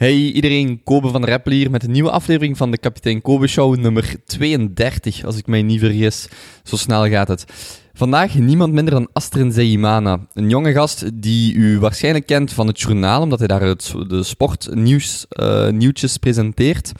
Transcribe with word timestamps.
Hey 0.00 0.14
iedereen, 0.14 0.80
Kobe 0.84 1.08
van 1.08 1.24
Rappel 1.24 1.52
hier 1.52 1.70
met 1.70 1.82
een 1.84 1.90
nieuwe 1.90 2.10
aflevering 2.10 2.56
van 2.56 2.70
de 2.70 2.78
Kapitein 2.78 3.22
Kobe 3.22 3.46
Show, 3.46 3.76
nummer 3.76 4.14
32, 4.24 5.24
als 5.24 5.36
ik 5.36 5.46
mij 5.46 5.62
niet 5.62 5.80
vergis. 5.80 6.28
Zo 6.62 6.76
snel 6.76 7.08
gaat 7.08 7.28
het. 7.28 7.44
Vandaag 7.92 8.34
niemand 8.34 8.72
minder 8.72 8.94
dan 8.94 9.08
Astrid 9.12 9.54
Zeimana, 9.54 10.26
een 10.34 10.48
jonge 10.48 10.72
gast 10.72 11.10
die 11.14 11.54
u 11.54 11.78
waarschijnlijk 11.78 12.26
kent 12.26 12.52
van 12.52 12.66
het 12.66 12.80
journaal, 12.80 13.22
omdat 13.22 13.38
hij 13.38 13.48
daar 13.48 13.76
de 14.08 14.22
sportnieuws 14.22 15.26
uh, 15.28 15.68
nieuwtjes 15.68 16.16
presenteert. 16.16 16.92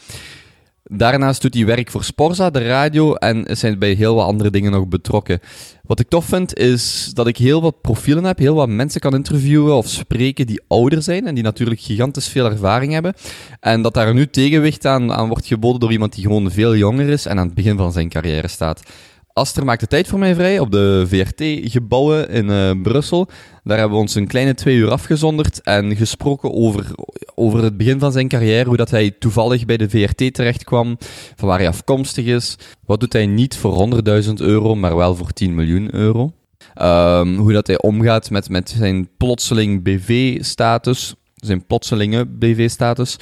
Daarnaast 0.93 1.43
doet 1.43 1.55
hij 1.55 1.67
werk 1.67 1.91
voor 1.91 2.05
Sporza, 2.05 2.51
de 2.51 2.67
radio, 2.67 3.15
en 3.15 3.47
hij 3.61 3.79
bij 3.79 3.93
heel 3.93 4.15
wat 4.15 4.27
andere 4.27 4.51
dingen 4.51 4.73
nog 4.73 4.89
betrokken. 4.89 5.41
Wat 5.83 6.01
ik 6.01 6.09
tof 6.09 6.25
vind, 6.25 6.57
is 6.57 7.11
dat 7.15 7.27
ik 7.27 7.37
heel 7.37 7.63
wat 7.63 7.81
profielen 7.81 8.25
heb, 8.25 8.39
heel 8.39 8.55
wat 8.55 8.69
mensen 8.69 9.01
kan 9.01 9.15
interviewen 9.15 9.75
of 9.75 9.89
spreken 9.89 10.47
die 10.47 10.63
ouder 10.69 11.03
zijn 11.03 11.27
en 11.27 11.35
die 11.35 11.45
natuurlijk 11.45 11.81
gigantisch 11.81 12.29
veel 12.29 12.51
ervaring 12.51 12.93
hebben. 12.93 13.15
En 13.61 13.83
dat 13.83 13.95
daar 13.95 14.15
nu 14.15 14.27
tegenwicht 14.27 14.87
aan, 14.87 15.13
aan 15.13 15.29
wordt 15.29 15.47
geboden 15.47 15.81
door 15.81 15.93
iemand 15.93 16.15
die 16.15 16.25
gewoon 16.25 16.51
veel 16.51 16.77
jonger 16.77 17.09
is 17.09 17.27
en 17.27 17.39
aan 17.39 17.47
het 17.47 17.55
begin 17.55 17.77
van 17.77 17.93
zijn 17.93 18.09
carrière 18.09 18.49
staat. 18.49 18.83
Aster 19.33 19.65
maakt 19.65 19.81
de 19.81 19.87
tijd 19.87 20.09
voor 20.09 20.19
mij 20.19 20.35
vrij 20.35 20.59
op 20.59 20.71
de 20.71 21.05
VRT-gebouwen 21.09 22.29
in 22.29 22.49
uh, 22.49 22.71
Brussel. 22.83 23.29
Daar 23.65 23.79
hebben 23.79 23.97
we 23.97 24.03
ons 24.03 24.15
een 24.15 24.27
kleine 24.27 24.55
twee 24.55 24.77
uur 24.77 24.91
afgezonderd 24.91 25.61
en 25.63 25.97
gesproken 25.97 26.53
over, 26.53 26.87
over 27.35 27.63
het 27.63 27.77
begin 27.77 27.99
van 27.99 28.13
zijn 28.13 28.29
carrière, 28.29 28.69
hoe 28.69 28.77
dat 28.77 28.91
hij 28.91 29.11
toevallig 29.11 29.65
bij 29.65 29.77
de 29.77 29.91
VRT 29.91 30.35
terecht 30.35 30.65
kwam, 30.65 30.97
van 31.37 31.49
waar 31.49 31.59
hij 31.59 31.69
afkomstig 31.69 32.25
is. 32.25 32.57
Wat 32.87 33.01
doet 33.01 33.13
hij 33.13 33.27
niet 33.27 33.57
voor 33.57 34.03
100.000 34.25 34.33
euro, 34.35 34.75
maar 34.75 34.97
wel 34.97 35.15
voor 35.15 35.33
10 35.33 35.55
miljoen 35.55 35.95
euro. 35.95 36.33
Um, 36.83 37.37
hoe 37.37 37.53
dat 37.53 37.67
hij 37.67 37.81
omgaat 37.81 38.31
met, 38.31 38.49
met 38.49 38.71
zijn 38.71 39.09
plotseling 39.17 39.83
BV-status, 39.83 41.15
zijn 41.35 41.67
plotselinge 41.67 42.27
BV-status. 42.27 43.17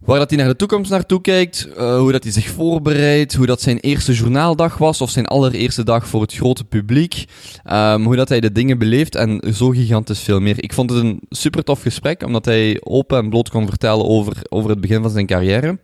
Waar 0.00 0.18
dat 0.18 0.30
hij 0.30 0.38
naar 0.38 0.48
de 0.48 0.56
toekomst 0.56 0.90
naartoe 0.90 1.20
kijkt, 1.20 1.68
uh, 1.68 1.98
hoe 1.98 2.12
dat 2.12 2.22
hij 2.22 2.32
zich 2.32 2.48
voorbereidt, 2.48 3.34
hoe 3.34 3.46
dat 3.46 3.60
zijn 3.60 3.78
eerste 3.78 4.12
journaaldag 4.12 4.78
was 4.78 5.00
of 5.00 5.10
zijn 5.10 5.26
allereerste 5.26 5.84
dag 5.84 6.08
voor 6.08 6.20
het 6.20 6.34
grote 6.34 6.64
publiek, 6.64 7.24
um, 7.72 8.04
hoe 8.04 8.16
dat 8.16 8.28
hij 8.28 8.40
de 8.40 8.52
dingen 8.52 8.78
beleeft 8.78 9.14
en 9.14 9.54
zo 9.54 9.70
gigantisch 9.70 10.20
veel 10.20 10.40
meer. 10.40 10.62
Ik 10.62 10.72
vond 10.72 10.90
het 10.90 11.04
een 11.04 11.20
super 11.28 11.64
tof 11.64 11.82
gesprek, 11.82 12.22
omdat 12.22 12.44
hij 12.44 12.80
open 12.82 13.18
en 13.18 13.30
bloot 13.30 13.50
kon 13.50 13.68
vertellen 13.68 14.06
over, 14.06 14.36
over 14.48 14.70
het 14.70 14.80
begin 14.80 15.02
van 15.02 15.10
zijn 15.10 15.26
carrière. 15.26 15.78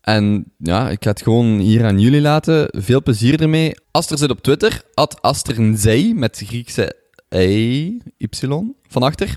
En 0.00 0.52
ja, 0.58 0.90
ik 0.90 1.04
ga 1.04 1.10
het 1.10 1.22
gewoon 1.22 1.58
hier 1.58 1.84
aan 1.84 2.00
jullie 2.00 2.20
laten. 2.20 2.68
Veel 2.70 3.02
plezier 3.02 3.40
ermee. 3.40 3.74
Aster 3.90 4.18
zit 4.18 4.30
op 4.30 4.42
Twitter, 4.42 4.82
at 4.94 5.22
Asternzij, 5.22 6.12
met 6.16 6.42
Griekse 6.44 6.96
E, 7.28 7.84
Y, 8.16 8.28
van 8.90 9.02
achter. 9.02 9.34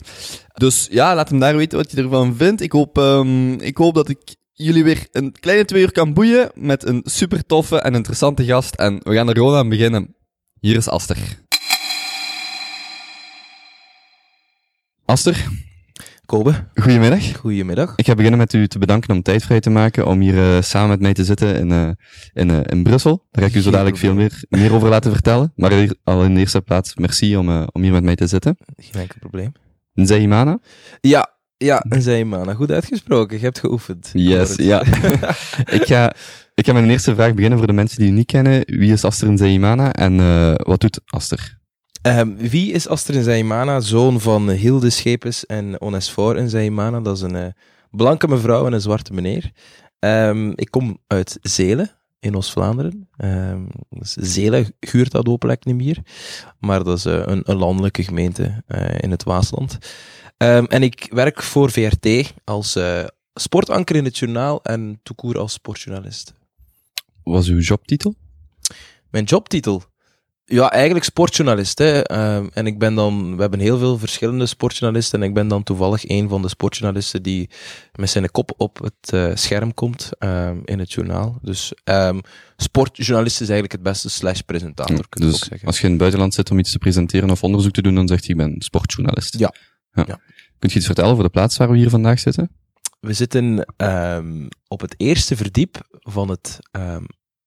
Dus 0.53 0.87
ja, 0.91 1.15
laat 1.15 1.29
hem 1.29 1.39
daar 1.39 1.55
weten 1.55 1.77
wat 1.77 1.91
je 1.91 1.97
ervan 1.97 2.35
vindt. 2.35 2.61
Ik 2.61 2.71
hoop, 2.71 2.97
um, 2.97 3.59
ik 3.59 3.77
hoop 3.77 3.95
dat 3.95 4.09
ik 4.09 4.35
jullie 4.51 4.83
weer 4.83 5.07
een 5.11 5.31
kleine 5.39 5.65
twee 5.65 5.81
uur 5.81 5.91
kan 5.91 6.13
boeien 6.13 6.51
met 6.53 6.85
een 6.85 7.01
super 7.03 7.45
toffe 7.45 7.79
en 7.81 7.95
interessante 7.95 8.45
gast. 8.45 8.75
En 8.75 8.99
we 9.03 9.13
gaan 9.13 9.29
er 9.29 9.35
gewoon 9.35 9.55
aan 9.55 9.69
beginnen. 9.69 10.15
Hier 10.59 10.75
is 10.75 10.87
Aster. 10.87 11.17
Aster. 15.05 15.71
Kobe. 16.33 16.53
Goedemiddag. 16.75 17.35
Goedemiddag. 17.35 17.93
Ik 17.95 18.05
ga 18.05 18.13
beginnen 18.13 18.39
met 18.39 18.53
u 18.53 18.67
te 18.67 18.79
bedanken 18.79 19.15
om 19.15 19.21
tijd 19.21 19.43
vrij 19.43 19.59
te 19.59 19.69
maken 19.69 20.07
om 20.07 20.19
hier 20.19 20.35
uh, 20.35 20.61
samen 20.61 20.89
met 20.89 20.99
mij 20.99 21.13
te 21.13 21.23
zitten 21.23 21.55
in, 21.55 21.69
uh, 21.69 21.89
in, 22.33 22.49
uh, 22.49 22.59
in 22.63 22.83
Brussel. 22.83 23.25
Daar 23.31 23.43
ga 23.43 23.49
ik 23.49 23.55
u 23.55 23.61
zo 23.61 23.71
dadelijk 23.71 23.97
veel 23.97 24.13
meer, 24.13 24.43
meer 24.49 24.73
over 24.73 24.89
laten 24.89 25.11
vertellen. 25.11 25.53
Maar 25.55 25.71
hier, 25.71 25.95
al 26.03 26.23
in 26.23 26.33
de 26.33 26.39
eerste 26.39 26.61
plaats, 26.61 26.95
merci 26.95 27.37
om, 27.37 27.67
om 27.71 27.81
hier 27.81 27.91
met 27.91 28.03
mij 28.03 28.15
te 28.15 28.27
zitten. 28.27 28.57
Geen 28.77 29.01
enkel 29.01 29.15
probleem. 29.19 29.51
Nzeimana? 29.93 30.59
Ja, 31.01 31.29
ja, 31.57 31.85
Nzeimana. 31.89 32.53
Goed 32.53 32.71
uitgesproken. 32.71 33.37
Je 33.37 33.43
hebt 33.43 33.59
geoefend. 33.59 34.09
Yes, 34.13 34.55
ja. 34.55 34.81
ik, 35.77 35.83
ga, 35.85 36.13
ik 36.53 36.65
ga 36.65 36.73
met 36.73 36.83
een 36.83 36.89
eerste 36.89 37.15
vraag 37.15 37.33
beginnen 37.33 37.57
voor 37.57 37.67
de 37.67 37.73
mensen 37.73 37.97
die 37.97 38.07
u 38.07 38.11
niet 38.11 38.25
kennen. 38.25 38.61
Wie 38.65 38.91
is 38.91 39.03
Aster 39.03 39.31
Nzeimana 39.31 39.93
en 39.93 40.17
wat 40.63 40.81
doet 40.81 41.01
Aster? 41.05 41.61
Um, 42.07 42.37
wie 42.37 42.71
is 42.71 42.87
Aster 42.87 43.15
Nzeimana, 43.15 43.79
zoon 43.79 44.21
van 44.21 44.49
Hilde 44.49 44.89
Schepens 44.89 45.45
en 45.45 45.81
Onesfor 45.81 46.41
Nzeimana? 46.41 46.99
Dat 46.99 47.15
is 47.15 47.21
een 47.21 47.35
uh, 47.35 47.45
blanke 47.91 48.27
mevrouw 48.27 48.65
en 48.65 48.73
een 48.73 48.81
zwarte 48.81 49.13
meneer. 49.13 49.51
Um, 49.99 50.53
ik 50.55 50.71
kom 50.71 50.97
uit 51.07 51.37
Zelen, 51.41 51.91
in 52.19 52.35
Oost-Vlaanderen. 52.35 53.09
Um, 53.17 53.67
dus 53.89 54.13
Zelen 54.13 54.73
huurt 54.79 55.11
dat 55.11 55.27
hopelijk 55.27 55.65
niet 55.65 55.75
meer, 55.75 55.97
maar 56.59 56.83
dat 56.83 56.97
is 56.97 57.05
uh, 57.05 57.13
een, 57.25 57.41
een, 57.45 57.57
landelijke 57.57 58.03
gemeente 58.03 58.63
uh, 58.67 58.97
in 58.99 59.11
het 59.11 59.23
Waasland. 59.23 59.77
en 60.37 60.83
ik 60.83 61.07
werk 61.09 61.43
voor 61.43 61.71
VRT 61.71 62.33
als 62.43 62.77
sportanker 63.33 63.95
in 63.95 64.05
het 64.05 64.17
journaal 64.17 64.63
en 64.63 64.99
toekoer 65.03 65.39
als 65.39 65.53
sportjournalist. 65.53 66.33
Wat 67.23 67.33
was 67.33 67.47
uw 67.47 67.59
jobtitel? 67.59 68.15
Mijn 69.09 69.23
jobtitel? 69.23 69.83
Ja, 70.45 70.71
eigenlijk 70.71 71.05
sportjournalist. 71.05 71.77
Hè. 71.77 72.11
Uh, 72.11 72.45
en 72.53 72.67
ik 72.67 72.79
ben 72.79 72.95
dan, 72.95 73.35
we 73.35 73.41
hebben 73.41 73.59
heel 73.59 73.77
veel 73.77 73.97
verschillende 73.97 74.45
sportjournalisten. 74.45 75.21
En 75.21 75.27
ik 75.27 75.33
ben 75.33 75.47
dan 75.47 75.63
toevallig 75.63 76.09
een 76.09 76.29
van 76.29 76.41
de 76.41 76.47
sportjournalisten 76.47 77.23
die 77.23 77.49
met 77.95 78.09
zijn 78.09 78.31
kop 78.31 78.53
op 78.57 78.79
het 78.79 79.13
uh, 79.13 79.31
scherm 79.33 79.73
komt 79.73 80.09
uh, 80.19 80.49
in 80.65 80.79
het 80.79 80.93
journaal. 80.93 81.39
Dus 81.41 81.73
um, 81.83 82.21
sportjournalist 82.57 83.41
is 83.41 83.49
eigenlijk 83.49 83.71
het 83.71 83.83
beste 83.83 84.09
slash 84.09 84.39
presentator, 84.39 85.05
ja, 85.09 85.25
dus 85.25 85.39
zeggen. 85.39 85.67
Als 85.67 85.77
je 85.77 85.83
in 85.83 85.89
het 85.89 85.99
buitenland 85.99 86.33
zit 86.33 86.51
om 86.51 86.59
iets 86.59 86.71
te 86.71 86.77
presenteren 86.77 87.29
of 87.29 87.43
onderzoek 87.43 87.73
te 87.73 87.81
doen, 87.81 87.95
dan 87.95 88.07
zegt 88.07 88.25
je, 88.25 88.31
ik 88.31 88.37
ben 88.37 88.55
sportjournalist. 88.57 89.37
Ja. 89.37 89.53
ja. 89.93 90.03
ja. 90.07 90.19
Kunt 90.59 90.71
je 90.71 90.77
iets 90.77 90.85
vertellen 90.85 91.11
over 91.11 91.23
de 91.23 91.29
plaats 91.29 91.57
waar 91.57 91.71
we 91.71 91.77
hier 91.77 91.89
vandaag 91.89 92.19
zitten? 92.19 92.51
We 92.99 93.13
zitten 93.13 93.73
um, 93.77 94.47
op 94.67 94.81
het 94.81 94.93
eerste 94.97 95.35
verdiep 95.35 95.77
van 95.91 96.29
het 96.29 96.59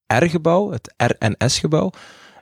R-gebouw, 0.07 0.71
het 0.71 0.95
RNS-gebouw. 0.97 1.93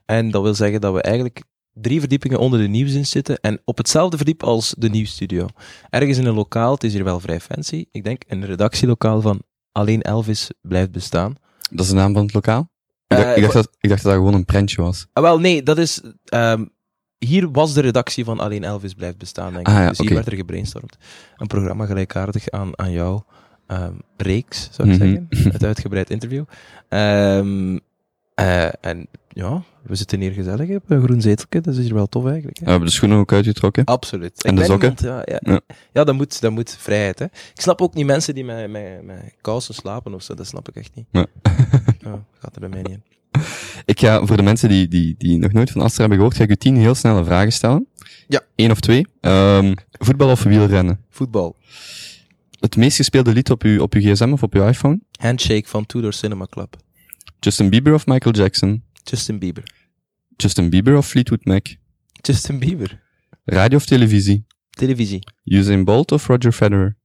En 0.04 0.30
dat 0.30 0.42
wil 0.42 0.54
zeggen 0.54 0.80
dat 0.80 0.94
we 0.94 1.02
eigenlijk 1.02 1.42
drie 1.72 2.00
verdiepingen 2.00 2.38
onder 2.38 2.60
de 2.60 2.68
nieuwsdienst 2.68 3.12
zitten 3.12 3.40
en 3.40 3.60
op 3.64 3.76
hetzelfde 3.76 4.16
verdiep 4.16 4.42
als 4.42 4.74
de 4.78 4.88
nieuwsstudio. 4.88 5.46
Ergens 5.90 6.18
in 6.18 6.26
een 6.26 6.34
lokaal, 6.34 6.72
het 6.72 6.84
is 6.84 6.92
hier 6.92 7.04
wel 7.04 7.20
vrij 7.20 7.40
fancy, 7.40 7.84
ik 7.90 8.04
denk 8.04 8.22
een 8.26 8.46
redactielokaal 8.46 9.20
van 9.20 9.42
Alleen 9.72 10.02
Elvis 10.02 10.50
blijft 10.60 10.90
bestaan. 10.90 11.34
Dat 11.70 11.84
is 11.84 11.88
de 11.88 11.94
naam 11.94 12.12
van 12.12 12.22
het 12.22 12.34
lokaal? 12.34 12.70
Ik 13.06 13.16
dacht, 13.16 13.24
uh, 13.24 13.36
ik 13.36 13.42
dacht, 13.42 13.54
dat, 13.54 13.68
ik 13.80 13.88
dacht 13.88 14.02
dat 14.02 14.12
dat 14.12 14.20
gewoon 14.20 14.34
een 14.34 14.44
prentje 14.44 14.82
was. 14.82 15.06
Ah, 15.12 15.22
wel, 15.22 15.38
nee, 15.38 15.62
dat 15.62 15.78
is... 15.78 16.02
Um, 16.34 16.72
hier 17.18 17.50
was 17.50 17.72
de 17.72 17.80
redactie 17.80 18.24
van 18.24 18.40
Alleen 18.40 18.64
Elvis 18.64 18.94
blijft 18.94 19.18
bestaan, 19.18 19.52
denk 19.52 19.68
ik. 19.68 19.74
Ah, 19.74 19.80
ja, 19.80 19.88
dus 19.88 19.98
hier 19.98 20.06
okay. 20.06 20.16
werd 20.16 20.30
er 20.30 20.36
gebrainstormd. 20.36 20.96
Een 21.36 21.46
programma 21.46 21.86
gelijkaardig 21.86 22.50
aan, 22.50 22.78
aan 22.78 22.92
jouw 22.92 23.24
um, 23.66 24.00
reeks, 24.16 24.68
zou 24.72 24.88
ik 24.90 24.94
mm 24.94 25.00
-hmm. 25.00 25.26
zeggen. 25.30 25.52
Het 25.52 25.64
uitgebreid 25.64 26.10
interview. 26.10 26.44
Um, 26.88 27.80
uh, 28.40 28.84
en 28.84 29.06
ja, 29.28 29.62
we 29.82 29.94
zitten 29.94 30.20
hier 30.20 30.32
gezellig 30.32 30.70
op 30.70 30.90
een 30.90 31.02
groen 31.02 31.20
zeteltje, 31.20 31.60
dat 31.60 31.74
is 31.74 31.84
hier 31.84 31.94
wel 31.94 32.06
tof 32.06 32.26
eigenlijk. 32.26 32.58
Hè? 32.58 32.64
We 32.64 32.70
hebben 32.70 32.88
de 32.88 32.94
schoenen 32.94 33.18
ook 33.18 33.32
uitgetrokken. 33.32 33.84
Absoluut. 33.84 34.44
En 34.44 34.52
ik 34.52 34.58
de 34.58 34.64
sokken? 34.64 34.94
Iemand, 34.98 35.26
ja, 35.26 35.36
ja, 35.40 35.52
ja. 35.52 35.60
ja, 35.92 36.04
dat, 36.04 36.14
moet, 36.14 36.40
dat 36.40 36.52
moet 36.52 36.76
vrijheid. 36.78 37.18
Hè. 37.18 37.24
Ik 37.24 37.60
snap 37.60 37.80
ook 37.80 37.94
niet 37.94 38.06
mensen 38.06 38.34
die 38.34 38.44
met, 38.44 38.70
met, 38.70 39.02
met 39.04 39.34
kousen 39.40 39.74
slapen 39.74 40.14
of 40.14 40.22
zo, 40.22 40.34
dat 40.34 40.46
snap 40.46 40.68
ik 40.68 40.76
echt 40.76 40.94
niet. 40.94 41.06
Ja. 41.10 41.26
ja, 41.98 42.24
gaat 42.38 42.54
er 42.54 42.60
bij 42.60 42.68
mij 42.68 42.82
niet 42.82 42.90
in. 42.90 43.02
Ik 43.84 44.00
ga 44.00 44.26
voor 44.26 44.36
de 44.36 44.42
mensen 44.42 44.68
die, 44.68 44.88
die, 44.88 45.14
die 45.18 45.38
nog 45.38 45.52
nooit 45.52 45.70
van 45.70 45.80
Astra 45.80 46.00
hebben 46.00 46.18
gehoord, 46.18 46.36
ga 46.36 46.44
ik 46.44 46.50
u 46.50 46.56
tien 46.56 46.76
heel 46.76 46.94
snelle 46.94 47.24
vragen 47.24 47.52
stellen. 47.52 47.86
Ja. 48.28 48.40
Eén 48.56 48.70
of 48.70 48.80
twee. 48.80 49.06
Um, 49.20 49.74
voetbal 49.90 50.30
of 50.30 50.42
wielrennen? 50.42 51.00
Voetbal. 51.10 51.56
Het 52.60 52.76
meest 52.76 52.96
gespeelde 52.96 53.32
lied 53.32 53.50
op 53.50 53.62
uw, 53.62 53.82
op 53.82 53.92
uw 53.94 54.00
gsm 54.00 54.32
of 54.32 54.42
op 54.42 54.54
uw 54.54 54.66
iPhone? 54.66 55.00
Handshake 55.18 55.68
van 55.68 55.86
Tudor 55.86 56.12
Cinema 56.12 56.46
Club. 56.50 56.76
Justin 57.44 57.68
Bieber 57.68 57.92
of 57.92 58.06
Michael 58.06 58.32
Jackson? 58.32 58.82
Justin 59.04 59.38
Bieber. 59.38 59.64
Justin 60.38 60.70
Bieber 60.70 60.96
of 60.96 61.06
Fleetwood 61.06 61.44
Mac? 61.44 61.76
Justin 62.22 62.58
Bieber. 62.58 62.98
Radio 63.44 63.76
of 63.76 63.84
televisie? 63.84 64.46
Televisie. 64.70 65.20
Usain 65.44 65.84
Bolt 65.84 66.12
of 66.12 66.26
Roger 66.28 66.52
Federer? 66.52 66.96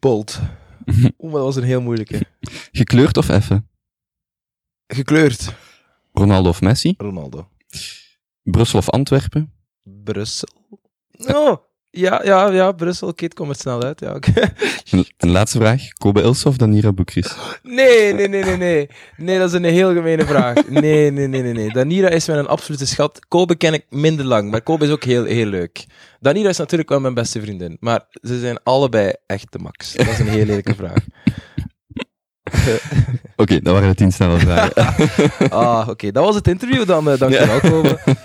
Bolt. 0.00 0.40
Oeh, 1.22 1.32
dat 1.32 1.42
was 1.42 1.56
een 1.56 1.62
heel 1.62 1.80
moeilijke. 1.80 2.26
Gekleurd 2.72 3.16
of 3.16 3.28
effen? 3.28 3.68
Gekleurd. 4.86 5.54
Ronaldo 6.12 6.48
of 6.48 6.60
Messi? 6.60 6.94
Ronaldo. 6.98 7.48
Brussel 8.42 8.78
of 8.78 8.90
Antwerpen? 8.90 9.52
Brussel. 9.82 10.48
Oh, 11.18 11.56
ja, 11.90 12.20
ja, 12.24 12.50
ja, 12.50 12.72
Brussel. 12.72 13.08
Oké, 13.08 13.24
het 13.24 13.34
komt 13.34 13.50
er 13.50 13.56
snel 13.56 13.82
uit. 13.82 14.00
Ja, 14.00 14.14
okay. 14.14 14.34
een, 14.90 15.06
een, 15.16 15.30
laatste 15.30 15.58
vraag. 15.58 15.88
Kobe 15.92 16.22
Ilse 16.22 16.48
of 16.48 16.56
Danira 16.56 16.92
Boekris? 16.92 17.34
Nee, 17.62 18.14
nee, 18.14 18.28
nee, 18.28 18.44
nee, 18.44 18.56
nee. 18.56 18.88
Nee, 19.16 19.38
dat 19.38 19.48
is 19.48 19.54
een 19.54 19.64
heel 19.64 19.92
gemene 19.92 20.26
vraag. 20.26 20.68
Nee, 20.68 21.10
nee, 21.10 21.26
nee, 21.26 21.42
nee, 21.42 21.52
nee. 21.52 21.72
Danira 21.72 22.08
is 22.08 22.26
mijn 22.26 22.46
absolute 22.46 22.86
schat. 22.86 23.26
Kobe 23.28 23.56
ken 23.56 23.74
ik 23.74 23.84
minder 23.88 24.24
lang, 24.24 24.50
maar 24.50 24.62
Kobe 24.62 24.84
is 24.84 24.90
ook 24.90 25.04
heel, 25.04 25.24
heel 25.24 25.46
leuk. 25.46 25.86
Danira 26.20 26.48
is 26.48 26.58
natuurlijk 26.58 26.88
wel 26.88 27.00
mijn 27.00 27.14
beste 27.14 27.40
vriendin, 27.40 27.76
maar 27.80 28.04
ze 28.22 28.38
zijn 28.40 28.58
allebei 28.62 29.12
echt 29.26 29.52
de 29.52 29.58
max. 29.58 29.92
Dat 29.92 30.06
is 30.06 30.18
een 30.18 30.28
heel 30.28 30.44
lelijke 30.44 30.74
vraag. 30.74 31.04
Oké, 32.44 32.80
okay, 33.36 33.60
dat 33.60 33.72
waren 33.72 33.88
de 33.88 33.94
tien 33.94 34.12
snelle 34.12 34.38
vragen. 34.38 34.74
ah, 35.50 35.80
oké. 35.80 35.90
Okay. 35.90 36.10
Dat 36.10 36.24
was 36.24 36.34
het 36.34 36.48
interview 36.48 36.86
dan. 36.86 37.08
Uh, 37.08 37.18
dankjewel. 37.18 37.60
Kobe. 37.60 37.98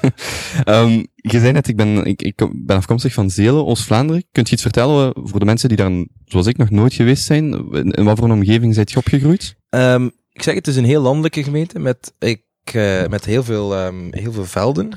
Ehm, 0.64 1.04
je 1.16 1.40
zei 1.40 1.52
net, 1.52 1.68
ik 1.68 1.76
ben, 1.76 2.06
ik, 2.06 2.22
ik 2.22 2.36
ben 2.54 2.76
afkomstig 2.76 3.14
van 3.14 3.30
Zelen, 3.30 3.66
Oost-Vlaanderen. 3.66 4.24
Kunt 4.32 4.48
je 4.48 4.54
iets 4.54 4.62
vertellen 4.62 5.14
voor 5.24 5.40
de 5.40 5.46
mensen 5.46 5.70
die 5.70 5.78
daar, 5.78 5.92
zoals 6.26 6.48
ik, 6.48 6.58
nog 6.58 6.70
nooit 6.70 6.94
geweest 6.94 7.24
zijn? 7.24 7.72
In 7.72 8.04
wat 8.04 8.18
voor 8.18 8.28
een 8.28 8.34
omgeving 8.34 8.74
zijt 8.74 8.92
je 8.92 8.98
opgegroeid? 8.98 9.56
Ehm, 9.70 10.06
ik 10.32 10.44
zeg, 10.44 10.56
het 10.56 10.68
is 10.68 10.76
een 10.76 10.86
heel 10.86 11.02
landelijke 11.02 11.44
gemeente 11.44 11.80
met, 11.80 12.14
ik, 12.20 12.42
eh, 12.64 13.08
met 13.08 13.26
heel, 13.26 13.44
veel, 13.44 13.76
ehm, 13.76 14.08
heel 14.10 14.32
veel 14.32 14.46
velden. 14.46 14.90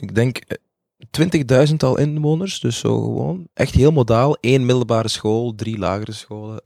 Ik 0.00 0.14
denk 0.14 0.38
20.000 1.10 1.82
al 1.82 1.98
inwoners, 1.98 2.60
dus 2.60 2.78
zo 2.78 3.02
gewoon. 3.02 3.48
Echt 3.54 3.74
heel 3.74 3.92
modaal. 3.92 4.36
Eén 4.40 4.66
middelbare 4.66 5.08
school, 5.08 5.54
drie 5.54 5.78
lagere 5.78 6.12
scholen. 6.12 6.62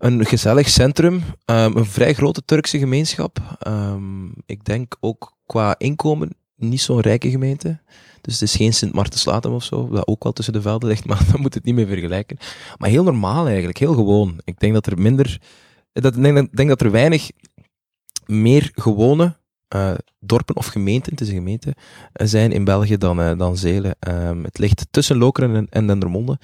Een 0.00 0.26
gezellig 0.26 0.68
centrum, 0.68 1.22
ehm, 1.44 1.76
een 1.76 1.84
vrij 1.84 2.14
grote 2.14 2.42
Turkse 2.44 2.78
gemeenschap. 2.78 3.56
Ehm, 3.58 4.26
ik 4.46 4.64
denk 4.64 4.96
ook 5.00 5.36
qua 5.46 5.74
inkomen 5.78 6.30
niet 6.56 6.80
zo'n 6.80 7.00
rijke 7.00 7.30
gemeente. 7.30 7.80
Dus 8.20 8.32
het 8.32 8.42
is 8.42 8.56
geen 8.56 8.72
Sint 8.74 8.92
Maartenslatem 8.92 9.52
of 9.52 9.64
zo, 9.64 9.88
dat 9.88 10.06
ook 10.06 10.22
wel 10.22 10.32
tussen 10.32 10.52
de 10.52 10.62
velden 10.62 10.88
ligt, 10.88 11.04
maar 11.08 11.22
dan 11.32 11.40
moet 11.40 11.54
het 11.54 11.64
niet 11.64 11.74
meer 11.74 11.86
vergelijken. 11.86 12.36
Maar 12.78 12.88
heel 12.90 13.02
normaal 13.04 13.46
eigenlijk, 13.46 13.78
heel 13.78 13.94
gewoon. 13.94 14.40
Ik 14.44 14.60
denk 14.60 14.72
dat 14.72 14.86
er 14.86 14.98
minder, 15.00 15.40
dat, 15.92 16.16
ik 16.16 16.22
denk, 16.56 16.68
dat- 16.68 16.80
er 16.80 16.90
weinig 16.90 17.30
meer 18.26 18.70
gewone 18.74 19.38
eh, 19.68 19.94
dorpen 20.20 20.56
of 20.56 20.66
gemeenten, 20.66 21.12
het 21.12 21.20
is 21.20 21.28
een 21.28 21.34
gemeente, 21.34 21.74
eh, 22.12 22.26
zijn 22.26 22.52
in 22.52 22.64
België 22.64 22.96
dan, 22.96 23.20
eh, 23.20 23.38
dan 23.38 23.56
Zelen. 23.56 23.96
Ehm, 23.98 24.42
het 24.44 24.58
ligt 24.58 24.86
tussen 24.90 25.16
Lokeren 25.16 25.56
en, 25.56 25.66
en 25.70 25.86
Dendermonde. 25.86 26.38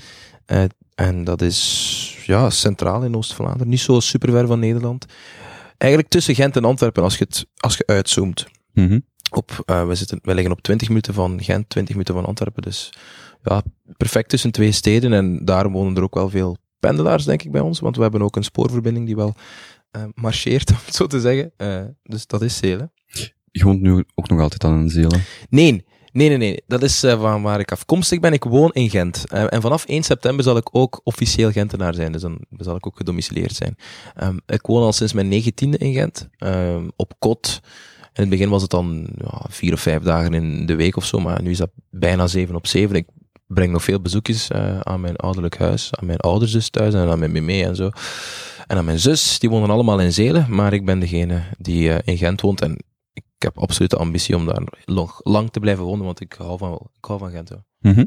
Eh, 0.46 0.64
en 0.94 1.25
dat 1.25 1.43
is 1.43 2.22
ja, 2.26 2.50
centraal 2.50 3.02
in 3.02 3.16
Oost-Vlaanderen, 3.16 3.69
niet 3.69 3.81
zo 3.81 4.00
super 4.00 4.31
ver 4.31 4.46
van 4.46 4.58
Nederland. 4.58 5.06
Eigenlijk 5.78 6.12
tussen 6.12 6.34
Gent 6.34 6.56
en 6.56 6.64
Antwerpen, 6.64 7.02
als 7.02 7.19
je, 7.19 7.25
het, 7.28 7.46
als 7.56 7.76
je 7.76 7.87
uitzoomt. 7.87 8.46
Mhm. 8.72 9.00
Op, 9.31 9.62
eh, 9.64 9.87
we, 9.87 9.94
zitten, 9.94 10.19
we 10.22 10.34
liggen 10.34 10.52
op 10.52 10.62
20 10.62 10.88
minuten 10.88 11.14
van 11.14 11.43
Gent, 11.43 11.69
20 11.69 11.94
minuten 11.94 12.14
van 12.14 12.25
Antwerpen. 12.25 12.62
Dus 12.62 12.93
ja, 13.43 13.62
perfect 13.96 14.28
tussen 14.28 14.50
twee 14.50 14.72
steden. 14.72 15.12
En 15.12 15.44
daarom 15.44 15.72
wonen 15.72 15.96
er 15.96 16.02
ook 16.02 16.14
wel 16.14 16.31
veel 16.31 16.56
pendelaars, 16.81 17.25
denk 17.25 17.43
ik, 17.43 17.50
bij 17.50 17.60
ons. 17.60 17.81
Want 17.81 17.96
we 17.96 18.02
hebben 18.02 18.22
ook 18.22 18.37
een 18.37 18.44
spoorverbinding 18.44 19.06
die 19.06 19.16
wel 19.16 19.34
eh, 19.90 20.02
marcheert, 20.14 20.70
om 20.70 20.76
het 20.84 20.94
zo 20.94 21.06
te 21.06 21.20
zeggen. 21.20 21.52
Dus 22.02 22.26
dat 22.26 22.43
is 22.43 22.56
Zelen. 22.56 22.93
Je 23.50 23.64
woont 23.64 23.81
nu 23.81 24.04
ook 24.14 24.28
nog 24.28 24.40
altijd 24.40 24.64
aan 24.64 24.81
in 24.81 24.90
Zelen. 24.90 25.22
Nee, 25.48 25.84
nee, 26.17 26.29
nee, 26.29 26.37
nee. 26.37 26.63
Dat 26.67 26.83
is 26.83 27.03
eh, 27.03 27.21
van 27.21 27.43
waar 27.43 27.61
ik 27.61 27.73
afkomstig 27.73 28.21
ben. 28.21 28.33
Ik 28.33 28.45
woon 28.45 28.73
in 28.73 28.91
Gent. 28.91 29.25
Eh, 29.29 29.45
en 29.49 29.61
vanaf 29.61 29.85
1 29.85 30.03
september 30.03 30.45
zal 30.45 30.57
ik 30.57 30.69
ook 30.73 31.01
officieel 31.05 31.51
Gentenaar 31.51 31.95
zijn. 31.95 32.13
Dus 32.13 32.21
dan 32.21 32.39
zal 32.59 32.77
ik 32.77 32.87
ook 32.87 32.97
gedomicileerd 32.97 33.55
zijn. 33.55 33.77
Ehm, 34.15 34.37
ik 34.47 34.67
woon 34.67 34.83
al 34.83 34.93
sinds 34.93 35.13
mijn 35.13 35.29
negentiende 35.29 35.79
in 35.79 35.93
Gent. 35.93 36.29
ehm, 36.39 36.89
op 36.97 37.13
kot. 37.19 37.61
In 38.01 38.23
het 38.23 38.29
begin 38.29 38.49
was 38.49 38.63
het 38.63 38.71
dan 38.71 39.07
ja, 39.17 39.41
vier 39.49 39.73
of 39.73 39.81
vijf 39.81 40.03
dagen 40.03 40.35
in 40.35 40.67
de 40.67 40.75
week 40.75 40.97
of 40.97 41.05
zo. 41.05 41.19
Maar 41.19 41.43
nu 41.43 41.51
is 41.51 41.59
dat 41.59 41.71
bijna 41.91 42.27
zeven 42.27 42.55
op 42.55 42.67
zeven. 42.67 42.97
Ik 42.97 43.07
breng 43.47 43.73
nog 43.73 43.85
veel 43.85 44.01
bezoekjes 44.01 44.49
eh, 44.49 44.81
aan 44.81 45.01
mijn 45.01 45.17
ouderlijk 45.17 45.59
huis. 45.59 45.89
Aan 45.91 46.07
mijn 46.07 46.19
ouders 46.19 46.53
dus 46.53 46.69
thuis. 46.69 46.95
En 46.95 47.09
aan 47.09 47.19
mijn 47.19 47.33
meme 47.33 47.65
en 47.65 47.77
zo. 47.77 47.91
En 48.67 48.77
aan 48.77 48.85
mijn 48.85 48.99
zus. 48.99 49.39
Die 49.39 49.51
wonen 49.51 49.71
allemaal 49.71 50.01
in 50.01 50.13
Zelen. 50.13 50.47
Maar 50.49 50.73
ik 50.73 50.85
ben 50.85 50.99
degene 50.99 51.43
die 51.59 51.89
in 51.89 52.17
Gent 52.17 52.41
woont. 52.41 52.61
En 52.61 52.79
ik 53.37 53.43
heb 53.43 53.59
absoluut 53.59 53.91
de 53.91 53.97
ambitie 53.97 54.37
om 54.37 54.47
daar 54.47 54.62
nog 54.85 55.21
lang 55.23 55.50
te 55.50 55.61
blijven 55.61 55.85
wonen, 55.85 56.05
want 56.05 56.21
ik 56.21 56.33
hou 56.33 56.59
van, 56.59 56.73
ik 56.99 57.05
hou 57.05 57.19
van 57.19 57.31
Gent. 57.31 57.49
ja. 57.49 57.65
Mhm. 57.93 58.05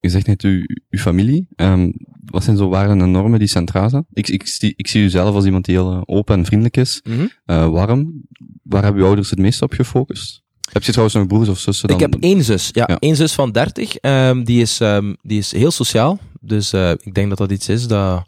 Je 0.00 0.08
zegt 0.08 0.26
net 0.26 0.42
uw, 0.42 0.62
uw 0.90 0.98
familie. 0.98 1.46
Ehm, 1.56 1.90
wat 2.24 2.44
zijn 2.44 2.56
zo 2.56 2.68
waarden 2.68 3.00
en 3.00 3.10
normen 3.10 3.38
die 3.38 3.48
centraal 3.48 3.90
zijn? 3.90 4.06
Ik, 4.12 4.28
ik, 4.28 4.46
zie- 4.46 4.72
ik 4.76 4.86
zie 4.88 5.02
u 5.02 5.08
zelf 5.08 5.34
als 5.34 5.44
iemand 5.44 5.64
die 5.64 5.74
heel 5.74 5.92
eh, 5.92 6.00
open 6.04 6.38
en 6.38 6.44
vriendelijk 6.44 6.76
is. 6.76 7.02
eh, 7.44 7.68
warm. 7.68 8.22
Waar 8.62 8.82
hebben 8.82 9.00
uw 9.00 9.06
ouders 9.06 9.30
het 9.30 9.38
meest 9.38 9.62
op 9.62 9.72
gefocust? 9.72 10.42
Heb 10.72 10.82
je 10.82 10.90
trouwens 10.90 11.16
nog 11.18 11.26
broers 11.26 11.48
of 11.48 11.58
zussen 11.58 11.88
dan? 11.88 11.96
Ik 12.00 12.02
heb 12.12 12.22
één 12.22 12.44
zus, 12.44 12.68
ja, 12.72 12.84
Ja. 12.86 12.98
één 12.98 13.16
zus 13.16 13.32
van 13.34 13.52
30. 13.52 13.96
ehm, 13.96 14.42
die, 14.44 14.60
is, 14.60 14.80
ehm, 14.80 15.14
die 15.22 15.38
is 15.38 15.52
heel 15.52 15.70
sociaal. 15.70 16.18
Dus 16.40 16.72
eh, 16.72 16.90
ik 16.90 17.14
denk 17.14 17.28
dat 17.28 17.38
dat 17.38 17.50
iets 17.50 17.68
is 17.68 17.86
dat 17.86 18.24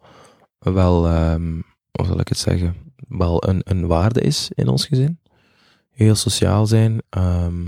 wel, 0.58 1.08
hoe 1.91 2.06
zal 2.06 2.20
ik 2.20 2.29
het 2.29 2.38
zeggen, 2.38 2.75
wel 3.08 3.49
een, 3.49 3.61
een 3.65 3.87
waarde 3.87 4.20
is 4.20 4.50
in 4.55 4.69
ons 4.69 4.87
gezin. 4.87 5.19
Heel 5.94 6.15
sociaal 6.15 6.67
zijn. 6.67 7.03
ehm. 7.09 7.67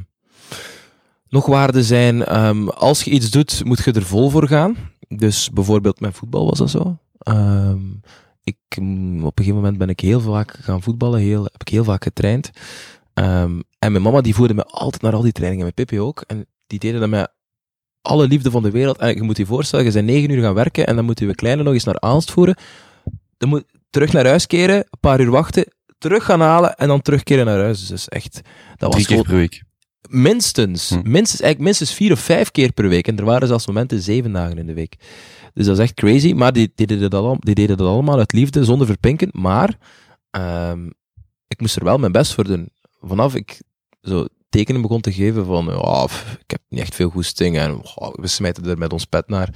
nog 1.29 1.47
waarden 1.47 1.85
zijn, 1.85 2.25
ehm, 2.25 2.69
als 2.69 3.03
je 3.03 3.11
iets 3.11 3.31
doet, 3.31 3.65
moet 3.65 3.85
je 3.85 3.93
er 3.93 4.05
vol 4.05 4.31
voor 4.31 4.49
gaan. 4.49 4.76
Dus 5.09 5.50
bijvoorbeeld 5.50 6.00
met 6.00 6.15
voetbal 6.15 6.49
was 6.49 6.59
dat 6.59 6.71
zo. 6.71 6.97
Ehm, 7.19 7.81
ik, 8.44 8.56
mm, 8.81 9.17
op 9.25 9.38
een 9.38 9.44
gegeven 9.44 9.55
moment 9.55 9.79
ben 9.79 9.88
ik 9.88 10.00
heel 10.00 10.21
vaak 10.21 10.59
gaan 10.61 10.82
voetballen, 10.82 11.21
heel, 11.21 11.43
heb 11.43 11.61
ik 11.61 11.69
heel 11.69 11.85
vaak 11.85 12.03
getraind. 12.03 12.50
En 13.15 13.93
mijn 13.93 14.03
mama 14.03 14.21
die 14.21 14.35
voerde 14.35 14.55
me 14.55 14.65
altijd 14.65 15.03
naar 15.03 15.15
al 15.15 15.23
die 15.23 15.32
trainingen, 15.32 15.62
mijn 15.65 15.75
Pippi 15.75 16.00
ook. 16.00 16.25
En 16.26 16.47
die 16.67 16.79
deden 16.79 17.00
dat 17.00 17.09
met 17.09 17.32
alle 18.03 18.26
liefde 18.26 18.50
van 18.50 18.62
de 18.62 18.71
wereld. 18.71 18.99
En 18.99 19.15
je 19.15 19.23
moet 19.23 19.37
je 19.37 19.47
voorstellen, 19.47 19.85
je 19.85 19.93
bent 19.93 20.06
negen 20.06 20.31
uur 20.31 20.43
gaan 20.43 20.55
werken 20.55 20.87
en 20.87 20.97
dan 20.97 21.05
moet 21.05 21.19
je 21.19 21.26
je 21.26 21.35
kleine 21.35 21.62
nog 21.62 21.73
eens 21.73 21.85
naar 21.85 22.00
Aalst 22.00 22.31
voeren. 22.31 22.56
Dan 23.37 23.49
moet 23.49 23.65
terug 23.91 24.12
naar 24.12 24.26
huis 24.26 24.47
keren, 24.47 24.76
een 24.76 25.00
paar 25.00 25.21
uur 25.21 25.31
wachten, 25.31 25.65
terug 26.04 26.24
gaan 26.24 26.40
halen 26.40 26.74
en 26.76 26.88
dan 26.88 27.02
terugkeren 27.02 27.46
naar 27.46 27.58
huis. 27.58 27.86
Dus 27.86 28.08
echt... 28.08 28.40
Dat 28.76 28.92
was 28.92 29.02
Drie 29.02 29.16
keer 29.16 29.24
per 29.24 29.34
week. 29.36 29.62
minstens, 30.08 30.88
Hm. 30.88 30.94
minstens, 30.94 31.40
eigenlijk 31.40 31.60
minstens 31.60 31.92
vier 31.92 32.12
of 32.12 32.20
vijf 32.20 32.50
keer 32.50 32.72
per 32.72 32.88
week. 32.88 33.06
En 33.08 33.16
er 33.18 33.24
waren 33.24 33.48
zelfs 33.48 33.66
momenten 33.66 34.00
zeven 34.00 34.32
dagen 34.32 34.58
in 34.58 34.66
de 34.66 34.74
week. 34.74 34.94
Dus 35.54 35.66
dat 35.66 35.76
is 35.78 35.82
echt 35.82 35.94
crazy. 35.94 36.32
Maar 36.32 36.52
die, 36.52 36.72
die, 36.74 36.86
deden, 36.86 37.10
dat 37.10 37.22
al, 37.24 37.36
die 37.38 37.54
deden 37.54 37.76
dat 37.76 37.86
allemaal 37.88 38.18
uit 38.18 38.32
liefde, 38.32 38.64
zonder 38.64 38.86
verpinken. 38.86 39.28
Maar 39.32 39.78
ehm, 40.30 40.86
ik 41.48 41.60
moest 41.60 41.76
er 41.76 41.84
wel 41.84 41.98
mijn 41.98 42.12
best 42.12 42.32
voor 42.34 42.44
doen. 42.44 42.68
Vanaf 43.00 43.34
ik 43.34 43.62
zo 44.02 44.26
tekenen 44.48 44.82
begon 44.82 45.00
te 45.00 45.12
geven 45.12 45.44
van, 45.44 45.66
pff, 45.66 46.32
ik 46.40 46.50
heb 46.50 46.60
niet 46.68 46.80
echt 46.80 46.94
veel 46.94 47.10
goesting 47.10 47.58
en 47.58 47.80
oh, 47.94 48.14
we 48.14 48.26
smijten 48.26 48.64
er 48.64 48.78
met 48.78 48.92
ons 48.92 49.04
pet 49.04 49.28
naar. 49.28 49.48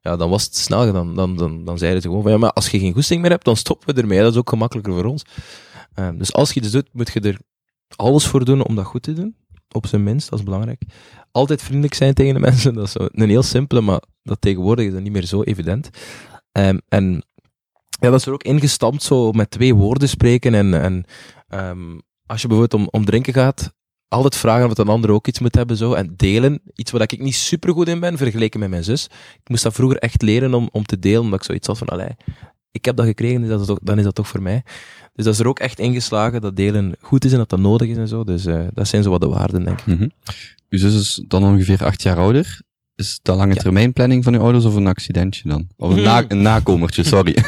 Ja, 0.00 0.16
dan 0.16 0.30
was 0.30 0.44
het 0.44 0.56
snel 0.56 0.86
gedaan. 0.86 1.14
Dan, 1.14 1.36
dan, 1.36 1.64
dan 1.64 1.78
zeiden 1.78 2.02
ze 2.02 2.08
gewoon 2.08 2.22
van, 2.22 2.32
ja, 2.32 2.38
maar 2.38 2.52
als 2.52 2.68
je 2.70 2.78
geen 2.78 2.92
goesting 2.92 3.20
meer 3.20 3.30
hebt, 3.30 3.44
dan 3.44 3.56
stoppen 3.56 3.94
we 3.94 4.00
ermee. 4.00 4.20
Dat 4.20 4.32
is 4.32 4.38
ook 4.38 4.48
gemakkelijker 4.48 4.92
voor 4.94 5.04
ons. 5.04 5.22
Ehm, 5.96 6.18
dus 6.18 6.32
als 6.32 6.52
je 6.52 6.60
iets 6.60 6.70
doet, 6.70 6.88
moet 6.92 7.12
je 7.12 7.20
er 7.20 7.38
alles 7.96 8.26
voor 8.26 8.44
doen 8.44 8.66
om 8.66 8.74
dat 8.74 8.84
goed 8.84 9.02
te 9.02 9.12
doen. 9.12 9.36
Op 9.68 9.86
zijn 9.86 10.02
minst, 10.02 10.30
dat 10.30 10.38
is 10.38 10.44
belangrijk. 10.44 10.82
Altijd 11.30 11.62
vriendelijk 11.62 11.94
zijn 11.94 12.14
tegen 12.14 12.34
de 12.34 12.40
mensen, 12.50 12.74
dat 12.74 12.86
is 12.86 12.94
een 12.96 13.28
heel 13.28 13.42
simpele, 13.42 13.80
maar 13.80 14.02
dat 14.22 14.40
tegenwoordig 14.40 14.86
is 14.86 14.92
dat 14.92 15.02
niet 15.02 15.12
meer 15.12 15.24
zo 15.24 15.42
evident. 15.42 15.90
Ehm, 16.52 16.78
en 16.88 17.24
ja, 18.00 18.10
dat 18.10 18.20
is 18.20 18.26
er 18.26 18.32
ook 18.32 18.42
ingestampt, 18.42 19.02
zo 19.02 19.32
met 19.32 19.50
twee 19.50 19.74
woorden 19.74 20.08
spreken. 20.08 20.54
En, 20.54 20.74
en 20.74 21.04
ehm, 21.48 21.98
als 22.26 22.42
je 22.42 22.48
bijvoorbeeld 22.48 22.82
om, 22.82 22.88
om 22.90 23.04
drinken 23.04 23.32
gaat, 23.32 23.72
altijd 24.08 24.36
vragen 24.36 24.70
of 24.70 24.78
een 24.78 24.88
ander 24.88 25.10
ook 25.10 25.26
iets 25.26 25.38
moet 25.38 25.54
hebben. 25.54 25.76
Zo, 25.76 25.92
en 25.92 26.14
delen, 26.16 26.60
iets 26.74 26.90
waar 26.90 27.02
ik 27.02 27.18
niet 27.18 27.34
super 27.34 27.72
goed 27.72 27.88
in 27.88 28.00
ben, 28.00 28.16
vergeleken 28.16 28.60
met 28.60 28.70
mijn 28.70 28.84
zus. 28.84 29.04
Ik 29.42 29.48
moest 29.48 29.62
dat 29.62 29.74
vroeger 29.74 29.98
echt 29.98 30.22
leren 30.22 30.54
om, 30.54 30.68
om 30.72 30.84
te 30.84 30.98
delen, 30.98 31.20
omdat 31.20 31.38
ik 31.38 31.44
zoiets 31.44 31.66
had 31.66 31.78
van, 31.78 31.88
allee, 31.88 32.16
ik 32.70 32.84
heb 32.84 32.96
dat 32.96 33.06
gekregen, 33.06 33.40
dus 33.40 33.50
dat 33.50 33.60
is 33.60 33.66
toch, 33.66 33.78
dan 33.82 33.98
is 33.98 34.04
dat 34.04 34.14
toch 34.14 34.28
voor 34.28 34.42
mij. 34.42 34.62
Dus 35.14 35.24
dat 35.24 35.34
is 35.34 35.40
er 35.40 35.48
ook 35.48 35.58
echt 35.58 35.78
ingeslagen, 35.78 36.40
dat 36.40 36.56
delen 36.56 36.94
goed 37.00 37.24
is 37.24 37.32
en 37.32 37.38
dat 37.38 37.48
dat 37.48 37.58
nodig 37.58 37.88
is 37.88 37.96
en 37.96 38.08
zo. 38.08 38.24
Dus 38.24 38.46
eh, 38.46 38.60
dat 38.72 38.88
zijn 38.88 39.02
zo 39.02 39.10
wat 39.10 39.20
de 39.20 39.28
waarden, 39.28 39.64
denk 39.64 39.78
ik. 39.80 39.86
Mhm. 39.86 40.08
Uw 40.68 40.78
zus 40.78 40.94
is 40.94 41.24
dan 41.28 41.44
ongeveer 41.44 41.84
acht 41.84 42.02
jaar 42.02 42.16
ouder. 42.18 42.60
Is 42.94 43.18
dat 43.22 43.36
lange 43.36 43.54
Ja. 43.54 43.60
termijn 43.60 43.92
planning 43.92 44.24
van 44.24 44.34
uw 44.34 44.40
ouders 44.40 44.64
of 44.64 44.74
een 44.74 44.86
accidentje 44.86 45.48
dan? 45.48 45.68
Of 45.76 45.88
een, 45.88 45.94
Hmm. 45.96 46.04
na, 46.04 46.24
een 46.28 46.42
nakomertje, 46.42 47.04
sorry. 47.04 47.36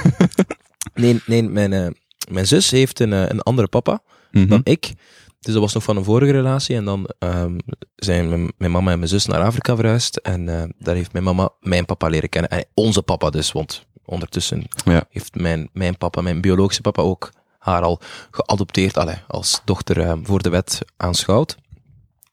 Nee, 0.95 1.21
nee 1.27 1.43
mijn, 1.43 1.73
eh, 1.73 1.87
mijn 2.31 2.47
zus 2.47 2.71
heeft 2.71 3.01
een, 3.01 3.13
eh, 3.13 3.29
een 3.29 3.41
andere 3.43 3.69
papa 3.69 4.03
Mhm. 4.33 4.47
dan 4.47 4.61
ik. 4.65 4.93
Dus 5.41 5.53
dat 5.53 5.63
was 5.63 5.75
nog 5.75 5.83
van 5.83 5.97
een 5.97 6.05
vorige 6.05 6.33
relatie. 6.33 6.77
En 6.77 6.85
dan 6.85 7.09
ehm, 7.19 7.59
zijn 7.97 8.29
mijn, 8.29 8.53
mijn 8.59 8.71
mama 8.71 8.91
en 8.93 8.99
mijn 8.99 9.11
zus 9.11 9.27
naar 9.27 9.41
Afrika 9.43 9.77
verhuisd. 9.77 10.17
En 10.17 10.49
eh, 10.49 10.63
daar 10.79 10.95
heeft 10.95 11.13
mijn 11.13 11.25
mama 11.25 11.51
mijn 11.61 11.85
papa 11.85 12.09
leren 12.09 12.29
kennen. 12.29 12.51
En 12.51 12.65
onze 12.75 13.03
papa 13.03 13.31
dus, 13.31 13.53
want 13.53 13.87
ondertussen 14.09 14.65
Ja. 14.85 15.05
heeft 15.11 15.35
mijn, 15.35 15.69
mijn 15.73 15.97
papa, 15.99 16.21
mijn 16.21 16.41
biologische 16.41 16.83
papa 16.83 17.03
ook 17.03 17.31
haar 17.59 17.83
al 17.83 18.01
geadopteerd, 18.31 18.97
allee, 18.97 19.17
als 19.27 19.61
dochter 19.65 20.01
eh, 20.01 20.13
voor 20.23 20.43
de 20.43 20.49
wet 20.49 20.81
aanschouwd. 20.97 21.57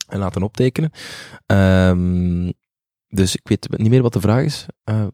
En 0.08 0.20
laten 0.20 0.44
optekenen. 0.44 0.91
Ehm, 1.46 2.51
dus 3.08 3.36
ik 3.36 3.48
weet 3.48 3.67
niet 3.77 3.89
meer 3.89 4.01
wat 4.01 4.13
de 4.13 4.20
vraag 4.20 4.44
is. 4.44 4.65
Eh, 4.84 5.05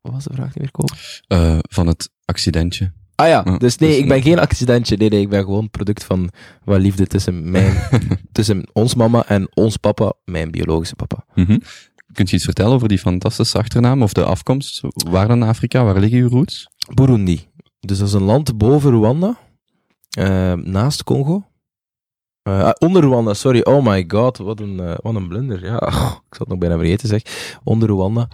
wat 0.00 0.12
was 0.12 0.24
de 0.24 0.34
vraag 0.34 0.54
meer, 0.54 0.70
Koop? 0.70 0.90
Eh, 1.26 1.58
van 1.62 1.86
het 1.86 2.10
accidentje. 2.24 2.92
Ah 3.14 3.28
ja, 3.28 3.42
dus 3.42 3.76
nee, 3.76 3.90
dus- 3.90 3.98
ik 3.98 4.08
ben 4.08 4.22
geen 4.22 4.38
accidentje. 4.38 4.96
Nee, 4.96 5.08
nee, 5.08 5.20
ik 5.20 5.28
ben 5.28 5.44
gewoon 5.44 5.70
product 5.70 6.04
van 6.04 6.30
wat 6.64 6.80
liefde 6.80 7.06
tussen, 7.06 7.50
mijn, 7.50 7.82
tussen 8.32 8.68
ons 8.72 8.94
mama 8.94 9.26
en 9.26 9.56
ons 9.56 9.76
papa, 9.76 10.12
mijn 10.24 10.50
biologische 10.50 10.96
papa. 10.96 11.24
Mhm. 11.34 11.58
Kunt 12.12 12.30
je 12.30 12.36
iets 12.36 12.44
vertellen 12.44 12.72
over 12.72 12.88
die 12.88 12.98
fantastische 12.98 13.58
achternaam 13.58 14.02
of 14.02 14.12
de 14.12 14.24
afkomst? 14.24 14.80
Waar 15.10 15.28
dan 15.28 15.42
Afrika? 15.42 15.84
Waar 15.84 16.00
liggen 16.00 16.18
uw 16.18 16.28
roots? 16.28 16.68
Burundi. 16.94 17.48
Dus 17.80 17.98
dat 17.98 18.08
is 18.08 18.14
een 18.14 18.22
land 18.22 18.58
boven 18.58 18.90
Rwanda, 18.90 19.38
eh, 20.10 20.52
naast 20.52 21.04
Congo. 21.04 21.44
Eh, 22.42 22.62
ah, 22.62 22.72
onder 22.78 23.02
Rwanda, 23.02 23.34
sorry. 23.34 23.60
Oh 23.60 23.84
my 23.84 24.04
god, 24.08 24.38
wat 24.38 24.60
een, 24.60 24.80
eh, 24.80 24.94
wat 25.02 25.14
een 25.14 25.28
blunder. 25.28 25.64
Ja, 25.64 25.74
ik 26.28 26.34
zal 26.34 26.38
het 26.38 26.48
nog 26.48 26.58
bijna 26.58 26.76
vergeten 26.76 27.08
zeg. 27.08 27.22
Onder 27.64 27.88
Rwanda, 27.88 28.28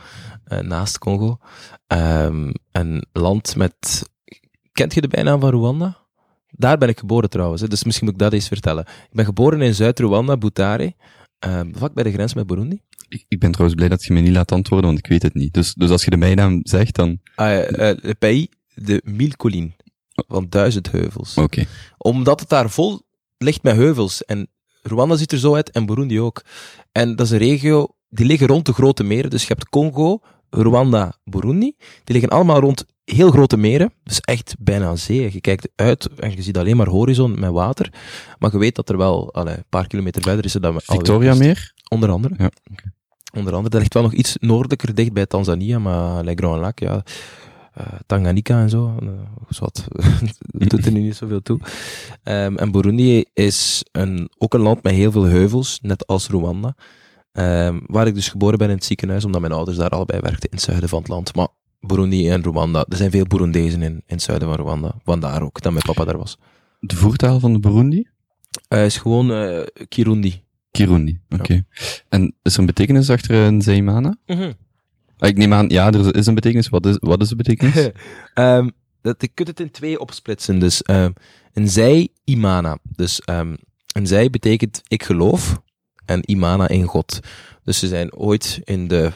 naast 0.62 0.98
Congo. 0.98 1.38
Ehm, 1.86 2.52
een 2.72 3.04
land 3.12 3.56
met... 3.56 4.10
Kent 4.72 4.94
je 4.94 5.00
de 5.00 5.08
bijnaam 5.08 5.40
van 5.40 5.50
Rwanda? 5.50 5.96
Daar 6.50 6.78
ben 6.78 6.88
ik 6.88 6.98
geboren 6.98 7.30
trouwens, 7.30 7.60
hè, 7.60 7.68
dus 7.68 7.84
misschien 7.84 8.06
moet 8.06 8.14
ik 8.14 8.20
dat 8.20 8.32
eens 8.32 8.48
vertellen. 8.48 8.84
Ik 8.86 9.12
ben 9.12 9.24
geboren 9.24 9.62
in 9.62 9.74
Zuid-Rwanda, 9.74 10.36
Butare. 10.36 10.94
Ehm, 11.38 11.72
vlak 11.74 11.94
bij 11.94 12.04
de 12.04 12.12
grens 12.12 12.34
met 12.34 12.46
Burundi. 12.46 12.80
Ik, 13.08 13.24
ik 13.28 13.38
ben 13.38 13.50
trouwens 13.50 13.76
blij 13.76 13.88
dat 13.88 14.04
je 14.04 14.12
me 14.12 14.20
niet 14.20 14.32
laat 14.32 14.52
antwoorden, 14.52 14.86
want 14.86 14.98
ik 14.98 15.06
weet 15.06 15.22
het 15.22 15.34
niet. 15.34 15.54
Dus, 15.54 15.74
dus 15.74 15.90
als 15.90 16.04
je 16.04 16.10
de 16.10 16.18
bijnaam 16.18 16.60
zegt, 16.62 16.94
dan... 16.94 17.20
Ah, 17.34 17.58
eh, 17.58 17.96
Le 18.02 18.14
Pays 18.14 18.46
de 18.74 19.02
Mille 19.04 19.36
Collines. 19.36 19.72
Van 20.28 20.46
duizend 20.48 20.90
heuvels. 20.90 21.36
Oké. 21.36 21.64
Omdat 21.98 22.40
het 22.40 22.48
daar 22.48 22.70
vol 22.70 23.00
ligt 23.38 23.62
met 23.62 23.76
heuvels. 23.76 24.24
En 24.24 24.48
Rwanda 24.82 25.16
ziet 25.16 25.32
er 25.32 25.38
zo 25.38 25.54
uit 25.54 25.70
en 25.70 25.86
Burundi 25.86 26.20
ook. 26.20 26.44
En 26.92 27.16
dat 27.16 27.26
is 27.26 27.32
een 27.32 27.38
regio, 27.38 27.88
die 28.08 28.26
liggen 28.26 28.46
rond 28.46 28.66
de 28.66 28.72
grote 28.72 29.04
meren. 29.04 29.30
Dus 29.30 29.42
je 29.42 29.48
hebt 29.48 29.68
Congo, 29.68 30.20
Rwanda, 30.50 31.18
Burundi. 31.24 31.74
Die 31.78 32.14
liggen 32.14 32.28
allemaal 32.30 32.60
rond 32.60 32.86
heel 33.14 33.30
grote 33.30 33.56
meren. 33.56 33.92
Dus 34.04 34.20
echt 34.20 34.54
bijna 34.58 34.96
zee. 34.96 35.32
Je 35.32 35.40
kijkt 35.40 35.68
uit 35.74 36.08
en 36.14 36.30
je 36.30 36.42
ziet 36.42 36.56
alleen 36.56 36.76
maar 36.76 36.88
horizon 36.88 37.40
met 37.40 37.50
water. 37.50 37.92
Maar 38.38 38.52
je 38.52 38.58
weet 38.58 38.74
dat 38.74 38.88
er 38.88 38.96
wel 38.96 39.34
allee, 39.34 39.56
een 39.56 39.64
paar 39.68 39.86
kilometer 39.86 40.22
verder 40.22 40.44
is. 40.44 40.54
er 40.54 40.60
Dan 40.60 40.80
Victoria 40.80 41.34
meer? 41.34 41.72
Onder 41.88 42.10
andere. 42.10 42.34
Ja. 42.38 42.50
Onder 43.32 43.52
andere. 43.52 43.70
Dat 43.70 43.80
ligt 43.80 43.94
wel 43.94 44.02
nog 44.02 44.12
iets 44.12 44.36
noordelijker, 44.40 44.94
dicht 44.94 45.12
bij 45.12 45.26
Tanzania, 45.26 45.78
maar 45.78 46.24
Le 46.24 46.32
Grand 46.34 46.60
Lac, 46.60 46.78
ja. 46.78 47.02
Uh, 47.78 47.86
Tanganyika 48.06 48.60
en 48.60 48.70
zo. 48.70 48.96
Uh, 49.02 49.08
wat, 49.58 49.84
doet 50.70 50.86
er 50.86 50.92
nu 50.92 51.00
niet 51.00 51.16
zoveel 51.16 51.42
toe. 51.42 51.60
Um, 52.24 52.56
en 52.56 52.70
Burundi 52.70 53.24
is 53.32 53.84
een, 53.92 54.30
ook 54.38 54.54
een 54.54 54.60
land 54.60 54.82
met 54.82 54.92
heel 54.92 55.10
veel 55.10 55.24
heuvels, 55.24 55.78
net 55.82 56.06
als 56.06 56.28
Rwanda. 56.28 56.74
Um, 57.32 57.82
waar 57.86 58.06
ik 58.06 58.14
dus 58.14 58.28
geboren 58.28 58.58
ben 58.58 58.68
in 58.68 58.74
het 58.74 58.84
ziekenhuis, 58.84 59.24
omdat 59.24 59.40
mijn 59.40 59.52
ouders 59.52 59.76
daar 59.76 59.90
allebei 59.90 60.20
werkten 60.20 60.50
in 60.50 60.56
het 60.56 60.64
zuiden 60.64 60.88
van 60.88 60.98
het 60.98 61.08
land. 61.08 61.34
Maar 61.34 61.48
Burundi 61.80 62.30
en 62.30 62.42
Rwanda, 62.42 62.84
er 62.88 62.96
zijn 62.96 63.10
veel 63.10 63.26
Burundezen 63.26 63.82
in, 63.82 63.92
in 63.92 64.02
het 64.06 64.22
zuiden 64.22 64.48
van 64.48 64.56
Rwanda. 64.56 64.94
Vandaar 65.04 65.42
ook 65.42 65.62
dat 65.62 65.72
mijn 65.72 65.84
papa 65.84 66.04
daar 66.04 66.18
was. 66.18 66.38
De 66.80 66.96
voertaal 66.96 67.40
van 67.40 67.52
de 67.52 67.58
Burundi? 67.58 68.08
Uh, 68.68 68.84
is 68.84 68.96
gewoon 68.96 69.66
Kirundi. 69.88 70.42
Kirundi, 70.70 71.20
oké. 71.28 71.42
Okay. 71.42 71.64
Ja. 71.70 71.86
En 72.08 72.34
is 72.42 72.54
er 72.54 72.60
een 72.60 72.66
betekenis 72.66 73.10
achter 73.10 73.34
een 73.34 73.62
Zeimana? 73.62 74.16
Mm 74.26 74.36
-hmm. 74.36 74.54
Ik 75.18 75.36
neem 75.36 75.52
aan, 75.52 75.68
ja, 75.68 75.92
er 75.92 76.16
is 76.16 76.26
een 76.26 76.34
betekenis. 76.34 76.68
Wat 76.68 76.86
is, 76.86 76.96
wat 77.00 77.22
is 77.22 77.28
de 77.28 77.36
betekenis? 77.36 77.90
um, 78.34 78.72
dat, 79.02 79.16
je 79.18 79.28
kunt 79.28 79.48
het 79.48 79.60
in 79.60 79.70
twee 79.70 80.00
opsplitsen. 80.00 80.58
Dus 80.58 80.82
um, 80.90 81.12
een 81.52 81.68
zij, 81.68 82.08
imana. 82.24 82.78
Dus 82.96 83.22
um, 83.30 83.56
een 83.92 84.06
zij 84.06 84.30
betekent 84.30 84.82
ik 84.88 85.02
geloof 85.02 85.60
en 86.04 86.30
imana 86.30 86.68
in 86.68 86.84
God. 86.84 87.20
Dus 87.64 87.78
ze 87.78 87.88
zijn 87.88 88.14
ooit 88.14 88.60
in 88.64 88.88
de, 88.88 89.12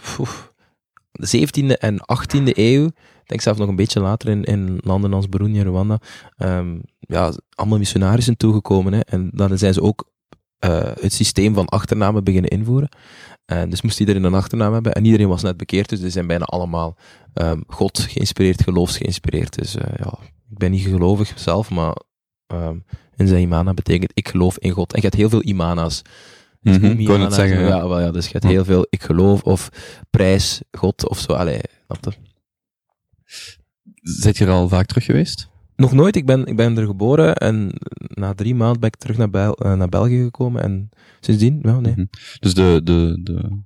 de 1.20 1.46
17e 1.48 1.78
en 1.78 2.00
18e 2.00 2.52
eeuw, 2.52 2.86
ik 2.86 3.26
denk 3.26 3.40
zelfs 3.40 3.58
nog 3.58 3.68
een 3.68 3.76
beetje 3.76 4.00
later 4.00 4.28
in, 4.28 4.44
in 4.44 4.78
landen 4.82 5.12
als 5.12 5.28
Burundi 5.28 5.58
en 5.58 5.66
Rwanda, 5.66 5.98
um, 6.38 6.82
ja, 7.00 7.32
allemaal 7.54 7.78
missionarissen 7.78 8.36
toegekomen. 8.36 8.92
Hè, 8.92 9.00
en 9.00 9.30
dan 9.32 9.58
zijn 9.58 9.74
ze 9.74 9.82
ook 9.82 10.08
uh, 10.64 10.90
het 11.00 11.12
systeem 11.12 11.54
van 11.54 11.66
achternamen 11.66 12.24
beginnen 12.24 12.50
invoeren. 12.50 12.88
En 13.44 13.70
dus 13.70 13.82
moest 13.82 14.00
iedereen 14.00 14.24
een 14.24 14.34
achternaam 14.34 14.72
hebben. 14.72 14.92
En 14.92 15.04
iedereen 15.04 15.28
was 15.28 15.42
net 15.42 15.56
bekeerd, 15.56 15.88
dus 15.88 16.00
die 16.00 16.10
zijn 16.10 16.26
bijna 16.26 16.44
allemaal 16.44 16.96
um, 17.34 17.64
God 17.66 17.98
geïnspireerd, 17.98 18.62
geloofs 18.62 18.96
geïnspireerd. 18.96 19.58
Dus 19.58 19.76
uh, 19.76 19.82
ja, 19.96 20.12
ik 20.50 20.58
ben 20.58 20.70
niet 20.70 20.86
gelovig 20.86 21.32
zelf, 21.36 21.70
maar 21.70 21.96
um, 22.52 22.84
in 23.16 23.28
zijn 23.28 23.42
imana 23.42 23.74
betekent 23.74 24.10
ik 24.14 24.28
geloof 24.28 24.58
in 24.58 24.70
God. 24.70 24.92
En 24.92 25.00
je 25.00 25.06
hebt 25.06 25.18
heel 25.18 25.28
veel 25.28 25.42
imana's. 25.42 26.02
Dus 26.60 26.78
mm 26.78 26.84
-hmm, 26.84 27.04
kon 27.04 27.20
het 27.20 27.34
zeggen, 27.34 27.60
ja. 27.60 27.66
ja, 27.66 27.88
wel, 27.88 28.00
ja. 28.00 28.10
Dus 28.10 28.24
je 28.24 28.32
hebt 28.32 28.44
heel 28.44 28.64
veel 28.64 28.86
ik 28.90 29.02
geloof 29.02 29.42
of 29.42 29.68
prijs 30.10 30.62
God 30.70 31.08
of 31.08 31.18
zo. 31.18 31.32
Allee, 31.32 31.60
snap 31.86 32.14
Zit 34.02 34.36
je 34.36 34.44
er 34.44 34.50
al 34.50 34.68
vaak 34.68 34.86
terug 34.86 35.04
geweest? 35.04 35.48
Nog 35.76 35.92
nooit. 35.92 36.16
Ik 36.16 36.26
ben, 36.26 36.46
ik 36.46 36.56
ben 36.56 36.78
er 36.78 36.86
geboren 36.86 37.34
en 37.34 37.70
na 37.98 38.34
drie 38.34 38.54
maanden 38.54 38.80
ben 38.80 38.88
ik 38.88 38.96
terug 38.96 39.16
naar, 39.16 39.30
Bel 39.30 39.66
uh, 39.66 39.74
naar 39.74 39.88
België 39.88 40.22
gekomen 40.22 40.62
en 40.62 40.88
sindsdien, 41.20 41.58
ja, 41.62 41.80
nee. 41.80 41.92
Mm 41.92 41.96
-hmm. 41.96 42.08
Dus 42.40 42.54
de, 42.54 42.80
de, 42.84 43.20
de 43.22 43.62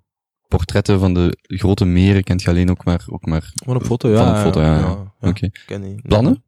portretten 0.48 0.98
van 0.98 1.14
de 1.14 1.36
grote 1.40 1.84
meren 1.84 2.24
kent 2.24 2.42
je 2.42 2.48
alleen 2.48 2.70
ook 2.70 2.84
maar... 2.84 3.04
Ook 3.06 3.26
maar 3.26 3.52
van 3.64 3.76
op 3.76 3.84
foto, 3.84 4.08
ja. 4.08 4.16
Van 4.16 4.34
op 4.34 4.40
foto, 4.40 4.60
ja. 4.60 4.74
ja, 4.74 4.78
ja, 4.78 4.86
ja. 5.20 5.28
Oké. 5.28 5.50
Okay. 5.64 6.00
Plannen? 6.02 6.42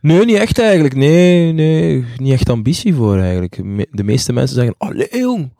Nee, 0.00 0.24
niet 0.24 0.36
echt 0.36 0.58
eigenlijk. 0.58 0.94
Nee, 0.94 1.52
nee, 1.52 2.04
niet 2.16 2.32
echt 2.32 2.48
ambitie 2.48 2.94
voor 2.94 3.18
eigenlijk. 3.18 3.56
De 3.90 4.04
meeste 4.04 4.32
mensen 4.32 4.56
zeggen, 4.56 4.74
allee 4.78 5.18
jong, 5.18 5.52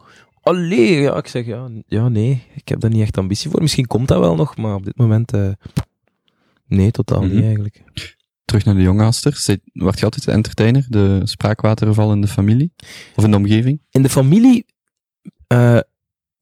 allee. 0.47 1.01
Ja, 1.01 1.17
ik 1.17 1.27
zeg, 1.27 1.47
ja, 1.47 1.69
ja, 1.87 2.09
nee, 2.09 2.43
ik 2.55 2.69
heb 2.69 2.81
daar 2.81 2.91
niet 2.91 3.03
echt 3.03 3.19
ambitie 3.19 3.51
voor. 3.51 3.61
Misschien 3.61 3.87
komt 3.87 4.09
dat 4.09 4.19
wel 4.19 4.35
nog, 4.35 4.57
maar 4.57 4.75
op 4.75 4.85
dit 4.85 4.97
moment, 4.97 5.35
uh, 5.35 5.49
nee, 6.67 6.91
totaal 6.91 7.21
mm 7.21 7.27
-hmm. 7.27 7.35
niet 7.35 7.45
eigenlijk. 7.45 7.83
Terug 8.45 8.65
naar 8.65 8.75
de 8.75 8.83
jongasters. 8.83 9.57
Word 9.73 9.99
je 9.99 10.05
altijd 10.05 10.25
de 10.25 10.33
entertainer? 10.33 10.87
De 10.89 11.21
spraakwaterval 11.25 12.13
in 12.13 12.21
de 12.21 12.29
familie? 12.29 12.73
Of 13.15 13.25
in 13.25 13.31
de 13.31 13.37
omgeving? 13.37 13.81
In 13.91 14.03
de 14.03 14.09
familie, 14.09 14.67
uh, 15.53 15.81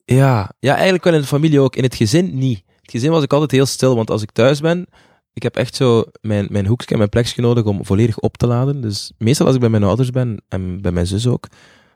ja, 0.05 0.53
ja, 0.59 0.75
eigenlijk 0.75 1.05
wel 1.05 1.15
in 1.15 1.21
de 1.21 1.27
familie 1.27 1.61
ook. 1.61 1.77
In 1.77 1.83
het 1.83 1.95
gezin 1.95 2.39
niet. 2.39 2.63
Het 2.81 2.91
gezin 2.91 3.11
was 3.11 3.23
ik 3.23 3.33
altijd 3.33 3.51
heel 3.51 3.67
stil, 3.67 3.97
want 3.97 4.11
als 4.11 4.23
ik 4.23 4.31
thuis 4.31 4.61
ben, 4.61 4.87
ik 5.33 5.43
heb 5.43 5.57
echt 5.57 5.75
zo 5.75 6.05
mijn, 6.21 6.47
mijn 6.51 6.67
hoekje 6.67 6.91
en 6.91 6.99
mijn 6.99 7.09
plekje 7.09 7.43
nodig 7.43 7.65
om 7.65 7.85
volledig 7.85 8.19
op 8.19 8.37
te 8.37 8.47
laden. 8.47 8.81
Dus 8.81 9.13
meestal 9.19 9.47
als 9.47 9.55
ik 9.55 9.61
bij 9.61 9.71
mijn 9.71 9.85
ouders 9.85 10.11
ben, 10.11 10.43
en 10.49 10.81
bij 10.81 10.93
mijn 10.93 11.07
zus 11.07 11.27
ook, 11.27 11.49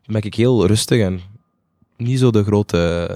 dan 0.03 0.13
ben 0.13 0.23
ik 0.23 0.35
heel 0.35 0.67
rustig 0.67 1.01
en 1.01 1.21
niet 1.99 2.19
zo 2.19 2.31
de 2.31 2.45
grote, 2.45 3.09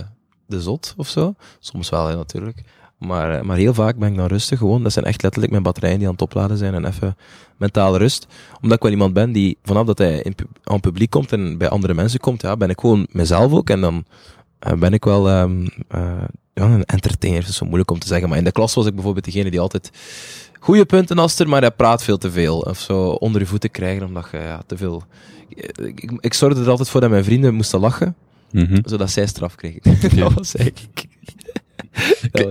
de 0.47 0.61
zot 0.61 0.95
of 0.97 1.09
zo. 1.09 1.35
Soms 1.59 1.89
wel, 1.89 2.07
hè, 2.07 2.17
natuurlijk. 2.17 2.63
Maar, 2.99 3.47
maar 3.47 3.57
heel 3.57 3.75
vaak 3.75 3.97
ben 3.97 4.11
ik 4.11 4.17
dan 4.17 4.27
rustig 4.27 4.59
gewoon. 4.59 4.83
Dat 4.83 4.93
zijn 4.93 5.05
echt 5.05 5.23
letterlijk 5.23 5.53
mijn 5.53 5.65
batterijen 5.65 5.99
die 5.99 6.07
aan 6.07 6.13
het 6.13 6.23
opladen 6.23 6.57
zijn 6.57 6.75
en 6.75 6.85
even 6.85 7.17
mentale 7.57 7.99
rust. 7.99 8.27
Omdat 8.61 8.77
ik 8.77 8.83
wel 8.83 8.93
iemand 8.93 9.13
ben 9.13 9.33
die 9.33 9.59
vanaf 9.63 9.87
dat 9.87 9.99
hij 9.99 10.21
in, 10.23 10.35
aan 10.65 10.81
publiek 10.81 11.11
komt 11.11 11.33
en 11.33 11.59
bij 11.59 11.69
andere 11.69 11.95
mensen 11.95 12.21
komt, 12.21 12.43
ja, 12.43 12.57
ben 12.57 12.71
ik 12.71 12.81
gewoon 12.81 13.07
mezelf 13.11 13.53
ook. 13.53 13.71
En 13.71 13.81
dan 13.81 14.05
uh, 14.67 14.73
ben 14.73 14.93
ik 14.93 15.05
wel 15.05 15.29
uh, 15.29 15.45
ja, 16.55 16.65
een 16.65 16.85
entertainer. 16.85 17.41
Dat 17.41 17.51
is 17.51 17.57
zo 17.57 17.65
moeilijk 17.65 17.91
om 17.91 17.99
te 17.99 18.07
zeggen. 18.07 18.29
Maar 18.29 18.39
in 18.39 18.45
de 18.45 18.53
klas 18.53 18.75
was 18.75 18.87
ik 18.87 18.95
bijvoorbeeld 18.95 19.25
degene 19.25 19.51
die 19.51 19.61
altijd 19.61 19.91
goede 20.61 20.85
punten 20.85 21.19
aster, 21.19 21.49
maar 21.49 21.61
hij 21.61 21.71
praat 21.71 22.05
veel 22.05 22.19
te 22.19 22.31
veel. 22.31 22.59
Of 22.59 22.79
zo 22.79 23.09
onder 23.09 23.41
je 23.41 23.47
voeten 23.47 23.71
krijgen, 23.71 24.07
omdat 24.07 24.29
je 24.33 24.39
ja, 24.39 24.63
te 24.67 24.77
veel... 24.77 25.03
Ik, 25.77 26.13
ik 26.21 26.35
zorgde 26.35 26.63
er 26.63 26.71
altijd 26.71 26.89
voor 26.89 27.01
dat 27.01 27.11
mijn 27.11 27.25
vrienden 27.25 27.55
moesten 27.55 27.81
lachen, 27.81 28.17
mm 28.53 28.65
-hmm. 28.65 28.81
zodat 28.85 29.11
zij 29.11 29.27
straf 29.27 29.55
kregen. 29.55 29.81
Okay. 30.05 30.19
dat 30.19 30.33
was 30.33 30.57
eigenlijk... 30.57 31.07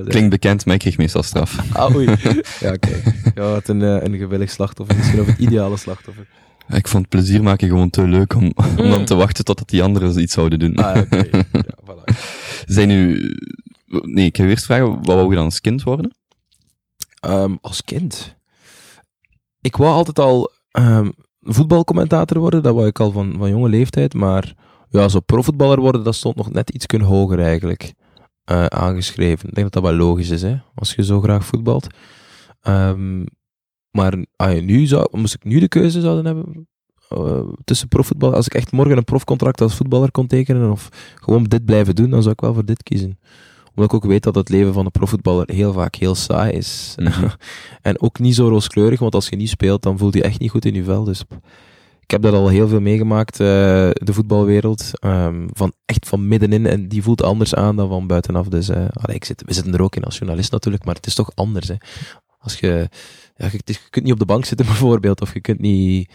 Klinkt 0.08 0.29
bekend, 0.29 0.65
maar 0.65 0.74
ik 0.74 0.79
kreeg 0.79 0.98
meestal 0.98 1.24
straf. 1.24 1.74
Ah, 1.74 1.96
oei. 1.96 2.05
Ja, 2.60 2.74
oké. 2.74 2.88
Okay. 2.88 3.03
Ja, 3.36 3.51
wat 3.51 3.67
een, 3.67 3.81
een 3.81 4.17
gewillig 4.17 4.51
slachtoffer. 4.51 4.96
Misschien 4.96 5.20
of 5.20 5.25
het 5.25 5.38
ideale 5.38 5.77
slachtoffer. 5.77 6.27
Ik 6.70 6.88
vond 6.88 7.10
plezier 7.10 7.43
maken 7.43 7.67
gewoon 7.67 7.89
te 7.89 8.01
leuk 8.08 8.36
om, 8.36 8.51
om 8.55 8.86
mm. 8.86 8.89
dan 8.89 9.05
te 9.05 9.15
wachten 9.15 9.46
totdat 9.46 9.70
die 9.70 9.84
anderen 9.84 10.22
iets 10.22 10.34
zouden 10.34 10.60
doen. 10.60 10.75
Ah, 10.75 10.98
oké. 10.98 11.17
Okay. 11.17 11.46
Ja, 11.51 11.77
voilà. 11.86 12.15
Zijn 12.65 12.89
u... 12.89 13.34
Nee, 13.86 14.25
ik 14.25 14.38
ga 14.38 14.43
eerst 14.43 14.65
vragen, 14.65 14.88
wat 14.88 15.05
wou 15.05 15.29
je 15.29 15.36
dan 15.36 15.46
als 15.46 15.62
kind 15.62 15.84
worden? 15.84 16.15
Um, 17.25 17.58
als 17.62 17.84
kind? 17.84 18.36
Ik 19.62 19.75
wou 19.75 19.93
altijd 19.93 20.20
al 20.20 20.51
um, 20.72 21.13
voetbalcommentator 21.41 22.39
worden, 22.39 22.63
dat 22.63 22.74
wou 22.74 22.88
ik 22.88 23.00
al 23.00 23.12
van, 23.12 23.36
van 23.38 23.50
jonge 23.50 23.70
leeftijd, 23.70 24.13
maar 24.13 24.53
ja, 24.91 25.07
zo 25.07 25.19
profvoetballer 25.19 25.79
worden, 25.79 26.03
dat 26.03 26.15
stond 26.15 26.36
nog 26.36 26.51
net 26.51 26.69
iets 26.69 26.86
hoger 27.03 27.39
eigenlijk 27.39 27.93
uh, 28.51 28.65
aangeschreven. 28.65 29.50
Ik 29.50 29.55
denk 29.55 29.71
dat 29.71 29.83
dat 29.83 29.91
wel 29.91 30.07
logisch 30.07 30.29
is, 30.29 30.41
hè, 30.41 30.57
als 30.75 30.93
je 30.93 31.03
zo 31.03 31.21
graag 31.21 31.45
voetbalt. 31.45 31.88
Um, 32.67 33.25
maar 33.91 34.25
ah, 34.36 34.62
nu 34.62 34.86
zou, 34.86 35.07
moest 35.12 35.33
ik 35.33 35.43
nu 35.43 35.60
de 35.60 35.67
keuze 35.67 36.01
zouden 36.01 36.25
hebben 36.25 36.67
uh, 37.17 37.41
tussen 37.63 37.88
profvoetbal, 37.88 38.33
als 38.33 38.45
ik 38.45 38.53
echt 38.53 38.71
morgen 38.71 38.98
een 38.98 39.03
profcontract 39.03 39.62
als 39.62 39.75
voetballer 39.75 40.12
kon 40.12 40.27
tekenen 40.27 40.71
of 40.71 40.89
gewoon 41.15 41.43
dit 41.43 41.65
blijven 41.65 41.95
doen, 41.95 42.10
dan 42.10 42.21
zou 42.21 42.33
ik 42.33 42.41
wel 42.41 42.53
voor 42.53 42.65
dit 42.65 42.83
kiezen. 42.83 43.19
Omdat 43.75 43.86
ik 43.86 43.93
ook 43.93 44.12
weet 44.12 44.24
dat 44.24 44.36
het 44.36 44.50
leven 44.50 44.74
van 44.74 44.86
een 44.86 44.91
profvoetballer 44.91 45.51
heel 45.51 45.74
vaak 45.74 45.95
heel 45.95 46.15
saai 46.15 46.51
is. 46.51 46.93
Mhm. 46.98 47.07
Mm 47.07 47.13
-hmm. 47.19 47.31
en 47.81 48.01
ook 48.01 48.19
niet 48.19 48.36
zo 48.36 48.48
rooskleurig, 48.48 49.00
want 49.00 49.15
als 49.15 49.29
je 49.29 49.36
niet 49.36 49.50
speelt, 49.50 49.81
dan 49.81 49.98
voel 49.98 50.15
je 50.15 50.24
echt 50.24 50.39
niet 50.39 50.50
goed 50.50 50.65
in 50.65 50.74
je 50.74 50.83
vel. 50.83 51.03
Dus 51.03 51.24
ik 52.12 52.22
heb 52.22 52.32
dat 52.32 52.41
al 52.41 52.48
heel 52.48 52.68
veel 52.68 52.82
meegemaakt, 52.82 53.39
uh, 53.39 53.48
de 53.94 54.13
voetbalwereld. 54.13 54.91
Um, 55.06 55.50
van 55.53 55.74
echt 55.86 56.08
van 56.08 56.27
middenin. 56.27 56.65
En 56.65 56.88
die 56.88 57.03
voelt 57.03 57.24
anders 57.24 57.56
aan 57.56 57.75
dan 57.75 57.88
van 57.89 58.08
buitenaf. 58.08 58.48
Dus 58.48 58.70
uh, 58.70 58.75
allee, 58.75 59.15
ik 59.15 59.25
zit, 59.25 59.44
we 59.46 59.53
zitten 59.53 59.74
er 59.74 59.82
ook 59.82 59.96
in 59.96 60.03
als 60.03 60.18
journalist 60.18 60.51
natuurlijk, 60.51 60.86
maar 60.86 60.96
het 60.96 61.06
is 61.06 61.15
toch 61.15 61.32
anders. 61.36 61.68
Hè. 61.68 61.75
Als 62.39 62.60
je, 62.60 62.89
ja, 63.36 63.46
je, 63.51 63.62
je 63.65 63.77
kunt 63.89 64.06
niet 64.06 64.13
op 64.13 64.20
de 64.20 64.25
bank 64.25 64.46
zitten 64.46 64.65
bijvoorbeeld, 64.75 65.22
of 65.22 65.34
je 65.34 65.41
kunt 65.41 65.60
niet 65.60 66.12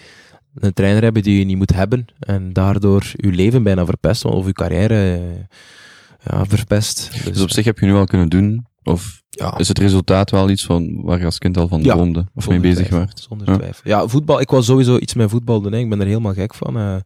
een 0.55 0.73
trainer 0.73 1.03
hebben 1.03 1.23
die 1.23 1.39
je 1.39 1.45
niet 1.45 1.57
moet 1.57 1.75
hebben 1.75 2.07
en 2.19 2.53
daardoor 2.53 3.13
je 3.13 3.33
leven 3.33 3.63
bijna 3.63 3.85
verpest 3.85 4.25
of 4.25 4.47
je 4.47 4.53
carrière 4.53 5.21
ja, 6.25 6.45
verpest. 6.47 7.11
Dus, 7.13 7.33
dus 7.33 7.43
op 7.43 7.51
zich 7.51 7.65
heb 7.65 7.79
je 7.79 7.87
nu 7.87 7.95
al 7.95 8.07
kunnen 8.07 8.29
doen, 8.29 8.67
of 8.87 9.23
ja. 9.29 9.59
is 9.59 9.69
het 9.69 9.79
resultaat 9.79 10.31
wel 10.31 10.51
iets 10.51 10.65
van 10.65 11.03
waar 11.03 11.19
je 11.19 11.25
als 11.25 11.39
kind 11.39 11.57
al 11.57 11.69
van 11.69 11.83
ja, 11.83 11.95
droomde 11.95 12.27
of 12.35 12.49
mee 12.49 12.61
bezig 12.61 12.77
twijfel, 12.77 12.99
werd? 12.99 13.27
Zonder 13.29 13.51
ja. 13.51 13.57
twijfel. 13.57 13.91
Ja, 13.91 14.07
voetbal, 14.07 14.41
ik 14.41 14.51
was 14.51 14.67
sowieso 14.67 14.99
iets 14.99 15.15
met 15.15 15.31
voetbal 15.31 15.61
doen, 15.61 15.73
hè. 15.73 15.79
ik 15.79 15.89
ben 15.89 16.01
er 16.01 16.07
helemaal 16.07 16.33
gek 16.33 16.55
van. 16.55 16.77
Uh, 16.77 16.97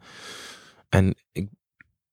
en 0.88 1.14
ik, 1.32 1.48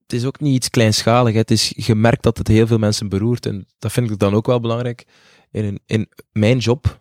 het 0.02 0.14
is 0.14 0.26
ook 0.26 0.40
niet 0.40 0.56
iets 0.56 0.70
kleinschalig, 0.70 1.34
hè. 1.34 1.40
het 1.40 1.52
is 1.52 1.74
gemerkt 1.76 2.24
dat 2.24 2.38
het 2.38 2.48
heel 2.48 2.68
veel 2.68 2.78
mensen 2.78 3.10
beroert 3.10 3.46
en 3.46 3.68
dat 3.80 3.92
vind 3.92 4.12
ik 4.12 4.20
dan 4.20 4.34
ook 4.34 4.46
wel 4.46 4.60
belangrijk. 4.60 5.08
In, 5.52 5.80
in 5.86 6.10
mijn 6.32 6.58
job 6.58 6.98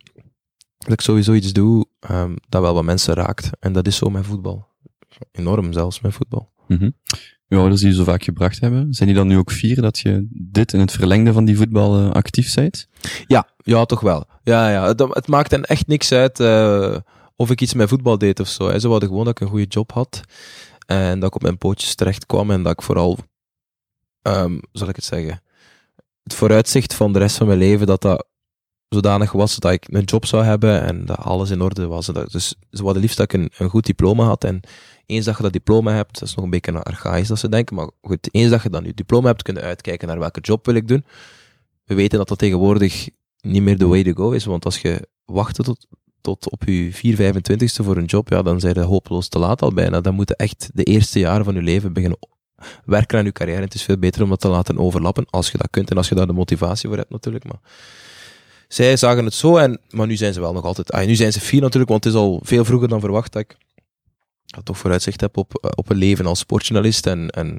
dat 0.79 0.93
ik 0.93 1.01
sowieso 1.01 1.33
iets 1.33 1.53
doe 1.53 1.87
um, 2.11 2.37
dat 2.49 2.63
wel 2.63 2.75
wat 2.75 2.85
mensen 2.85 3.15
raakt. 3.15 3.51
En 3.61 3.73
dat 3.73 3.87
is 3.87 3.97
zo 3.97 4.11
met 4.11 4.27
voetbal. 4.27 4.69
Enorm 5.33 5.73
zelfs 5.73 6.01
met 6.01 6.15
voetbal. 6.15 6.53
Mm 6.69 6.79
-hmm. 6.79 6.95
Je 7.47 7.57
ouders 7.57 7.81
die 7.81 7.91
je 7.91 7.97
zo 7.97 8.05
vaak 8.05 8.25
gebracht 8.25 8.61
hebben, 8.61 8.95
zijn 8.95 9.09
die 9.09 9.19
dan 9.19 9.27
nu 9.27 9.37
ook 9.37 9.53
fier 9.53 9.81
dat 9.81 9.99
je 9.99 10.27
dit 10.31 10.73
in 10.73 10.81
het 10.81 10.93
verlengde 10.93 11.33
van 11.33 11.45
die 11.45 11.57
voetbal 11.57 12.01
uh, 12.01 12.11
actief 12.11 12.55
bent? 12.55 12.89
Ja, 13.27 13.49
ja, 13.57 13.85
toch 13.85 14.01
wel. 14.01 14.27
Ja, 14.43 14.71
ja. 14.71 14.87
Het, 14.87 15.01
het 15.11 15.27
maakt 15.27 15.51
hen 15.51 15.65
echt 15.65 15.87
niks 15.87 16.13
uit 16.13 16.41
uh, 16.41 16.97
of 17.37 17.51
ik 17.51 17.61
iets 17.61 17.75
met 17.75 17.89
voetbal 17.89 18.19
deed 18.19 18.41
of 18.41 18.49
zo. 18.49 18.69
Hè. 18.69 18.79
Ze 18.79 18.89
wilden 18.89 19.09
gewoon 19.09 19.25
dat 19.25 19.35
ik 19.35 19.41
een 19.41 19.53
goede 19.53 19.67
job 19.69 19.93
had 19.93 20.21
en 20.87 21.21
dat 21.21 21.29
ik 21.29 21.35
op 21.35 21.43
mijn 21.43 21.59
pootjes 21.59 21.95
terecht 21.95 22.27
kwam 22.27 22.51
en 22.51 22.63
dat 22.63 22.73
ik 22.73 22.83
vooral, 22.83 23.19
um, 24.23 24.61
zal 24.73 24.89
ik 24.89 24.97
het 24.97 25.05
zeggen, 25.05 25.43
het 26.23 26.35
vooruitzicht 26.35 26.95
van 26.95 27.13
de 27.13 27.19
rest 27.19 27.37
van 27.37 27.47
mijn 27.47 27.59
leven, 27.59 27.87
dat 27.87 28.03
dat 28.03 28.27
zodanig 28.89 29.33
was 29.33 29.57
dat 29.57 29.73
ik 29.73 29.85
een 29.89 30.05
job 30.05 30.27
zou 30.27 30.45
hebben 30.45 30.83
en 30.83 31.05
dat 31.05 31.19
alles 31.19 31.51
in 31.51 31.61
orde 31.61 31.87
was. 31.87 32.07
Dus 32.07 32.55
ze 32.71 32.83
wilden 32.83 33.03
liefst 33.03 33.17
dat 33.17 33.33
ik 33.33 33.41
een, 33.41 33.51
een 33.59 33.69
goed 33.69 33.87
diploma 33.87 34.25
had 34.25 34.45
en 34.45 34.61
eens 35.07 35.25
dat 35.25 35.37
je 35.37 35.43
dat 35.43 35.53
diploma 35.53 35.93
hebt, 35.93 36.19
dat 36.19 36.29
is 36.29 36.35
nog 36.35 36.45
een 36.45 36.51
beetje 36.51 36.83
archaïs 36.83 37.29
dat 37.29 37.39
ze 37.39 37.49
denken, 37.49 37.77
maar 37.77 37.91
goed, 38.03 38.29
eens 38.31 38.51
dat 38.51 38.63
je 38.63 38.71
dan 38.71 38.85
je 38.85 38.95
diploma 38.95 39.27
hebt, 39.27 39.43
kunnen 39.43 39.63
uitkijken 39.63 40.09
naar 40.09 40.19
welke 40.19 40.41
job 40.41 40.67
wil 40.67 40.75
ik 40.75 40.89
doen. 40.89 41.05
We 41.85 41.95
weten 41.95 42.19
dat 42.19 42.29
dat 42.29 42.39
tegenwoordig 42.39 43.09
niet 43.41 43.63
meer 43.63 43.79
de 43.79 43.87
way 43.87 44.03
to 44.03 44.13
go 44.13 44.31
is, 44.31 44.45
want 44.45 44.65
als 44.65 44.79
je 44.79 45.09
wacht 45.25 45.65
tot, 45.65 45.87
tot 46.21 46.51
op 46.51 46.63
je 46.65 46.93
4, 46.93 47.35
25ste 47.35 47.85
voor 47.85 47.97
een 47.97 48.05
job, 48.05 48.29
ja, 48.29 48.43
dan 48.43 48.61
zijn 48.61 48.75
je 48.75 48.81
hopeloos 48.81 49.29
te 49.29 49.39
laat 49.39 49.63
al 49.63 49.73
bijna. 49.73 50.01
Dan 50.01 50.15
moeten 50.15 50.37
echt 50.37 50.71
de 50.75 50.83
eerste 50.83 51.19
jaren 51.19 51.45
van 51.45 51.55
je 51.55 51.63
leven 51.63 51.93
beginnen 51.93 52.19
werken 52.85 53.19
aan 53.19 53.25
je 53.25 53.33
carrière. 53.33 53.59
En 53.59 53.65
het 53.65 53.75
is 53.75 53.83
veel 53.83 53.99
beter 53.99 54.23
om 54.23 54.29
dat 54.29 54.41
te 54.41 54.49
laten 54.49 54.79
overlappen, 54.79 55.27
als 55.31 55.51
je 55.51 55.59
dat 55.59 55.71
kunt 55.71 55.91
en 55.91 55.97
als 55.97 56.09
je 56.09 56.15
daar 56.15 56.27
de 56.27 56.33
motivatie 56.33 56.89
voor 56.89 56.99
hebt 56.99 57.11
natuurlijk. 57.11 57.45
Maar 57.45 57.61
zij 58.69 58.97
zagen 58.97 59.25
het 59.25 59.35
zo, 59.35 59.57
en, 59.57 59.81
maar 59.91 60.07
nu 60.07 60.17
zijn 60.17 60.33
ze 60.33 60.41
wel 60.41 60.53
nog 60.53 60.65
altijd... 60.65 60.93
Ah, 60.93 61.07
nu 61.07 61.15
zijn 61.15 61.33
ze 61.33 61.41
fier 61.41 61.61
natuurlijk, 61.61 61.91
want 61.91 62.05
het 62.05 62.13
is 62.13 62.19
al 62.19 62.41
veel 62.43 62.65
vroeger 62.65 62.89
dan 62.89 63.01
verwacht 63.01 63.33
dat 63.33 63.43
ik 63.43 63.57
toch 64.63 64.79
vooruitzicht 64.79 65.21
heb 65.21 65.37
op, 65.37 65.55
eh, 65.55 65.71
op 65.75 65.91
een 65.91 65.97
leven 65.97 66.27
als 66.27 66.39
sportjournalist. 66.39 67.07
En, 67.07 67.31
en 67.31 67.59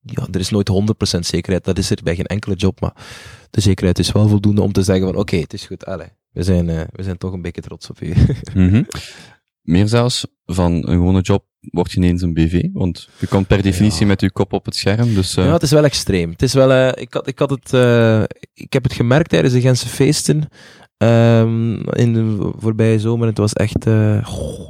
ja, 0.00 0.26
er 0.30 0.40
is 0.40 0.50
nooit 0.50 0.70
100% 1.16 1.18
zekerheid. 1.18 1.64
Dat 1.64 1.78
is 1.78 1.90
er 1.90 1.98
bij 2.02 2.14
geen 2.14 2.26
enkele 2.26 2.54
job, 2.54 2.80
maar 2.80 2.94
de 3.50 3.60
zekerheid 3.60 3.98
is 3.98 4.12
wel 4.12 4.28
voldoende 4.28 4.62
om 4.62 4.72
te 4.72 4.82
zeggen 4.82 5.06
van 5.06 5.16
oké, 5.16 5.36
het 5.36 5.52
is 5.52 5.66
goed, 5.66 5.86
allez, 5.86 6.08
we 6.30 6.42
zijn, 6.42 6.68
uh, 6.68 6.82
we 6.92 7.02
zijn 7.02 7.18
toch 7.18 7.32
een 7.32 7.42
beetje 7.42 7.60
trots 7.60 7.90
op 7.90 7.98
je. 7.98 8.34
mm 8.54 8.86
Meer 9.62 9.88
zelfs, 9.88 10.26
van 10.46 10.72
een 10.72 10.94
gewone 10.94 11.20
job 11.20 11.44
word 11.70 11.92
je 11.92 11.96
ineens 11.96 12.22
een 12.22 12.34
BV, 12.34 12.68
want 12.72 13.08
je 13.18 13.26
komt 13.26 13.46
per 13.46 13.62
definitie 13.62 14.00
ja. 14.00 14.06
met 14.06 14.20
je 14.20 14.30
kop 14.30 14.52
op 14.52 14.64
het 14.64 14.76
scherm. 14.76 15.14
Dus, 15.14 15.36
uh... 15.36 15.44
Ja, 15.44 15.52
het 15.52 15.62
is 15.62 15.70
wel 15.70 15.84
extreem. 15.84 16.30
Het 16.30 16.42
is 16.42 16.52
wel, 16.52 16.70
uh, 16.70 16.88
ik, 16.94 17.14
had, 17.14 17.26
ik, 17.26 17.38
had 17.38 17.50
het, 17.50 17.72
uh, 17.72 18.22
ik 18.54 18.72
heb 18.72 18.82
het 18.82 18.92
gemerkt 18.92 19.28
tijdens 19.28 19.54
de 19.54 19.60
Gentse 19.60 19.88
feesten 19.88 20.48
um, 20.98 21.88
in 21.88 22.12
de 22.12 22.52
voorbije 22.56 22.98
zomer. 22.98 23.26
Het 23.26 23.38
was 23.38 23.52
echt, 23.52 23.84
goh, 24.22 24.68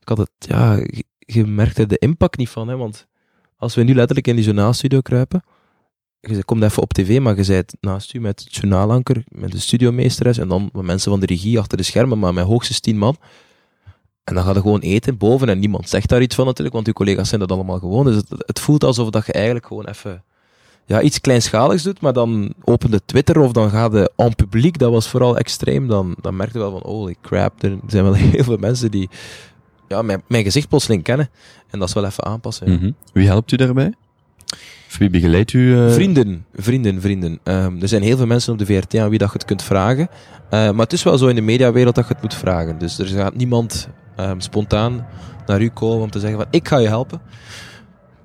ik 0.00 0.08
had 0.08 0.18
het, 0.18 0.30
ja, 0.38 0.78
je 1.18 1.46
merkte 1.46 1.86
de 1.86 1.98
impact 1.98 2.36
niet 2.36 2.48
van, 2.48 2.68
hè, 2.68 2.76
want 2.76 3.06
als 3.56 3.74
we 3.74 3.82
nu 3.82 3.94
letterlijk 3.94 4.26
in 4.26 4.36
die 4.36 4.44
journaalstudio 4.44 5.00
kruipen, 5.00 5.42
je 6.20 6.44
komt 6.44 6.62
even 6.62 6.82
op 6.82 6.92
tv, 6.92 7.20
maar 7.20 7.36
je 7.36 7.46
bent 7.46 7.76
naast 7.80 8.14
u 8.14 8.20
met 8.20 8.40
het 8.44 8.54
journaalanker, 8.54 9.24
met 9.28 9.52
de 9.52 9.58
studiomeesteres 9.58 10.38
en 10.38 10.48
dan 10.48 10.70
met 10.72 10.82
mensen 10.84 11.10
van 11.10 11.20
de 11.20 11.26
regie 11.26 11.58
achter 11.58 11.76
de 11.76 11.82
schermen, 11.82 12.18
maar 12.18 12.34
met 12.34 12.44
hoogstens 12.44 12.80
tien 12.80 12.98
man. 12.98 13.16
En 14.24 14.34
dan 14.34 14.44
ga 14.44 14.52
je 14.52 14.60
gewoon 14.60 14.80
eten 14.80 15.16
boven 15.16 15.48
en 15.48 15.58
niemand 15.58 15.88
zegt 15.88 16.08
daar 16.08 16.22
iets 16.22 16.34
van 16.34 16.44
natuurlijk, 16.44 16.74
want 16.74 16.86
uw 16.86 16.92
collega's 16.92 17.28
zijn 17.28 17.40
dat 17.40 17.52
allemaal 17.52 17.78
gewoon. 17.78 18.04
Dus 18.04 18.16
het, 18.16 18.26
het 18.46 18.60
voelt 18.60 18.84
alsof 18.84 19.10
dat 19.10 19.26
je 19.26 19.32
eigenlijk 19.32 19.66
gewoon 19.66 19.86
even 19.86 20.22
ja, 20.86 21.00
iets 21.00 21.20
kleinschaligs 21.20 21.82
doet, 21.82 22.00
maar 22.00 22.12
dan 22.12 22.54
opende 22.64 23.00
Twitter 23.04 23.38
of 23.40 23.52
dan 23.52 23.70
gaat 23.70 23.92
de 23.92 24.12
en 24.16 24.34
publiek, 24.34 24.78
dat 24.78 24.90
was 24.90 25.08
vooral 25.08 25.38
extreem, 25.38 25.88
dan, 25.88 26.16
dan 26.20 26.36
merkte 26.36 26.58
wel 26.58 26.70
van 26.70 26.90
holy 26.90 27.16
crap, 27.22 27.62
er 27.62 27.78
zijn 27.86 28.04
wel 28.04 28.14
heel 28.32 28.44
veel 28.44 28.56
mensen 28.56 28.90
die 28.90 29.08
ja, 29.88 30.02
mijn, 30.02 30.22
mijn 30.26 30.44
gezicht 30.44 30.68
plotseling 30.68 31.02
kennen. 31.02 31.30
En 31.70 31.78
dat 31.78 31.88
is 31.88 31.94
wel 31.94 32.04
even 32.04 32.24
aanpassen. 32.24 32.70
Ja. 32.70 32.78
Mm 32.78 32.94
Wie 33.12 33.26
helpt 33.26 33.52
u 33.52 33.56
daarbij? 33.56 33.92
Wie 34.98 35.10
begeleidt 35.10 35.52
u? 35.52 35.58
Uh... 35.58 35.92
Vrienden, 35.92 36.46
vrienden, 36.54 37.00
vrienden. 37.00 37.38
Um, 37.44 37.82
er 37.82 37.88
zijn 37.88 38.02
heel 38.02 38.16
veel 38.16 38.26
mensen 38.26 38.52
op 38.52 38.58
de 38.58 38.66
VRT 38.66 38.96
aan 38.96 39.08
wie 39.08 39.18
dat 39.18 39.28
je 39.28 39.34
het 39.34 39.44
kunt 39.44 39.62
vragen. 39.62 40.08
Uh, 40.10 40.50
maar 40.50 40.84
het 40.84 40.92
is 40.92 41.02
wel 41.02 41.18
zo 41.18 41.26
in 41.26 41.34
de 41.34 41.40
mediawereld 41.40 41.94
dat 41.94 42.06
je 42.06 42.12
het 42.12 42.22
moet 42.22 42.34
vragen. 42.34 42.78
Dus 42.78 42.98
er 42.98 43.06
gaat 43.06 43.36
niemand 43.36 43.88
um, 44.20 44.40
spontaan 44.40 45.06
naar 45.46 45.62
u 45.62 45.68
komen 45.68 46.02
om 46.02 46.10
te 46.10 46.20
zeggen 46.20 46.38
van 46.38 46.48
ik 46.50 46.68
ga 46.68 46.78
je 46.78 46.88
helpen. 46.88 47.20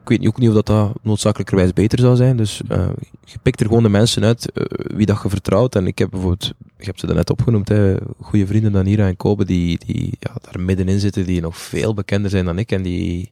Ik 0.02 0.18
weet 0.18 0.28
ook 0.28 0.38
niet 0.38 0.50
of 0.50 0.56
dat, 0.56 0.66
dat 0.66 0.94
noodzakelijkerwijs 1.02 1.74
beter 1.74 2.00
zou 2.00 2.16
zijn. 2.16 2.38
Dus 2.38 2.62
uh, 2.72 2.90
je 3.24 3.38
pikt 3.42 3.60
er 3.60 3.68
gewoon 3.68 3.84
de 3.84 3.90
mensen 3.90 4.24
uit 4.24 4.52
wie 4.96 5.06
dat 5.06 5.20
je 5.24 5.30
vertrouwt. 5.30 5.76
En 5.76 5.88
ik 5.88 5.98
heb 5.98 6.10
bijvoorbeeld, 6.10 6.54
ik 6.78 6.86
heb 6.86 7.00
ze 7.00 7.08
er 7.08 7.16
net 7.16 7.30
opgenoemd, 7.30 7.68
hè, 7.68 7.96
goede 8.22 8.48
vrienden 8.48 8.72
Danira 8.72 9.08
en 9.08 9.18
Kobe, 9.18 9.46
die, 9.46 9.80
die 9.86 10.14
ja, 10.20 10.32
daar 10.42 10.62
middenin 10.62 11.00
zitten, 11.00 11.26
die 11.26 11.42
nog 11.42 11.58
veel 11.58 11.94
bekender 11.94 12.30
zijn 12.30 12.46
dan 12.46 12.60
ik. 12.60 12.72
En 12.72 12.82
die, 12.82 13.32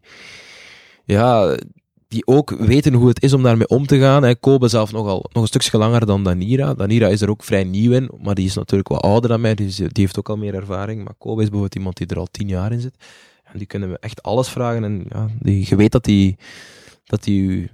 ja, 1.06 1.58
die 2.08 2.28
ook 2.28 2.50
weten 2.50 2.94
hoe 2.94 3.08
het 3.08 3.24
is 3.24 3.34
om 3.34 3.44
daarmee 3.44 3.68
om 3.68 3.86
te 3.86 4.00
gaan. 4.00 4.24
Hè. 4.24 4.36
Kobe 4.36 4.68
zelf 4.68 4.92
nogal, 4.92 5.26
nog 5.32 5.42
een 5.42 5.48
stukje 5.48 5.78
langer 5.78 6.06
dan 6.06 6.24
Danira. 6.24 6.74
Danira 6.74 7.08
is 7.08 7.22
er 7.22 7.30
ook 7.30 7.44
vrij 7.44 7.64
nieuw 7.64 7.92
in, 7.92 8.10
maar 8.22 8.36
die 8.36 8.46
is 8.46 8.56
natuurlijk 8.56 8.90
wat 8.90 9.02
ouder 9.02 9.30
dan 9.30 9.42
mij, 9.42 9.56
dus 9.56 9.76
die 9.76 9.90
heeft 9.94 10.20
ook 10.20 10.30
al 10.30 10.38
meer 10.38 10.56
ervaring. 10.56 11.04
Maar 11.04 11.14
Kobe 11.18 11.42
is 11.42 11.50
bijvoorbeeld 11.50 11.76
iemand 11.76 11.98
die 11.98 12.08
er 12.08 12.20
al 12.20 12.28
tien 12.32 12.48
jaar 12.48 12.72
in 12.72 12.82
zit. 12.82 12.96
En 13.44 13.58
die 13.58 13.68
kunnen 13.68 13.90
we 13.90 14.00
echt 14.00 14.24
alles 14.24 14.50
vragen. 14.50 14.84
En 14.84 15.06
ja, 15.10 15.28
die, 15.40 15.66
je 15.70 15.76
weet 15.76 15.92
dat 15.92 16.04
die, 16.04 16.38
dat 17.04 17.24
die 17.24 17.42
u 17.42 17.70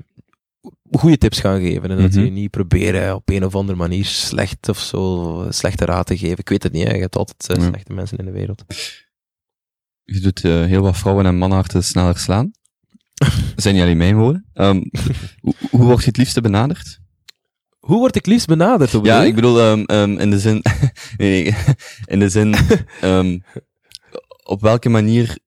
goede 0.92 1.18
tips 1.18 1.40
gaan 1.40 1.60
geven. 1.60 1.92
En 1.92 1.98
dat 1.98 2.12
die 2.12 2.24
mhm. 2.24 2.34
niet 2.34 2.52
proberen 2.52 3.16
op 3.16 3.30
een 3.30 3.46
of 3.46 3.56
andere 3.56 3.78
manier 3.78 4.06
slecht 4.06 4.70
of 4.70 4.80
zo, 4.80 5.46
slechte 5.50 5.86
raad 5.86 6.06
te 6.06 6.18
geven. 6.18 6.38
Ik 6.38 6.50
weet 6.50 6.64
het 6.64 6.72
niet, 6.72 6.88
hè. 6.88 6.94
je 6.94 7.02
hebt 7.02 7.16
altijd 7.16 7.60
uh, 7.60 7.68
slechte 7.68 7.94
mensen 7.94 8.18
in 8.18 8.26
de 8.26 8.32
wereld. 8.32 8.64
Je 10.04 10.20
doet 10.20 10.44
uh, 10.44 10.66
heel 10.66 10.82
wat 10.82 10.98
vrouwen 10.98 11.26
en 11.26 11.38
mannenharten 11.38 11.84
sneller 11.84 12.18
slaan. 12.18 12.52
zijn 13.56 13.74
niet 13.74 13.84
alleen 13.84 13.98
mijn 13.98 14.16
woorden. 14.16 14.46
Um, 14.54 14.90
hoe, 15.42 15.54
hoe 15.70 15.86
word 15.86 16.00
je 16.00 16.08
het 16.08 16.18
liefste 16.18 16.42
benaderd? 16.42 17.02
Hoe 17.80 17.98
word 17.98 18.16
ik 18.16 18.26
liefst 18.26 18.48
benaderd? 18.48 18.92
Ja, 19.04 19.24
ik 19.24 19.36
bedoel, 19.36 19.62
um, 19.62 19.84
um, 19.92 20.20
in 20.20 20.30
de 20.30 20.40
zin, 20.40 20.62
nee, 21.18 21.44
nee, 21.44 21.56
in 22.06 22.20
de 22.20 22.30
zin, 22.30 22.56
op 24.44 24.62
welke 24.62 24.90
manier 24.90 25.38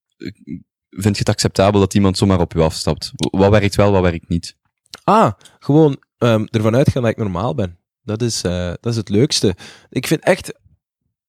vind 0.91 1.15
je 1.15 1.19
het 1.19 1.29
acceptabel 1.29 1.81
dat 1.81 1.95
iemand 1.95 2.19
zomaar 2.19 2.41
op 2.41 2.53
je 2.53 2.62
afstapt? 2.62 3.12
Wat 3.17 3.51
werkt 3.51 3.75
wel, 3.75 3.93
wat 3.93 4.03
werkt 4.03 4.29
niet? 4.29 4.57
Ah, 5.05 5.33
gewoon 5.59 6.03
ervan 6.51 6.77
uitgaan 6.77 7.03
dat 7.03 7.11
ik 7.11 7.17
normaal 7.17 7.55
ben. 7.55 7.79
Dat 8.03 8.23
is, 8.23 8.45
uh, 8.45 8.67
dat 8.81 8.87
is 8.93 8.97
het 8.97 9.09
leukste. 9.09 9.57
Ik 9.91 10.07
vind 10.07 10.21
echt... 10.21 10.53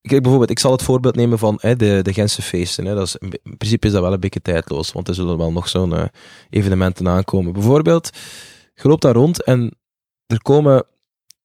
Kijk, 0.07 0.21
bijvoorbeeld, 0.21 0.49
ik 0.51 0.59
zal 0.59 0.71
het 0.71 0.83
voorbeeld 0.83 1.15
nemen 1.15 1.39
van 1.39 1.57
hè, 1.61 1.75
de, 1.75 1.99
de 2.01 2.13
Gentse 2.13 2.41
feesten. 2.41 2.85
Hè. 2.85 2.95
Dat 2.95 3.07
is, 3.07 3.15
in 3.15 3.57
principe 3.57 3.87
is 3.87 3.93
dat 3.93 4.01
wel 4.01 4.13
een 4.13 4.19
beetje 4.19 4.41
tijdloos, 4.41 4.91
want 4.91 5.07
er 5.07 5.15
zullen 5.15 5.37
wel 5.37 5.51
nog 5.51 5.69
zo'n 5.69 5.93
uh, 5.93 6.03
evenementen 6.49 7.07
aankomen. 7.07 7.53
Bijvoorbeeld, 7.53 8.09
je 8.73 8.87
loopt 8.87 9.01
daar 9.01 9.13
rond 9.13 9.43
en 9.43 9.77
er 10.25 10.41
komen 10.41 10.85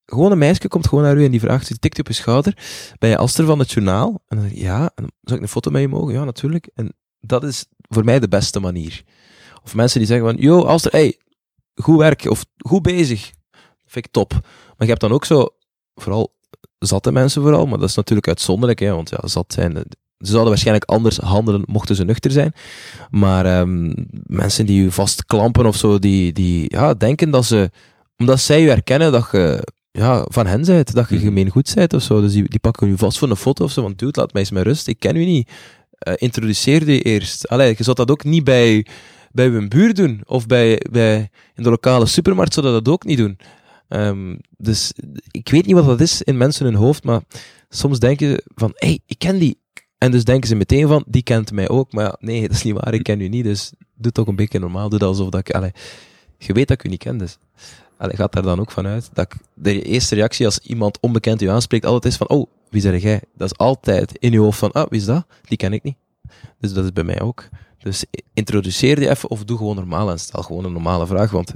gewoon 0.05 0.33
een 0.33 0.39
meisje 0.39 0.69
komt 0.69 0.89
gewoon 0.89 1.05
naar 1.05 1.17
u 1.17 1.25
en 1.25 1.31
die 1.31 1.41
vraagt, 1.41 1.69
die 1.69 1.79
tikt 1.79 1.99
op 1.99 2.07
je 2.07 2.13
schouder, 2.13 2.59
ben 2.99 3.11
je 3.11 3.17
Aster 3.17 3.45
van 3.45 3.59
het 3.59 3.73
journaal? 3.73 4.23
En 4.29 4.37
dan 4.37 4.51
ja, 4.55 4.93
en 4.95 5.13
zou 5.21 5.37
ik 5.37 5.43
een 5.43 5.49
foto 5.49 5.71
met 5.71 5.81
je 5.81 5.89
mogen? 5.89 6.13
Ja, 6.13 6.25
natuurlijk. 6.25 6.71
En 6.75 6.93
dat 7.21 7.45
is 7.45 7.65
voor 7.89 8.05
mij 8.05 8.21
de 8.21 8.29
beste 8.29 8.61
manier. 8.61 9.03
Of 9.65 9.75
mensen 9.75 9.99
die 9.99 10.09
zeggen 10.09 10.27
van, 10.27 10.37
yo, 10.37 10.63
Alster, 10.63 10.91
hey, 10.91 11.19
goed 11.75 11.99
werk, 11.99 12.25
of 12.25 12.45
goed 12.57 12.83
bezig. 12.83 13.33
Vind 13.87 14.07
ik 14.07 14.13
top. 14.13 14.33
Maar 14.33 14.75
je 14.79 14.87
hebt 14.87 15.01
dan 15.01 15.13
ook 15.13 15.25
zo, 15.25 15.49
vooral 15.95 16.35
zatte 16.87 17.13
mensen 17.13 17.43
vooral, 17.43 17.67
maar 17.67 17.79
dat 17.79 17.89
is 17.89 17.95
natuurlijk 17.95 18.29
uitzonderlijk, 18.29 18.81
hè, 18.81 18.91
want 18.91 19.11
ja, 19.11 19.19
zat 19.29 19.53
zijn, 19.53 19.73
ze 20.19 20.31
zouden 20.31 20.49
waarschijnlijk 20.49 20.91
anders 20.91 21.17
handelen 21.17 21.63
mochten 21.67 21.97
ze 21.97 22.05
nuchter 22.05 22.31
zijn. 22.31 22.53
Maar 23.11 23.61
um, 23.61 23.95
mensen 24.27 24.67
die 24.67 24.85
u 24.85 24.91
vastklampen 24.91 25.67
of 25.67 25.77
zo, 25.77 25.99
die, 25.99 26.33
die 26.33 26.65
ja, 26.69 26.95
denken 26.95 27.31
dat 27.31 27.45
ze, 27.45 27.71
omdat 28.17 28.41
zij 28.41 28.63
u 28.63 28.69
herkennen 28.69 29.13
dat 29.13 29.29
je 29.33 29.69
ja, 29.91 30.25
van 30.29 30.47
hen 30.47 30.65
bent, 30.65 30.95
dat 30.95 31.09
je 31.09 31.15
mhm. 31.15 31.25
gemeen 31.25 31.51
goed 31.51 31.73
bent 31.75 31.95
of 31.95 32.03
zo. 32.03 32.21
Dus 32.21 32.33
die, 32.33 32.49
die 32.49 32.61
pakken 32.61 32.89
u 32.89 32.97
vast 32.99 33.19
voor 33.19 33.31
een 33.31 33.37
foto 33.37 33.65
of 33.65 33.73
zo, 33.73 33.83
want 33.83 33.99
dude, 33.99 34.21
laat 34.21 34.33
mij 34.33 34.43
eens 34.43 34.51
met 34.51 34.63
rust, 34.63 34.87
ik 34.87 34.99
ken 34.99 35.17
u 35.17 35.25
niet 35.25 35.51
uh, 36.09 36.15
introduceer 36.17 36.91
je 36.91 37.03
eerst. 37.03 37.49
Allee, 37.49 37.75
je 37.77 37.85
zou 37.85 37.97
dat 37.97 38.11
ook 38.11 38.25
niet 38.25 38.45
bij, 38.45 38.87
bij 39.33 39.47
uw 39.47 39.69
buur 39.69 39.95
doen. 39.95 40.21
Of 40.25 40.47
bij, 40.47 40.81
bij, 40.91 41.31
in 41.55 41.63
de 41.63 41.71
lokale 41.71 42.07
supermarkt 42.07 42.55
zou 42.55 42.67
dat 42.67 42.89
ook 42.89 43.05
niet 43.05 43.19
doen. 43.19 43.39
Um, 43.95 44.39
dus 44.57 44.93
ik 45.31 45.49
weet 45.49 45.67
niet 45.67 45.75
wat 45.75 45.87
dat 45.87 46.01
is 46.01 46.23
in 46.23 46.37
mensen 46.37 46.65
hun 46.65 46.75
hoofd, 46.75 47.05
maar 47.05 47.21
soms 47.69 47.99
denken 47.99 48.29
ze 48.29 48.43
van, 48.55 48.73
hé, 48.75 48.87
hey, 48.87 49.01
ik 49.07 49.19
ken 49.19 49.39
die. 49.39 49.61
En 49.99 50.11
dus 50.11 50.25
denken 50.25 50.49
ze 50.49 50.55
meteen 50.55 50.89
van, 50.89 51.05
die 51.07 51.23
kent 51.23 51.53
mij 51.53 51.69
ook. 51.69 51.93
Maar 51.93 52.05
ja, 52.05 52.17
nee, 52.21 52.41
dat 52.49 52.57
is 52.57 52.63
niet 52.63 52.75
waar, 52.75 52.95
ik 52.95 53.03
ken 53.03 53.21
u 53.21 53.29
niet. 53.29 53.45
Dus 53.45 53.73
doe 53.95 54.13
toch 54.13 54.27
een 54.27 54.37
beetje 54.37 54.59
normaal. 54.59 54.89
Doe 54.89 54.99
dat 54.99 55.09
alsof 55.09 55.29
dat 55.29 55.49
ik, 55.49 55.55
allee, 55.55 55.73
je 56.39 56.53
weet 56.53 56.69
dat 56.69 56.79
ik 56.79 56.85
u 56.85 56.89
niet 56.89 56.99
ken, 56.99 57.19
dus. 57.19 57.39
Gaat 57.99 58.33
daar 58.33 58.43
dan 58.43 58.61
ook 58.61 58.71
vanuit 58.71 59.11
dat 59.13 59.35
de 59.55 59.83
eerste 59.83 60.15
reactie 60.15 60.47
als 60.47 60.59
iemand 60.59 61.01
onbekend 61.01 61.43
u 61.43 61.47
aanspreekt 61.47 61.85
altijd 61.85 62.13
is 62.13 62.19
van, 62.19 62.29
oh, 62.29 62.47
wie 62.71 62.81
zeg 62.81 63.03
jij? 63.03 63.21
Dat 63.37 63.51
is 63.51 63.59
altijd 63.59 64.19
in 64.19 64.33
je 64.33 64.39
hoofd 64.39 64.59
van, 64.59 64.73
ah, 64.73 64.91
wie 64.91 65.01
is 65.01 65.07
dat? 65.07 65.27
Die 65.43 65.57
ken 65.57 65.73
ik 65.73 65.83
niet. 65.83 65.97
Dus 66.59 66.73
dat 66.73 66.85
is 66.85 66.93
bij 66.93 67.05
mij 67.05 67.21
ook. 67.21 67.49
Dus 67.79 68.05
introduceer 68.35 69.01
je 69.01 69.09
even 69.09 69.31
of 69.31 69.45
doe 69.45 69.57
gewoon 69.57 69.77
normaal 69.77 70.11
en 70.11 70.19
stel 70.19 70.43
gewoon 70.43 70.65
een 70.65 70.73
normale 70.73 71.07
vraag. 71.07 71.31
Want 71.31 71.53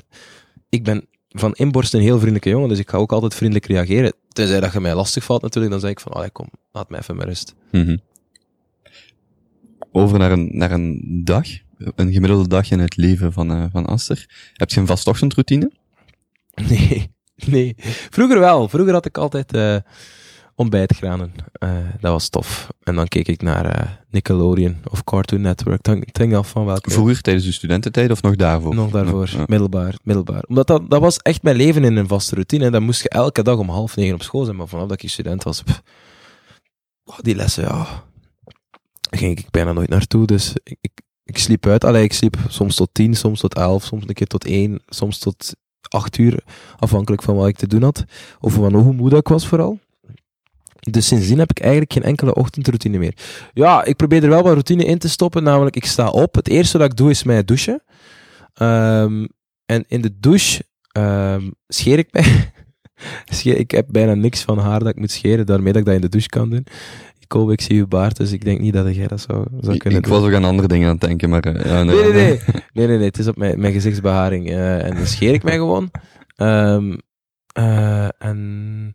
ik 0.69 0.85
ben 0.85 1.07
van 1.39 1.53
inborst 1.55 1.95
een 1.95 2.01
heel 2.01 2.17
vriendelijke 2.17 2.49
jongen, 2.49 2.69
dus 2.69 2.79
ik 2.79 2.91
ga 2.91 2.97
ook 2.99 3.13
altijd 3.13 3.35
vriendelijk 3.35 3.67
reageren. 3.67 4.13
Tenzij 4.29 4.61
dat 4.61 4.73
je 4.73 4.81
mij 4.81 4.95
lastig 4.95 5.25
valt 5.25 5.43
natuurlijk, 5.43 5.73
dan 5.73 5.83
zeg 5.83 5.91
ik 5.91 6.01
van, 6.01 6.13
allee, 6.13 6.31
kom, 6.31 6.49
laat 6.73 6.91
mij 6.91 7.01
even 7.01 7.17
met 7.17 7.27
rust. 7.27 7.55
Mm 7.71 7.85
-hmm. 7.85 8.01
Over 9.93 10.19
naar 10.19 10.33
een, 10.33 10.49
naar 10.53 10.71
een 10.71 11.21
dag. 11.25 11.47
een 11.79 12.13
gemiddelde 12.13 12.49
dag 12.49 12.71
in 12.71 12.79
het 12.79 12.97
leven 12.97 13.33
van, 13.33 13.51
uh, 13.51 13.65
van 13.73 13.87
Aster. 13.87 14.51
Heb 14.53 14.71
je 14.71 14.81
een 14.81 14.87
vast 14.87 15.07
ochtendroutine? 15.07 15.71
Nee, 16.69 17.11
nee. 17.47 17.75
Vroeger 18.11 18.39
wel. 18.39 18.69
Vroeger 18.69 18.93
had 18.93 19.07
ik 19.07 19.19
altijd 19.19 19.55
uh, 19.55 19.77
ontbijtgranen. 20.57 21.33
Uh, 21.63 21.71
dat 22.01 22.13
was 22.13 22.29
tof. 22.29 22.69
En 22.83 22.95
dan 22.95 23.09
keek 23.09 23.29
ik 23.29 23.43
naar 23.43 24.05
Nickelodeon 24.11 24.77
of 24.91 25.05
Cartoon 25.05 25.41
Network. 25.41 25.83
Dan 25.83 26.05
denk 26.13 26.35
af 26.35 26.49
van 26.49 26.65
welke... 26.65 26.91
Vroeger 26.91 27.21
tijdens 27.21 27.45
de 27.45 27.53
studententijd 27.53 28.11
of 28.11 28.23
nog 28.23 28.37
daarvoor? 28.37 28.75
Nog 28.75 28.91
daarvoor. 28.91 29.29
Ja. 29.31 29.45
Middelbaar, 29.47 29.95
middelbaar. 30.03 30.45
Omdat 30.49 30.67
dat, 30.67 30.91
dat 30.91 31.01
was 31.01 31.17
echt 31.17 31.43
mijn 31.43 31.57
leven 31.57 31.85
in 31.85 31.97
een 31.97 32.09
vaste 32.09 32.35
routine. 32.35 32.71
Dan 32.71 32.83
moest 32.83 33.03
je 33.03 33.09
elke 33.09 33.43
dag 33.43 33.59
om 33.59 33.69
half 33.69 33.97
negen 33.97 34.15
op 34.15 34.23
school 34.23 34.45
zijn. 34.45 34.57
Maar 34.57 34.69
vanaf 34.69 34.89
dat 34.89 35.03
ik 35.03 35.11
student 35.11 35.43
was... 35.43 35.63
Pff, 35.63 35.83
oh, 37.05 37.19
die 37.21 37.35
lessen, 37.35 37.65
ja... 37.65 37.87
ging 39.11 39.39
ik 39.39 39.51
bijna 39.51 39.73
nooit 39.73 39.89
naartoe. 39.89 40.27
Dus 40.27 40.53
ik, 40.63 40.77
ik, 40.81 41.01
ik 41.25 41.39
sliep 41.39 41.67
uit. 41.67 41.85
Allee, 41.85 42.05
ik 42.05 42.13
sliep 42.13 42.37
soms 42.49 42.77
tot 42.77 42.89
tien, 42.93 43.15
soms 43.15 43.41
tot 43.41 43.55
elf, 43.55 43.85
soms 43.85 44.05
een 44.07 44.15
keer 44.15 44.27
tot 44.27 44.45
één, 44.45 44.83
soms 44.87 45.19
tot 45.19 45.55
acht 45.89 46.19
uur, 46.19 46.45
afhankelijk 46.77 47.23
van 47.23 47.37
wat 47.37 47.49
ik 47.49 47.57
te 47.57 47.67
doen 47.67 47.83
had. 47.83 48.05
Of 48.41 48.53
van 48.53 48.75
hoe 48.75 48.93
moe 48.93 49.17
ik 49.17 49.29
was 49.29 49.47
vooral. 49.47 49.79
Dus 50.91 51.07
sindsdien 51.07 51.39
heb 51.39 51.51
ik 51.51 51.61
eigenlijk 51.61 51.93
geen 51.93 52.03
enkele 52.03 52.35
ochtendroutine 52.35 52.99
meer. 52.99 53.15
Ja, 53.53 53.85
ik 53.85 53.97
probeer 53.97 54.23
er 54.23 54.29
wel 54.29 54.43
wat 54.43 54.53
routine 54.53 54.85
in 54.85 54.99
te 54.99 55.09
stoppen, 55.09 55.43
namelijk 55.43 55.77
ik 55.77 55.85
sta 55.85 56.09
op. 56.09 56.35
Het 56.35 56.49
eerste 56.49 56.79
wat 56.79 56.91
ik 56.91 56.97
doe 56.97 57.11
is 57.11 57.23
mij 57.23 57.45
douchen. 57.45 57.83
Um, 58.63 59.29
en 59.67 59.85
in 59.89 60.01
de 60.01 60.19
douche 60.21 60.63
um, 60.99 61.55
scheer 61.69 61.99
ik 61.99 62.09
mij. 62.13 62.53
ik 63.63 63.71
heb 63.71 63.87
bijna 63.89 64.15
niks 64.15 64.43
van 64.43 64.59
haar 64.59 64.79
dat 64.79 64.89
ik 64.89 64.99
moet 64.99 65.11
scheren, 65.11 65.47
daarmee 65.47 65.73
dat 65.73 65.81
ik 65.81 65.87
dat 65.87 65.95
in 65.95 66.01
de 66.01 66.09
douche 66.09 66.29
kan 66.29 66.51
doen. 66.51 66.67
Kobe, 67.27 67.53
ik 67.53 67.61
zie 67.61 67.77
je 67.77 67.87
baard, 67.87 68.17
dus 68.17 68.33
ik 68.33 68.45
denk 68.45 68.61
niet 68.61 68.73
dat 68.73 68.95
jij 68.95 69.07
dat 69.07 69.21
zou, 69.21 69.47
zou 69.61 69.77
kunnen 69.77 69.99
ik, 69.99 70.05
doen. 70.05 70.15
Ik 70.15 70.21
was 70.21 70.23
ook 70.23 70.35
aan 70.35 70.45
andere 70.45 70.69
dingen 70.69 70.87
aan 70.87 70.97
het 70.97 71.01
denken, 71.01 71.31
maar... 71.31 71.47
Uh, 71.47 71.65
ja, 71.65 71.83
nee, 71.83 71.97
nee, 71.97 72.13
nee, 72.13 72.13
nee. 72.13 72.41
nee, 72.73 72.87
nee, 72.87 72.97
nee. 72.97 73.07
Het 73.07 73.19
is 73.19 73.27
op 73.27 73.37
mijn, 73.37 73.61
mijn 73.61 73.73
gezichtsbeharing. 73.73 74.51
Uh, 74.51 74.85
en 74.85 74.95
dan 74.95 75.07
scheer 75.07 75.35
ik 75.35 75.43
mij 75.43 75.57
gewoon. 75.57 75.91
Um, 76.37 77.01
uh, 77.59 78.09
en 78.19 78.95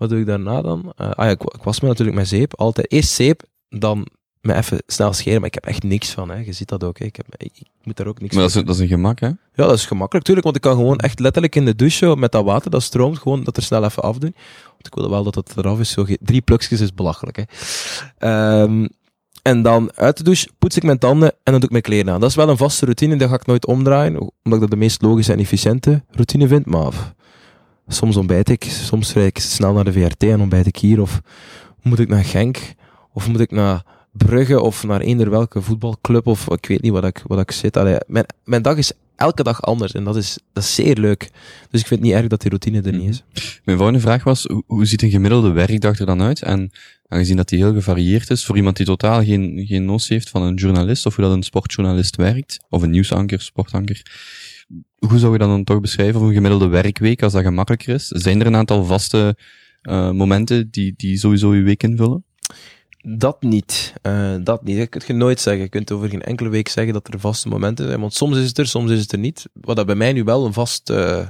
wat 0.00 0.08
doe 0.08 0.18
ik 0.18 0.26
daarna 0.26 0.62
dan? 0.62 0.92
ah 0.96 1.12
ja, 1.16 1.30
ik, 1.30 1.42
ik 1.42 1.62
was 1.62 1.80
me 1.80 1.88
natuurlijk 1.88 2.16
met 2.16 2.28
zeep. 2.28 2.54
Altijd 2.54 2.92
eerst 2.92 3.10
zeep, 3.10 3.42
dan 3.68 4.06
me 4.40 4.54
even 4.54 4.82
snel 4.86 5.12
scheren, 5.12 5.38
maar 5.38 5.48
ik 5.48 5.54
heb 5.54 5.66
echt 5.66 5.82
niks 5.82 6.10
van. 6.10 6.30
Hè. 6.30 6.36
Je 6.36 6.52
ziet 6.52 6.68
dat 6.68 6.84
ook. 6.84 6.98
Hè. 6.98 7.04
Ik, 7.04 7.16
heb, 7.16 7.26
ik, 7.36 7.52
ik 7.54 7.66
moet 7.82 7.96
daar 7.96 8.06
ook 8.06 8.20
niks 8.20 8.34
maar 8.34 8.42
dat 8.42 8.54
is, 8.54 8.64
dat 8.64 8.74
is 8.74 8.80
een 8.80 8.88
gemak, 8.88 9.20
hè? 9.20 9.26
Ja, 9.26 9.36
dat 9.54 9.72
is 9.72 9.86
gemakkelijk, 9.86 10.24
tuurlijk. 10.24 10.46
Want 10.46 10.58
ik 10.58 10.62
kan 10.70 10.76
gewoon 10.76 10.98
echt 10.98 11.18
letterlijk 11.18 11.56
in 11.56 11.64
de 11.64 11.76
douche 11.76 12.16
met 12.16 12.32
dat 12.32 12.44
water, 12.44 12.70
dat 12.70 12.82
stroomt, 12.82 13.18
gewoon 13.18 13.44
dat 13.44 13.56
er 13.56 13.62
snel 13.62 13.84
even 13.84 14.02
afdoen. 14.02 14.34
Want 14.64 14.86
ik 14.86 14.94
wil 14.94 15.10
wel 15.10 15.22
dat 15.22 15.34
het 15.34 15.52
eraf 15.56 15.80
is. 15.80 15.90
Zo, 15.90 16.06
drie 16.20 16.40
plukjes 16.40 16.80
is 16.80 16.94
belachelijk. 16.94 17.44
Hè. 18.18 18.62
Um, 18.62 18.88
en 19.42 19.62
dan 19.62 19.90
uit 19.94 20.16
de 20.16 20.22
douche 20.22 20.48
poets 20.58 20.76
ik 20.76 20.82
mijn 20.82 20.98
tanden 20.98 21.28
en 21.28 21.38
dan 21.42 21.54
doe 21.54 21.64
ik 21.64 21.70
mijn 21.70 21.82
kleren 21.82 22.12
aan. 22.12 22.20
Dat 22.20 22.30
is 22.30 22.36
wel 22.36 22.48
een 22.48 22.56
vaste 22.56 22.84
routine, 22.84 23.16
dat 23.16 23.28
ga 23.28 23.34
ik 23.34 23.46
nooit 23.46 23.66
omdraaien, 23.66 24.16
omdat 24.18 24.32
ik 24.52 24.60
dat 24.60 24.70
de 24.70 24.76
meest 24.76 25.02
logische 25.02 25.32
en 25.32 25.38
efficiënte 25.38 26.02
routine 26.10 26.48
vind. 26.48 26.66
Maar 26.66 27.14
soms 27.92 28.16
ontbijt 28.16 28.48
ik, 28.48 28.64
soms 28.64 29.12
rijd 29.12 29.26
ik 29.26 29.38
snel 29.38 29.72
naar 29.72 29.84
de 29.84 29.92
VRT 29.92 30.22
en 30.22 30.40
ontbijt 30.40 30.66
ik 30.66 30.76
hier. 30.76 31.00
Of 31.00 31.20
moet 31.82 31.98
ik 31.98 32.08
naar 32.08 32.24
Genk, 32.24 32.74
of 33.12 33.28
moet 33.28 33.40
ik 33.40 33.50
naar 33.50 33.82
Brugge 34.12 34.60
of 34.60 34.84
naar 34.84 35.00
eender 35.00 35.30
welke 35.30 35.62
voetbalclub 35.62 36.26
of 36.26 36.50
ik 36.50 36.66
weet 36.66 36.82
niet 36.82 36.92
wat 36.92 37.04
ik, 37.04 37.22
wat 37.26 37.40
ik 37.40 37.50
zit. 37.50 37.76
Allee, 37.76 37.96
mijn, 38.06 38.26
mijn 38.44 38.62
dag 38.62 38.76
is 38.76 38.92
elke 39.16 39.42
dag 39.42 39.62
anders 39.62 39.92
en 39.92 40.04
dat 40.04 40.16
is, 40.16 40.38
dat 40.52 40.62
is 40.62 40.74
zeer 40.74 40.96
leuk. 40.96 41.30
Dus 41.70 41.80
ik 41.80 41.86
vind 41.86 42.00
niet 42.00 42.12
erg 42.12 42.26
dat 42.26 42.40
die 42.40 42.48
routine 42.48 42.82
er 42.82 42.92
niet 42.92 43.08
is. 43.08 43.22
Mijn 43.64 43.76
volgende 43.76 44.00
vraag 44.00 44.24
was, 44.24 44.46
hoe, 44.66 44.86
ziet 44.86 45.02
een 45.02 45.10
gemiddelde 45.10 45.50
werkdag 45.50 45.98
er 45.98 46.06
dan 46.06 46.22
uit? 46.22 46.42
En 46.42 46.70
aangezien 47.08 47.36
dat 47.36 47.48
die 47.48 47.58
heel 47.58 47.72
gevarieerd 47.72 48.30
is, 48.30 48.44
voor 48.44 48.56
iemand 48.56 48.76
die 48.76 48.86
totaal 48.86 49.24
geen, 49.24 49.64
geen 49.66 49.84
notie 49.84 50.14
heeft 50.16 50.30
van 50.30 50.42
een 50.42 50.54
journalist 50.54 51.06
of 51.06 51.16
hoe 51.16 51.24
dat 51.24 51.34
een 51.34 51.42
sportjournalist 51.42 52.16
werkt, 52.16 52.64
of 52.68 52.82
een 52.82 52.90
nieuwsanker, 52.90 53.40
sportanker, 53.40 54.02
hoe 54.98 55.18
zou 55.18 55.32
je 55.32 55.38
dat 55.38 55.48
dan 55.48 55.64
toch 55.64 55.80
beschrijven 55.80 56.18
voor 56.18 56.28
een 56.28 56.34
gemiddelde 56.34 56.66
werkweek, 56.66 57.22
als 57.22 57.32
dat 57.32 57.42
gemakkelijker 57.42 57.94
is? 57.94 58.06
Zijn 58.06 58.40
er 58.40 58.46
een 58.46 58.56
aantal 58.56 58.84
vaste 58.84 59.36
uh, 59.82 60.10
momenten 60.10 60.70
die, 60.70 60.94
die 60.96 61.18
sowieso 61.18 61.54
je 61.54 61.62
week 61.62 61.82
invullen? 61.82 62.24
Dat 63.02 63.42
niet. 63.42 63.94
Uh, 64.02 64.36
dat 64.42 64.64
niet. 64.64 64.78
Dat 64.78 64.88
kun 64.88 65.02
je 65.06 65.12
nooit 65.12 65.40
zeggen. 65.40 65.62
Je 65.62 65.68
kunt 65.68 65.92
over 65.92 66.08
geen 66.08 66.22
enkele 66.22 66.48
week 66.48 66.68
zeggen 66.68 66.92
dat 66.92 67.12
er 67.12 67.20
vaste 67.20 67.48
momenten 67.48 67.86
zijn. 67.86 68.00
Want 68.00 68.14
soms 68.14 68.36
is 68.36 68.46
het 68.46 68.58
er, 68.58 68.66
soms 68.66 68.90
is 68.90 69.00
het 69.00 69.12
er 69.12 69.18
niet. 69.18 69.48
Wat 69.52 69.76
dat 69.76 69.86
bij 69.86 69.94
mij 69.94 70.12
nu 70.12 70.24
wel 70.24 70.46
een 70.46 70.52
vast 70.52 70.90
uh, 70.90 71.26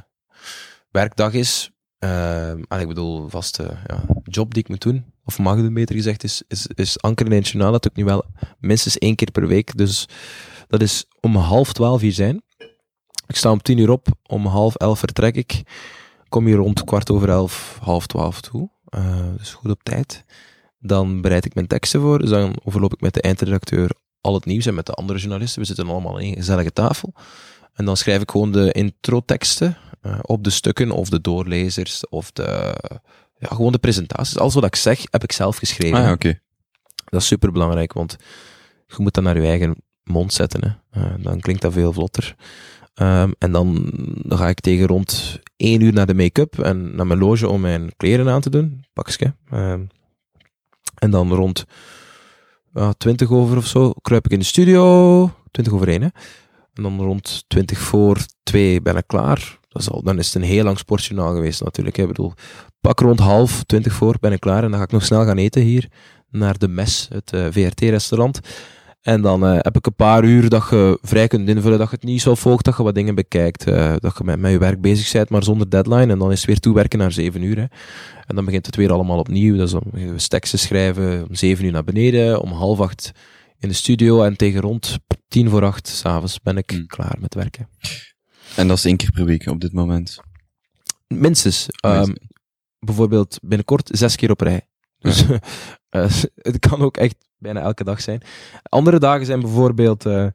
werkdag 0.90 1.32
is. 1.32 1.70
Uh, 2.04 2.50
ik 2.78 2.88
bedoel, 2.88 3.28
vaste 3.28 3.76
ja, 3.86 4.04
job 4.22 4.54
die 4.54 4.62
ik 4.62 4.68
moet 4.68 4.82
doen. 4.82 5.04
Of 5.24 5.38
mag 5.38 5.56
doen, 5.56 5.74
beter 5.74 5.94
gezegd, 5.94 6.24
is, 6.24 6.42
is, 6.48 6.66
is 6.74 7.00
ankeren 7.00 7.32
in 7.32 7.38
het. 7.42 7.52
Dat 7.52 7.82
doe 7.82 7.90
ik 7.90 7.96
nu 7.96 8.04
wel 8.04 8.24
minstens 8.58 8.98
één 8.98 9.14
keer 9.14 9.30
per 9.30 9.46
week. 9.46 9.76
Dus 9.76 10.08
dat 10.68 10.82
is 10.82 11.06
om 11.20 11.36
half 11.36 11.72
twaalf 11.72 12.00
hier 12.00 12.12
zijn. 12.12 12.42
Ik 13.30 13.36
sta 13.36 13.50
om 13.50 13.62
tien 13.62 13.78
uur 13.78 13.90
op. 13.90 14.06
Om 14.26 14.46
half 14.46 14.74
elf 14.74 14.98
vertrek 14.98 15.34
ik. 15.34 15.62
Kom 16.28 16.46
hier 16.46 16.56
rond 16.56 16.84
kwart 16.84 17.10
over 17.10 17.28
elf, 17.28 17.78
half 17.82 18.06
twaalf 18.06 18.40
toe. 18.40 18.70
dus 19.36 19.52
goed 19.52 19.70
op 19.70 19.82
tijd. 19.82 20.24
Dan 20.78 21.20
bereid 21.20 21.44
ik 21.44 21.54
mijn 21.54 21.66
teksten 21.66 22.00
voor. 22.00 22.18
Dus 22.18 22.30
dan 22.30 22.54
overloop 22.64 22.92
ik 22.92 23.00
met 23.00 23.14
de 23.14 23.20
eindredacteur 23.20 23.90
al 24.20 24.34
het 24.34 24.44
nieuws 24.44 24.66
en 24.66 24.74
met 24.74 24.86
de 24.86 24.92
andere 24.92 25.18
journalisten. 25.18 25.60
We 25.60 25.66
zitten 25.66 25.88
allemaal 25.88 26.14
aan 26.14 26.22
een 26.22 26.34
gezellige 26.34 26.72
tafel. 26.72 27.14
En 27.74 27.84
dan 27.84 27.96
schrijf 27.96 28.22
ik 28.22 28.30
gewoon 28.30 28.52
de 28.52 28.72
introteksten 28.72 29.76
uh, 30.02 30.18
op 30.22 30.44
de 30.44 30.50
stukken 30.50 30.90
of 30.90 31.08
de 31.08 31.20
doorlezers 31.20 32.08
of 32.08 32.32
de, 32.32 32.74
ja, 33.38 33.48
gewoon 33.48 33.72
de 33.72 33.78
presentaties. 33.78 34.38
Alles 34.38 34.54
wat 34.54 34.64
ik 34.64 34.76
zeg, 34.76 35.02
heb 35.10 35.22
ik 35.22 35.32
zelf 35.32 35.56
geschreven. 35.56 35.96
Ah, 35.96 36.04
ja, 36.04 36.12
oké. 36.12 36.26
Okay. 36.26 36.40
Dat 37.04 37.20
is 37.20 37.26
super 37.26 37.52
belangrijk, 37.52 37.92
want 37.92 38.16
je 38.86 38.96
moet 38.98 39.14
dat 39.14 39.24
naar 39.24 39.40
je 39.40 39.46
eigen 39.46 39.76
mond 40.04 40.32
zetten. 40.32 40.80
Hè. 40.90 41.00
Uh, 41.02 41.24
dan 41.24 41.40
klinkt 41.40 41.62
dat 41.62 41.72
veel 41.72 41.92
vlotter. 41.92 42.36
Um, 42.94 43.34
en 43.38 43.52
dan, 43.52 43.92
ga 44.28 44.48
ik 44.48 44.60
tegen 44.60 44.86
rond 44.86 45.40
één 45.56 45.80
uur 45.80 45.92
naar 45.92 46.06
de 46.06 46.14
make-up 46.14 46.58
en 46.58 46.96
naar 46.96 47.06
mijn 47.06 47.18
loge 47.18 47.48
om 47.48 47.60
mijn 47.60 47.92
kleren 47.96 48.28
aan 48.28 48.40
te 48.40 48.50
doen. 48.50 48.84
Pakske. 48.92 49.34
Um, 49.52 49.88
en 50.98 51.10
dan 51.10 51.32
rond 51.32 51.64
uh, 52.74 52.90
20 52.98 53.30
over 53.30 53.56
of 53.56 53.66
zo 53.66 53.92
kruip 54.02 54.24
ik 54.24 54.32
in 54.32 54.38
de 54.38 54.44
studio. 54.44 55.30
20 55.50 55.72
over 55.72 55.88
1, 55.88 56.02
hè. 56.02 56.08
En 56.74 56.82
dan 56.82 57.00
rond 57.00 57.44
20 57.48 57.78
voor 57.78 58.18
2 58.42 58.82
ben 58.82 58.96
ik 58.96 59.06
klaar. 59.06 59.58
Dat 59.68 60.00
dan 60.04 60.18
is 60.18 60.26
het 60.26 60.34
een 60.34 60.48
heel 60.48 60.64
lang 60.64 60.78
sportjournaal 60.78 61.34
geweest 61.34 61.64
natuurlijk. 61.64 61.96
Hè. 61.96 62.02
Ik 62.02 62.08
bedoel, 62.08 62.32
pak 62.80 63.00
rond 63.00 63.18
half, 63.18 63.64
20 63.64 63.92
voor 63.92 64.16
ben 64.20 64.32
ik 64.32 64.40
klaar. 64.40 64.64
En 64.64 64.70
dan 64.70 64.78
ga 64.78 64.84
ik 64.84 64.92
nog 64.92 65.04
snel 65.04 65.24
gaan 65.24 65.36
eten 65.36 65.62
hier. 65.62 65.88
Naar 66.30 66.58
de 66.58 66.68
Mes, 66.68 67.08
het 67.12 67.32
uh, 67.32 67.46
VRT-restaurant. 67.50 68.40
En 69.00 69.22
dan 69.22 69.44
uh, 69.44 69.58
heb 69.58 69.76
ik 69.76 69.86
een 69.86 69.94
paar 69.94 70.24
uur 70.24 70.48
dat 70.48 70.66
je 70.70 70.98
vrij 71.02 71.28
kunt 71.28 71.48
invullen, 71.48 71.78
dat 71.78 71.90
je 71.90 71.94
het 71.94 72.04
niet 72.04 72.20
zo 72.20 72.34
volgt, 72.34 72.64
dat 72.64 72.76
je 72.76 72.82
wat 72.82 72.94
dingen 72.94 73.14
bekijkt, 73.14 73.66
uh, 73.66 73.94
dat 73.98 74.18
je 74.18 74.24
met, 74.24 74.38
met 74.38 74.52
je 74.52 74.58
werk 74.58 74.80
bezig 74.80 75.12
bent, 75.12 75.28
maar 75.28 75.42
zonder 75.42 75.70
deadline. 75.70 76.12
En 76.12 76.18
dan 76.18 76.32
is 76.32 76.38
het 76.38 76.46
weer 76.46 76.60
toewerken 76.60 76.98
naar 76.98 77.12
zeven 77.12 77.42
uur. 77.42 77.56
Hè. 77.56 77.64
En 78.26 78.34
dan 78.34 78.44
begint 78.44 78.66
het 78.66 78.76
weer 78.76 78.92
allemaal 78.92 79.18
opnieuw. 79.18 79.56
Dus 79.56 79.70
dan 79.70 79.82
gaan 79.94 80.14
we 80.14 80.28
teksten 80.28 80.58
schrijven 80.58 81.26
om 81.28 81.34
zeven 81.34 81.64
uur 81.64 81.72
naar 81.72 81.84
beneden, 81.84 82.40
om 82.40 82.52
half 82.52 82.80
acht 82.80 83.12
in 83.58 83.68
de 83.68 83.74
studio 83.74 84.22
en 84.22 84.36
tegen 84.36 84.60
rond 84.60 84.98
tien 85.28 85.48
voor 85.48 85.64
acht 85.64 85.88
s'avonds 85.88 86.40
ben 86.40 86.56
ik 86.56 86.72
mm. 86.72 86.86
klaar 86.86 87.16
met 87.20 87.34
werken. 87.34 87.68
En 88.56 88.68
dat 88.68 88.76
is 88.76 88.84
één 88.84 88.96
keer 88.96 89.12
per 89.12 89.24
week 89.24 89.46
op 89.46 89.60
dit 89.60 89.72
moment? 89.72 90.20
Minstens. 91.06 91.68
Um, 91.84 92.14
bijvoorbeeld 92.78 93.38
binnenkort 93.42 93.88
zes 93.92 94.16
keer 94.16 94.30
op 94.30 94.40
rij. 94.40 94.66
Dus 94.98 95.20
ja. 95.20 95.40
uh, 95.90 96.10
het 96.50 96.58
kan 96.58 96.80
ook 96.80 96.96
echt 96.96 97.16
bijna 97.40 97.60
elke 97.60 97.84
dag 97.84 98.00
zijn. 98.00 98.22
Andere 98.62 98.98
dagen 98.98 99.26
zijn 99.26 99.40
bijvoorbeeld, 99.40 100.06
uh, 100.06 100.26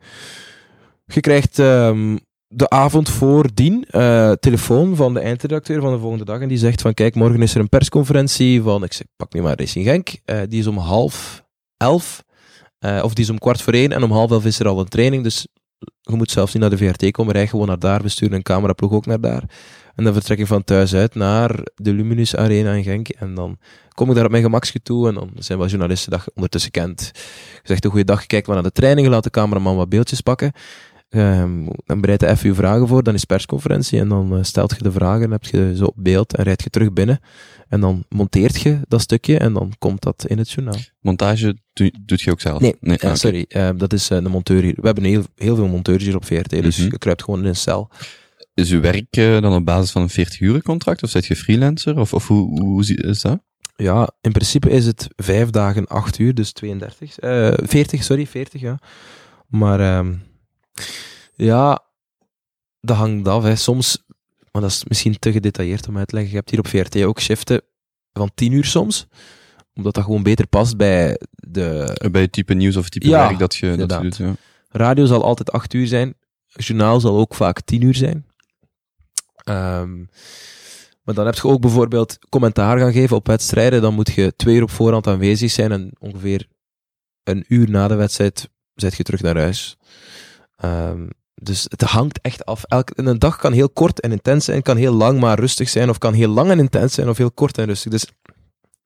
je 1.06 1.20
krijgt 1.20 1.58
um, 1.58 2.20
de 2.48 2.70
avond 2.70 3.10
voordien 3.10 3.86
uh, 3.92 4.32
telefoon 4.32 4.96
van 4.96 5.14
de 5.14 5.20
eindredacteur 5.20 5.82
van 5.82 5.94
de 5.94 6.00
volgende 6.00 6.26
dag 6.26 6.40
en 6.40 6.48
die 6.48 6.58
zegt 6.58 6.82
van 6.82 6.94
kijk, 6.94 7.16
morgen 7.16 7.42
is 7.42 7.54
er 7.54 7.62
een 7.62 7.70
persconferentie 7.70 8.62
van, 8.62 8.84
ik 8.84 8.94
zeg, 8.94 9.08
pak 9.16 9.34
nu 9.34 9.42
maar 9.42 9.60
Racing 9.60 9.86
Genk, 9.86 10.10
uh, 10.26 10.40
die 10.50 10.60
is 10.60 10.68
om 10.68 10.78
half 10.78 11.44
elf, 11.78 12.24
of 13.02 13.14
die 13.14 13.24
is 13.24 13.30
om 13.30 13.38
kwart 13.38 13.62
voor 13.62 13.74
één 13.74 13.92
en 13.92 14.04
om 14.04 14.12
half 14.12 14.32
elf 14.32 14.46
is 14.46 14.60
er 14.60 14.68
al 14.68 14.80
een 14.80 14.88
training, 14.88 15.24
dus 15.24 15.48
je 16.02 16.16
moet 16.16 16.32
zelfs 16.32 16.54
niet 16.54 16.62
naar 16.62 16.72
de 16.72 16.78
VRT 16.78 17.12
komen, 17.12 17.34
rij 17.34 17.48
gewoon 17.48 17.68
naar 17.68 17.80
daar, 17.80 18.02
we 18.02 18.10
sturen 18.10 18.36
een 18.36 18.44
cameraploeg 18.44 18.92
ook 18.92 19.06
naar 19.06 19.22
daar. 19.22 19.44
En 19.96 20.04
dan 20.04 20.14
vertrek 20.14 20.40
ik 20.40 20.48
van 20.48 20.64
thuis 20.64 20.96
uit 20.96 21.16
naar 21.16 21.60
de 21.76 21.94
Luminus 21.94 22.36
Arena 22.36 22.74
in 22.74 22.84
Genk. 22.84 23.10
En 23.10 23.36
dan 23.36 23.58
kom 23.94 24.10
ik 24.10 24.16
daar 24.16 24.26
op 24.26 24.32
mijn 24.32 24.44
gemakje 24.44 24.82
toe. 24.82 25.08
En 25.08 25.14
dan 25.14 25.32
zijn 25.38 25.58
wel 25.58 25.68
journalisten 25.68 26.12
dat 26.12 26.24
je 26.26 26.32
ondertussen 26.36 26.72
kent. 26.72 27.12
Je 27.14 27.60
zegt 27.64 27.84
een 27.86 27.90
goede 27.90 28.06
dag, 28.06 28.22
je 28.22 28.28
kijkt 28.28 28.48
maar 28.48 28.56
naar 28.56 28.66
de 28.66 28.72
training, 28.72 29.08
laat 29.08 29.24
de 29.24 29.30
cameraman 29.30 29.76
wat 29.76 29.90
beeldjes 29.90 30.22
pakken. 30.22 30.52
Um, 31.10 31.68
dan 31.86 32.02
bereid 32.02 32.22
je 32.22 32.28
even 32.28 32.50
je 32.50 32.56
vragen 32.56 32.88
voor, 32.88 33.04
dan 33.04 33.14
is 33.14 33.26
persconferentie. 33.26 34.00
En 34.00 34.10
dan 34.10 34.38
uh, 34.38 34.44
stelt 34.44 34.76
je 34.78 34.84
de 34.84 34.92
vragen, 34.92 35.32
heb 35.32 35.44
je 35.44 35.76
ze 35.76 35.88
op 35.88 35.94
beeld 35.98 36.36
en 36.36 36.44
rijd 36.44 36.64
je 36.64 36.70
terug 36.70 36.94
binnen. 36.94 37.20
En 37.68 37.80
dan 37.80 38.04
monteert 38.10 38.62
je 38.62 38.80
dat 38.88 39.02
stukje 39.02 39.38
en 39.38 39.54
dan 39.54 39.74
komt 39.80 40.02
dat 40.02 40.26
in 40.28 40.38
het 40.38 40.52
journaal. 40.52 40.80
Montage 41.02 41.58
doe, 41.74 41.94
doet 42.02 42.22
je 42.22 42.32
ook 42.32 42.42
zelf? 42.42 42.62
Nee, 42.62 42.76
nee 42.80 42.98
uh, 43.04 43.14
sorry. 43.14 43.46
Uh, 43.50 43.70
dat 43.76 43.94
is 43.94 44.08
de 44.08 44.22
monteur 44.22 44.62
hier. 44.62 44.76
We 44.76 44.86
hebben 44.86 45.04
heel, 45.04 45.24
heel 45.36 45.56
veel 45.56 45.68
monteurs 45.68 46.04
hier 46.04 46.16
op 46.16 46.26
VRT, 46.26 46.50
dus 46.50 46.78
mm 46.78 46.84
-hmm. 46.84 46.92
je 46.92 46.98
kruipt 46.98 47.24
gewoon 47.24 47.40
in 47.40 47.46
een 47.46 47.56
cel. 47.56 47.90
Is 48.56 48.72
uw 48.72 48.82
werk 48.82 49.18
uh, 49.18 49.42
dan 49.42 49.54
op 49.54 49.66
basis 49.66 49.92
van 49.92 50.02
een 50.02 50.10
40 50.10 50.40
uur 50.40 50.62
contract 50.62 51.04
of 51.04 51.10
zit 51.10 51.26
je 51.26 51.36
freelancer 51.36 52.00
of, 52.00 52.14
of 52.14 52.28
hoe, 52.28 52.62
hoe 52.62 52.96
is 52.96 53.22
dat? 53.22 53.40
Ja, 53.76 54.10
in 54.22 54.32
principe 54.32 54.70
is 54.70 54.86
het 54.86 55.08
vijf 55.16 55.50
dagen, 55.50 55.88
acht 55.88 56.20
uur, 56.20 56.34
dus 56.34 56.52
32. 56.52 57.24
Uh, 57.24 57.54
40, 57.64 58.04
sorry, 58.04 58.28
40, 58.28 58.62
ja. 58.62 58.80
Maar 59.48 59.80
uh, 59.80 60.14
Ja, 61.36 61.84
dat 62.82 62.98
hangt 62.98 63.28
af. 63.28 63.44
Hè. 63.44 63.56
Soms, 63.56 64.04
maar 64.52 64.62
dat 64.62 64.72
is 64.72 64.84
misschien 64.84 65.20
te 65.20 65.32
gedetailleerd 65.32 65.88
om 65.88 65.98
uit 65.98 66.08
te 66.08 66.16
leggen. 66.16 66.32
Je 66.32 66.38
hebt 66.38 66.50
hier 66.50 66.60
op 66.60 66.68
VRT 66.68 67.04
ook 67.04 67.20
shiften 67.20 67.62
van 68.14 68.32
10 68.36 68.52
uur 68.52 68.66
soms. 68.66 69.08
Omdat 69.74 69.94
dat 69.94 70.04
gewoon 70.04 70.24
beter 70.24 70.48
past 70.48 70.78
bij 70.78 71.20
de... 71.36 71.98
Bij 72.12 72.22
het 72.22 72.32
type 72.32 72.54
nieuws 72.54 72.76
of 72.76 72.84
het 72.84 72.92
type 72.92 73.08
Ja, 73.08 73.28
werk 73.28 73.40
dat 73.40 73.56
je, 73.56 73.76
dat 73.76 73.92
je 73.92 74.00
doet. 74.00 74.18
Ja. 74.18 74.36
Radio 74.70 75.06
zal 75.06 75.24
altijd 75.24 75.52
8 75.52 75.74
uur 75.74 75.88
zijn. 75.88 76.14
Journaal 76.48 77.00
zal 77.00 77.18
ook 77.18 77.36
vaak 77.36 77.62
10 77.62 77.82
uur 77.82 77.96
zijn. 77.96 78.26
Ehm, 79.46 79.98
maar 81.04 81.16
dan 81.16 81.26
heb 81.26 81.36
je 81.36 81.48
ook 81.48 81.62
bijvoorbeeld 81.62 82.18
commentaar 82.30 82.80
gaan 82.80 82.94
geven 82.94 83.16
op 83.16 83.28
wedstrijden. 83.28 83.82
Dan 83.82 83.94
moet 83.94 84.12
je 84.12 84.36
twee 84.36 84.56
uur 84.56 84.64
op 84.64 84.72
voorhand 84.72 85.08
aanwezig 85.08 85.52
zijn 85.52 85.72
en 85.72 85.92
ongeveer 86.00 86.48
een 87.24 87.46
uur 87.48 87.70
na 87.70 87.88
de 87.88 87.96
wedstrijd 87.96 88.50
zet 88.74 88.96
je 88.96 89.04
terug 89.04 89.22
naar 89.22 89.38
huis. 89.38 89.78
Ehm, 90.56 91.08
dus 91.36 91.66
het 91.70 91.82
hangt 91.82 92.20
echt 92.22 92.46
af. 92.46 92.64
Elke, 92.64 92.94
en 92.96 93.06
een 93.06 93.20
dag 93.20 93.38
kan 93.38 93.54
heel 93.54 93.70
kort 93.70 94.00
en 94.00 94.12
intens 94.12 94.46
zijn, 94.46 94.62
kan 94.62 94.78
heel 94.78 94.94
lang 94.94 95.20
maar 95.20 95.40
rustig 95.40 95.70
zijn, 95.70 95.90
of 95.90 95.98
kan 95.98 96.14
heel 96.14 96.30
lang 96.30 96.52
en 96.52 96.60
intens 96.60 96.94
zijn, 96.94 97.10
of 97.10 97.18
heel 97.18 97.32
kort 97.32 97.58
en 97.58 97.66
rustig. 97.66 97.92
Dus, 97.92 98.06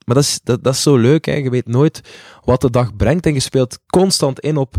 maar 0.06 0.16
dat 0.16 0.24
is, 0.24 0.40
dat, 0.44 0.64
dat 0.64 0.74
is 0.74 0.82
zo 0.82 0.98
leuk, 0.98 1.26
hè. 1.26 1.34
je 1.34 1.50
weet 1.50 1.68
nooit 1.68 2.02
wat 2.44 2.62
de 2.62 2.70
dag 2.70 2.96
brengt 2.96 3.26
en 3.26 3.34
je 3.34 3.40
speelt 3.40 3.80
constant 3.86 4.40
in 4.40 4.58
op 4.58 4.76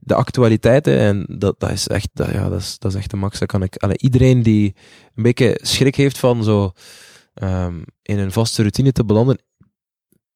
de 0.00 0.14
actualiteiten. 0.14 0.98
En 0.98 1.26
dat, 1.38 1.60
dat 1.60 1.70
is 1.70 1.88
echt, 1.88 2.08
dat, 2.12 2.30
ja, 2.30 2.48
dat 2.48 2.60
is, 2.60 2.78
dat 2.78 2.92
is 2.92 2.98
echt 2.98 3.10
de 3.10 3.16
max. 3.16 3.38
Dat 3.38 3.48
kan 3.48 3.62
ik, 3.62 3.76
allee, 3.76 3.98
iedereen 3.98 4.42
die 4.42 4.74
een 5.14 5.22
beetje 5.22 5.58
schrik 5.62 5.94
heeft 5.96 6.18
van 6.18 6.44
zo 6.44 6.72
ehm, 7.34 7.82
in 8.02 8.18
een 8.18 8.32
vaste 8.32 8.60
routine 8.62 8.92
te 8.92 9.04
belanden, 9.04 9.38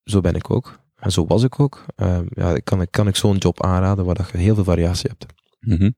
zo 0.05 0.21
ben 0.21 0.35
ik 0.35 0.51
ook. 0.51 0.83
En 0.97 1.13
zo 1.13 1.27
was 1.27 1.43
ik 1.43 1.61
ook. 1.61 1.85
Ehm, 1.97 2.25
ja, 2.29 2.59
kan, 2.59 2.81
ik- 2.81 2.91
kan 2.91 3.09
ik 3.09 3.17
zo'n 3.17 3.37
job 3.37 3.63
aanraden 3.65 4.05
waar 4.05 4.15
dat 4.15 4.29
je 4.33 4.39
heel 4.39 4.55
veel 4.55 4.65
variatie 4.65 5.11
hebt. 5.11 5.27
Mhm. 5.61 5.91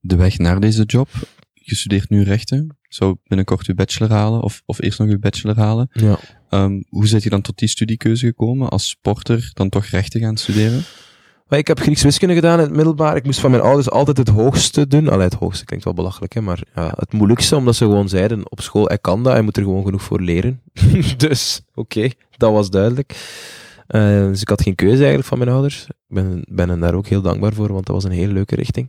De 0.00 0.16
weg 0.16 0.38
naar 0.38 0.60
deze 0.60 0.82
job. 0.84 1.08
Je 1.54 1.74
studeert 1.74 2.08
nu 2.10 2.22
rechten. 2.22 2.76
Zou 2.82 3.16
binnenkort 3.24 3.66
je 3.66 3.74
bachelor 3.74 4.10
halen, 4.12 4.42
of, 4.42 4.62
of 4.66 4.80
eerst 4.82 4.98
nog 4.98 5.08
je 5.08 5.18
bachelor 5.18 5.56
halen. 5.56 5.88
Ja. 5.92 6.18
Ehm, 6.48 6.80
hoe 6.88 7.06
zit 7.06 7.22
je 7.22 7.30
dan 7.30 7.40
tot 7.42 7.58
die 7.58 7.68
studiekeuze 7.68 8.26
gekomen? 8.26 8.68
Als 8.68 8.88
sporter 8.88 9.50
dan 9.54 9.68
toch 9.68 9.84
rechten 9.84 10.20
gaan 10.20 10.36
studeren? 10.36 10.82
Maar 11.48 11.58
ik 11.58 11.66
heb 11.66 11.80
Grieks 11.80 12.02
wiskunde 12.02 12.34
gedaan 12.34 12.58
in 12.58 12.64
het 12.64 12.74
middelbaar. 12.74 13.16
Ik 13.16 13.24
moest 13.24 13.40
van 13.40 13.50
mijn 13.50 13.62
ouders 13.62 13.90
altijd 13.90 14.16
het 14.16 14.28
hoogste 14.28 14.86
doen. 14.86 15.08
Allee, 15.08 15.24
het 15.24 15.34
hoogste 15.34 15.64
klinkt 15.64 15.84
wel 15.84 15.94
belachelijk, 15.94 16.32
hè, 16.32 16.40
maar 16.40 16.62
ja, 16.74 16.92
het 16.96 17.12
moeilijkste, 17.12 17.56
omdat 17.56 17.76
ze 17.76 17.84
gewoon 17.84 18.08
zeiden 18.08 18.50
op 18.50 18.60
school, 18.60 18.86
hij 18.86 18.98
kan 18.98 19.22
dat, 19.22 19.32
hij 19.32 19.42
moet 19.42 19.56
er 19.56 19.62
gewoon 19.62 19.84
genoeg 19.84 20.02
voor 20.02 20.20
leren. 20.20 20.60
dus, 21.16 21.62
oké, 21.74 22.08
dat 22.36 22.52
was 22.52 22.70
duidelijk. 22.70 23.16
Eh, 23.86 24.00
dus 24.02 24.40
ik 24.40 24.48
had 24.48 24.62
geen 24.62 24.74
keuze 24.74 24.96
eigenlijk 24.96 25.28
van 25.28 25.38
mijn 25.38 25.50
ouders. 25.50 25.86
Ik 25.88 25.94
ben, 26.08 26.44
ben 26.48 26.68
hen 26.68 26.80
daar 26.80 26.94
ook 26.94 27.06
heel 27.06 27.22
dankbaar 27.22 27.52
voor, 27.52 27.72
want 27.72 27.86
dat 27.86 27.94
was 27.94 28.04
een 28.04 28.10
hele 28.10 28.32
leuke 28.32 28.54
richting. 28.54 28.88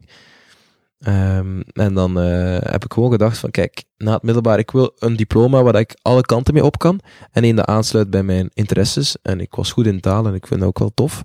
Ehm, 1.00 1.62
en 1.74 1.94
dan 1.94 2.20
eh, 2.20 2.58
heb 2.60 2.84
ik 2.84 2.94
gewoon 2.94 3.12
gedacht 3.12 3.38
van, 3.38 3.52
kijk, 3.52 3.84
na 3.98 4.14
het 4.14 4.24
middelbaar, 4.24 4.60
ik 4.60 4.72
wil 4.72 4.92
een 4.98 5.16
diploma 5.16 5.64
waar 5.64 5.76
ik 5.76 5.98
alle 6.02 6.22
kanten 6.22 6.54
mee 6.54 6.66
op 6.66 6.78
kan. 6.78 7.00
En 7.32 7.44
één 7.44 7.56
dat 7.56 7.66
aansluit 7.66 8.10
bij 8.10 8.24
mijn 8.24 8.50
interesses. 8.54 9.18
En 9.22 9.40
ik 9.40 9.56
was 9.56 9.72
goed 9.72 9.86
in 9.86 10.00
taal 10.00 10.26
en 10.26 10.34
ik 10.34 10.48
vind 10.48 10.60
dat 10.60 10.70
ook 10.70 10.80
wel 10.80 10.92
tof. 10.94 11.24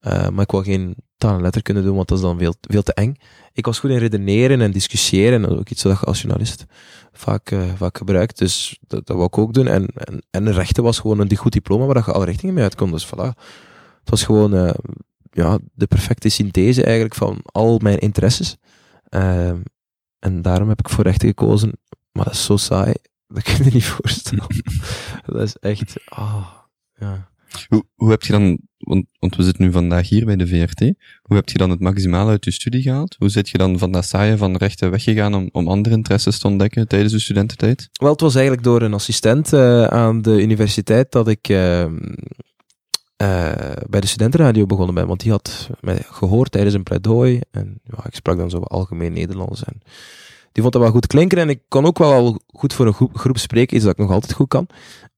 Eh, 0.00 0.28
maar 0.28 0.44
ik 0.44 0.50
wil 0.50 0.62
geen 0.62 0.94
taal 1.16 1.34
en 1.34 1.42
letterkunde 1.42 1.82
doen, 1.82 1.96
want 1.96 2.08
dat 2.08 2.18
is 2.18 2.24
dan 2.24 2.38
veel, 2.38 2.54
veel 2.60 2.82
te 2.82 2.94
eng. 2.94 3.16
Ik 3.52 3.66
was 3.66 3.78
goed 3.78 3.90
in 3.90 3.96
redeneren 3.96 4.60
en 4.60 4.70
discussiëren. 4.70 5.34
En 5.34 5.42
dat 5.42 5.50
is 5.50 5.58
ook 5.58 5.68
iets 5.68 5.82
wat 5.82 6.00
je 6.00 6.06
als 6.06 6.20
journalist 6.20 6.64
vaak, 7.12 7.50
eh, 7.50 7.74
vaak 7.76 7.96
gebruikt. 7.96 8.38
Dus 8.38 8.78
dat, 8.86 9.06
dat 9.06 9.16
wou 9.16 9.28
ik 9.28 9.38
ook 9.38 9.52
doen. 9.52 9.66
En, 9.66 9.86
en, 9.86 10.22
en 10.30 10.52
rechten 10.52 10.82
was 10.82 10.98
gewoon 10.98 11.20
een 11.20 11.36
goed 11.36 11.52
diploma 11.52 11.84
waar 11.86 11.96
je 11.96 12.12
alle 12.12 12.24
richtingen 12.24 12.54
mee 12.54 12.64
uitkomt. 12.64 12.92
Dus 12.92 13.06
voilà. 13.06 13.38
Het 14.00 14.10
was 14.10 14.24
gewoon 14.24 14.54
eh, 14.54 14.74
ja, 15.30 15.58
de 15.74 15.86
perfecte 15.86 16.28
synthese 16.28 16.84
eigenlijk 16.84 17.14
van 17.14 17.40
al 17.44 17.78
mijn 17.78 17.98
interesses. 17.98 18.56
Ehm, 19.08 19.60
en 20.18 20.42
daarom 20.42 20.68
heb 20.68 20.78
ik 20.78 20.88
voor 20.88 21.04
rechten 21.04 21.28
gekozen. 21.28 21.72
Maar 22.12 22.24
dat 22.24 22.34
is 22.34 22.44
zo 22.44 22.56
saai. 22.56 22.92
Dat 23.28 23.42
kun 23.42 23.56
je 23.56 23.64
je 23.64 23.70
niet 23.70 23.86
voorstellen. 23.96 24.46
dat 25.26 25.42
is 25.42 25.56
echt... 25.56 25.94
ah 26.08 26.46
ja. 26.94 27.28
Hoe, 27.68 27.84
hoe 27.94 28.10
heb 28.10 28.22
je 28.22 28.32
dan, 28.32 28.58
want, 28.78 29.06
want 29.18 29.36
we 29.36 29.42
zitten 29.42 29.64
nu 29.64 29.72
vandaag 29.72 30.08
hier 30.08 30.24
bij 30.24 30.36
de 30.36 30.46
VRT, 30.46 30.80
hoe 31.22 31.36
heb 31.36 31.48
je 31.48 31.58
dan 31.58 31.70
het 31.70 31.80
maximale 31.80 32.30
uit 32.30 32.44
je 32.44 32.50
studie 32.50 32.82
gehaald? 32.82 33.16
Hoe 33.18 33.28
zit 33.28 33.48
je 33.48 33.58
dan 33.58 33.78
van 33.78 33.92
dat 33.92 34.04
saaie 34.04 34.36
van 34.36 34.56
rechten 34.56 34.90
weggegaan 34.90 35.34
om, 35.34 35.48
om 35.52 35.68
andere 35.68 35.94
interesses 35.94 36.38
te 36.38 36.46
ontdekken 36.46 36.88
tijdens 36.88 37.12
je 37.12 37.18
studententijd? 37.18 37.88
Wel, 37.92 38.10
het 38.10 38.20
was 38.20 38.34
eigenlijk 38.34 38.64
door 38.64 38.82
een 38.82 38.94
assistent 38.94 39.52
eh, 39.52 39.84
aan 39.84 40.22
de 40.22 40.42
universiteit 40.42 41.12
dat 41.12 41.28
ik 41.28 41.48
ehm, 41.48 41.96
eh, 43.16 43.52
bij 43.88 44.00
de 44.00 44.06
studentenradio 44.06 44.66
begonnen 44.66 44.94
ben. 44.94 45.06
Want 45.06 45.20
die 45.20 45.30
had 45.30 45.70
mij 45.80 46.02
gehoord 46.04 46.52
tijdens 46.52 46.74
een 46.74 46.82
pleidooi. 46.82 47.40
En 47.50 47.80
ja, 47.84 48.04
ik 48.06 48.14
sprak 48.14 48.36
dan 48.36 48.50
zo 48.50 48.58
algemeen 48.58 49.12
Nederlands. 49.12 49.64
En 49.64 49.80
die 50.52 50.62
vond 50.62 50.72
dat 50.72 50.82
wel 50.82 50.90
goed 50.90 51.06
klinken. 51.06 51.38
En 51.38 51.48
ik 51.48 51.60
kon 51.68 51.84
ook 51.84 51.98
wel 51.98 52.40
goed 52.46 52.72
voor 52.72 52.86
een 52.86 52.92
groep, 52.92 53.16
groep 53.16 53.38
spreken, 53.38 53.76
iets 53.76 53.84
dat 53.84 53.94
ik 53.94 54.00
nog 54.00 54.10
altijd 54.10 54.32
goed 54.32 54.48
kan. 54.48 54.66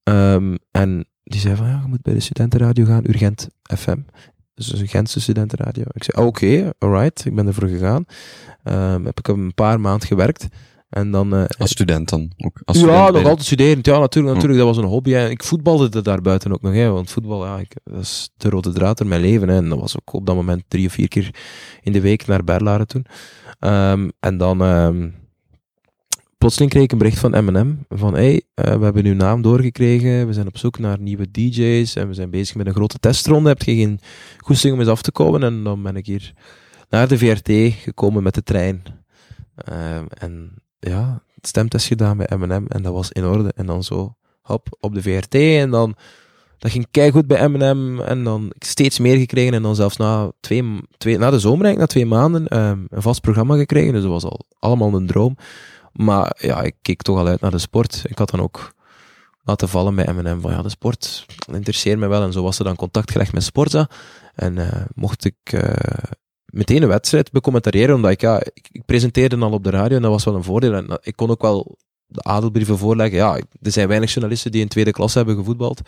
Ehm, 0.03 0.55
en 0.71 1.05
die 1.23 1.39
zei 1.39 1.55
van, 1.55 1.67
ja, 1.67 1.79
je 1.83 1.87
moet 1.87 2.01
bij 2.01 2.13
de 2.13 2.19
studentenradio 2.19 2.85
gaan, 2.85 3.03
Urgent 3.07 3.47
FM. 3.77 3.97
Dus 4.55 4.79
een 4.79 4.87
Gentse 4.87 5.21
studentenradio. 5.21 5.83
Ik 5.91 6.03
zei, 6.03 6.17
oh, 6.21 6.25
oké, 6.27 6.71
alright, 6.79 7.25
ik 7.25 7.35
ben 7.35 7.47
ervoor 7.47 7.67
gegaan. 7.67 8.05
Ehm, 8.63 9.05
heb 9.05 9.19
ik 9.19 9.27
een 9.27 9.53
paar 9.53 9.79
maanden 9.79 10.07
gewerkt. 10.07 10.47
En 10.89 11.11
dan... 11.11 11.35
eh, 11.35 11.43
Als 11.57 11.71
student 11.71 12.09
dan? 12.09 12.31
Ook 12.37 12.61
als 12.65 12.77
ja, 12.77 12.83
student 12.83 13.11
nog 13.13 13.21
de- 13.21 13.29
altijd 13.29 13.45
studerend. 13.45 13.85
Ja, 13.85 13.99
natuurlijk, 13.99 14.33
natuurlijk. 14.35 14.63
Dat 14.65 14.75
was 14.75 14.83
een 14.83 14.89
hobby. 14.91 15.13
En 15.13 15.29
ik 15.31 15.43
voetbalde 15.43 15.89
er 15.97 16.03
daarbuiten 16.03 16.51
ook 16.53 16.61
nog. 16.61 16.73
Hè, 16.73 16.89
want 16.89 17.11
voetbal, 17.11 17.45
ja, 17.45 17.59
ik, 17.59 17.75
dat 17.83 18.01
is 18.01 18.29
de 18.37 18.49
rode 18.49 18.71
draad 18.71 18.99
in 18.99 19.07
mijn 19.07 19.21
leven. 19.21 19.49
Hè, 19.49 19.55
en 19.55 19.69
dat 19.69 19.79
was 19.79 19.95
ook 19.99 20.13
op 20.13 20.25
dat 20.25 20.35
moment 20.35 20.63
drie 20.67 20.87
of 20.87 20.93
vier 20.93 21.07
keer 21.07 21.35
in 21.81 21.91
de 21.91 22.01
week 22.01 22.27
naar 22.27 22.43
Berlaren 22.43 22.87
toen. 22.87 23.05
Ehm, 23.59 24.09
en 24.19 24.37
dan... 24.37 24.61
ehm, 24.61 25.09
plotseling 26.43 26.71
kreeg 26.71 26.83
ik 26.83 26.91
een 26.91 26.97
bericht 26.97 27.19
van 27.19 27.45
M&M. 27.45 27.75
Van, 27.89 28.13
hey, 28.13 28.41
eh, 28.53 28.77
we 28.77 28.83
hebben 28.83 29.05
uw 29.05 29.13
naam 29.13 29.41
doorgekregen. 29.41 30.27
We 30.27 30.33
zijn 30.33 30.47
op 30.47 30.57
zoek 30.57 30.79
naar 30.79 30.99
nieuwe 30.99 31.31
DJ's. 31.31 31.95
En 31.95 32.07
we 32.07 32.13
zijn 32.13 32.29
bezig 32.29 32.55
met 32.55 32.67
een 32.67 32.73
grote 32.73 32.99
testronde. 32.99 33.49
Heb 33.49 33.61
je 33.61 33.75
geen 33.75 33.99
goesting 34.37 34.73
om 34.73 34.79
eens 34.79 34.89
af 34.89 35.01
te 35.01 35.11
komen? 35.11 35.43
En 35.43 35.63
dan 35.63 35.83
ben 35.83 35.95
ik 35.95 36.05
hier 36.05 36.33
naar 36.89 37.07
de 37.07 37.17
VRT 37.17 37.73
gekomen 37.73 38.23
met 38.23 38.33
de 38.33 38.43
trein. 38.43 38.83
Ehm, 39.55 40.05
en 40.09 40.51
ja, 40.79 41.23
stemtest 41.41 41.87
gedaan 41.87 42.17
bij 42.17 42.37
M&M 42.37 42.65
en 42.67 42.81
dat 42.81 42.93
was 42.93 43.11
in 43.11 43.25
orde. 43.25 43.51
En 43.55 43.65
dan 43.65 43.83
zo, 43.83 44.15
hop, 44.41 44.77
op 44.79 44.93
de 44.93 45.01
VRT 45.01 45.35
en 45.35 45.69
dan, 45.69 45.95
dat 46.57 46.71
ging 46.71 46.87
keigoed 46.91 47.27
bij 47.27 47.47
M&M 47.47 47.99
en 47.99 48.23
dan 48.23 48.53
steeds 48.59 48.99
meer 48.99 49.17
gekregen 49.17 49.53
en 49.53 49.61
dan 49.61 49.75
zelfs 49.75 49.97
na, 49.97 50.31
twee, 50.39 50.63
twee, 50.97 51.17
na 51.17 51.29
de 51.29 51.39
zomer 51.39 51.77
na 51.77 51.85
twee 51.85 52.05
maanden, 52.05 52.47
ehm, 52.47 52.79
een 52.89 53.01
vast 53.01 53.21
programma 53.21 53.57
gekregen. 53.57 53.93
Dus 53.93 54.01
dat 54.01 54.11
was 54.11 54.23
al 54.23 54.45
allemaal 54.59 54.93
een 54.93 55.07
droom. 55.07 55.35
Maar 55.93 56.37
ja, 56.39 56.61
ik 56.61 56.75
keek 56.81 57.01
toch 57.01 57.17
al 57.17 57.27
uit 57.27 57.41
naar 57.41 57.51
de 57.51 57.57
sport. 57.57 58.01
Ik 58.05 58.17
had 58.17 58.29
dan 58.29 58.41
ook 58.41 58.73
laten 59.43 59.69
vallen 59.69 59.95
bij 59.95 60.13
M&M 60.13 60.41
van 60.41 60.51
ja, 60.51 60.61
de 60.61 60.69
sport 60.69 61.25
interesseert 61.51 61.99
me 61.99 62.07
wel. 62.07 62.23
En 62.23 62.31
zo 62.31 62.43
was 62.43 62.59
er 62.59 62.65
dan 62.65 62.75
contact 62.75 63.11
gelegd 63.11 63.33
met 63.33 63.43
Sporza. 63.43 63.89
En 64.35 64.57
eh, 64.57 64.81
mocht 64.95 65.25
ik 65.25 65.35
eh, 65.43 66.13
meteen 66.45 66.81
een 66.81 66.87
wedstrijd 66.87 67.31
becommentariëren, 67.31 67.95
omdat 67.95 68.11
ik, 68.11 68.21
ja, 68.21 68.39
ik, 68.53 68.67
ik 68.71 68.85
presenteerde 68.85 69.37
al 69.37 69.51
op 69.51 69.63
de 69.63 69.69
radio 69.69 69.95
en 69.95 70.01
dat 70.01 70.11
was 70.11 70.23
wel 70.23 70.35
een 70.35 70.43
voordeel. 70.43 70.73
En 70.73 70.99
ik 71.01 71.15
kon 71.15 71.29
ook 71.29 71.41
wel 71.41 71.77
de 72.05 72.21
adelbrieven 72.21 72.77
voorleggen. 72.77 73.17
Ja, 73.17 73.35
er 73.61 73.71
zijn 73.71 73.87
weinig 73.87 74.13
journalisten 74.13 74.51
die 74.51 74.61
in 74.61 74.67
tweede 74.67 74.91
klas 74.91 75.13
hebben 75.13 75.35
gevoetbald. 75.35 75.81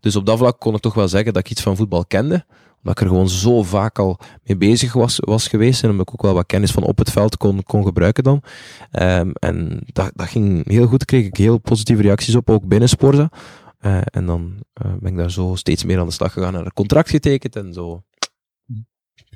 Dus 0.00 0.16
op 0.16 0.26
dat 0.26 0.38
vlak 0.38 0.60
kon 0.60 0.74
ik 0.74 0.80
toch 0.80 0.94
wel 0.94 1.08
zeggen 1.08 1.32
dat 1.32 1.44
ik 1.44 1.50
iets 1.50 1.62
van 1.62 1.76
voetbal 1.76 2.04
kende. 2.06 2.44
Omdat 2.84 2.98
ik 2.98 3.00
er 3.00 3.12
gewoon 3.12 3.28
zo 3.28 3.62
vaak 3.62 3.98
al 3.98 4.18
mee 4.42 4.56
bezig 4.56 4.92
was, 4.92 5.18
was 5.20 5.48
geweest. 5.48 5.82
En 5.82 5.90
omdat 5.90 6.08
ik 6.08 6.14
ook 6.14 6.22
wel 6.22 6.34
wat 6.34 6.46
kennis 6.46 6.70
van 6.70 6.82
op 6.82 6.98
het 6.98 7.10
veld 7.10 7.36
kon, 7.36 7.62
kon 7.62 7.84
gebruiken 7.84 8.24
dan. 8.24 8.42
Ehm, 8.90 9.30
en 9.30 9.80
dat, 9.86 10.10
dat 10.14 10.28
ging 10.28 10.68
heel 10.68 10.86
goed. 10.86 11.04
Kreeg 11.04 11.26
ik 11.26 11.36
heel 11.36 11.58
positieve 11.58 12.02
reacties 12.02 12.34
op, 12.34 12.50
ook 12.50 12.66
binnen 12.66 12.88
Sporza. 12.88 13.30
Eh, 13.78 14.00
en 14.04 14.26
dan 14.26 14.54
eh, 14.72 14.92
ben 15.00 15.10
ik 15.10 15.16
daar 15.16 15.30
zo 15.30 15.54
steeds 15.54 15.84
meer 15.84 15.98
aan 15.98 16.06
de 16.06 16.12
slag 16.12 16.32
gegaan 16.32 16.56
en 16.56 16.64
een 16.64 16.72
contract 16.72 17.10
getekend. 17.10 17.56
En 17.56 17.72
zo 17.72 18.02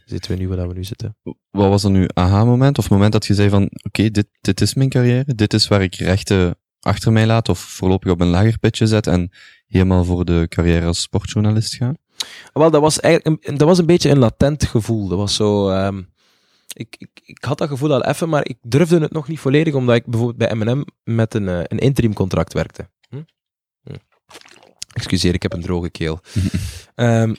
zitten 0.04 0.30
we 0.30 0.36
nu 0.36 0.48
waar 0.48 0.68
we 0.68 0.74
nu 0.74 0.84
zitten. 0.84 1.16
Wat 1.50 1.68
was 1.68 1.82
dan 1.82 1.94
uw 1.94 2.06
aha-moment? 2.14 2.78
Of 2.78 2.84
het 2.84 2.92
moment 2.92 3.12
dat 3.12 3.26
je 3.26 3.34
zei 3.34 3.48
van, 3.48 3.70
oké, 3.82 4.10
dit, 4.10 4.26
dit 4.40 4.60
is 4.60 4.74
mijn 4.74 4.88
carrière, 4.88 5.34
dit 5.34 5.54
is 5.54 5.68
waar 5.68 5.82
ik 5.82 5.94
rechten 5.94 6.56
achter 6.80 7.12
mij 7.12 7.26
laat, 7.26 7.48
of 7.48 7.58
voorlopig 7.58 8.12
op 8.12 8.20
een 8.20 8.28
lager 8.28 8.58
pitje 8.58 8.86
zet 8.86 9.06
en 9.06 9.30
helemaal 9.66 10.04
voor 10.04 10.24
de 10.24 10.46
carrière 10.48 10.86
als 10.86 11.00
sportjournalist 11.00 11.74
ga? 11.74 11.94
Wel, 12.52 12.70
dat 12.70 12.80
was 12.80 13.00
eigenlijk 13.00 13.46
een, 13.46 13.56
dat 13.56 13.68
was 13.68 13.78
een 13.78 13.86
beetje 13.86 14.10
een 14.10 14.18
latent 14.18 14.64
gevoel. 14.64 15.08
Dat 15.08 15.18
was 15.18 15.34
zo. 15.34 15.68
ehm, 15.68 16.02
ik, 16.72 16.94
ik, 16.98 17.20
ik 17.24 17.44
had 17.44 17.58
dat 17.58 17.68
gevoel 17.68 17.92
al 17.92 18.04
even, 18.04 18.28
maar 18.28 18.48
ik 18.48 18.58
durfde 18.62 18.98
het 19.00 19.12
nog 19.12 19.28
niet 19.28 19.40
volledig, 19.40 19.74
omdat 19.74 19.96
ik 19.96 20.06
bijvoorbeeld 20.06 20.38
bij 20.38 20.54
M&M 20.54 20.84
met 21.04 21.34
een, 21.34 21.48
eh, 21.48 21.60
een 21.64 21.78
interim 21.78 22.12
contract 22.12 22.52
werkte. 22.52 22.88
Hm? 23.08 23.22
Hm. 23.82 23.94
Excuseer, 24.92 25.34
ik 25.34 25.42
heb 25.42 25.52
een 25.52 25.62
droge 25.62 25.90
keel. 25.90 26.20
Ehm, 26.94 27.34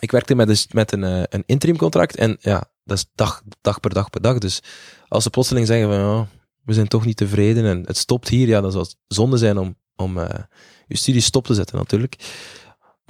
ik 0.00 0.10
werkte 0.10 0.34
met, 0.34 0.46
dus, 0.46 0.66
met 0.72 0.92
een, 0.92 1.04
eh, 1.04 1.22
een 1.28 1.42
interim 1.46 1.76
contract 1.76 2.16
en 2.16 2.36
ja, 2.40 2.70
dat 2.84 2.96
is 2.96 3.06
dag, 3.14 3.42
dag 3.60 3.80
per 3.80 3.94
dag 3.94 4.10
per 4.10 4.20
dag. 4.20 4.38
Dus 4.38 4.62
als 5.08 5.22
ze 5.22 5.30
plotseling 5.30 5.66
zeggen 5.66 5.88
van 5.88 5.98
ja, 5.98 6.26
we 6.64 6.72
zijn 6.72 6.88
toch 6.88 7.04
niet 7.04 7.16
tevreden 7.16 7.64
en 7.64 7.82
het 7.86 7.96
stopt 7.96 8.28
hier, 8.28 8.48
ja, 8.48 8.60
dan 8.60 8.72
zou 8.72 8.84
het 8.84 8.96
zonde 9.06 9.36
zijn 9.36 9.58
om, 9.58 9.76
om 9.96 10.18
eh, 10.18 10.40
je 10.86 10.96
studie 10.96 11.20
stop 11.20 11.46
te 11.46 11.54
zetten 11.54 11.76
natuurlijk. 11.76 12.16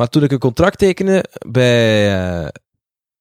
Maar 0.00 0.08
toen 0.08 0.22
ik 0.22 0.32
een 0.32 0.38
contract 0.38 0.78
tekende 0.78 1.24
bij 1.46 2.18
eh, 2.18 2.48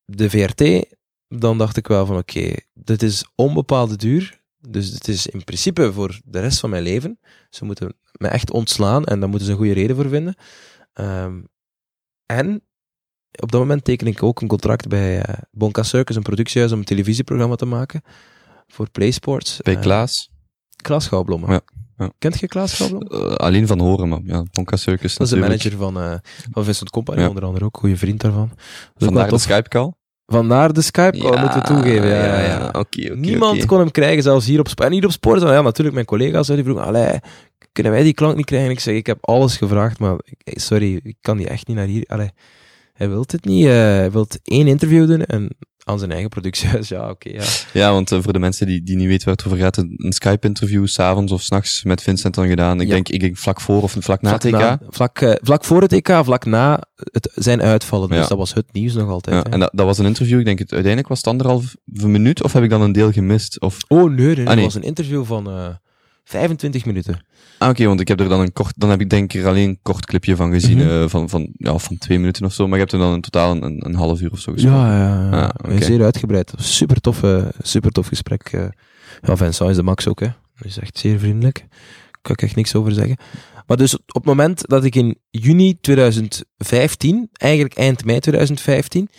de 0.06 0.30
VRT, 0.30 0.86
dan 1.28 1.58
dacht 1.58 1.78
ik 1.78 1.88
wel 1.88 2.06
van 2.06 2.18
oké, 2.18 2.54
dit 2.74 3.04
is 3.04 3.26
onbepaalde 3.36 3.96
duur. 3.96 4.42
Dus 4.60 4.90
het 4.90 5.08
is 5.08 5.28
in 5.28 5.44
principe 5.44 5.94
voor 5.94 6.20
de 6.26 6.40
rest 6.40 6.60
van 6.60 6.70
mijn 6.70 6.84
leven. 6.84 7.20
Ze 7.50 7.66
moeten 7.66 7.96
me 8.12 8.28
echt 8.28 8.52
ontslaan 8.52 9.06
en 9.06 9.20
daar 9.20 9.30
moeten 9.30 9.48
ze 9.48 9.54
een 9.54 9.60
goede 9.60 9.74
reden 9.74 9.96
voor 9.96 10.10
vinden. 10.10 10.36
Ehm, 10.94 11.42
en 12.26 12.62
op 13.42 13.52
dat 13.52 13.62
moment 13.62 13.84
teken 13.84 14.08
ik 14.08 14.24
ook 14.24 14.42
een 14.42 14.48
contract 14.48 14.88
bij 14.88 15.18
uh, 15.18 15.36
Bonka 15.52 15.84
Circus, 15.84 16.16
een 16.16 16.22
productiehuis, 16.22 16.72
om 16.72 16.80
een 16.80 16.86
televisieprogramma 16.86 17.56
te 17.56 17.66
maken 17.66 18.02
voor 18.68 18.90
PlaySports. 18.90 19.58
Bij 19.62 19.76
uh, 19.76 19.82
Klaas? 19.82 20.30
Klaas 20.76 21.04
Schouwblom. 21.04 21.52
Ja. 21.52 21.62
Ja. 22.00 22.12
Kent 22.18 22.40
je 22.40 22.48
Klaas 22.48 22.72
Schouwblom? 22.76 23.22
Uh, 23.22 23.34
alleen 23.34 23.68
van 23.68 23.80
horen, 23.80 24.10
maar 24.10 24.20
ja, 24.24 24.44
Bonka 24.52 24.76
Circus 24.76 25.16
Dat 25.16 25.28
is 25.28 25.34
de 25.34 25.40
manager 25.40 25.72
van, 25.78 25.98
uh, 25.98 26.14
van 26.52 26.64
Vincent 26.64 26.90
Company, 26.90 27.22
Ja. 27.22 27.28
onder 27.28 27.46
andere 27.46 27.66
ook, 27.66 27.78
goede 27.78 27.98
vriend 27.98 28.22
daarvan. 28.22 28.50
Dus 28.54 28.60
Vandaar 28.98 29.30
de. 29.30 29.38
Skype-call? 29.38 29.92
Vandaar 30.26 30.74
de 30.74 30.82
Skype, 30.82 31.18
call, 31.18 31.40
moeten 31.42 31.60
we 31.60 31.66
toegeven. 31.68 32.08
Ja, 32.08 32.26
ja, 32.26 32.40
ja. 32.40 32.68
Oké, 32.68 32.78
oké, 32.80 33.16
Niemand 33.16 33.66
kon 33.66 33.80
hem 33.80 33.92
krijgen, 33.92 34.24
zelfs 34.24 34.46
hier 34.46 34.60
op 34.60 34.68
Sport. 34.68 34.88
En 34.88 34.94
hier 34.94 35.06
op 35.06 35.12
Sport, 35.12 35.42
ja, 35.42 35.62
natuurlijk 35.62 35.94
mijn 35.96 36.06
collega's 36.08 36.48
die 36.48 36.64
vroegen, 36.64 36.86
allee, 36.86 37.20
kunnen 37.72 37.92
wij 37.92 38.04
die 38.04 38.14
klank 38.14 38.36
niet 38.36 38.46
krijgen? 38.46 38.70
Ik 38.72 38.80
zeg, 38.80 38.96
ik 38.96 39.06
heb 39.06 39.18
alles 39.22 39.58
gevraagd, 39.58 40.00
maar 40.00 40.16
sorry, 40.46 41.00
ik 41.04 41.16
kan 41.22 41.38
die 41.38 41.48
echt 41.48 41.68
niet 41.68 41.78
naar 41.78 41.86
hier. 41.86 42.04
Allee, 42.08 42.30
hij 42.94 43.10
wil 43.10 43.20
het 43.28 43.46
niet. 43.46 43.66
eh, 43.66 43.72
hij 43.72 44.12
wil 44.12 44.28
één 44.44 44.68
interview 44.68 45.08
doen 45.08 45.26
en 45.26 45.50
aan 45.90 46.00
zijn 46.00 46.12
eigen 46.12 46.30
productiehuis, 46.30 46.88
ja, 46.88 47.10
oké, 47.10 47.30
ja. 47.30 47.44
Ja, 47.74 47.92
want 47.92 48.12
eh, 48.12 48.20
voor 48.22 48.34
de 48.34 48.40
mensen 48.40 48.68
die, 48.68 48.84
die 48.84 48.96
niet 48.96 49.08
weten 49.08 49.26
waar 49.26 49.36
het 49.36 49.46
over 49.46 49.58
gaat, 49.58 49.78
een, 49.78 49.96
Skype-interview 50.14 50.88
s'avonds 50.88 51.32
of 51.32 51.42
s'nachts 51.42 51.84
met 51.84 52.02
Vincent 52.02 52.34
dan 52.36 52.48
gedaan. 52.48 52.82
Ik, 52.82 52.88
Ja. 52.88 52.94
denk, 52.94 53.10
ik 53.10 53.20
denk 53.20 53.38
vlak 53.38 53.62
voor 53.62 53.82
of 53.82 53.96
vlak 54.00 54.22
na 54.22 54.32
het 54.32 54.46
EK. 54.46 54.52
na, 54.52 54.80
vlak, 54.90 55.20
eh, 55.22 55.34
vlak 55.42 55.64
voor 55.66 55.82
het 55.82 55.94
EK, 55.94 56.20
vlak 56.24 56.46
na 56.46 56.84
het, 56.96 57.32
zijn 57.36 57.62
uitvallen. 57.62 58.10
Dus 58.10 58.18
Ja. 58.18 58.28
dat 58.28 58.38
was 58.38 58.54
het 58.54 58.74
nieuws 58.74 58.94
nog 58.94 59.10
altijd. 59.10 59.36
Ja, 59.46 59.52
en 59.52 59.60
dat, 59.60 59.72
dat 59.74 59.86
was 59.86 59.98
een 59.98 60.06
interview, 60.06 60.40
ik 60.40 60.46
denk 60.46 60.60
het 60.60 60.72
uiteindelijk 60.72 61.08
was 61.10 61.18
het 61.18 61.28
anderhalf 61.28 61.76
minuut, 61.86 62.44
of 62.44 62.54
heb 62.54 62.64
ik 62.64 62.70
dan 62.70 62.82
een 62.82 62.92
deel 62.92 63.12
gemist? 63.12 63.62
Of, 63.62 63.78
Oh 63.88 64.12
nee, 64.14 64.36
nee, 64.36 64.48
Ah, 64.48 64.56
nee. 64.56 64.64
was 64.64 64.76
een 64.76 64.84
interview 64.84 65.26
van 65.26 65.50
eh 65.50 65.68
25 66.24 66.86
minuten. 66.86 67.26
Ah, 67.60 67.70
oké, 67.70 67.86
want 67.86 68.00
ik 68.00 68.08
heb 68.08 68.20
er 68.20 68.30
dan 68.30 68.40
een 68.40 68.54
kort, 68.54 68.74
dan 68.78 68.90
heb 68.90 69.02
ik 69.02 69.10
denk 69.10 69.34
ik 69.34 69.42
er 69.42 69.48
alleen 69.48 69.70
een 69.70 69.80
kort 69.82 70.06
clipje 70.06 70.36
van 70.36 70.52
gezien, 70.52 70.78
Mhm. 70.78 70.88
eh, 70.90 71.10
van, 71.10 71.30
van, 71.30 71.50
ja, 71.58 71.78
van 71.78 71.98
twee 71.98 72.20
minuten 72.20 72.46
of 72.46 72.54
zo, 72.54 72.64
maar 72.64 72.74
je 72.74 72.80
hebt 72.80 72.92
er 72.92 73.00
dan 73.00 73.14
in 73.14 73.22
totaal 73.22 73.64
een, 73.64 73.86
een 73.86 73.96
half 73.96 74.22
uur 74.22 74.32
of 74.32 74.40
zo 74.40 74.52
gesproken. 74.52 74.80
Ja, 74.80 74.98
ja, 74.98 75.30
ja. 75.32 75.48
Ah, 75.48 75.82
zeer 75.82 76.04
uitgebreid. 76.04 76.54
Super 76.58 77.02
tof, 77.02 77.24
eh, 77.24 77.46
super 77.62 77.92
tof 77.92 78.08
gesprek. 78.08 78.50
Ja, 79.22 79.38
Vincent 79.38 79.70
is 79.70 79.76
de 79.76 79.84
max 79.84 80.08
ook, 80.08 80.20
hè. 80.20 80.26
Hij 80.26 80.68
is 80.70 80.78
echt 80.80 80.98
zeer 80.98 81.20
vriendelijk. 81.20 81.66
Kan 82.22 82.34
ik 82.34 82.42
echt 82.42 82.56
niks 82.56 82.76
over 82.76 82.92
zeggen. 82.92 83.18
Maar 83.68 83.78
dus 83.78 83.96
op 83.96 84.06
het 84.14 84.26
moment 84.26 84.68
dat 84.68 84.84
ik 84.84 84.96
in 84.96 85.18
juni 85.30 85.78
2015, 85.82 87.30
eigenlijk 87.34 87.74
eind 87.74 88.06
mei 88.06 88.20
2015, 88.20 89.10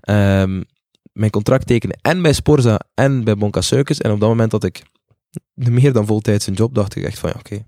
ehm, 0.00 0.62
mijn 1.12 1.30
contract 1.30 1.66
tekende 1.66 1.96
en 2.02 2.22
bij 2.22 2.32
Sporza 2.32 2.80
en 2.94 3.24
bij 3.24 3.36
Bonka 3.36 3.60
Circus, 3.60 4.00
en 4.00 4.10
op 4.10 4.20
dat 4.20 4.28
moment 4.28 4.50
dat 4.50 4.64
ik 4.64 4.82
meer 5.54 5.92
dan 5.92 6.06
voltijds 6.06 6.46
een 6.46 6.54
job, 6.54 6.74
dacht 6.74 6.96
ik 6.96 7.04
echt 7.04 7.18
van, 7.18 7.30
ja, 7.34 7.36
oké, 7.38 7.64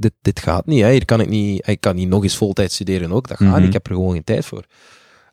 dit, 0.00 0.12
dit 0.20 0.40
gaat 0.40 0.66
niet, 0.66 0.80
hè. 0.82 0.90
Hier 0.90 1.04
kan 1.04 1.20
ik 1.20 1.28
niet, 1.28 1.68
ik 1.68 1.80
kan 1.80 1.94
niet 1.96 2.08
nog 2.08 2.22
eens 2.22 2.36
voltijds 2.36 2.74
studeren 2.74 3.12
ook, 3.12 3.28
dat 3.28 3.36
gaat 3.36 3.48
Mhm. 3.48 3.56
niet, 3.58 3.66
ik 3.66 3.72
heb 3.72 3.86
er 3.86 3.94
gewoon 3.94 4.12
geen 4.12 4.24
tijd 4.24 4.44
voor. 4.44 4.64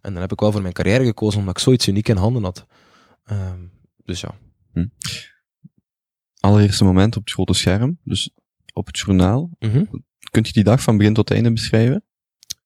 En 0.02 0.12
dan 0.14 0.22
heb 0.22 0.32
ik 0.32 0.40
wel 0.40 0.52
voor 0.52 0.62
mijn 0.62 0.74
carrière 0.74 1.06
gekozen, 1.06 1.40
omdat 1.40 1.58
ik 1.58 1.64
zoiets 1.64 1.88
uniek 1.88 2.08
in 2.08 2.16
handen 2.18 2.44
had. 2.44 2.66
Ehm, 3.24 3.60
dus 4.06 4.22
ja. 4.22 4.36
Allereerste 6.40 6.84
moment 6.84 7.16
op 7.16 7.24
het 7.24 7.34
grote 7.34 7.54
scherm, 7.54 8.00
dus 8.04 8.30
op 8.74 8.86
het 8.86 9.00
journaal. 9.00 9.50
Kunt 10.32 10.48
je 10.48 10.54
die 10.54 10.64
dag 10.64 10.82
van 10.82 10.98
begin 10.98 11.14
tot 11.14 11.32
einde 11.32 11.52
beschrijven? 11.54 12.04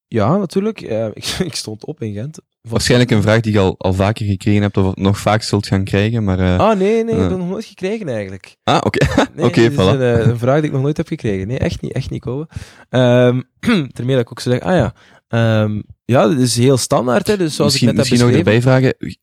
Ja, 0.08 0.38
natuurlijk. 0.38 0.82
Eh, 0.82 1.06
ik, 1.20 1.26
ik 1.26 1.56
stond 1.56 1.86
op 1.86 2.02
in 2.02 2.14
Gent. 2.14 2.40
Waarschijnlijk 2.62 3.12
een 3.12 3.22
vraag 3.22 3.40
die 3.42 3.54
je 3.54 3.60
al, 3.60 3.76
al 3.78 3.94
vaker 3.94 4.26
gekregen 4.26 4.62
hebt, 4.62 4.78
of 4.78 4.96
nog 4.96 5.20
vaak 5.20 5.42
zult 5.42 5.68
gaan 5.68 5.84
krijgen, 5.84 6.24
maar... 6.24 6.40
eh, 6.40 6.58
Ah, 6.60 6.78
nee, 6.78 7.04
nee, 7.04 7.14
ik 7.14 7.20
heb 7.22 7.30
het 7.30 7.38
nog 7.40 7.50
nooit 7.50 7.66
gekregen 7.66 8.08
eigenlijk. 8.10 8.56
ah, 8.64 8.82
oké. 8.84 9.06
Nee, 9.36 9.46
Oké, 9.50 9.72
voilà. 9.72 9.76
een, 9.76 10.02
eh, 10.02 10.28
een 10.28 10.38
vraag 10.38 10.56
die 10.58 10.66
ik 10.66 10.72
nog 10.72 10.82
nooit 10.82 10.98
heb 10.98 11.08
gekregen. 11.08 11.48
Nee, 11.48 11.58
echt 11.60 11.82
niet, 11.82 11.92
echt 11.92 12.10
niet 12.10 12.22
komen. 12.22 12.48
Ehm 12.90 13.42
termee 13.94 14.16
dat 14.16 14.24
ik 14.24 14.32
ook 14.32 14.40
zo 14.40 14.50
zeg, 14.50 14.60
ah 14.60 14.76
ja, 14.76 14.94
ehm, 15.28 15.82
ja, 16.06 16.28
dit 16.28 16.40
is 16.40 16.58
heel 16.58 16.78
standaard, 16.78 17.28
hè, 17.28 17.38
dus 17.38 17.56
zoals 17.56 17.72
misschien 17.72 17.90
ik 17.92 17.96
net 17.96 18.04
heb 18.10 18.20
misschien 18.20 18.38
nog 18.38 18.46
erbij 18.46 18.62
vragen, 18.62 19.16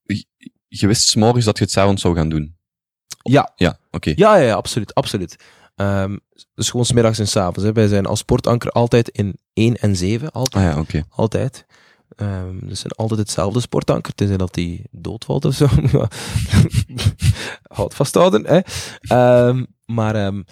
je, 0.68 0.87
wist 0.87 1.09
's 1.09 1.14
morgens 1.14 1.44
dat 1.44 1.59
je 1.59 1.64
het 1.64 1.72
s'avonds 1.72 2.03
zou 2.03 2.14
gaan 2.16 2.29
doen? 2.29 2.57
Ja, 3.22 3.53
Ja, 3.57 3.79
oké. 3.90 4.12
ja, 4.16 4.37
ja, 4.37 4.44
ja, 4.46 4.55
absoluut, 4.55 4.94
absoluut. 4.94 5.37
Ehm, 5.74 6.16
dus 6.55 6.70
gewoon 6.70 6.87
smiddags 6.87 7.18
en 7.18 7.29
s'avonds. 7.29 7.70
Wij 7.72 7.87
zijn 7.88 8.07
als 8.07 8.18
sportanker 8.18 8.70
altijd 8.70 9.09
in 9.09 9.38
1 9.53 9.77
en 9.77 9.96
7, 9.96 10.31
altijd. 10.31 10.64
Ah 10.66 10.72
ja, 10.72 10.81
oké. 10.81 11.03
Altijd. 11.09 11.66
Ehm 12.16 12.59
dus 12.62 12.81
zijn 12.81 12.92
altijd 12.92 13.21
hetzelfde 13.21 13.61
sportanker, 13.61 14.14
tenzij 14.14 14.37
dat 14.37 14.55
die 14.55 14.83
doodvalt 14.90 15.44
of 15.44 15.55
zo. 15.55 15.66
Houd 17.77 17.94
vasthouden, 17.94 18.47
hè. 18.47 18.61
Ehm, 19.01 19.64
maar 19.87 20.14
ehm, 20.14 20.42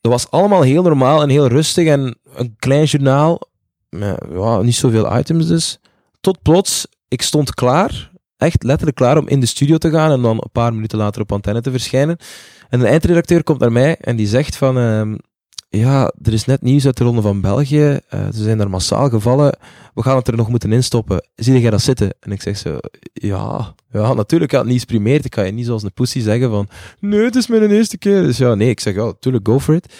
dat 0.00 0.12
was 0.12 0.30
allemaal 0.30 0.62
heel 0.62 0.82
normaal 0.82 1.22
en 1.22 1.28
heel 1.28 1.46
rustig 1.46 1.86
en 1.86 2.18
een 2.34 2.54
klein 2.58 2.84
journaal. 2.84 3.40
Ja, 4.30 4.60
niet 4.60 4.74
zoveel 4.74 5.18
items 5.18 5.46
dus. 5.46 5.78
Tot 6.20 6.42
plots, 6.42 6.86
ik 7.08 7.22
stond 7.22 7.54
klaar, 7.54 8.10
echt 8.36 8.62
letterlijk 8.62 8.96
klaar 8.96 9.18
om 9.18 9.28
in 9.28 9.40
de 9.40 9.46
studio 9.46 9.76
te 9.76 9.90
gaan 9.90 10.10
en 10.10 10.22
dan 10.22 10.36
een 10.36 10.52
paar 10.52 10.74
minuten 10.74 10.98
later 10.98 11.22
op 11.22 11.32
antenne 11.32 11.60
te 11.60 11.70
verschijnen. 11.70 12.16
En 12.68 12.80
een 12.80 12.86
eindredacteur 12.86 13.42
komt 13.42 13.60
naar 13.60 13.72
mij 13.72 13.96
en 13.96 14.16
die 14.16 14.26
zegt 14.26 14.56
van... 14.56 14.76
ja, 15.70 16.12
er 16.22 16.32
is 16.32 16.44
net 16.44 16.62
nieuws 16.62 16.86
uit 16.86 16.96
de 16.96 17.04
Ronde 17.04 17.22
van 17.22 17.40
België. 17.40 18.00
eh, 18.08 18.26
ze 18.32 18.42
zijn 18.42 18.60
er 18.60 18.70
massaal 18.70 19.08
gevallen. 19.08 19.58
We 19.94 20.02
gaan 20.02 20.16
het 20.16 20.28
er 20.28 20.36
nog 20.36 20.48
moeten 20.48 20.72
instoppen. 20.72 21.28
Zie 21.34 21.60
jij 21.60 21.70
dat 21.70 21.80
zitten? 21.82 22.14
En 22.20 22.32
ik 22.32 22.42
zeg 22.42 22.56
zo, 22.56 22.78
ja, 23.12 23.74
ja 23.90 24.14
natuurlijk, 24.14 24.50
ja, 24.50 24.58
het 24.58 24.66
nieuws 24.68 24.84
primeert. 24.84 25.24
Ik 25.24 25.30
kan 25.30 25.46
je 25.46 25.52
niet 25.52 25.66
zoals 25.66 25.82
een 25.82 25.92
pussy 25.92 26.20
zeggen 26.20 26.50
van, 26.50 26.68
nee, 26.98 27.24
het 27.24 27.36
is 27.36 27.46
mijn 27.46 27.70
eerste 27.70 27.98
keer. 27.98 28.22
Dus 28.22 28.38
ja, 28.38 28.54
nee, 28.54 28.68
ik 28.68 28.80
zeg, 28.80 28.94
ja, 28.94 29.04
natuurlijk, 29.04 29.46
go 29.48 29.58
for 29.60 29.74
it. 29.74 29.94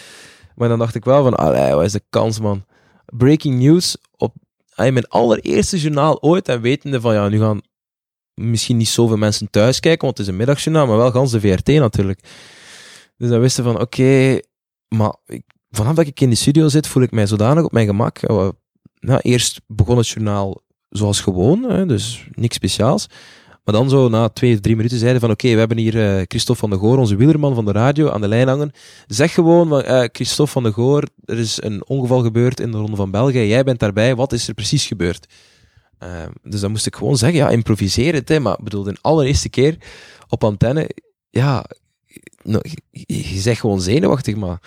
Maar 0.55 0.69
dan 0.69 0.79
dacht 0.79 0.95
ik 0.95 1.05
wel 1.05 1.23
van, 1.23 1.35
allee, 1.35 1.75
wat 1.75 1.85
is 1.85 1.93
de 1.93 2.03
kans, 2.11 2.41
man. 2.41 2.65
Breaking 3.07 3.59
news 3.59 3.97
op 4.17 4.35
mijn 4.77 5.09
allereerste 5.09 5.79
journaal 5.79 6.23
ooit. 6.23 6.49
En 6.49 6.61
wetende 6.61 7.01
van, 7.01 7.15
ja, 7.15 7.29
nu 7.29 7.39
gaan 7.39 7.61
misschien 8.35 8.77
niet 8.77 8.89
zoveel 8.89 9.17
mensen 9.17 9.51
thuis 9.51 9.81
kijken, 9.81 10.05
want 10.05 10.19
het 10.19 10.27
is 10.27 10.33
een 10.33 10.39
middagjournaal, 10.39 10.87
maar 10.87 10.97
wel 10.97 11.11
gans 11.11 11.31
de 11.31 11.41
VRT 11.41 11.67
natuurlijk. 11.69 12.21
Dus 13.17 13.29
dan 13.29 13.41
wisten 13.41 13.65
van, 13.65 13.81
oké, 13.81 14.41
maar 14.89 15.15
ik, 15.27 15.43
vanaf 15.71 15.95
dat 15.95 16.07
ik 16.07 16.21
in 16.21 16.31
de 16.31 16.37
studio 16.37 16.69
zit, 16.69 16.87
voel 16.87 17.03
ik 17.03 17.11
mij 17.11 17.27
zodanig 17.27 17.65
op 17.65 17.73
mijn 17.73 17.87
gemak. 17.87 18.19
Eh, 18.19 18.49
Nou, 19.01 19.21
eerst 19.23 19.61
begon 19.67 19.97
het 19.97 20.09
journaal 20.09 20.61
zoals 20.89 21.21
gewoon, 21.21 21.63
hè, 21.63 21.87
dus 21.87 22.27
niks 22.35 22.57
speciaals. 22.57 23.07
Maar 23.65 23.75
dan 23.75 23.89
zo 23.89 24.09
na 24.09 24.29
twee 24.29 24.55
of 24.55 24.61
drie 24.61 24.77
minuten 24.77 24.99
zeiden 24.99 25.21
van 25.21 25.31
oké, 25.31 25.53
we 25.53 25.59
hebben 25.59 25.77
hier 25.77 26.17
eh, 26.17 26.23
Christophe 26.29 26.61
van 26.61 26.71
de 26.71 26.77
Goor, 26.77 26.99
onze 26.99 27.17
wielerman 27.17 27.55
van 27.55 27.65
de 27.65 27.73
radio, 27.73 28.11
aan 28.11 28.21
de 28.21 28.29
lijn 28.29 28.49
hangen. 28.49 28.73
Zeg 29.07 29.35
gewoon 29.35 29.83
eh, 29.83 30.09
Christophe 30.13 30.53
van 30.53 30.63
de 30.63 30.73
Goor, 30.73 31.09
er 31.25 31.39
is 31.39 31.63
een 31.63 31.87
ongeval 31.87 32.23
gebeurd 32.23 32.61
in 32.61 32.71
de 32.71 32.79
Ronde 32.79 32.97
van 32.97 33.11
België. 33.11 33.47
Jij 33.47 33.65
bent 33.65 33.79
daarbij, 33.81 34.15
wat 34.15 34.33
is 34.33 34.49
er 34.49 34.55
precies 34.55 34.87
gebeurd? 34.87 35.27
Ehm, 35.99 36.31
dus 36.43 36.61
dan 36.61 36.71
moest 36.71 36.87
ik 36.87 36.97
gewoon 36.97 37.17
zeggen, 37.17 37.39
ja, 37.39 37.49
improviseer 37.49 38.15
het, 38.15 38.29
hè. 38.29 38.41
Maar 38.41 38.59
bedoel, 38.63 38.83
de 38.83 38.97
allereerste 39.01 39.49
keer 39.49 39.77
op 40.29 40.45
antenne, 40.45 40.91
ja, 41.31 41.65
je 43.07 43.41
zegt 43.41 43.61
gewoon 43.61 43.81
zenuwachtig, 43.81 44.37
maar 44.37 44.61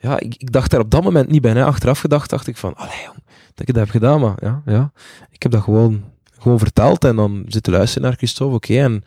ja, 0.00 0.20
ik, 0.20 0.34
ik 0.34 0.52
dacht 0.52 0.70
daar 0.70 0.80
op 0.80 0.90
dat 0.90 1.02
moment 1.02 1.28
niet 1.30 1.42
bij. 1.42 1.52
Hè. 1.52 1.64
Achteraf 1.64 1.98
gedacht 1.98 2.30
dacht 2.30 2.46
ik 2.46 2.56
van, 2.56 2.74
allee 2.74 3.02
jong, 3.04 3.18
dat 3.54 3.68
ik 3.68 3.74
dat 3.74 3.76
heb 3.76 3.90
gedaan, 3.90 4.20
maar 4.20 4.36
ja, 4.40 4.62
ja. 4.66 4.92
Ik 5.30 5.42
heb 5.42 5.52
dat 5.52 5.62
gewoon, 5.62 6.04
gewoon 6.38 6.58
verteld 6.58 7.04
en 7.04 7.16
dan 7.16 7.44
zitten 7.48 7.72
luisteren 7.72 8.08
naar 8.08 8.16
Christophe, 8.16 8.54
oké. 8.54 8.78
en 8.78 9.04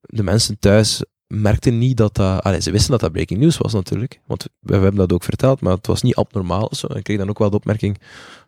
de 0.00 0.22
mensen 0.22 0.58
thuis 0.58 1.04
merkten 1.26 1.78
niet 1.78 1.96
dat 1.96 2.14
dat... 2.14 2.42
Allee, 2.42 2.60
ze 2.60 2.70
wisten 2.70 2.90
dat 2.90 3.00
dat 3.00 3.12
breaking 3.12 3.40
news 3.40 3.56
was 3.56 3.72
natuurlijk, 3.72 4.20
want 4.26 4.46
we, 4.60 4.72
hebben 4.72 4.94
dat 4.94 5.12
ook 5.12 5.24
verteld, 5.24 5.60
maar 5.60 5.72
het 5.72 5.86
was 5.86 6.02
niet 6.02 6.14
abnormaal 6.14 6.68
zo. 6.74 6.86
Ik 6.94 7.02
kreeg 7.02 7.18
dan 7.18 7.28
ook 7.28 7.38
wel 7.38 7.50
de 7.50 7.56
opmerking 7.56 7.98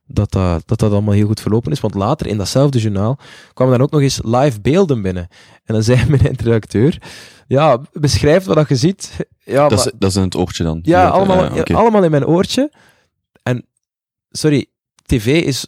dat 0.06 0.32
dat, 0.32 0.62
dat 0.66 0.78
dat 0.78 0.92
allemaal 0.92 1.14
heel 1.14 1.26
goed 1.26 1.40
verlopen 1.40 1.72
is, 1.72 1.80
want 1.80 1.94
later 1.94 2.26
in 2.26 2.36
datzelfde 2.36 2.78
journaal 2.78 3.18
kwamen 3.52 3.78
dan 3.78 3.86
ook 3.86 3.92
nog 3.92 4.00
eens 4.00 4.20
live 4.22 4.60
beelden 4.60 5.02
binnen. 5.02 5.28
En 5.64 5.74
dan 5.74 5.82
zei 5.82 6.04
mijn 6.08 6.22
redacteur, 6.22 6.98
ja, 7.46 7.80
beschrijf 7.92 8.44
wat 8.44 8.56
dat 8.56 8.68
je 8.68 8.76
ziet. 8.76 9.16
Ja, 9.44 9.68
Dat 9.68 9.78
maar- 9.78 9.86
is, 9.86 9.92
dat 9.98 10.10
is 10.10 10.16
in 10.16 10.22
het 10.22 10.36
oortje 10.36 10.64
dan. 10.64 10.78
ja, 10.82 11.08
allemaal, 11.08 11.48
allemaal 11.64 12.04
in 12.04 12.10
mijn 12.10 12.26
oortje. 12.26 12.72
En, 13.42 13.66
sorry, 14.30 14.66
tv 15.06 15.26
is, 15.42 15.66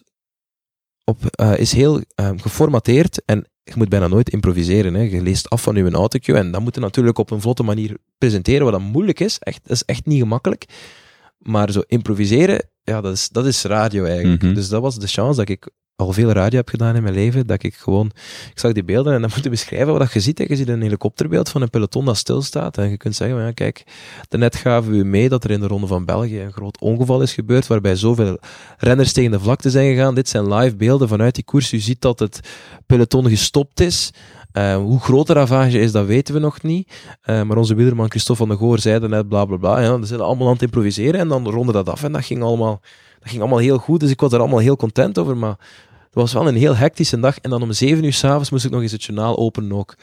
op, 1.05 1.24
eh, 1.27 1.59
is 1.59 1.72
heel 1.72 2.01
ehm, 2.14 2.39
geformateerd 2.39 3.24
en 3.24 3.45
je 3.62 3.72
moet 3.77 3.89
bijna 3.89 4.07
nooit 4.07 4.31
improviseren. 4.31 4.95
Hè. 4.95 5.01
Je 5.03 5.22
leest 5.22 5.51
af 5.51 5.62
van 5.62 5.74
je 5.77 5.91
autocue 5.91 6.37
en 6.37 6.51
dat 6.51 6.61
moet 6.61 6.74
je 6.74 6.81
natuurlijk 6.81 7.18
op 7.18 7.31
een 7.31 7.41
vlotte 7.41 7.62
manier 7.62 7.97
presenteren, 8.18 8.62
wat 8.64 8.72
dan 8.72 8.83
moeilijk 8.83 9.20
is. 9.20 9.39
Echt, 9.39 9.61
dat 9.62 9.72
is 9.77 9.85
echt 9.85 10.07
niet 10.07 10.20
gemakkelijk. 10.20 10.64
Maar 11.39 11.70
zo 11.72 11.83
improviseren, 11.87 12.68
ja, 12.83 13.01
dat 13.01 13.12
is, 13.12 13.29
dat 13.29 13.47
is 13.47 13.62
radio 13.62 14.05
eigenlijk. 14.05 14.43
Mhm. 14.43 14.55
Dus 14.55 14.68
dat 14.68 14.83
was 14.83 14.99
de 14.99 15.07
chance 15.07 15.39
dat 15.39 15.49
ik 15.49 15.68
al 15.97 16.12
veel 16.12 16.30
radio 16.30 16.59
heb 16.59 16.68
gedaan 16.68 16.97
in 16.97 17.03
mijn 17.03 17.14
leven, 17.14 17.47
dat 17.47 17.62
ik 17.62 17.74
gewoon, 17.74 18.07
ik 18.51 18.59
zag 18.59 18.72
die 18.72 18.84
beelden 18.84 19.14
en 19.14 19.20
dan 19.20 19.30
moet 19.34 19.44
je 19.44 19.51
beschrijven 19.51 19.99
wat 19.99 20.12
je 20.12 20.20
ziet. 20.20 20.38
Je 20.38 20.57
ziet 20.57 20.68
een 20.68 20.82
helikopterbeeld 20.82 21.49
van 21.49 21.62
een 21.62 21.70
peloton 21.70 22.05
dat 22.05 22.16
stilstaat 22.16 22.78
en 22.78 22.90
je 22.90 22.97
kunt 22.97 23.16
zeggen, 23.16 23.38
ja, 23.38 23.53
kijk, 23.53 23.84
Daarnet 24.28 24.57
gaven 24.57 24.92
we 24.92 25.05
mee 25.05 25.28
dat 25.28 25.44
er 25.44 25.51
in 25.51 25.61
de 25.61 25.66
Ronde 25.66 25.86
van 25.86 26.05
België 26.05 26.40
een 26.40 26.53
groot 26.53 26.80
ongeval 26.80 27.22
is 27.22 27.34
gebeurd, 27.34 27.66
waarbij 27.66 27.97
zoveel 27.97 28.38
renners 28.78 29.12
tegen 29.12 29.30
de 29.30 29.40
vlakte 29.40 29.70
zijn 29.70 29.94
gegaan. 29.94 30.14
Dit 30.14 30.28
zijn 30.28 30.55
live 30.55 30.76
beelden 30.76 31.09
vanuit 31.09 31.34
die 31.34 31.44
koers. 31.44 31.72
U 31.72 31.78
ziet 31.78 32.01
dat 32.01 32.18
het 32.18 32.40
peloton 32.86 33.28
gestopt 33.28 33.80
is. 33.80 34.11
Eh, 34.53 34.76
hoe 34.76 35.01
groot 35.01 35.26
de 35.26 35.32
ravage 35.32 35.78
is, 35.78 35.92
dat 35.92 36.07
weten 36.07 36.34
we 36.34 36.40
nog 36.40 36.62
niet. 36.62 36.92
Eh, 37.22 37.42
maar 37.42 37.57
onze 37.57 37.74
wielerman 37.74 38.11
Christophe 38.11 38.47
van 38.47 38.49
der 38.49 38.59
Goor 38.59 38.78
zei 38.78 39.09
net 39.09 39.28
bla 39.28 39.44
bla 39.44 39.57
bla. 39.57 39.80
Ja, 39.80 39.99
we 39.99 40.07
zijn 40.07 40.20
allemaal 40.20 40.47
aan 40.47 40.53
het 40.53 40.62
improviseren 40.62 41.20
en 41.20 41.28
dan 41.28 41.51
ronden 41.51 41.74
dat 41.74 41.88
af 41.88 42.03
en 42.03 42.12
dat 42.12 42.24
ging 42.24 42.42
allemaal, 42.42 42.80
dat 43.20 43.28
ging 43.28 43.40
allemaal 43.40 43.59
heel 43.59 43.78
goed. 43.78 44.01
Dus 44.01 44.11
ik 44.11 44.20
was 44.20 44.32
er 44.32 44.38
allemaal 44.38 44.59
heel 44.59 44.76
content 44.76 45.18
over. 45.18 45.36
Maar 45.36 45.57
was 46.23 46.33
wel 46.33 46.49
een 46.49 46.57
heel 46.57 46.77
hectische 46.77 47.21
dag. 47.21 47.39
En 47.39 47.51
dan 47.51 47.62
om 47.62 47.73
zeven 47.73 48.05
uur 48.05 48.12
s'avonds 48.12 48.51
moest 48.51 48.64
ik 48.64 48.71
nog 48.71 48.83
eens 48.83 48.93
het 48.93 49.05
journaal 49.05 49.37
openen 49.37 49.73
ook. 49.73 49.95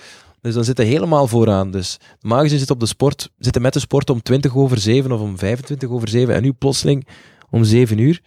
Dus 0.41 0.53
dan 0.53 0.63
zit 0.63 0.77
hij 0.77 0.85
helemaal 0.85 1.27
vooraan. 1.27 1.71
Dus 1.71 1.97
gezien 2.21 2.59
zit 2.59 2.69
op 2.69 2.79
de 2.79 2.85
sport, 2.85 3.29
zitten 3.37 3.61
met 3.61 3.73
de 3.73 3.79
sport 3.79 4.09
om 4.09 4.21
20 4.21 4.55
over 4.55 4.77
7 4.79 5.11
of 5.11 5.19
om 5.21 5.37
25 5.37 5.89
over 5.89 6.09
7 6.09 6.35
en 6.35 6.41
nu 6.41 6.51
plotseling 6.53 7.07
om 7.49 7.63
7 7.63 7.97
uur. 7.97 8.21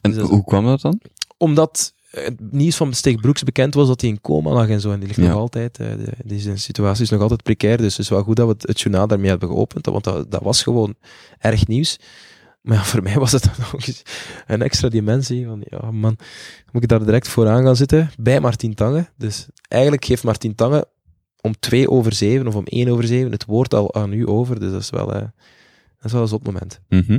En 0.00 0.12
Dus 0.12 0.28
hoe 0.28 0.44
kwam 0.44 0.64
dat 0.64 0.80
dan? 0.80 1.00
Omdat 1.36 1.92
het 2.10 2.34
nieuws 2.52 2.76
van 2.76 2.92
Steeg 2.92 3.20
Broeks 3.20 3.42
bekend 3.42 3.74
was 3.74 3.88
dat 3.88 4.00
hij 4.00 4.10
in 4.10 4.20
coma 4.20 4.50
lag 4.50 4.68
en 4.68 4.80
zo. 4.80 4.92
En 4.92 4.98
die 4.98 5.08
ligt 5.08 5.20
Ja. 5.20 5.26
nog 5.28 5.36
altijd. 5.38 5.78
eh, 5.78 5.86
de- 5.86 6.12
Deze 6.24 6.56
situatie 6.56 7.02
is 7.02 7.10
nog 7.10 7.20
altijd 7.20 7.42
precair. 7.42 7.76
Dus 7.76 7.96
het 7.96 7.98
is 8.04 8.08
wel 8.08 8.22
goed 8.22 8.36
dat 8.36 8.46
we 8.46 8.52
het, 8.52 8.66
het 8.66 8.80
journaal 8.80 9.06
daarmee 9.06 9.28
hebben 9.30 9.48
geopend. 9.48 9.86
Want 9.86 10.04
dat, 10.04 10.30
dat 10.30 10.42
was 10.42 10.62
gewoon 10.62 10.94
erg 11.38 11.66
nieuws. 11.66 11.98
Maar 12.64 12.76
ja, 12.76 12.84
voor 12.84 13.02
mij 13.02 13.18
was 13.18 13.32
het 13.32 13.44
dan 13.44 13.54
nog 13.72 13.86
eens 13.86 14.02
een 14.46 14.62
extra 14.62 14.88
dimensie. 14.88 15.46
Van 15.46 15.62
ja, 15.64 15.90
man, 15.90 16.16
moet 16.72 16.82
ik 16.82 16.88
daar 16.88 17.04
direct 17.04 17.28
vooraan 17.28 17.64
gaan 17.64 17.76
zitten? 17.76 18.10
Bij 18.18 18.40
Martien 18.40 18.74
Tange. 18.74 19.08
Dus 19.16 19.46
eigenlijk 19.68 20.04
geeft 20.04 20.24
Martien 20.24 20.54
Tange 20.54 20.88
om 21.40 21.58
twee 21.58 21.90
over 21.90 22.12
zeven 22.12 22.46
of 22.46 22.54
om 22.54 22.64
één 22.64 22.88
over 22.88 23.06
zeven 23.06 23.32
het 23.32 23.44
woord 23.44 23.74
al 23.74 23.94
aan 23.94 24.12
u 24.12 24.28
over. 24.28 24.60
Dus 24.60 24.70
dat 24.70 24.80
is 24.80 24.90
wel, 24.90 25.14
eh, 25.14 25.20
dat 25.20 26.04
is 26.04 26.12
wel 26.12 26.22
een 26.22 26.28
zot 26.28 26.44
moment. 26.44 26.80
Mhm. 26.88 27.18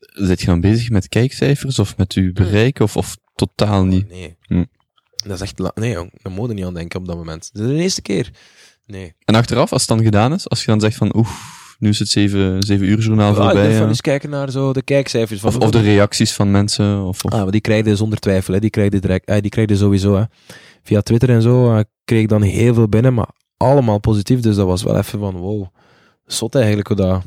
Zit 0.00 0.40
je 0.40 0.46
dan 0.46 0.60
bezig 0.60 0.90
met 0.90 1.08
kijkcijfers 1.08 1.78
of 1.78 1.96
met 1.96 2.12
uw 2.12 2.32
bereik 2.32 2.80
of, 2.80 2.96
of 2.96 3.16
totaal 3.34 3.84
niet? 3.84 4.08
Nee. 4.08 4.36
Hm. 4.40 4.64
Dat 5.16 5.36
is 5.36 5.40
echt... 5.40 5.74
Nee, 5.74 5.92
jong. 5.92 6.10
Daar 6.22 6.32
moet 6.32 6.48
je 6.48 6.54
niet 6.54 6.64
aan 6.64 6.74
denken 6.74 7.00
op 7.00 7.06
dat 7.06 7.16
moment. 7.16 7.50
Dat 7.52 7.62
is 7.62 7.68
de 7.68 7.82
eerste 7.82 8.02
keer. 8.02 8.30
Nee. 8.86 9.14
En 9.24 9.34
achteraf, 9.34 9.72
als 9.72 9.80
het 9.80 9.90
dan 9.90 10.02
gedaan 10.02 10.32
is, 10.32 10.48
als 10.48 10.60
je 10.60 10.66
dan 10.66 10.80
zegt 10.80 10.96
van 10.96 11.16
oef, 11.16 11.57
nu 11.78 11.88
is 11.88 11.98
het 11.98 12.08
zeven, 12.08 12.62
zeven 12.62 12.86
uur 12.86 12.98
journaal 12.98 13.34
Ja, 13.34 13.36
ik 13.36 13.42
voorbij. 13.42 13.72
ja. 13.72 13.86
eens 13.88 14.00
kijken 14.00 14.30
naar 14.30 14.50
zo 14.50 14.72
de 14.72 14.82
kijkcijfers. 14.82 15.40
Van 15.40 15.48
Of, 15.48 15.56
of 15.58 15.70
de 15.70 15.80
reacties 15.80 16.32
van 16.34 16.50
mensen. 16.50 17.04
Of, 17.04 17.24
of- 17.24 17.32
Ah, 17.32 17.42
maar 17.42 17.50
die 17.50 17.60
krijg 17.60 17.84
je 17.84 17.96
zonder 17.96 18.18
twijfel. 18.18 18.54
Hè. 18.54 18.60
Die 18.60 18.70
krijg 18.70 18.92
je 18.92 19.00
direct, 19.00 19.26
eh, 19.28 19.40
die 19.40 19.76
sowieso. 19.76 20.16
Hè. 20.16 20.22
Via 20.82 21.00
Twitter 21.00 21.30
en 21.30 21.42
zo 21.42 21.74
eh, 21.74 21.80
kreeg 22.04 22.20
ik 22.22 22.28
dan 22.28 22.42
heel 22.42 22.74
veel 22.74 22.88
binnen, 22.88 23.14
maar 23.14 23.28
allemaal 23.56 23.98
positief. 23.98 24.40
Dus 24.40 24.56
dat 24.56 24.66
was 24.66 24.82
wel 24.82 24.96
even 24.96 25.18
van, 25.18 25.36
wow, 25.36 25.66
zot 26.24 26.54
eigenlijk 26.54 26.86
hoe 26.88 26.96
dat, 26.96 27.22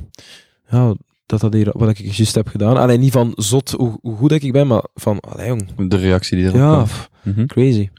ja, 0.69 0.95
dat, 1.25 1.39
dat 1.39 1.53
hier, 1.53 1.69
wat 1.73 1.89
ik 1.89 1.97
juist 1.97 2.35
heb 2.35 2.47
gedaan. 2.47 2.77
Alleen 2.77 2.99
niet 2.99 3.11
van 3.11 3.31
zot 3.35 3.71
hoe, 3.71 3.97
hoe 4.01 4.15
goed 4.15 4.31
ik 4.31 4.51
ben, 4.51 4.67
maar 4.67 4.83
van, 4.93 5.19
allee 5.19 5.47
jong, 5.47 5.89
de 5.89 5.97
reactie 5.97 6.37
die 6.37 6.45
erop 6.45 6.57
ja, 6.57 6.73
kwam. 6.73 6.87
Mhm. 7.35 7.45
crazy. 7.45 7.89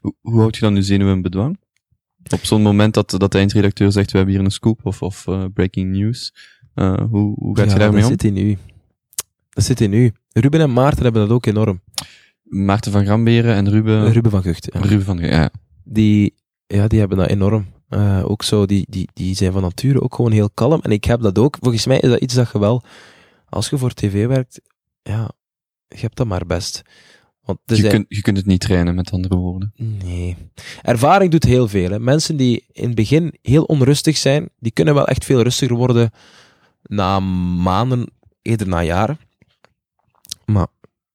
Hoe, 0.00 0.14
hoe 0.20 0.38
houd 0.40 0.54
je 0.54 0.60
dan 0.60 0.74
je 0.74 0.82
zenuwen 0.82 1.14
in 1.14 1.22
bedwang? 1.22 1.58
Op 2.32 2.44
zo'n 2.44 2.62
moment 2.62 2.94
dat, 2.94 3.10
dat 3.10 3.32
de 3.32 3.38
eindredacteur 3.38 3.92
zegt, 3.92 4.10
we 4.10 4.16
hebben 4.16 4.36
hier 4.36 4.44
een 4.44 4.50
scoop 4.50 4.80
of, 4.82 5.02
of 5.02 5.26
eh, 5.26 5.44
breaking 5.54 5.92
news. 5.92 6.34
Eh, 6.74 6.94
hoe, 7.10 7.34
hoe 7.34 7.56
gaat 7.56 7.66
ja, 7.66 7.72
je 7.72 7.78
daarmee 7.78 8.02
dat 8.02 8.10
om? 8.10 8.16
zit 8.20 8.36
in 8.36 8.36
u. 8.46 8.58
Dat 9.50 9.64
zit 9.64 9.80
in 9.80 9.92
u. 9.92 10.12
Ruben 10.32 10.60
en 10.60 10.72
Maarten 10.72 11.02
hebben 11.02 11.22
dat 11.22 11.30
ook 11.30 11.46
enorm. 11.46 11.80
Maarten 12.42 12.92
van 12.92 13.04
Gramberen 13.04 13.54
en 13.54 13.70
Ruben... 13.70 14.12
Ruben 14.12 14.30
van 14.30 14.42
Gucht. 14.42 14.68
ja. 14.72 14.80
Ruben 14.80 15.04
van... 15.04 15.18
Ja, 15.18 15.50
die, 15.84 16.34
ja, 16.66 16.86
die 16.86 16.98
hebben 16.98 17.18
dat 17.18 17.28
enorm. 17.28 17.66
Eh, 17.88 18.30
ook 18.30 18.42
zo, 18.42 18.66
die, 18.66 18.86
die, 18.88 19.08
die 19.12 19.34
zijn 19.34 19.52
van 19.52 19.62
nature 19.62 20.00
ook 20.00 20.14
gewoon 20.14 20.32
heel 20.32 20.50
kalm. 20.50 20.80
En 20.80 20.90
ik 20.90 21.04
heb 21.04 21.20
dat 21.20 21.38
ook. 21.38 21.56
Volgens 21.60 21.86
mij 21.86 21.98
is 21.98 22.08
dat 22.08 22.20
iets 22.20 22.34
dat 22.34 22.50
je 22.52 22.58
wel, 22.58 22.82
als 23.48 23.68
je 23.68 23.78
voor 23.78 23.94
tv 23.94 24.26
werkt, 24.26 24.60
ja, 25.02 25.30
je 25.88 26.00
hebt 26.00 26.16
dat 26.16 26.26
maar 26.26 26.46
best. 26.46 26.82
Want 27.48 27.60
je, 27.64 27.76
zijn- 27.76 27.90
kunt, 27.90 28.06
je 28.08 28.22
kunt 28.22 28.36
het 28.36 28.46
niet 28.46 28.60
trainen, 28.60 28.94
met 28.94 29.10
andere 29.10 29.36
woorden. 29.36 29.72
Nee. 29.76 30.36
Ervaring 30.82 31.30
doet 31.30 31.44
heel 31.44 31.68
veel. 31.68 31.90
Hè. 31.90 31.98
Mensen 31.98 32.36
die 32.36 32.64
in 32.72 32.84
het 32.86 32.94
begin 32.94 33.34
heel 33.42 33.62
onrustig 33.64 34.16
zijn, 34.16 34.48
die 34.58 34.72
kunnen 34.72 34.94
wel 34.94 35.06
echt 35.06 35.24
veel 35.24 35.42
rustiger 35.42 35.76
worden 35.76 36.10
na 36.82 37.20
maanden, 37.20 38.10
eerder 38.42 38.68
na 38.68 38.82
jaren. 38.82 39.18
Maar 40.44 40.66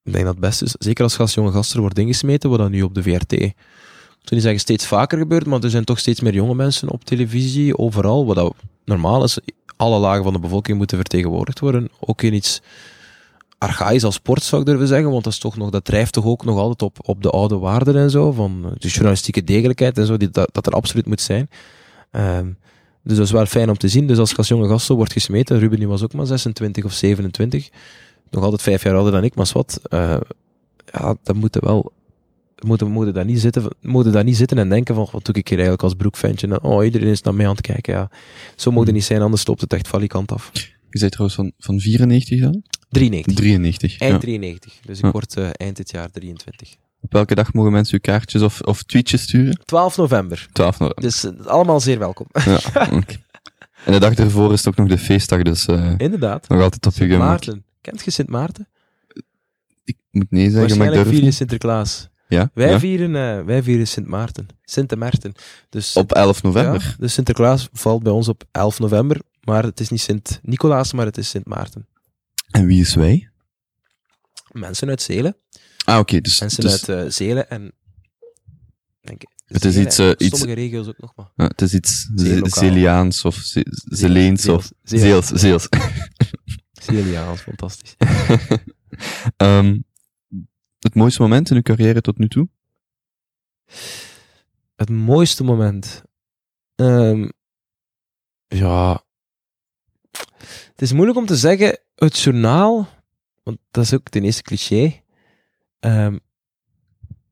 ik 0.04 0.12
denk 0.12 0.26
dat 0.26 0.34
het 0.34 0.44
best 0.44 0.62
is, 0.62 0.76
zeker 0.80 1.04
als 1.04 1.16
gast 1.16 1.36
jonge 1.36 1.52
gasten 1.52 1.80
wordt 1.80 2.00
ingesmeten, 2.00 2.50
wat 2.50 2.60
dat 2.60 2.70
nu 2.70 2.82
op 2.82 2.94
de 2.96 3.04
VRT, 3.04 3.32
ik 3.32 3.54
zou 4.30 4.36
niet 4.36 4.42
zeggen 4.42 4.60
steeds 4.60 4.88
vaker 4.88 5.18
gebeurt, 5.18 5.46
maar 5.46 5.64
er 5.64 5.70
zijn 5.70 5.84
toch 5.84 6.00
steeds 6.00 6.20
meer 6.22 6.34
jonge 6.34 6.56
mensen 6.56 6.90
op 6.90 7.04
televisie, 7.04 7.78
overal, 7.78 8.26
wat 8.26 8.36
dat 8.36 8.56
normaal 8.86 9.24
is. 9.24 9.38
Alle 9.76 10.00
lagen 10.00 10.24
van 10.24 10.34
de 10.34 10.40
bevolking 10.40 10.78
moeten 10.78 10.98
vertegenwoordigd 10.98 11.60
worden. 11.60 11.90
Ook 12.00 12.22
in 12.22 12.34
iets 12.34 12.62
archaïs 13.64 14.04
als 14.04 14.16
sport, 14.16 14.44
zou 14.44 14.62
ik 14.62 14.68
durven 14.68 14.88
zeggen, 14.88 15.12
want 15.12 15.24
dat, 15.24 15.34
is 15.34 15.40
toch 15.40 15.58
nog, 15.58 15.70
dat 15.70 15.86
drijft 15.86 16.14
toch 16.14 16.26
ook 16.26 16.46
nog 16.46 16.58
altijd 16.58 16.82
op, 16.82 16.98
op 17.02 17.24
de 17.24 17.30
oude 17.30 17.58
waarden 17.58 17.96
en 17.96 18.10
zo, 18.10 18.32
van 18.32 18.62
eh, 18.66 18.72
de 18.78 18.88
journalistieke 18.88 19.44
degelijkheid 19.44 19.98
en 19.98 20.06
zo, 20.06 20.18
die, 20.18 20.30
dat, 20.30 20.50
dat 20.52 20.66
er 20.66 20.74
absoluut 20.74 21.06
moet 21.06 21.22
zijn. 21.22 21.50
Ehm, 22.12 22.48
dus 23.04 23.18
dat 23.18 23.26
is 23.26 23.32
wel 23.32 23.46
fijn 23.46 23.70
om 23.70 23.78
te 23.78 23.88
zien. 23.88 24.08
Dus 24.08 24.18
als 24.18 24.30
je 24.30 24.38
als 24.38 24.48
jonge 24.48 24.68
gast 24.68 24.86
zo 24.86 24.96
wordt 24.96 25.14
gesmeten, 25.14 25.60
Ruben 25.60 25.80
die 25.80 25.88
was 25.88 26.04
ook 26.04 26.14
maar 26.14 26.26
26 26.26 26.84
of 26.84 26.94
27, 26.94 27.70
nog 28.30 28.44
altijd 28.44 28.62
vijf 28.62 28.84
jaar 28.84 28.96
ouder 28.96 29.12
dan 29.12 29.24
ik, 29.24 29.36
maar 29.36 29.50
wat, 29.54 29.80
eh, 29.90 30.18
ja, 30.92 31.16
dan 31.24 31.38
moeten 31.38 31.64
wel, 31.64 31.92
moeten, 32.66 32.92
moeten 32.92 33.14
daar 33.14 33.26
niet 33.26 33.40
zitten, 33.40 33.76
moeten 33.82 34.12
daar 34.12 34.24
niet 34.24 34.38
zitten 34.38 34.58
en 34.58 34.70
denken 34.70 34.96
van, 34.96 35.08
wat 35.12 35.26
doe 35.26 35.36
ik 35.36 35.48
hier 35.48 35.58
eigenlijk 35.58 35.84
als 35.84 35.94
broekventje? 35.94 36.48
En, 36.48 36.64
oh, 36.64 36.84
iedereen 36.84 37.08
is 37.08 37.22
naar 37.22 37.36
mij 37.36 37.48
aan 37.48 37.56
het 37.56 37.62
kijken, 37.62 37.94
ja. 37.94 38.10
Zo 38.56 38.72
moet 38.72 38.86
het 38.86 38.96
niet 38.96 39.04
zijn, 39.04 39.22
anders 39.22 39.48
loopt 39.48 39.62
het 39.62 39.74
echt 39.74 39.88
valikant 39.88 40.32
af. 40.32 40.52
Je 40.90 41.00
zei 41.00 41.10
trouwens 41.12 41.38
van, 41.38 41.52
van 41.58 41.80
94 41.80 42.40
dan? 42.40 42.64
93. 42.94 43.36
93. 43.36 44.00
Eind 44.00 44.14
ja. 44.14 44.20
93. 44.20 44.74
Dus 44.86 45.00
ik 45.00 45.12
word 45.12 45.38
eh, 45.38 45.50
eind 45.52 45.76
dit 45.76 45.92
jaar 45.92 46.12
23. 46.12 46.76
Op 47.02 47.12
welke 47.14 47.36
dag 47.36 47.54
mogen 47.54 47.72
mensen 47.72 47.94
uw 47.94 48.00
kaartjes 48.00 48.42
of, 48.42 48.62
of 48.62 48.84
tweetjes 48.84 49.22
sturen? 49.22 49.60
12 49.66 49.98
november. 49.98 50.48
12 50.52 50.80
november. 50.80 51.04
Dus 51.04 51.24
eh, 51.24 51.46
allemaal 51.46 51.80
zeer 51.80 52.00
welkom. 52.00 52.28
Ja. 52.46 52.60
En 53.86 53.92
de 53.92 54.00
dag 54.00 54.14
ervoor 54.14 54.54
is 54.54 54.58
het 54.58 54.68
ook 54.68 54.76
nog 54.76 54.88
de 54.88 54.98
feestdag, 54.98 55.42
dus 55.42 55.66
eh, 55.66 55.94
Inderdaad. 55.98 56.48
nog 56.48 56.62
altijd 56.62 56.86
op 56.86 56.92
je 56.92 56.98
Sint 56.98 57.12
gemak. 57.12 57.28
Maarten. 57.28 57.64
Kent 57.82 58.06
je 58.06 58.12
Sint 58.12 58.30
Maarten? 58.30 58.68
Ik 59.84 59.98
moet 60.12 60.32
nee 60.32 60.50
zeggen, 60.50 60.54
maar 60.54 60.62
ik 60.62 60.68
Waarschijnlijk 60.68 61.04
durf 61.04 61.16
vieren. 61.16 61.34
Sinterklaas. 61.34 62.10
Ja? 62.28 62.50
Wij, 62.54 62.70
ja? 62.70 62.80
vieren, 62.80 63.16
eh, 63.16 63.46
wij 63.46 63.64
vieren 63.64 63.88
Sint 63.88 64.08
Maarten. 64.08 64.48
Sint 64.64 64.96
Maarten. 64.96 65.34
Dus, 65.70 65.96
Op 65.96 66.12
11 66.12 66.44
november. 66.44 66.82
ja, 66.82 66.96
dus 66.98 67.14
Sinterklaas 67.14 67.70
valt 67.72 68.04
bij 68.04 68.12
ons 68.12 68.28
op 68.28 68.44
11 68.52 68.80
november. 68.80 69.22
Maar 69.44 69.64
het 69.64 69.80
is 69.80 69.90
niet 69.90 70.02
Sint 70.02 70.40
Nicolaas, 70.44 70.94
maar 70.94 71.06
het 71.06 71.18
is 71.18 71.30
Sint 71.30 71.48
Maarten. 71.48 71.88
En 72.54 72.66
wie 72.66 72.80
is 72.82 72.94
wij? 72.96 73.30
Mensen 74.52 74.90
uit 74.90 75.02
Zelen. 75.02 75.38
Ah, 75.86 76.00
oké. 76.00 76.22
dus, 76.22 76.40
Mensen 76.40 76.62
dus 76.64 76.88
uit 76.90 77.06
eh, 77.06 77.12
Zelen 77.12 77.50
en... 77.50 77.74
Denk, 79.02 79.22
Het 79.46 79.66
is 79.66 79.78
iets, 79.78 79.98
eh, 79.98 80.10
iets- 80.18 80.28
Sommige 80.40 80.54
regio's 80.62 80.88
ook 80.88 80.98
nog 81.00 81.14
maar. 81.16 81.32
het 81.36 81.62
is 81.62 81.74
iets. 81.74 82.10
Zeliaans 82.46 83.26
of 83.26 83.36
Ze- 83.36 83.66
Zeleens 83.86 84.48
of 84.48 84.72
Zeels. 84.84 85.28
Zeels. 85.28 85.42
Zeels. 85.42 85.68
Zeliaans, 86.86 87.42
fantastisch. 87.42 87.96
Ehm, 89.38 89.80
het 90.80 90.96
mooiste 90.96 91.22
moment 91.22 91.50
in 91.50 91.56
uw 91.56 91.62
carrière 91.62 92.02
tot 92.02 92.18
nu 92.18 92.28
toe? 92.28 92.50
Het 94.76 94.90
mooiste 94.90 95.44
moment. 95.44 96.04
Ehm, 96.76 97.30
ja. 98.48 99.04
Is 100.84 100.94
moeilijk 100.94 101.18
om 101.18 101.26
te 101.26 101.36
zeggen. 101.36 101.80
Het 101.96 102.20
journaal. 102.20 102.88
Want 103.44 103.58
dat 103.72 103.84
is 103.84 103.94
ook 103.94 104.10
ten 104.10 104.24
eerste 104.24 104.42
cliché. 104.42 105.02
Ehm, 105.80 106.18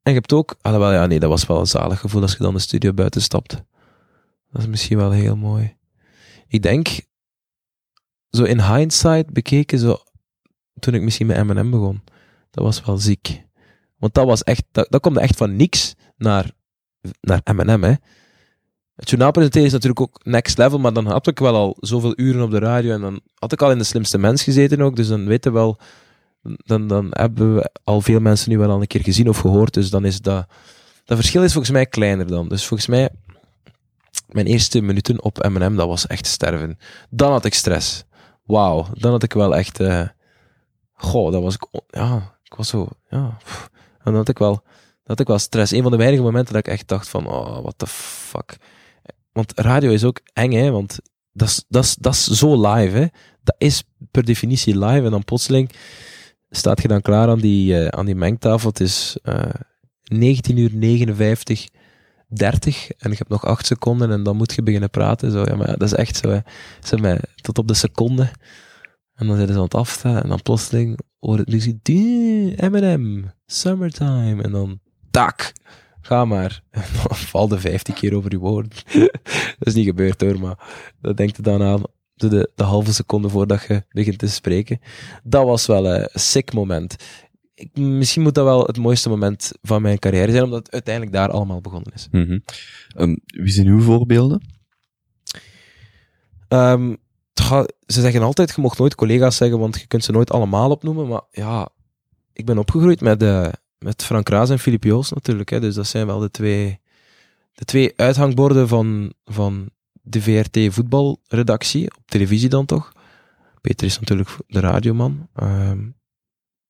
en 0.02 0.12
je 0.12 0.12
hebt 0.12 0.34
ook. 0.34 0.56
Alhoewel, 0.62 0.91
ja, 0.91 1.06
nee, 1.06 1.20
dat 1.20 1.30
was 1.30 1.45
wel 1.45 1.60
een 1.60 1.68
zalig 1.68 1.99
gevoel 1.99 2.22
als 2.22 2.32
je 2.32 2.38
dan 2.38 2.54
de 2.54 2.60
studio 2.60 2.93
buiten 2.93 3.22
stapt. 3.22 3.49
Dat 4.52 4.62
is 4.62 4.68
misschien 4.68 4.97
wel 4.97 5.12
heel 5.12 5.36
mooi. 5.36 5.78
Ik 6.47 6.62
denk. 6.62 6.88
Zo 8.30 8.43
in 8.43 8.62
hindsight 8.62 9.34
bekeken, 9.34 9.80
zo. 9.80 9.97
Toen 10.80 10.93
ik 10.93 11.02
misschien 11.02 11.28
met 11.28 11.43
M&M 11.43 11.70
begon. 11.70 12.04
Dat 12.52 12.64
was 12.64 12.86
wel 12.86 12.97
ziek. 12.97 13.43
Want 13.97 14.14
dat 14.14 14.26
was 14.26 14.43
echt. 14.43 14.64
Dat, 14.72 14.88
dat 14.91 15.02
komt 15.02 15.18
echt 15.18 15.38
van 15.38 15.56
niks 15.56 15.95
naar 16.18 16.52
naar 17.22 17.41
M&M, 17.43 17.84
hè. 17.84 17.93
Het 19.02 19.10
journaal 19.10 19.32
is 19.34 19.72
natuurlijk 19.72 20.02
ook 20.02 20.20
next 20.24 20.58
level, 20.58 20.80
maar 20.80 20.93
dan 20.93 21.06
had 21.06 21.28
ik 21.28 21.39
wel 21.39 21.56
al 21.56 21.78
zoveel 21.80 22.14
uren 22.16 22.41
op 22.41 22.52
de 22.52 22.60
radio 22.60 22.93
en 22.93 23.02
dan 23.02 23.22
had 23.39 23.52
ik 23.52 23.62
al 23.62 23.72
in 23.72 23.78
de 23.78 23.84
slimste 23.84 24.18
mens 24.18 24.43
gezeten 24.43 24.82
ook, 24.82 24.95
dus 24.95 25.08
dan 25.08 25.26
weten 25.26 25.52
we 25.52 25.58
wel, 25.58 25.78
dan, 26.41 26.88
dan 26.88 27.08
hebben 27.10 27.56
we 27.56 27.72
al 27.84 28.02
veel 28.02 28.20
mensen 28.20 28.49
nu 28.49 28.58
wel 28.58 28.70
al 28.70 28.82
een 28.82 28.88
keer 28.88 29.04
gezien 29.04 29.30
of 29.30 29.38
gehoord, 29.38 29.74
dus 29.74 29.89
dan 29.89 30.06
is 30.06 30.22
dat, 30.22 30.45
dat 31.06 31.18
verschil 31.18 31.43
is 31.43 31.52
volgens 31.52 31.74
mij 31.74 31.86
kleiner 31.86 32.28
dan. 32.28 32.47
Dus 32.47 32.66
volgens 32.66 32.89
mij, 32.89 33.10
mijn 34.28 34.45
eerste 34.45 34.82
minuten 34.82 35.24
op 35.24 35.47
M&M, 35.49 35.76
dat 35.76 35.88
was 35.88 36.08
echt 36.08 36.26
sterven. 36.26 36.78
Dan 37.10 37.32
had 37.32 37.45
ik 37.45 37.54
stress. 37.54 38.04
Wauw, 38.43 38.88
dan 38.93 39.12
had 39.12 39.24
ik 39.24 39.34
wel 39.34 39.56
echt, 39.56 39.80
eh, 39.80 40.08
goh, 40.93 41.32
dat 41.32 41.41
was 41.41 41.56
ik, 41.56 41.68
ja, 41.88 42.38
ik 42.43 42.54
was 42.54 42.68
zo, 42.68 42.88
ja, 43.10 43.38
en 43.97 44.04
dan 44.04 44.16
had 44.16 44.30
ik 44.30 44.38
wel, 44.38 44.54
dat 44.54 44.64
had 45.04 45.20
ik 45.20 45.28
wel 45.28 45.39
stress. 45.39 45.72
Een 45.72 45.82
van 45.82 45.91
de 45.91 45.97
weinige 45.97 46.24
momenten 46.24 46.54
dat 46.54 46.66
ik 46.66 46.72
echt 46.72 46.88
dacht 46.88 47.10
van, 47.10 47.28
oh, 47.28 47.60
what 47.60 47.74
the 47.78 47.88
fuck. 47.88 48.58
Want 49.32 49.51
radio 49.55 49.91
is 49.91 50.03
ook 50.03 50.19
eng, 50.34 50.51
hè, 50.51 50.71
want 50.71 50.99
dat 51.32 52.13
is, 52.13 52.25
zo 52.25 52.71
live, 52.71 52.97
hè. 52.97 53.05
Dat 53.43 53.55
is 53.57 53.84
per 54.11 54.25
definitie 54.25 54.79
live 54.79 55.05
en 55.05 55.11
dan 55.11 55.23
plotseling 55.23 55.71
staat 56.49 56.82
je 56.82 56.88
dan 56.88 57.01
klaar 57.01 57.29
aan 57.29 57.39
die, 57.39 57.79
eh, 57.79 57.88
aan 57.88 58.05
die 58.05 58.15
mengtafel. 58.15 58.69
Het 58.69 58.79
is 58.79 59.17
eh 59.23 59.53
19 60.03 60.57
uur 60.57 60.69
59 60.73 61.67
30 62.27 62.91
en 62.97 63.11
ik 63.11 63.17
heb 63.17 63.29
nog 63.29 63.45
8 63.45 63.65
seconden 63.65 64.11
en 64.11 64.23
dan 64.23 64.36
moet 64.36 64.53
je 64.53 64.63
beginnen 64.63 64.89
praten. 64.89 65.32
Zo, 65.32 65.43
ja, 65.45 65.55
maar 65.55 65.67
dat 65.67 65.82
is 65.82 65.93
echt 65.93 66.15
zo. 66.15 66.29
Hè. 66.29 66.39
Ze 66.84 66.97
mij 66.97 67.19
tot 67.36 67.57
op 67.57 67.67
de 67.67 67.73
seconde. 67.73 68.32
En 69.13 69.27
dan 69.27 69.36
zijn 69.36 69.47
ze 69.47 69.53
aan 69.53 69.63
het 69.63 69.75
afstaan 69.75 70.21
en 70.21 70.29
dan 70.29 70.41
plotseling 70.41 70.99
hoor 71.19 71.38
het 71.38 71.49
muziek, 71.49 71.88
Eminem, 71.88 73.32
Summertime. 73.45 74.43
En 74.43 74.51
dan, 74.51 74.79
tak, 75.11 75.53
ga 76.02 76.26
maar. 76.26 76.64
En 76.70 76.84
dan 77.08 77.18
val 77.18 77.47
de 77.47 77.60
15 77.60 77.93
keer 77.93 78.16
over 78.16 78.32
je 78.32 78.38
woorden. 78.38 78.72
dat 79.58 79.68
is 79.68 79.74
niet 79.74 79.86
gebeurd 79.86 80.22
hoor, 80.22 80.39
maar 80.39 80.58
dat 81.02 81.18
denkt 81.18 81.43
dan 81.43 81.62
aan 81.62 81.82
de, 82.14 82.52
de, 82.56 82.64
halve 82.64 82.93
seconde 82.93 83.30
voordat 83.30 83.66
je 83.68 83.84
begint 83.89 84.18
te 84.18 84.28
spreken. 84.28 84.80
Dat 85.24 85.45
was 85.45 85.66
wel 85.66 85.88
een 85.88 86.10
sick 86.14 86.54
moment. 86.54 86.95
Ik, 87.54 87.78
misschien 87.78 88.22
moet 88.22 88.36
dat 88.36 88.45
wel 88.45 88.66
het 88.66 88.78
mooiste 88.78 89.10
moment 89.10 89.52
van 89.62 89.82
mijn 89.82 89.99
carrière 89.99 90.32
zijn, 90.32 90.43
omdat 90.43 90.64
het 90.64 90.74
uiteindelijk 90.74 91.16
daar 91.16 91.30
allemaal 91.30 91.62
begonnen 91.62 91.93
is. 91.93 92.08
Mhm. 92.12 92.39
Ehm, 92.95 93.16
wie 93.26 93.52
zijn 93.52 93.68
uw 93.68 93.82
voorbeelden? 93.82 94.41
Ehm, 96.47 96.95
ze 97.86 98.02
zeggen 98.02 98.22
altijd, 98.22 98.54
je 98.56 98.62
mocht 98.62 98.80
nooit 98.80 98.95
collega's 98.95 99.36
zeggen, 99.36 99.60
want 99.60 99.80
je 99.80 99.88
kunt 99.88 100.04
ze 100.04 100.12
nooit 100.12 100.32
allemaal 100.32 100.70
opnoemen. 100.70 101.08
Maar 101.08 101.22
ja, 101.32 101.70
ik 102.34 102.45
ben 102.45 102.58
opgegroeid 102.58 103.02
met, 103.02 103.20
met 103.84 104.03
Frank 104.03 104.29
Raas 104.29 104.49
en 104.49 104.59
Filip 104.59 104.84
Joos 104.84 105.11
natuurlijk. 105.11 105.49
Hè, 105.49 105.59
dus 105.59 105.75
dat 105.75 105.88
zijn 105.88 106.05
wel 106.05 106.19
de 106.19 106.32
twee, 106.32 106.79
de 107.53 107.65
twee 107.65 107.93
uithangborden 107.95 108.67
van, 108.67 109.13
van 109.25 109.69
de 110.01 110.21
VRT 110.21 110.73
voetbalredactie, 110.73 111.86
op 111.97 112.03
televisie 112.05 112.49
dan 112.49 112.65
toch. 112.65 112.91
Peter 113.61 113.88
is 113.88 113.99
natuurlijk 113.99 114.29
de 114.47 114.59
radioman. 114.59 115.27
Ehm, 115.36 115.89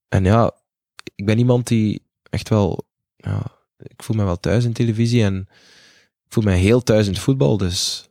en 0.08 0.24
ja, 0.24 0.52
ik 1.16 1.26
ben 1.26 1.38
iemand 1.38 1.68
die 1.68 2.02
echt 2.30 2.50
wel, 2.50 2.88
ja, 3.16 3.44
ik 3.78 4.04
voel 4.04 4.16
me 4.16 4.24
wel 4.24 4.40
thuis 4.40 4.66
in 4.66 4.74
televisie 4.74 5.24
en 5.24 5.48
ik 6.26 6.34
voel 6.34 6.44
me 6.44 6.52
heel 6.52 6.84
thuis 6.84 7.06
in 7.06 7.14
het 7.14 7.22
voetbal. 7.22 7.58
Dus 7.58 8.10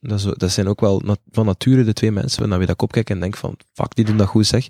dat, 0.00 0.38
dat 0.38 0.50
zijn 0.50 0.68
ook 0.68 0.80
wel 0.80 1.02
van 1.30 1.46
nature 1.46 1.84
de 1.84 1.92
twee 1.92 2.10
mensen 2.10 2.48
naar 2.48 2.58
wie 2.58 2.66
dat 2.66 2.76
ik 2.76 2.82
opkijk 2.82 3.10
en 3.10 3.20
denk 3.20 3.36
van, 3.36 3.56
fuck, 3.72 3.94
die 3.94 4.04
doen 4.04 4.16
dat 4.16 4.28
goed 4.28 4.46
zeg. 4.46 4.68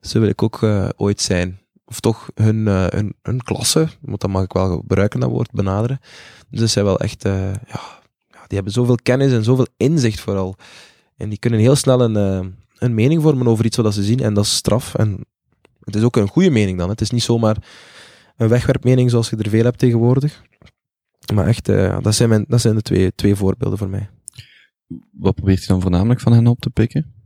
Zo 0.00 0.20
wil 0.20 0.28
ik 0.28 0.42
ook 0.42 0.62
eh, 0.62 0.88
ooit 0.96 1.20
zijn. 1.20 1.60
Of 1.90 2.00
toch 2.00 2.30
hun, 2.34 2.68
eh, 2.68 2.86
hun, 2.88 3.14
hun 3.22 3.42
klasse, 3.42 3.88
want 4.00 4.20
dat 4.20 4.30
mag 4.30 4.42
ik 4.42 4.52
wel 4.52 4.76
gebruiken, 4.76 5.20
dat 5.20 5.30
woord, 5.30 5.50
benaderen. 5.50 6.00
Dus 6.50 6.60
dat 6.60 6.68
zijn 6.68 6.84
wel 6.84 7.00
echt, 7.00 7.24
eh, 7.24 7.52
ja, 7.52 7.80
die 8.28 8.56
hebben 8.56 8.72
zoveel 8.72 8.98
kennis 9.02 9.32
en 9.32 9.44
zoveel 9.44 9.66
inzicht 9.76 10.20
vooral. 10.20 10.56
En 11.16 11.28
die 11.28 11.38
kunnen 11.38 11.60
heel 11.60 11.76
snel 11.76 12.00
een, 12.00 12.16
eh, 12.16 12.48
een 12.78 12.94
mening 12.94 13.22
vormen 13.22 13.46
over 13.46 13.64
iets 13.64 13.76
wat 13.76 13.94
ze 13.94 14.02
zien 14.02 14.20
en 14.20 14.34
dat 14.34 14.44
is 14.44 14.54
straf. 14.54 14.94
En 14.94 15.24
het 15.80 15.96
is 15.96 16.02
ook 16.02 16.16
een 16.16 16.28
goede 16.28 16.50
mening 16.50 16.78
dan. 16.78 16.88
Het 16.88 17.00
is 17.00 17.10
niet 17.10 17.22
zomaar 17.22 17.56
een 18.36 18.48
wegwerpmening 18.48 19.10
zoals 19.10 19.30
je 19.30 19.36
er 19.36 19.50
veel 19.50 19.64
hebt 19.64 19.78
tegenwoordig. 19.78 20.42
Maar 21.34 21.46
echt, 21.46 21.64
dat, 22.02 22.14
zijn 22.14 22.28
mijn, 22.28 22.44
dat 22.48 22.60
zijn 22.60 22.74
de 22.74 22.82
twee, 22.82 23.14
twee 23.14 23.34
voorbeelden 23.34 23.78
voor 23.78 23.88
mij. 23.88 24.10
Wat 25.12 25.34
probeert 25.34 25.60
je 25.60 25.66
dan 25.66 25.80
voornamelijk 25.80 26.20
van 26.20 26.32
hen 26.32 26.46
op 26.46 26.60
te 26.60 26.70
pikken? 26.70 27.19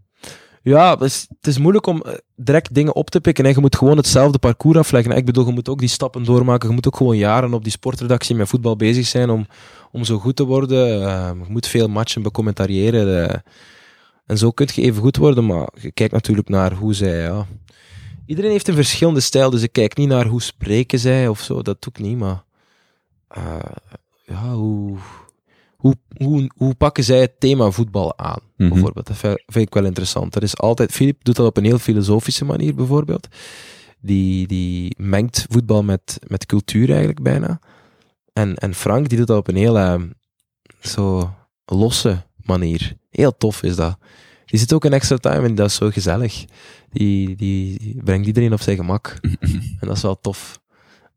Ja, 0.65 0.91
het 0.91 1.01
is, 1.01 1.27
het 1.37 1.47
is 1.47 1.59
moeilijk 1.59 1.87
om 1.87 2.03
eh, 2.03 2.15
direct 2.37 2.75
dingen 2.75 2.95
op 2.95 3.11
te 3.11 3.21
pikken. 3.21 3.45
En 3.45 3.51
je 3.51 3.61
moet 3.61 3.77
gewoon 3.77 3.97
hetzelfde 3.97 4.39
parcours 4.39 4.79
afleggen. 4.79 5.17
Ik 5.17 5.25
bedoel, 5.25 5.47
je 5.47 5.53
moet 5.53 5.69
ook 5.69 5.79
die 5.79 5.89
stappen 5.89 6.25
doormaken. 6.25 6.69
Je 6.69 6.75
moet 6.75 6.87
ook 6.87 6.97
gewoon 6.97 7.17
jaren 7.17 7.55
op 7.55 7.62
die 7.62 7.73
sportredactie 7.73 8.35
met 8.35 8.49
voetbal 8.49 8.77
bezig 8.77 9.07
zijn 9.07 9.31
om, 9.31 9.47
om 9.93 10.05
zo 10.05 10.19
goed 10.19 10.37
te 10.37 10.45
worden. 10.45 11.07
Eh, 11.07 11.31
je 11.47 11.53
moet 11.53 11.67
veel 11.67 11.89
matchen 11.89 12.23
becommentariëren. 12.23 13.29
eh. 13.29 13.39
en 14.27 14.39
zo 14.39 14.51
kun 14.51 14.69
je 14.75 14.83
even 14.83 15.03
goed 15.03 15.17
worden. 15.17 15.47
Maar 15.47 15.69
je 15.81 15.93
kijkt 15.93 16.12
natuurlijk 16.12 16.49
naar 16.49 16.73
hoe 16.73 16.95
zij... 16.95 17.21
Ja. 17.23 17.47
Iedereen 18.27 18.51
heeft 18.51 18.69
een 18.69 18.75
verschillende 18.75 19.21
stijl, 19.21 19.51
dus 19.51 19.62
ik 19.62 19.73
kijk 19.73 19.97
niet 19.97 20.09
naar 20.09 20.27
hoe 20.27 20.43
spreken 20.43 20.99
zij 20.99 21.29
of 21.29 21.41
zo. 21.41 21.62
Dat 21.62 21.83
doe 21.83 21.93
ik 21.93 21.99
niet, 21.99 22.19
maar... 22.19 22.45
ja, 24.27 24.53
hoe... 24.53 24.97
Hoe, 25.85 25.97
hoe, 26.16 26.51
hoe 26.57 26.74
pakken 26.74 27.05
zij 27.05 27.20
het 27.20 27.41
thema 27.41 27.70
voetbal 27.70 28.18
aan? 28.18 28.41
Mhm. 28.57 28.68
bijvoorbeeld. 28.68 29.07
Dat 29.07 29.16
vind 29.47 29.66
ik 29.66 29.74
wel 29.74 29.85
interessant. 29.85 30.35
Er 30.35 30.43
is 30.43 30.57
altijd, 30.57 30.93
Filip 30.93 31.24
doet 31.24 31.37
dat 31.37 31.47
op 31.47 31.57
een 31.57 31.64
heel 31.64 31.78
filosofische 31.78 32.45
manier, 32.45 32.74
bijvoorbeeld. 32.74 33.28
Die, 34.01 34.47
die 34.47 34.95
mengt 34.99 35.47
voetbal 35.51 35.82
met, 35.82 36.18
met 36.26 36.47
cultuur 36.47 36.89
eigenlijk 36.89 37.22
bijna. 37.22 37.61
En, 38.32 38.55
en 38.55 38.74
Frank, 38.74 39.09
die 39.09 39.18
doet 39.18 39.26
dat 39.26 39.39
op 39.39 39.49
een 39.49 39.57
heel 39.57 39.78
eh, 39.78 40.03
zo 40.80 41.35
losse 41.64 42.22
manier. 42.37 42.97
Heel 43.11 43.37
tof 43.37 43.62
is 43.62 43.76
dat. 43.76 43.99
Die 44.45 44.59
zit 44.59 44.72
ook 44.72 44.85
een 44.85 44.93
extra 44.93 45.16
time 45.16 45.47
en 45.47 45.55
dat 45.55 45.66
is 45.66 45.74
zo 45.74 45.91
gezellig. 45.91 46.45
Die, 46.91 47.37
die, 47.37 47.97
brengt 48.05 48.26
iedereen 48.26 48.53
op 48.53 48.61
zijn 48.61 48.76
gemak. 48.76 49.18
en 49.80 49.87
dat 49.87 49.97
is 49.97 50.03
wel 50.03 50.20
tof. 50.20 50.61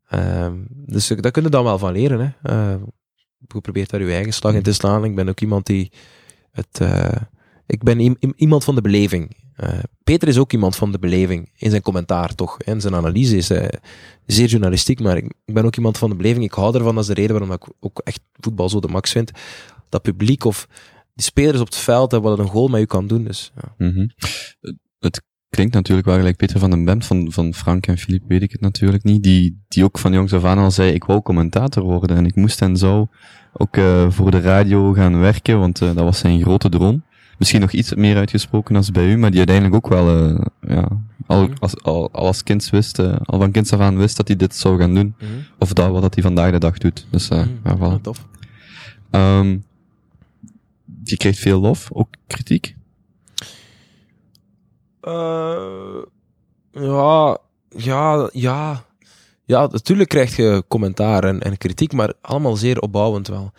Ehm, 0.08 0.54
dus 0.68 1.08
daar 1.08 1.30
kun 1.30 1.42
je 1.42 1.48
dan 1.48 1.64
wel 1.64 1.78
van 1.78 1.92
leren. 1.92 2.20
Hè. 2.20 2.50
Eh, 2.50 2.76
je 2.80 2.97
probeert 3.46 3.90
daar 3.90 4.02
je 4.02 4.12
eigen 4.12 4.32
slag 4.32 4.54
in 4.54 4.62
te 4.62 4.72
slaan. 4.72 5.04
Ik 5.04 5.14
ben 5.14 5.28
ook 5.28 5.40
iemand 5.40 5.66
die 5.66 5.92
het... 6.50 6.80
eh, 6.80 7.22
ik 7.66 7.82
ben 7.82 8.18
iemand 8.36 8.64
van 8.64 8.74
de 8.74 8.80
beleving. 8.80 9.36
Eh, 9.54 9.78
Peter 10.04 10.28
is 10.28 10.38
ook 10.38 10.52
iemand 10.52 10.76
van 10.76 10.92
de 10.92 10.98
beleving 10.98 11.50
in 11.56 11.70
zijn 11.70 11.82
commentaar, 11.82 12.34
toch? 12.34 12.60
En 12.60 12.80
zijn 12.80 12.94
analyse 12.94 13.36
is 13.36 13.50
eh, 13.50 13.68
zeer 14.26 14.46
journalistiek, 14.46 15.00
maar 15.00 15.16
ik, 15.16 15.32
ben 15.44 15.64
ook 15.64 15.76
iemand 15.76 15.98
van 15.98 16.10
de 16.10 16.16
beleving. 16.16 16.44
Ik 16.44 16.52
hou 16.52 16.74
ervan, 16.74 16.94
dat 16.94 17.02
is 17.02 17.08
de 17.08 17.14
reden 17.14 17.38
waarom 17.38 17.52
ik 17.52 17.66
ook 17.80 17.98
echt 17.98 18.20
voetbal 18.32 18.68
zo 18.68 18.80
de 18.80 18.88
max 18.88 19.10
vind. 19.10 19.30
Dat 19.88 20.02
publiek 20.02 20.44
of 20.44 20.68
die 21.14 21.24
spelers 21.24 21.60
op 21.60 21.66
het 21.66 21.76
veld 21.76 22.10
hebben 22.10 22.30
wat 22.30 22.38
een 22.38 22.48
goal 22.48 22.68
met 22.68 22.80
u 22.80 22.84
kan 22.84 23.06
doen. 23.06 23.24
Dus, 23.24 23.52
ja. 23.56 23.74
Mhm. 23.86 24.06
Het 24.98 25.22
klinkt 25.50 25.74
natuurlijk 25.74 26.06
wel 26.06 26.16
gelijk 26.16 26.36
Peter 26.36 26.58
van 26.58 26.70
den 26.70 26.84
Bemt, 26.84 27.06
van, 27.06 27.32
van 27.32 27.54
Frank 27.54 27.86
en 27.86 27.98
Filip 27.98 28.22
weet 28.28 28.42
ik 28.42 28.52
het 28.52 28.60
natuurlijk 28.60 29.04
niet, 29.04 29.22
die, 29.22 29.58
die 29.68 29.84
ook 29.84 29.98
van 29.98 30.12
jongs 30.12 30.32
af 30.32 30.44
aan 30.44 30.58
al 30.58 30.70
zei, 30.70 30.92
ik 30.92 31.04
wou 31.04 31.22
commentator 31.22 31.82
worden 31.82 32.16
en 32.16 32.26
ik 32.26 32.34
moest 32.34 32.62
en 32.62 32.76
zou 32.76 33.06
ook 33.52 33.76
eh, 33.76 34.10
voor 34.10 34.30
de 34.30 34.40
radio 34.40 34.92
gaan 34.92 35.18
werken, 35.18 35.58
want 35.58 35.80
eh, 35.82 35.86
dat 35.94 36.04
was 36.04 36.18
zijn 36.18 36.40
grote 36.42 36.68
droom. 36.68 37.02
Misschien 37.38 37.60
nog 37.60 37.72
iets 37.72 37.94
meer 37.94 38.16
uitgesproken 38.16 38.76
als 38.76 38.90
bij 38.90 39.10
u, 39.12 39.16
maar 39.16 39.30
die 39.30 39.38
uiteindelijk 39.38 39.76
ook 39.76 39.88
wel, 39.88 40.08
eh, 40.28 40.44
ja, 40.68 40.88
al, 41.26 41.42
Mhm. 41.42 41.52
als, 41.58 41.82
al, 41.82 42.08
al 42.12 42.26
als 42.26 42.42
kind 42.42 42.70
wist, 42.70 42.98
eh, 42.98 43.16
al 43.24 43.38
van 43.38 43.50
kinds 43.50 43.72
af 43.72 43.80
aan 43.80 43.96
wist 43.98 44.16
dat 44.16 44.28
hij 44.28 44.36
dit 44.36 44.54
zou 44.54 44.78
gaan 44.78 44.94
doen. 44.94 45.14
Of 45.58 45.72
dat, 45.72 45.90
wat 45.90 46.02
dat 46.02 46.14
hij 46.14 46.22
vandaag 46.22 46.50
de 46.52 46.58
dag 46.58 46.78
doet. 46.78 47.06
Dus, 47.10 47.28
eh, 47.28 47.44
ja, 47.64 47.76
voilà. 47.76 48.00
Tof. 48.00 48.26
Ehm, 49.10 49.56
je 51.04 51.16
krijgt 51.16 51.38
veel 51.38 51.60
lof, 51.60 51.88
ook 51.92 52.08
kritiek. 52.26 52.76
Eh, 55.00 56.02
ja, 56.72 57.38
ja, 57.68 58.28
ja. 58.32 58.86
Ja, 59.44 59.66
natuurlijk 59.66 60.08
krijg 60.08 60.36
je 60.36 60.64
commentaar 60.68 61.24
en, 61.24 61.40
en 61.40 61.58
kritiek, 61.58 61.92
maar 61.92 62.12
allemaal 62.20 62.56
zeer 62.56 62.80
opbouwend 62.80 63.28
wel. 63.28 63.52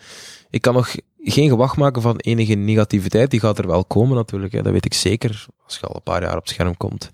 Ik 0.50 0.60
kan 0.62 0.74
nog 0.74 0.94
geen 1.18 1.48
gewacht 1.48 1.76
maken 1.76 2.02
van 2.02 2.16
enige 2.16 2.54
negativiteit. 2.54 3.30
Die 3.30 3.40
gaat 3.40 3.58
er 3.58 3.66
wel 3.66 3.84
komen 3.84 4.16
natuurlijk, 4.16 4.52
hè. 4.52 4.62
dat 4.62 4.72
weet 4.72 4.84
ik 4.84 4.94
zeker. 4.94 5.46
Als 5.64 5.76
je 5.78 5.86
al 5.86 5.94
een 5.94 6.02
paar 6.02 6.22
jaar 6.22 6.36
op 6.36 6.42
het 6.42 6.50
scherm 6.50 6.76
komt, 6.76 7.10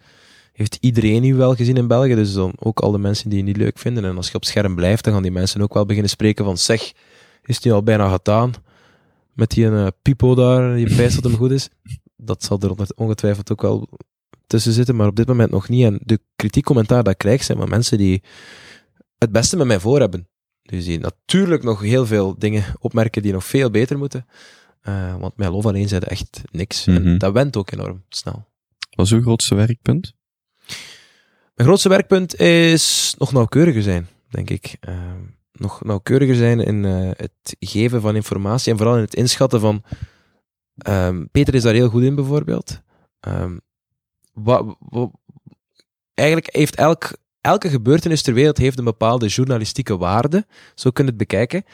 heeft 0.52 0.76
iedereen 0.80 1.24
u 1.24 1.34
wel 1.34 1.54
gezien 1.54 1.76
in 1.76 1.86
België. 1.86 2.14
Dus 2.14 2.32
dan 2.32 2.52
ook 2.58 2.80
al 2.80 2.90
de 2.90 2.98
mensen 2.98 3.28
die 3.30 3.38
je 3.38 3.44
niet 3.44 3.56
leuk 3.56 3.78
vinden. 3.78 4.04
En 4.04 4.16
als 4.16 4.28
je 4.28 4.34
op 4.34 4.40
het 4.40 4.50
scherm 4.50 4.74
blijft, 4.74 5.04
dan 5.04 5.12
gaan 5.12 5.22
die 5.22 5.30
mensen 5.30 5.62
ook 5.62 5.74
wel 5.74 5.86
beginnen 5.86 6.10
spreken 6.10 6.44
van 6.44 6.58
zeg, 6.58 6.92
is 7.44 7.54
het 7.54 7.64
nu 7.64 7.70
al 7.72 7.82
bijna 7.82 8.08
gedaan? 8.10 8.52
Met 9.32 9.50
die 9.50 9.68
eh, 9.70 9.86
pipo 10.02 10.34
daar, 10.34 10.74
die 10.76 10.94
prijs 10.94 11.14
dat 11.14 11.24
hem 11.24 11.36
goed 11.36 11.50
is. 11.50 11.68
Dat 12.16 12.44
zal 12.44 12.58
er 12.60 12.70
onge- 12.70 12.94
ongetwijfeld 12.96 13.52
ook 13.52 13.62
wel 13.62 13.88
tussen 14.46 14.72
zitten, 14.72 14.96
maar 14.96 15.06
op 15.06 15.16
dit 15.16 15.26
moment 15.26 15.50
nog 15.50 15.68
niet. 15.68 15.84
En 15.84 16.00
de 16.04 16.20
kritiekcommentaar 16.36 17.02
dat 17.02 17.12
ik 17.12 17.18
krijg, 17.18 17.44
zijn 17.44 17.58
van 17.58 17.68
mensen 17.68 17.98
die 17.98 18.22
het 19.18 19.32
beste 19.32 19.56
met 19.56 19.66
mij 19.66 19.80
voor 19.80 20.00
hebben. 20.00 20.28
Dus 20.62 20.84
die 20.84 20.98
natuurlijk 20.98 21.62
nog 21.62 21.80
heel 21.80 22.06
veel 22.06 22.38
dingen 22.38 22.64
opmerken 22.78 23.22
die 23.22 23.32
nog 23.32 23.44
veel 23.44 23.70
beter 23.70 23.98
moeten. 23.98 24.26
Eh, 24.80 25.16
want 25.16 25.36
mijn 25.36 25.50
lof 25.50 25.66
alleen 25.66 25.88
zei 25.88 26.00
echt 26.00 26.42
niks. 26.50 26.84
Mhm. 26.84 27.06
En 27.06 27.18
dat 27.18 27.32
went 27.32 27.56
ook 27.56 27.70
enorm 27.70 28.04
snel. 28.08 28.46
Wat 28.90 29.06
is 29.06 29.12
uw 29.12 29.22
grootste 29.22 29.54
werkpunt? 29.54 30.14
Mijn 31.54 31.68
grootste 31.68 31.88
werkpunt 31.88 32.40
is 32.40 33.14
nog 33.18 33.32
nauwkeuriger 33.32 33.82
zijn, 33.82 34.08
denk 34.28 34.50
ik. 34.50 34.76
Eh, 34.80 35.12
nog 35.52 35.84
nauwkeuriger 35.84 36.34
zijn 36.34 36.60
in 36.60 36.84
eh, 36.84 37.10
het 37.10 37.56
geven 37.58 38.00
van 38.00 38.14
informatie 38.16 38.72
en 38.72 38.78
vooral 38.78 38.96
in 38.96 39.02
het 39.02 39.14
inschatten 39.14 39.60
van. 39.60 39.82
ehm, 40.76 41.24
Peter 41.32 41.54
is 41.54 41.62
daar 41.62 41.74
heel 41.74 41.88
goed 41.88 42.02
in, 42.02 42.14
bijvoorbeeld. 42.14 42.80
Ehm, 43.20 43.56
wa- 44.36 44.76
wa- 44.78 45.10
eigenlijk 46.14 46.54
heeft 46.54 46.74
elk, 46.74 47.16
elke 47.40 47.68
gebeurtenis 47.68 48.22
ter 48.22 48.34
wereld 48.34 48.58
heeft 48.58 48.78
een 48.78 48.84
bepaalde 48.84 49.26
journalistieke 49.26 49.96
waarde. 49.96 50.46
Zo 50.74 50.90
kun 50.90 51.04
je 51.04 51.10
het 51.10 51.18
bekijken. 51.18 51.64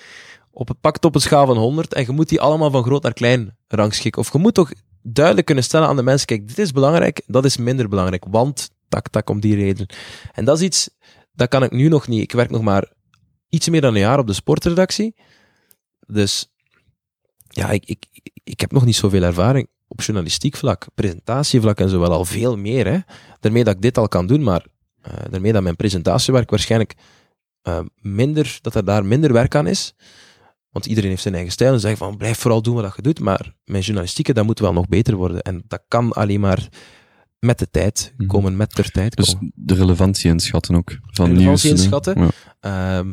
Op 0.51 0.69
het 0.69 0.81
pakt 0.81 1.05
op 1.05 1.15
een 1.15 1.21
schaal 1.21 1.47
van 1.47 1.57
100 1.57 1.95
en 1.95 2.05
je 2.05 2.13
moet 2.13 2.29
die 2.29 2.41
allemaal 2.41 2.71
van 2.71 2.83
groot 2.83 3.03
naar 3.03 3.13
klein 3.13 3.57
rangschikken. 3.69 4.21
Of 4.21 4.33
je 4.33 4.39
moet 4.39 4.55
toch 4.55 4.73
duidelijk 5.03 5.47
kunnen 5.47 5.65
stellen 5.65 5.89
aan 5.89 5.97
de 5.97 6.03
mensen: 6.03 6.27
kijk, 6.27 6.49
dit 6.49 6.59
is 6.59 6.73
belangrijk, 6.73 7.23
dat 7.27 7.45
is 7.45 7.57
minder 7.57 7.89
belangrijk. 7.89 8.25
Want 8.29 8.71
tak, 8.89 9.09
tak, 9.09 9.31
om 9.31 9.41
die 9.41 9.55
reden. 9.55 9.87
En 10.33 10.45
dat 10.45 10.57
is 10.57 10.65
iets, 10.65 10.91
dat 11.33 11.49
kan 11.49 11.63
ik 11.63 11.71
nu 11.71 11.89
nog 11.89 12.09
niet. 12.09 12.23
Ik 12.23 12.33
werk 12.33 12.51
nog 12.51 12.63
maar 12.63 12.93
iets 13.49 13.69
meer 13.69 13.81
dan 13.81 13.95
een 13.95 14.01
jaar 14.01 14.19
op 14.19 14.27
de 14.27 14.33
sportredactie. 14.33 15.15
Dus 16.07 16.53
ja, 17.49 17.71
ik, 17.71 17.85
ik, 17.85 18.07
ik 18.45 18.61
heb 18.61 18.73
nog 18.73 18.85
niet 18.85 18.97
zoveel 18.97 19.23
ervaring 19.23 19.69
op 19.93 20.01
journalistiek 20.03 20.57
vlak, 20.57 20.87
presentatievlak 20.95 21.79
en 21.81 21.89
zo 21.89 21.99
wel 22.01 22.13
al 22.13 22.25
veel 22.25 22.57
meer. 22.57 22.87
Hè. 22.87 22.99
Daarmee 23.41 23.65
dat 23.65 23.75
ik 23.75 23.83
dit 23.83 23.99
al 23.99 24.09
kan 24.09 24.27
doen, 24.27 24.43
maar 24.43 24.67
eh, 25.03 25.13
daarmee 25.31 25.53
dat 25.53 25.63
mijn 25.63 25.77
presentatiewerk 25.77 26.51
waarschijnlijk 26.51 26.95
eh, 27.63 27.79
minder, 28.01 28.59
dat 28.61 28.75
er 28.75 28.85
daar 28.85 29.05
minder 29.05 29.33
werk 29.33 29.55
aan 29.55 29.67
is. 29.67 29.95
Want 30.71 30.87
iedereen 30.87 31.11
heeft 31.11 31.23
zijn 31.23 31.35
eigen 31.35 31.53
stijl 31.53 31.73
en 31.73 31.81
zegt 31.81 31.99
van 31.99 32.17
blijf 32.17 32.39
vooral 32.39 32.63
doen 32.63 32.75
wat 32.75 32.97
je 32.97 33.03
doet, 33.03 33.21
maar 33.21 33.55
mijn 33.65 33.83
journalistieke, 33.83 34.33
dat 34.33 34.45
moet 34.45 34.59
wel 34.59 34.73
nog 34.73 34.89
beter 34.89 35.15
worden. 35.15 35.43
En 35.43 35.63
dat 35.69 35.83
kan 35.89 36.13
alleen 36.13 36.41
maar 36.41 36.69
met 37.39 37.59
de 37.59 37.71
tijd 37.71 38.13
Mhm. 38.17 38.29
komen, 38.29 38.57
met 38.57 38.73
de 38.73 38.83
tijd 38.91 39.17
Dus 39.17 39.33
komen. 39.35 39.53
de 39.55 39.75
relevantie 39.75 40.31
inschatten 40.31 40.75
ook. 40.77 40.91
Van 41.01 41.27
Relevantie 41.27 41.69
nieuws. 41.69 41.81
inschatten. 41.83 42.21
Ja. 42.21 42.31
Ehm, 42.99 43.13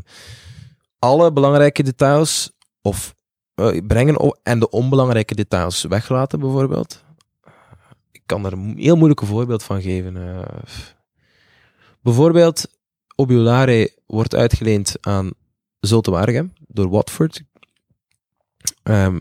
alle 0.99 1.33
belangrijke 1.33 1.83
details 1.83 2.51
of 2.81 3.15
brengen 3.87 4.19
o- 4.19 4.35
en 4.43 4.59
de 4.59 4.69
onbelangrijke 4.69 5.35
details 5.35 5.83
weglaten, 5.83 6.39
bijvoorbeeld. 6.39 7.03
Ik 8.11 8.21
kan 8.25 8.43
daar 8.43 8.51
een 8.51 8.77
heel 8.77 8.95
moeilijk 8.95 9.25
voorbeeld 9.25 9.63
van 9.63 9.81
geven. 9.81 10.17
eh. 10.17 10.57
bijvoorbeeld, 12.01 12.65
Obiolare 13.15 13.93
wordt 14.05 14.35
uitgeleend 14.35 14.95
aan 15.01 15.31
Zulte 15.79 16.11
Waregem 16.11 16.53
door 16.67 16.89
Watford. 16.89 17.43
Ehm, 18.83 19.19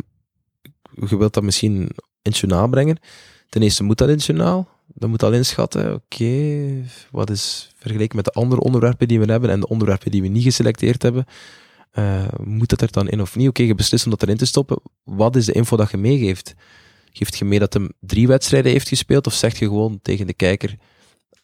je 1.09 1.17
wilt 1.17 1.35
dat 1.35 1.43
misschien 1.43 1.89
in 2.23 2.33
het 2.41 2.71
brengen. 2.71 2.99
Ten 3.49 3.63
eerste 3.63 3.85
moet 3.85 3.99
dat 3.99 4.09
in 4.09 4.15
het 4.15 4.25
journaal. 4.25 4.69
Dan 4.87 5.11
moet 5.11 5.23
al 5.23 5.33
inschatten, 5.33 5.95
oké, 5.95 6.65
wat 7.11 7.31
is 7.31 7.73
vergeleken 7.77 8.17
met 8.17 8.25
de 8.25 8.31
andere 8.31 8.61
onderwerpen 8.61 9.09
die 9.09 9.21
we 9.21 9.31
hebben 9.31 9.51
en 9.51 9.61
de 9.61 9.69
onderwerpen 9.69 10.11
die 10.11 10.23
we 10.23 10.29
niet 10.29 10.43
geselecteerd 10.43 11.03
hebben, 11.03 11.27
eh, 11.91 12.25
moet 12.43 12.69
dat 12.69 12.81
er 12.81 12.93
dan 12.93 13.09
in 13.09 13.21
of 13.21 13.37
niet? 13.37 13.49
Oké, 13.49 13.63
je 13.63 13.75
beslist 13.75 14.05
om 14.05 14.11
dat 14.11 14.23
erin 14.23 14.37
te 14.37 14.47
stoppen. 14.47 14.81
Wat 15.05 15.37
is 15.37 15.45
de 15.45 15.53
info 15.53 15.77
dat 15.77 15.91
je 15.91 15.97
meegeeft? 15.97 16.55
Geeft 17.13 17.39
je 17.39 17.45
mee 17.45 17.59
dat 17.59 17.73
hij 17.73 17.91
drie 18.01 18.27
wedstrijden 18.27 18.73
heeft 18.73 18.89
gespeeld 18.89 19.27
of 19.27 19.35
zeg 19.35 19.59
je 19.59 19.65
gewoon 19.65 19.99
tegen 20.03 20.27
de 20.27 20.35
kijker, 20.35 20.77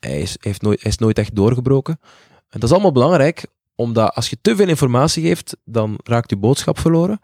hij 0.01 0.21
is, 0.21 0.37
heeft 0.41 0.63
nooit, 0.63 0.83
hij 0.83 0.91
is 0.91 0.99
nooit 0.99 1.19
echt 1.19 1.37
doorgebroken? 1.37 2.01
En 2.49 2.61
dat 2.61 2.63
is 2.63 2.73
allemaal 2.73 2.93
belangrijk, 2.93 3.47
omdat 3.75 4.15
als 4.15 4.31
je 4.31 4.39
te 4.41 4.57
veel 4.57 4.69
informatie 4.69 5.23
geeft, 5.23 5.57
dan 5.65 5.99
raakt 6.05 6.31
je 6.31 6.37
boodschap 6.37 6.79
verloren. 6.79 7.21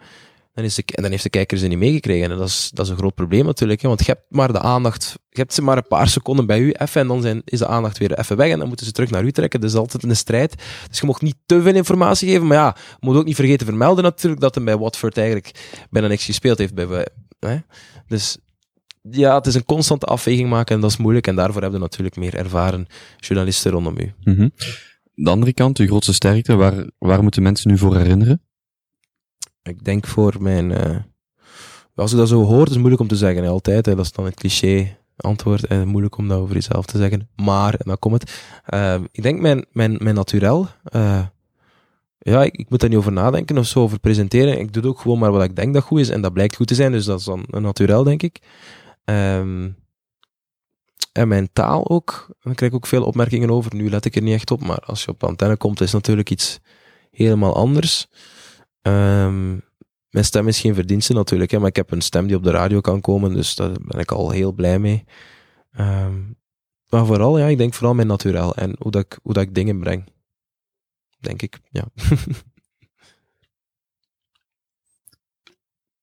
Dan 0.53 0.65
is 0.65 0.75
de, 0.75 0.83
en 0.87 1.03
dan 1.03 1.11
heeft 1.11 1.23
de 1.23 1.31
kijker 1.31 1.59
ze 1.59 1.67
niet 1.67 1.79
meegekregen. 1.79 2.31
En 2.31 2.39
dat 2.39 2.49
is, 2.49 2.71
dat 2.75 2.85
is 2.85 2.91
een 2.91 2.99
groot 2.99 3.15
probleem 3.15 3.45
natuurlijk. 3.45 3.83
Hè? 3.83 3.89
Want 3.89 4.01
je 4.01 4.13
hebt 4.13 4.25
maar 4.29 4.53
de 4.53 4.61
aandacht, 4.61 5.19
je 5.29 5.41
hebt 5.41 5.55
ze 5.55 5.63
maar 5.63 5.77
een 5.77 5.87
paar 5.89 6.09
seconden 6.09 6.47
bij 6.47 6.61
u 6.61 6.71
even 6.71 7.01
en 7.01 7.07
dan 7.07 7.23
zijn, 7.23 7.43
is 7.45 7.59
de 7.59 7.67
aandacht 7.67 7.99
weer 7.99 8.19
even 8.19 8.37
weg 8.37 8.51
en 8.51 8.59
dan 8.59 8.69
moeten 8.69 8.87
ze 8.87 8.93
terug 8.93 9.11
naar 9.11 9.25
u 9.25 9.33
trekken. 9.33 9.61
Dat 9.61 9.71
is 9.71 9.77
altijd 9.77 10.03
een 10.03 10.17
strijd. 10.17 10.55
Dus 10.89 11.01
je 11.01 11.07
mocht 11.07 11.23
niet 11.23 11.37
te 11.47 11.63
veel 11.63 11.75
informatie 11.75 12.29
geven. 12.29 12.47
Maar 12.47 12.57
ja, 12.57 12.77
je 12.77 13.07
moet 13.07 13.17
ook 13.17 13.25
niet 13.25 13.35
vergeten 13.35 13.67
vermelden 13.67 14.05
natuurlijk 14.05 14.41
dat 14.41 14.55
hij 14.55 14.65
bij 14.65 14.79
Watford 14.79 15.17
eigenlijk 15.17 15.51
bijna 15.91 16.09
niks 16.09 16.25
gespeeld 16.25 16.59
heeft. 16.59 16.75
Bij, 16.75 17.07
hè? 17.39 17.57
Dus 18.07 18.39
ja, 19.11 19.35
het 19.35 19.47
is 19.47 19.55
een 19.55 19.65
constante 19.65 20.07
afweging 20.07 20.49
maken 20.49 20.75
en 20.75 20.81
dat 20.81 20.91
is 20.91 20.97
moeilijk. 20.97 21.27
En 21.27 21.37
daarvoor 21.37 21.63
hebben 21.63 21.81
we 21.81 21.87
natuurlijk 21.87 22.17
meer 22.17 22.35
ervaren 22.35 22.87
journalisten 23.19 23.71
rondom 23.71 23.99
u. 23.99 24.13
Mhm. 24.25 24.49
De 25.15 25.31
andere 25.31 25.53
kant, 25.53 25.79
uw 25.79 25.87
grootste 25.87 26.13
sterkte, 26.13 26.55
waar, 26.55 26.91
waar 26.99 27.23
moeten 27.23 27.43
mensen 27.43 27.71
nu 27.71 27.79
voor 27.79 27.97
herinneren? 27.97 28.43
Ik 29.63 29.85
denk 29.85 30.07
voor 30.07 30.35
mijn. 30.41 30.71
eh, 30.73 30.97
als 31.95 32.11
je 32.11 32.17
dat 32.17 32.29
zo 32.29 32.43
hoort, 32.45 32.63
is 32.67 32.71
het 32.71 32.79
moeilijk 32.79 33.03
om 33.03 33.09
te 33.09 33.17
zeggen. 33.17 33.43
hè, 33.43 33.49
Altijd. 33.49 33.87
Hè, 33.87 33.95
dat 33.95 34.05
is 34.05 34.13
dan 34.13 34.25
het 34.25 34.35
cliché 34.35 34.97
antwoord. 35.17 35.67
En 35.67 35.89
moeilijk 35.89 36.17
om 36.17 36.29
dat 36.29 36.39
over 36.39 36.55
jezelf 36.55 36.87
te 36.87 36.99
zeggen. 36.99 37.29
Maar, 37.37 37.75
en 37.75 37.85
dan 37.85 37.99
komt 37.99 38.21
het. 38.21 38.43
eh, 38.67 39.01
ik 39.13 39.23
denk 39.23 39.41
mijn, 39.41 39.65
mijn, 39.73 39.97
mijn 39.99 40.15
naturel. 40.15 40.67
eh, 40.85 41.27
ja, 42.19 42.43
ik, 42.43 42.71
moet 42.71 42.81
daar 42.81 42.89
niet 42.89 42.99
over 42.99 43.13
nadenken 43.13 43.59
of 43.59 43.67
zo, 43.67 43.81
over 43.81 43.99
presenteren. 43.99 44.59
Ik 44.59 44.73
doe 44.73 44.85
ook 44.87 45.01
gewoon 45.01 45.19
maar 45.19 45.33
wat 45.33 45.43
ik 45.43 45.57
denk 45.57 45.75
dat 45.75 45.83
goed 45.83 46.01
is. 46.01 46.09
En 46.09 46.21
dat 46.21 46.33
blijkt 46.33 46.57
goed 46.57 46.67
te 46.67 46.75
zijn. 46.75 46.93
Dus 46.93 47.05
dat 47.05 47.19
is 47.19 47.25
dan 47.25 47.45
een 47.51 47.63
naturel, 47.63 48.05
denk 48.05 48.23
ik. 48.23 48.39
Ehm, 49.05 49.69
en 51.13 51.29
mijn 51.29 51.49
taal 51.53 51.89
ook. 51.89 52.27
Daar 52.43 52.55
krijg 52.55 52.71
ik 52.73 52.77
ook 52.77 52.87
veel 52.87 53.05
opmerkingen 53.05 53.51
over. 53.51 53.75
Nu 53.75 53.91
let 53.91 54.05
ik 54.05 54.17
er 54.17 54.23
niet 54.23 54.35
echt 54.35 54.51
op. 54.51 54.61
Maar 54.61 54.79
als 54.81 55.05
je 55.05 55.11
op 55.11 55.25
antenne 55.25 55.57
komt, 55.57 55.81
is 55.81 55.93
natuurlijk 55.93 56.31
iets 56.31 56.59
helemaal 57.11 57.55
anders. 57.57 58.09
Ehm, 58.83 59.51
mijn 60.11 60.25
stem 60.25 60.49
is 60.49 60.61
geen 60.61 60.75
verdienste 60.75 61.13
natuurlijk, 61.13 61.51
hè, 61.51 61.59
maar 61.59 61.69
ik 61.69 61.77
heb 61.77 61.91
een 61.91 62.01
stem 62.01 62.27
die 62.27 62.37
op 62.37 62.43
de 62.43 62.51
radio 62.51 62.81
kan 62.81 63.01
komen, 63.01 63.35
dus 63.35 63.55
daar 63.55 63.73
ben 63.81 64.01
ik 64.01 64.13
al 64.13 64.31
heel 64.31 64.53
blij 64.53 64.79
mee. 64.79 65.05
Ehm, 65.73 66.23
maar 66.89 67.07
vooral, 67.07 67.39
ja, 67.39 67.47
ik 67.47 67.59
denk 67.59 67.75
vooral 67.75 67.95
mijn 67.95 68.07
naturel 68.07 68.55
en 68.55 68.77
hoe 68.79 68.91
dat 68.91 69.05
ik, 69.05 69.19
hoe 69.23 69.33
dat 69.33 69.43
ik 69.43 69.55
dingen 69.55 69.81
breng. 69.81 70.13
Denk 71.19 71.43
ik, 71.43 71.61
ja. 71.71 71.85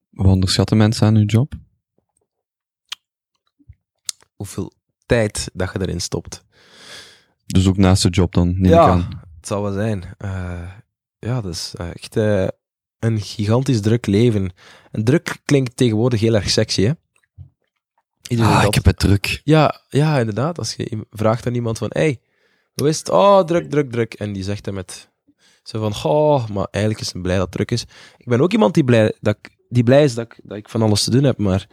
Wat 0.09 0.25
onderschatten 0.25 0.77
mensen 0.77 1.07
aan 1.07 1.15
uw 1.15 1.25
job? 1.25 1.53
Hoeveel 4.35 4.71
tijd 5.05 5.49
dat 5.53 5.71
je 5.73 5.81
erin 5.81 6.01
stopt. 6.01 6.45
Dus 7.45 7.67
ook 7.67 7.77
naast 7.77 8.03
de 8.03 8.09
job 8.09 8.33
dan, 8.33 8.47
neem 8.47 8.63
ik 8.63 8.69
ja, 8.69 8.89
aan. 8.89 9.07
het 9.35 9.47
zal 9.47 9.61
wel 9.61 9.73
zijn. 9.73 10.03
Eh, 10.17 10.71
ja, 11.19 11.41
dat 11.41 11.53
is 11.53 11.73
eh, 11.77 11.89
echt 11.89 12.15
eh, 12.15 12.47
een 12.99 13.19
gigantisch 13.21 13.81
druk 13.81 14.05
leven. 14.05 14.49
En 14.91 15.03
druk 15.03 15.37
klinkt 15.45 15.77
tegenwoordig 15.77 16.19
heel 16.19 16.33
erg 16.35 16.49
sexy, 16.49 16.81
hè? 16.83 16.91
Iedereen 18.27 18.51
Ah, 18.51 18.57
dat- 18.57 18.67
ik 18.67 18.73
heb 18.73 18.85
het 18.85 18.99
druk. 18.99 19.41
Ja, 19.43 19.81
ja, 19.89 20.19
inderdaad. 20.19 20.57
Als 20.57 20.73
je 20.73 21.05
vraagt 21.09 21.47
aan 21.47 21.55
iemand 21.55 21.77
van, 21.77 21.87
hey, 21.91 22.19
hoe 22.73 22.87
is 22.87 22.97
het? 22.97 23.09
Oh, 23.09 23.43
druk, 23.43 23.69
druk, 23.69 23.91
druk. 23.91 24.13
En 24.13 24.33
die 24.33 24.43
zegt 24.43 24.63
dan 24.63 24.73
met 24.73 25.09
zo 25.63 25.79
van, 25.91 26.11
oh, 26.11 26.47
maar 26.47 26.67
eigenlijk 26.71 27.03
is 27.05 27.11
hij 27.13 27.21
blij 27.21 27.35
dat 27.35 27.43
het 27.45 27.51
druk 27.55 27.71
is. 27.71 27.81
Ik 28.17 28.25
ben 28.25 28.41
ook 28.41 28.51
iemand 28.51 28.73
die 28.73 28.83
blij, 28.83 29.13
dat 29.21 29.37
ik, 29.41 29.57
die 29.69 29.83
blij 29.83 30.03
is 30.03 30.13
dat 30.13 30.25
ik, 30.25 30.39
dat 30.43 30.57
ik 30.57 30.69
van 30.69 30.81
alles 30.81 31.03
te 31.03 31.11
doen 31.11 31.23
heb, 31.23 31.37
maar 31.37 31.67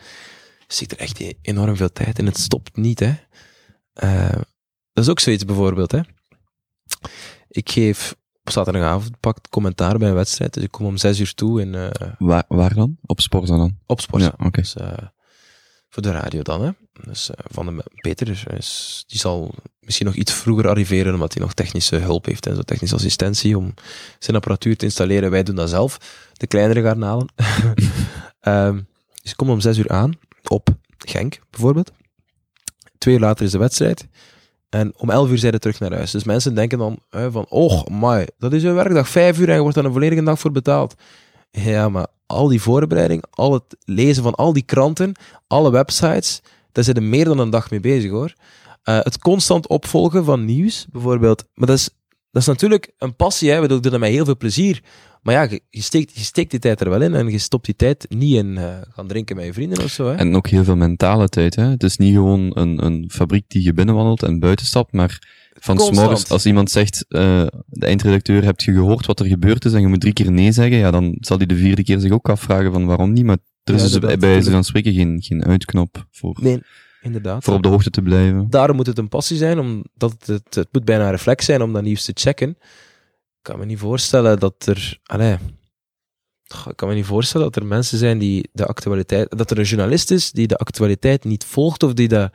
zit 0.66 0.93
er 0.93 0.99
echt 0.99 1.35
enorm 1.43 1.77
veel 1.77 1.93
tijd 1.93 2.18
in. 2.18 2.27
Het 2.27 2.39
stopt 2.39 2.77
niet, 2.77 3.01
hè. 3.01 3.14
Eh, 3.93 4.41
dat 4.93 5.05
is 5.05 5.09
ook 5.11 5.20
zoiets 5.20 5.45
bijvoorbeeld, 5.45 5.93
hè. 5.93 6.01
Ik 7.49 7.70
geef 7.70 8.14
op 8.45 8.51
zaterdagavond 8.51 9.20
pakt 9.20 9.49
commentaar 9.49 9.99
bij 9.99 10.09
een 10.09 10.14
wedstrijd, 10.14 10.55
dus 10.55 10.62
ik 10.62 10.70
kom 10.70 10.86
om 10.86 10.97
zes 10.97 11.20
uur 11.20 11.34
toe 11.34 11.61
in, 11.61 11.74
eh 11.74 11.90
Waar, 12.18 12.45
waar 12.49 12.74
dan? 12.74 12.97
Op 13.07 13.20
Sporza 13.20 13.57
dan? 13.57 13.78
op 13.86 14.01
sport. 14.01 14.22
Ja, 14.22 14.34
oké. 14.38 14.61
Dus, 14.61 14.74
eh, 14.74 14.92
voor 15.88 16.03
de 16.03 16.11
radio 16.11 16.42
dan, 16.42 16.62
hè. 16.62 16.70
Dus 17.05 17.30
eh, 17.30 17.45
van 17.51 17.66
de 17.66 17.84
Peter, 17.95 18.55
is, 18.57 19.05
die 19.07 19.18
zal 19.18 19.55
misschien 19.80 20.07
nog 20.07 20.14
iets 20.14 20.32
vroeger 20.32 20.68
arriveren, 20.68 21.14
omdat 21.14 21.32
hij 21.32 21.42
nog 21.42 21.55
technische 21.55 21.97
hulp 21.97 22.24
heeft 22.24 22.47
en 22.47 22.57
zo, 22.57 22.62
technische 22.62 22.97
assistentie 22.97 23.59
om 23.59 23.74
zijn 24.18 24.36
apparatuur 24.36 24.76
te 24.76 24.84
installeren. 24.84 25.30
Wij 25.30 25.42
doen 25.42 25.57
dat 25.57 25.70
zelf, 25.70 25.99
de 26.32 26.47
kleinere 26.47 26.82
garnalen. 26.82 27.26
Ehm 28.40 28.80
dus 29.22 29.32
ik 29.32 29.38
kom 29.38 29.51
om 29.51 29.61
zes 29.61 29.78
uur 29.78 29.88
aan, 29.88 30.12
op 30.49 30.68
Genk 30.99 31.38
bijvoorbeeld. 31.51 31.92
Twee 32.99 33.14
uur 33.14 33.20
later 33.20 33.45
is 33.45 33.51
de 33.51 33.59
wedstrijd. 33.59 34.09
En 34.75 34.93
om 34.97 35.11
elf 35.11 35.31
uur 35.31 35.39
zijn 35.39 35.53
we 35.53 35.59
terug 35.59 35.81
naar 35.81 35.93
huis. 35.93 36.11
Dus 36.11 36.25
mensen 36.25 36.55
denken 36.55 36.79
dan 36.79 36.99
hè, 37.11 37.31
van, 37.31 37.47
oh, 37.49 37.83
my, 37.91 38.29
dat 38.39 38.53
is 38.53 38.62
een 38.62 38.75
werkdag, 38.75 39.09
vijf 39.09 39.39
uur 39.39 39.49
en 39.49 39.55
je 39.55 39.61
wordt 39.61 39.75
daar 39.75 39.85
een 39.85 39.93
volledige 39.93 40.22
dag 40.22 40.39
voor 40.39 40.53
betaald. 40.53 40.95
Ja, 41.51 41.89
maar 41.89 42.07
al 42.27 42.49
die 42.49 42.62
voorbereiding, 42.62 43.25
al 43.31 43.53
het 43.53 43.77
lezen 43.85 44.22
van 44.22 44.35
al 44.35 44.53
die 44.53 44.62
kranten, 44.62 45.12
alle 45.47 45.70
websites, 45.70 46.41
daar 46.72 46.85
zit 46.85 46.97
er 46.97 47.03
meer 47.03 47.25
dan 47.25 47.39
een 47.39 47.51
dag 47.51 47.70
mee 47.70 47.81
bezig 47.81 48.11
hoor. 48.11 48.35
Eh, 48.83 48.99
het 49.03 49.18
constant 49.18 49.68
opvolgen 49.68 50.25
van 50.25 50.45
nieuws, 50.45 50.87
bijvoorbeeld. 50.93 51.45
Maar 51.55 51.66
dat 51.66 51.77
is, 51.77 51.89
dat 52.31 52.43
is 52.43 52.49
natuurlijk 52.49 52.93
een 52.99 53.16
passie, 53.16 53.51
hè. 53.51 53.61
We 53.61 53.68
doen 53.68 53.81
dat 53.81 53.99
met 53.99 54.11
heel 54.11 54.25
veel 54.25 54.37
plezier. 54.37 54.83
Maar 55.25 55.35
ja, 55.35 55.43
je, 55.43 55.61
je, 55.70 55.83
steekt, 55.83 56.12
je 56.14 56.25
steekt 56.25 56.51
die 56.51 56.61
tijd 56.61 56.81
er 56.81 56.91
wel 56.91 57.03
in 57.03 57.14
en 57.14 57.31
je 57.31 57.39
stopt 57.39 57.64
die 57.64 57.77
tijd 57.77 58.07
niet 58.09 58.35
in 58.35 58.59
eh, 58.59 58.77
gaan 58.91 59.07
drinken 59.07 59.37
met 59.37 59.45
je 59.45 59.53
vrienden 59.53 59.85
of 59.85 59.91
zo. 59.91 60.07
Hè. 60.07 60.14
En 60.14 60.37
ook 60.37 60.47
heel 60.49 60.64
veel 60.64 60.77
mentale 60.77 61.29
tijd. 61.29 61.57
Hè? 61.57 61.64
Het 61.64 61.83
is 61.83 61.97
niet 61.97 62.14
gewoon 62.14 62.51
een, 62.55 62.85
een 62.85 63.11
fabriek 63.12 63.45
die 63.49 63.62
je 63.62 63.72
binnenwandelt 63.72 64.22
en 64.22 64.39
buiten 64.39 64.66
stapt, 64.66 64.93
maar 64.93 65.18
van 65.59 65.79
s'morgens, 65.79 66.29
als 66.29 66.47
iemand 66.47 66.70
zegt, 66.70 67.05
eh, 67.09 67.47
de 67.66 67.87
eindredacteur, 67.87 68.45
hebt 68.45 68.62
je 68.62 68.72
gehoord 68.72 69.07
wat 69.07 69.20
er 69.20 69.27
gebeurd 69.27 69.64
is 69.64 69.72
en 69.72 69.81
je 69.81 69.87
moet 69.87 70.01
drie 70.01 70.12
keer 70.12 70.33
nee 70.33 70.53
zeggen, 70.53 70.77
ja, 70.77 70.91
dan 70.91 71.16
zal 71.20 71.37
hij 71.37 71.47
de 71.47 71.57
vierde 71.57 71.83
keer 71.83 72.01
zich 72.01 72.12
ook 72.12 72.29
afvragen 72.29 72.72
van 72.72 72.87
waarom 72.87 73.12
niet, 73.12 73.25
maar 73.25 73.39
er 73.64 73.75
is 73.75 73.83
Ja, 73.83 73.89
dus 73.89 73.99
bij 73.99 74.18
wijze 74.18 74.51
van 74.51 74.64
spreken 74.64 74.93
geen, 74.95 75.22
geen 75.22 75.45
uitknop 75.45 76.07
voor, 76.11 76.39
Nee, 76.41 76.62
inderdaad. 77.03 77.45
voor 77.45 77.55
op 77.55 77.62
de 77.62 77.68
hoogte 77.68 77.91
te 77.91 78.03
blijven. 78.03 78.47
Daarom 78.51 78.77
moet 78.77 78.87
het 78.87 78.99
een 78.99 79.09
passie 79.09 79.37
zijn, 79.37 79.59
omdat 79.59 80.12
het, 80.12 80.27
het, 80.27 80.55
het 80.55 80.68
moet 80.72 80.85
bijna 80.85 81.05
een 81.05 81.11
reflex 81.11 81.45
zijn 81.45 81.62
om 81.62 81.72
dat 81.72 81.83
nieuws 81.83 82.05
te 82.05 82.12
checken. 82.14 82.57
Ik 83.45 83.51
kan 83.51 83.59
me 83.59 83.66
niet 83.66 83.78
voorstellen 83.78 84.38
dat 84.38 84.66
er... 84.66 85.01
Allee, 85.05 85.36
Goh, 86.45 86.66
ik 86.70 86.76
kan 86.76 86.88
me 86.88 86.95
niet 86.95 87.05
voorstellen 87.05 87.47
dat 87.47 87.62
er 87.62 87.68
mensen 87.68 87.99
zijn 87.99 88.18
die 88.18 88.49
de 88.53 88.66
actualiteit... 88.66 89.38
Dat 89.38 89.51
er 89.51 89.59
een 89.59 89.64
journalist 89.64 90.11
is 90.11 90.32
die 90.32 90.47
de 90.47 90.57
actualiteit 90.57 91.24
niet 91.24 91.45
volgt 91.45 91.82
of 91.82 91.92
die, 91.92 92.09
dat, 92.09 92.32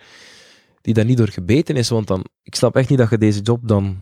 die 0.81 0.93
daar 0.93 1.05
niet 1.05 1.17
door 1.17 1.27
gebeten 1.27 1.75
is. 1.75 1.89
Want 1.89 2.07
dan... 2.07 2.25
Ik 2.43 2.55
snap 2.55 2.75
echt 2.75 2.89
niet 2.89 2.97
dat 2.97 3.09
je 3.09 3.17
deze 3.17 3.41
job 3.41 3.67
dan 3.67 4.01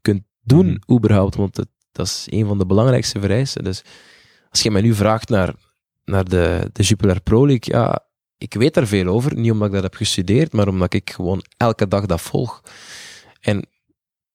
kunt 0.00 0.22
doen, 0.40 0.66
Mhm. 0.66 0.96
überhaupt. 0.96 1.34
Want 1.34 1.56
het, 1.56 1.68
dat 1.92 2.06
is 2.06 2.26
een 2.30 2.46
van 2.46 2.58
de 2.58 2.66
belangrijkste 2.66 3.20
vereisten. 3.20 3.64
Dus 3.64 3.82
als 4.48 4.62
je 4.62 4.70
mij 4.70 4.82
nu 4.82 4.94
vraagt 4.94 5.28
naar, 5.28 5.54
naar 6.04 6.24
de, 6.24 6.70
de 6.72 6.82
Jupiler 6.82 7.20
Pro 7.20 7.46
League, 7.46 7.74
ja, 7.74 8.06
ik 8.38 8.54
weet 8.54 8.74
daar 8.74 8.86
veel 8.86 9.06
over. 9.06 9.36
Niet 9.36 9.52
omdat 9.52 9.68
ik 9.68 9.74
dat 9.74 9.82
heb 9.82 9.94
gestudeerd, 9.94 10.52
maar 10.52 10.68
omdat 10.68 10.94
ik 10.94 11.10
gewoon 11.10 11.44
elke 11.56 11.88
dag 11.88 12.06
dat 12.06 12.20
volg. 12.20 12.62
En 13.40 13.66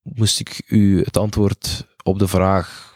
moest 0.01 0.39
ik 0.39 0.61
u 0.67 1.01
het 1.01 1.17
antwoord 1.17 1.93
op 2.05 2.19
de 2.19 2.27
vraag... 2.27 2.93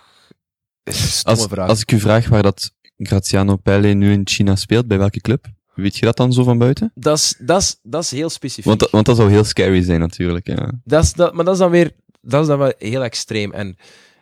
Stomme 0.84 1.40
Als, 1.40 1.48
vraag. 1.50 1.70
als 1.70 1.82
ik 1.82 1.92
u 1.92 2.00
vraag 2.00 2.28
waar 2.28 2.44
dat 2.44 2.72
Graziano 2.98 3.56
Pelle 3.56 3.88
nu 3.94 4.12
in 4.12 4.22
China 4.28 4.56
speelt, 4.56 4.88
bij 4.88 4.98
welke 4.98 5.22
club? 5.22 5.46
Weet 5.74 5.98
je 5.98 6.06
dat 6.06 6.18
dan 6.18 6.34
zo 6.34 6.44
van 6.44 6.58
buiten? 6.58 6.92
Dat 6.96 7.18
is, 7.18 7.36
dat, 7.40 7.62
is, 7.62 7.80
dat 7.84 8.04
is 8.04 8.12
heel 8.12 8.30
specifiek. 8.30 8.66
Want, 8.66 8.80
dat- 8.80 8.90
want 8.92 9.06
dat 9.06 9.16
zou 9.16 9.30
heel 9.30 9.44
scary 9.44 9.82
zijn 9.84 10.00
natuurlijk, 10.00 10.48
ja. 10.48 10.72
Dat 10.84 11.04
is, 11.04 11.14
dat, 11.14 11.34
maar 11.34 11.46
dat 11.46 11.54
is 11.54 11.60
dan 11.60 11.72
weer 11.72 11.92
dat 12.22 12.42
is 12.42 12.48
dan 12.48 12.58
wel 12.58 12.74
heel 12.78 13.04
extreem. 13.04 13.52
En 13.52 13.78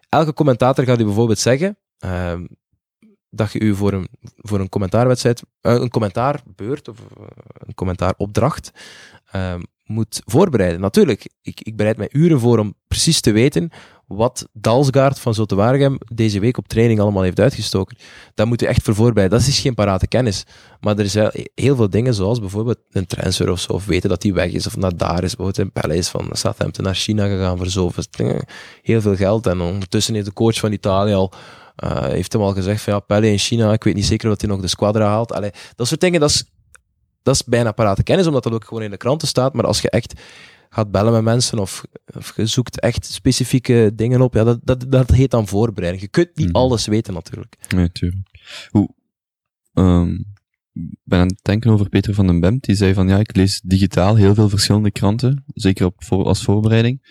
elke 0.09 0.33
commentator 0.33 0.85
gaat 0.85 0.99
u 0.99 1.03
bijvoorbeeld 1.03 1.39
zeggen: 1.39 1.77
ehm, 1.99 2.45
dat 3.29 3.51
je 3.51 3.59
u 3.59 3.75
voor 3.75 3.93
een, 3.93 4.07
voor 4.35 4.59
een 4.59 4.69
commentaarwedstrijd, 4.69 5.41
eh, 5.61 5.73
een 5.73 5.89
commentaarbeurt 5.89 6.88
of 6.88 6.97
eh, 6.99 7.23
een 7.67 7.73
commentaaropdracht 7.73 8.71
ehm, 9.31 9.61
moet 9.83 10.21
voorbereiden. 10.25 10.79
Natuurlijk, 10.81 11.27
ik, 11.41 11.61
ik 11.61 11.75
bereid 11.75 11.97
mij 11.97 12.09
uren 12.11 12.39
voor 12.39 12.59
om 12.59 12.73
precies 12.88 13.21
te 13.21 13.31
weten 13.31 13.69
wat 14.07 14.47
Dalsgaard 14.53 15.19
van 15.19 15.33
Zotewaregem 15.33 15.97
deze 16.13 16.39
week 16.39 16.57
op 16.57 16.67
training 16.67 16.99
allemaal 16.99 17.23
heeft 17.23 17.39
uitgestoken. 17.39 17.97
Dat 18.33 18.47
moet 18.47 18.59
je 18.59 18.67
echt 18.67 18.83
voor 18.83 18.95
voorbereiden. 18.95 19.39
Dat 19.39 19.47
is 19.47 19.59
geen 19.59 19.73
parate 19.73 20.07
kennis. 20.07 20.43
Maar 20.79 20.97
er 20.97 21.09
zijn 21.09 21.31
heel 21.55 21.75
veel 21.75 21.89
dingen, 21.89 22.13
zoals 22.13 22.39
bijvoorbeeld 22.39 22.79
een 22.91 23.05
transfer 23.05 23.51
of 23.51 23.59
zo, 23.59 23.73
of 23.73 23.85
weten 23.85 24.09
dat 24.09 24.23
hij 24.23 24.33
weg 24.33 24.51
is, 24.51 24.67
of 24.67 24.77
naar 24.77 24.97
daar 24.97 25.23
is. 25.23 25.35
Bijvoorbeeld 25.35 25.57
een 25.57 25.81
Pelle 25.81 25.95
is 25.95 26.09
van 26.09 26.29
Southampton 26.31 26.83
naar 26.83 26.95
China 26.95 27.27
gegaan 27.27 27.57
voor 27.57 27.67
zoveel. 27.67 28.03
Heel 28.81 29.01
veel 29.01 29.15
geld. 29.15 29.47
En 29.47 29.61
ondertussen 29.61 30.13
heeft 30.13 30.25
de 30.25 30.33
coach 30.33 30.59
van 30.59 30.71
Italië 30.71 31.13
al 31.13 31.33
uh, 31.83 32.05
heeft 32.05 32.33
hem 32.33 32.41
al 32.41 32.53
gezegd 32.53 32.81
van 32.81 32.93
ja, 32.93 32.99
Pelle 32.99 33.31
in 33.31 33.37
China, 33.37 33.73
ik 33.73 33.83
weet 33.83 33.95
niet 33.95 34.05
zeker 34.05 34.29
dat 34.29 34.41
hij 34.41 34.49
nog 34.49 34.61
de 34.61 34.67
squadra 34.67 35.07
haalt. 35.07 35.33
Allee, 35.33 35.51
dat 35.75 35.87
soort 35.87 36.01
dingen, 36.01 36.19
dat 36.19 36.29
is, 36.29 36.43
dat 37.23 37.35
is 37.35 37.43
bijna 37.43 37.71
parate 37.71 38.03
kennis, 38.03 38.27
omdat 38.27 38.43
dat 38.43 38.53
ook 38.53 38.65
gewoon 38.65 38.83
in 38.83 38.91
de 38.91 38.97
kranten 38.97 39.27
staat. 39.27 39.53
Maar 39.53 39.65
als 39.65 39.81
je 39.81 39.89
echt 39.89 40.13
gaat 40.70 40.91
bellen 40.91 41.13
met 41.13 41.24
mensen 41.24 41.59
of, 41.59 41.86
of 42.15 42.36
je 42.36 42.45
zoekt 42.45 42.80
echt 42.80 43.05
specifieke 43.05 43.91
dingen 43.95 44.22
op, 44.22 44.34
ja, 44.34 44.43
dat, 44.43 44.59
dat, 44.63 44.86
dat 44.89 45.11
heet 45.11 45.32
dan 45.32 45.47
voorbereiding. 45.47 46.03
Je 46.03 46.09
kunt 46.09 46.36
niet 46.36 46.47
mhm. 46.47 46.55
alles 46.55 46.86
weten 46.86 47.13
natuurlijk. 47.13 47.55
Nee, 47.70 47.82
natuurlijk. 47.82 48.22
Hoe, 48.70 48.89
um, 49.74 50.36
ben 51.03 51.20
aan 51.20 51.28
het 51.28 51.39
denken 51.41 51.72
over 51.72 51.89
Peter 51.89 52.13
van 52.13 52.28
den 52.28 52.39
Bemt, 52.39 52.63
die 52.63 52.76
zei 52.76 52.93
van 52.93 53.07
ja, 53.07 53.18
ik 53.18 53.36
lees 53.36 53.61
digitaal 53.63 54.15
heel 54.15 54.34
veel 54.34 54.49
verschillende 54.49 54.91
kranten, 54.91 55.43
zeker 55.53 55.86
op, 55.86 56.03
voor, 56.03 56.26
als 56.26 56.43
voorbereiding. 56.43 57.01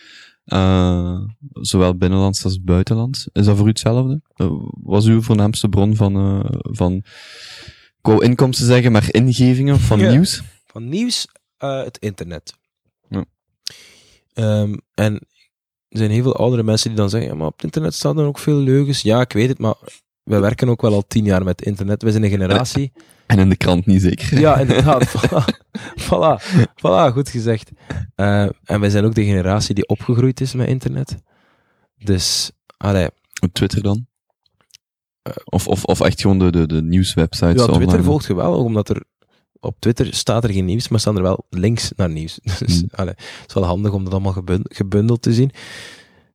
Uh, 0.47 1.21
zowel 1.53 1.97
binnenlands 1.97 2.45
als 2.45 2.63
buitenlands. 2.63 3.29
Is 3.33 3.45
dat 3.45 3.57
voor 3.57 3.67
u 3.67 3.69
hetzelfde? 3.69 4.21
Uh, 4.37 4.51
was 4.83 5.07
uw 5.07 5.23
voornaamste 5.23 5.69
bron 5.69 5.97
van, 5.97 6.17
uh, 6.17 6.45
van 6.51 6.93
ik 6.93 8.13
wou 8.13 8.25
inkomsten 8.25 8.67
zeggen, 8.67 8.93
maar 8.93 9.09
ingevingen 9.11 9.81
van 9.81 9.99
nieuws? 9.99 10.43
Van 10.67 10.89
nieuws, 10.89 11.27
het 11.59 11.99
internet. 11.99 12.55
Um, 14.39 14.80
en 14.95 15.14
er 15.89 15.99
zijn 15.99 16.11
heel 16.11 16.22
veel 16.22 16.37
oudere 16.37 16.62
mensen 16.62 16.89
die 16.89 16.99
dan 16.99 17.11
zeggen, 17.11 17.30
ja, 17.30 17.37
maar 17.37 17.47
op 17.47 17.55
het 17.55 17.64
internet 17.64 17.95
staan 17.95 18.18
er 18.18 18.26
ook 18.26 18.39
veel 18.39 18.57
leugens. 18.57 19.03
Ja, 19.03 19.20
ik 19.20 19.32
weet 19.32 19.49
het, 19.49 19.59
maar 19.59 19.74
wij 20.22 20.41
werken 20.41 20.68
ook 20.68 20.82
wel 20.82 20.93
al 20.93 21.07
tien 21.07 21.24
jaar 21.24 21.45
met 21.45 21.62
internet. 21.62 22.03
Wij 22.03 22.11
zijn 22.12 22.24
een 22.24 22.30
generatie... 22.30 22.93
En 23.26 23.39
in 23.39 23.49
de 23.49 23.57
krant 23.57 23.87
niet 23.87 24.03
zeker. 24.03 24.39
Ja, 24.39 24.59
inderdaad. 24.66 25.07
voilà, 26.07 26.43
voilà, 26.74 27.12
goed 27.12 27.28
gezegd. 27.28 27.70
Uh, 28.16 28.49
en 28.64 28.80
wij 28.80 28.91
zijn 28.91 29.05
ook 29.05 29.14
de 29.14 29.24
generatie 29.24 29.74
die 29.74 29.89
opgegroeid 29.89 30.41
is 30.41 30.55
met 30.55 30.68
internet. 30.68 31.16
Dus, 31.99 32.51
allee. 32.76 33.09
Op 33.41 33.53
Twitter 33.53 33.82
dan? 33.82 34.07
Uh, 35.28 35.34
of, 35.45 35.68
of, 35.68 35.84
of 35.84 36.01
echt 36.01 36.20
gewoon 36.20 36.39
de, 36.39 36.51
de, 36.51 36.66
de 36.66 36.82
nieuwswebsites? 36.82 37.66
Ja, 37.66 37.72
Twitter 37.72 38.05
volgt 38.05 38.26
geweldig, 38.26 38.64
omdat 38.64 38.89
er 38.89 39.05
op 39.61 39.77
Twitter 39.79 40.15
staat 40.15 40.45
er 40.45 40.53
geen 40.53 40.65
nieuws, 40.65 40.89
maar 40.89 41.01
staan 41.01 41.17
er 41.17 41.23
wel 41.23 41.47
links 41.51 41.93
naar 41.97 42.11
nieuws. 42.11 42.39
Dus 42.59 42.83
mm. 42.83 42.89
het 42.91 43.19
is 43.47 43.55
wel 43.55 43.65
handig 43.65 43.93
om 43.93 44.05
dat 44.05 44.13
allemaal 44.13 44.43
gebundeld 44.63 45.23
te 45.23 45.33
zien. 45.33 45.51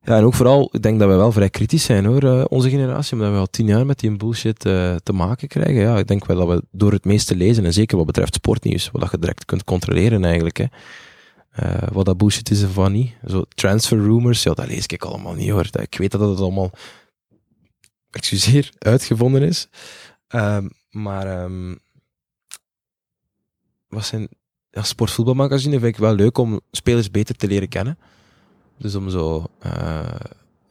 Ja, 0.04 0.18
en 0.18 0.24
ook 0.24 0.34
vooral, 0.34 0.70
ik 0.72 0.82
denk 0.82 1.00
dat 1.00 1.10
we 1.10 1.16
wel 1.16 1.32
vrij 1.32 1.50
kritisch 1.50 1.84
zijn 1.84 2.06
hoor, 2.06 2.24
uh, 2.24 2.44
onze 2.48 2.70
generatie, 2.70 3.14
omdat 3.14 3.32
we 3.32 3.38
al 3.38 3.50
tien 3.50 3.68
jaar 3.68 3.86
met 3.86 4.00
die 4.00 4.18
bullshit 4.18 4.66
uh, 4.66 4.96
te 4.96 5.14
maken 5.14 5.48
krijgen. 5.48 5.82
Ja, 5.82 5.98
ik 5.98 6.08
denk 6.08 6.26
wel 6.26 6.38
dat 6.38 6.48
we 6.48 6.64
door 6.72 6.92
het 6.92 7.06
meeste 7.06 7.36
lezen, 7.36 7.66
en 7.66 7.74
zeker 7.74 7.98
wat 7.98 8.06
betreft 8.06 8.34
sportnieuws, 8.34 8.90
wat 8.92 9.12
je 9.12 9.20
direct 9.20 9.46
kunt 9.46 9.64
controleren 9.64 10.26
eigenlijk, 10.26 10.58
hè. 10.58 10.66
Uh, 11.64 11.88
wat 11.92 12.06
dat 12.06 12.18
bullshit 12.18 12.50
is 12.52 12.64
of 12.64 12.76
wat 12.76 12.92
niet. 12.92 13.14
Zo 13.28 13.44
transfer 13.56 13.98
rumors, 13.98 14.44
ja, 14.44 14.54
dat 14.54 14.68
lees 14.68 14.86
ik 14.86 15.04
allemaal 15.04 15.34
niet 15.34 15.50
hoor. 15.50 15.68
Ik 15.72 15.98
weet 15.98 16.12
dat 16.12 16.30
het 16.30 16.40
allemaal, 16.40 16.72
excuseer, 18.12 18.72
uitgevonden 18.78 19.42
is. 19.42 19.68
Ehm, 20.28 20.68
maar 20.90 21.44
um, 21.44 21.80
wat 23.92 24.06
zijn 24.06 24.28
ja, 24.70 24.84
sportvoetbalmagazine 24.84 25.80
vind 25.80 25.94
ik 25.94 25.98
wel 25.98 26.16
leuk 26.16 26.38
om 26.38 26.60
spelers 26.72 27.12
beter 27.12 27.36
te 27.36 27.48
leren 27.48 27.68
kennen. 27.68 27.98
Dus 28.78 28.96
om 28.96 29.10
zo, 29.10 29.46
uh, 29.66 29.72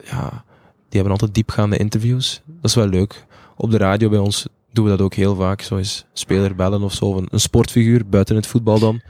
ja, 0.04 0.44
die 0.88 1.00
hebben 1.00 1.12
altijd 1.12 1.34
diepgaande 1.34 1.76
interviews. 1.76 2.42
Dat 2.46 2.70
is 2.70 2.74
wel 2.74 2.86
leuk. 2.86 3.26
Op 3.56 3.70
de 3.70 3.76
radio 3.76 4.08
bij 4.08 4.18
ons 4.18 4.46
doen 4.72 4.84
we 4.84 4.90
dat 4.90 5.00
ook 5.00 5.14
heel 5.14 5.34
vaak. 5.34 5.60
Zo 5.62 5.76
is 5.76 6.06
speler 6.12 6.54
bellen 6.54 6.82
of 6.82 6.94
zo. 6.94 7.16
Een, 7.16 7.28
een 7.30 7.40
sportfiguur 7.40 8.08
buiten 8.08 8.36
het 8.36 8.46
voetbal 8.46 8.78
dan. 8.78 9.00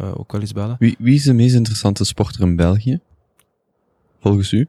Uh, 0.00 0.18
ook 0.18 0.32
wel 0.32 0.40
eens 0.40 0.52
bellen. 0.52 0.76
Wie, 0.78 0.96
wie 0.98 1.14
is 1.14 1.22
de 1.22 1.32
meest 1.32 1.54
interessante 1.54 2.04
sporter 2.04 2.40
in 2.40 2.56
België? 2.56 3.00
Volgens 4.20 4.52
u? 4.52 4.68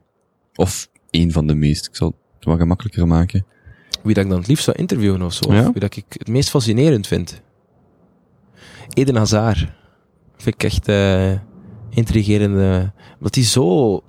Of 0.54 0.88
één 1.10 1.32
van 1.32 1.46
de 1.46 1.54
meest? 1.54 1.86
Ik 1.86 1.96
zal 1.96 2.14
het 2.36 2.44
wat 2.44 2.58
gemakkelijker 2.58 3.06
maken. 3.06 3.46
Wie 4.02 4.14
dat 4.14 4.24
ik 4.24 4.30
dan 4.30 4.38
het 4.38 4.48
liefst 4.48 4.64
zou 4.64 4.76
interviewen 4.76 5.22
of 5.22 5.32
zo. 5.32 5.52
Ja? 5.52 5.60
Of 5.60 5.72
wie 5.72 5.80
dat 5.80 5.96
ik 5.96 6.04
het 6.08 6.28
meest 6.28 6.50
fascinerend 6.50 7.06
vind. 7.06 7.40
Eden 8.94 9.16
Hazard. 9.16 9.58
Vind 10.36 10.54
ik 10.54 10.62
echt 10.64 10.88
uh, 10.88 11.32
intrigerende. 11.90 12.92
Omdat 13.16 13.34
hij 13.34 13.44
zo 13.44 14.00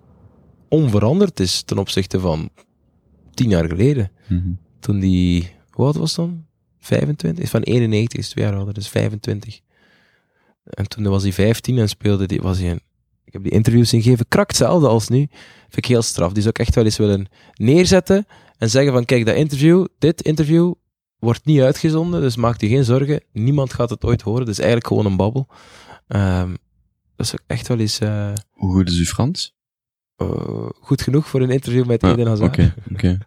onveranderd 0.69 1.39
is 1.39 1.61
ten 1.61 1.77
opzichte 1.77 2.19
van 2.19 2.49
tien 3.33 3.49
jaar 3.49 3.67
geleden. 3.67 4.11
Mm 4.27 4.41
-hmm. 4.41 4.59
Toen 4.79 4.99
die, 4.99 5.51
hoe 5.69 5.85
oud 5.85 5.95
was 5.95 6.15
dan? 6.15 6.45
25? 6.79 7.43
Is 7.43 7.49
van 7.49 7.61
91, 7.61 8.19
is 8.19 8.29
twee 8.29 8.45
jaar 8.45 8.55
ouder, 8.55 8.73
dus 8.73 8.89
25. 8.89 9.59
En 10.63 10.87
toen 10.87 11.03
was 11.03 11.23
hij 11.23 11.33
15 11.33 11.77
en 11.77 11.89
speelde 11.89 12.25
die, 12.25 12.41
was 12.41 12.59
hij 12.59 12.71
een, 12.71 12.81
ik 13.25 13.33
heb 13.33 13.43
die 13.43 13.51
interviews 13.51 13.93
ingegeven, 13.93 14.27
krak 14.27 14.47
hetzelfde 14.47 14.87
als 14.87 15.07
nu. 15.07 15.17
Vind 15.61 15.77
ik 15.77 15.85
heel 15.85 16.01
straf. 16.01 16.31
Die 16.31 16.41
zou 16.41 16.53
ik 16.57 16.59
echt 16.59 16.75
wel 16.75 16.83
eens 16.83 16.97
willen 16.97 17.27
neerzetten 17.53 18.25
en 18.57 18.69
zeggen 18.69 18.93
van, 18.93 19.05
kijk, 19.05 19.25
dat 19.25 19.35
interview, 19.35 19.85
dit 19.99 20.21
interview, 20.21 20.73
wordt 21.21 21.45
niet 21.45 21.61
uitgezonden, 21.61 22.21
dus 22.21 22.35
maak 22.35 22.61
je 22.61 22.67
geen 22.67 22.83
zorgen. 22.83 23.23
Niemand 23.31 23.73
gaat 23.73 23.89
het 23.89 24.03
ooit 24.03 24.21
horen. 24.21 24.45
Dus 24.45 24.57
eigenlijk 24.57 24.87
gewoon 24.87 25.05
een 25.05 25.15
babbel. 25.15 25.47
Um, 26.07 26.57
dat 27.15 27.25
is 27.25 27.33
echt 27.47 27.67
wel 27.67 27.79
eens... 27.79 27.99
Uh, 27.99 28.33
Hoe 28.51 28.73
goed 28.73 28.89
is 28.89 28.97
uw 28.97 29.05
Frans? 29.05 29.55
Uh, 30.17 30.69
goed 30.79 31.01
genoeg 31.01 31.27
voor 31.27 31.41
een 31.41 31.49
interview 31.49 31.85
met 31.85 32.03
Eden 32.03 32.27
Hazard. 32.27 32.49
Oké, 32.49 32.73
oké. 32.93 33.17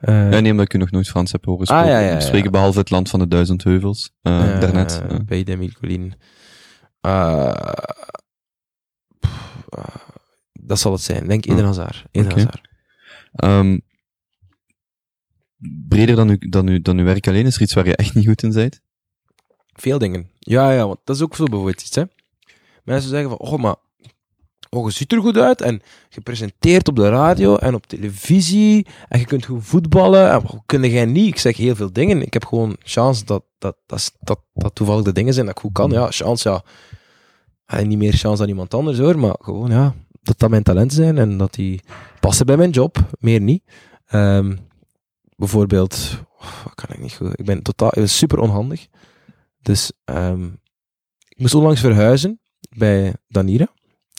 uh, 0.00 0.30
ja, 0.32 0.40
nee, 0.40 0.50
omdat 0.50 0.66
ik 0.66 0.74
u 0.74 0.78
nog 0.78 0.90
nooit 0.90 1.08
Frans 1.08 1.32
heb 1.32 1.44
horen 1.44 1.66
spreken. 1.66 1.86
Ah, 1.86 1.90
ja, 1.90 1.98
ja, 1.98 2.20
spreken 2.20 2.50
behalve 2.50 2.78
het 2.78 2.90
land 2.90 3.10
van 3.10 3.18
de 3.18 3.28
duizend 3.28 3.64
heuvels. 3.64 4.12
Uh, 4.22 4.60
daarnet. 4.60 5.02
Bij 5.26 5.44
de 5.44 5.72
Colline. 5.80 6.10
dat 10.52 10.78
zal 10.78 10.92
het 10.92 11.00
zijn. 11.00 11.26
Denk 11.26 11.46
Eden 11.46 11.64
Hazard. 11.64 12.04
Eden 12.10 12.30
okay. 12.30 12.44
Hazard. 12.44 12.68
Um, 13.44 13.80
breder 15.88 16.16
dan, 16.16 16.36
dan, 16.38 16.78
dan 16.82 16.98
uw 16.98 17.04
werk 17.04 17.28
alleen? 17.28 17.46
Is 17.46 17.56
er 17.56 17.62
iets 17.62 17.74
waar 17.74 17.86
je 17.86 17.96
echt 17.96 18.14
niet 18.14 18.26
goed 18.26 18.42
in 18.42 18.52
bent? 18.52 18.80
Veel 19.72 19.98
dingen. 19.98 20.28
Ja, 20.38 20.72
ja, 20.72 20.86
want 20.86 20.98
dat 21.04 21.16
is 21.16 21.22
ook 21.22 21.36
zo 21.36 21.44
bijvoorbeeld 21.44 21.80
iets, 21.80 21.94
hè. 21.94 22.02
Mensen 22.84 23.10
zeggen 23.10 23.28
van, 23.28 23.38
oh, 23.38 23.60
maar 23.60 23.76
oh, 24.70 24.86
je 24.86 24.92
ziet 24.92 25.12
er 25.12 25.20
goed 25.20 25.36
uit 25.36 25.60
en 25.60 25.82
je 26.08 26.20
presenteert 26.20 26.88
op 26.88 26.96
de 26.96 27.08
radio 27.08 27.56
en 27.56 27.74
op 27.74 27.86
televisie 27.86 28.86
en 29.08 29.18
je 29.18 29.24
kunt 29.24 29.44
goed 29.44 29.64
voetballen 29.64 30.30
en 30.30 30.42
hoe 30.46 30.62
kun 30.66 30.90
jij 30.90 31.06
niet? 31.06 31.28
Ik 31.28 31.38
zeg 31.38 31.56
heel 31.56 31.74
veel 31.74 31.92
dingen. 31.92 32.22
Ik 32.22 32.32
heb 32.32 32.44
gewoon 32.44 32.76
chance 32.82 33.24
dat 33.24 33.44
dat, 33.64 33.76
dat, 33.86 34.12
dat, 34.20 34.40
dat 34.54 34.74
toevallig 34.74 35.04
de 35.04 35.12
dingen 35.12 35.34
zijn 35.34 35.46
dat 35.46 35.54
ik 35.54 35.60
goed 35.60 35.72
kan. 35.72 35.90
Ja, 35.90 36.10
chance, 36.10 36.48
ja. 36.48 36.62
En 37.66 37.88
niet 37.88 37.98
meer 37.98 38.12
chance 38.12 38.38
dan 38.38 38.48
iemand 38.48 38.74
anders 38.74 38.98
hoor, 38.98 39.18
maar 39.18 39.36
gewoon, 39.38 39.70
ja, 39.70 39.94
dat 40.22 40.38
dat 40.38 40.50
mijn 40.50 40.62
talenten 40.62 40.96
zijn 40.96 41.18
en 41.18 41.36
dat 41.36 41.54
die 41.54 41.80
passen 42.20 42.46
bij 42.46 42.56
mijn 42.56 42.70
job, 42.70 42.96
meer 43.18 43.40
niet. 43.40 43.62
Um, 44.12 44.58
bijvoorbeeld, 45.36 46.18
wat 46.64 46.74
kan 46.74 46.88
ik 46.88 46.98
niet 46.98 47.14
goed? 47.14 47.38
Ik 47.38 47.44
ben 47.44 47.62
totaal, 47.62 47.92
super 48.06 48.38
onhandig. 48.38 48.86
Dus 49.62 49.92
um, 50.04 50.60
ik 51.28 51.38
moest 51.38 51.54
onlangs 51.54 51.80
verhuizen 51.80 52.40
bij 52.76 53.14
Danira. 53.28 53.68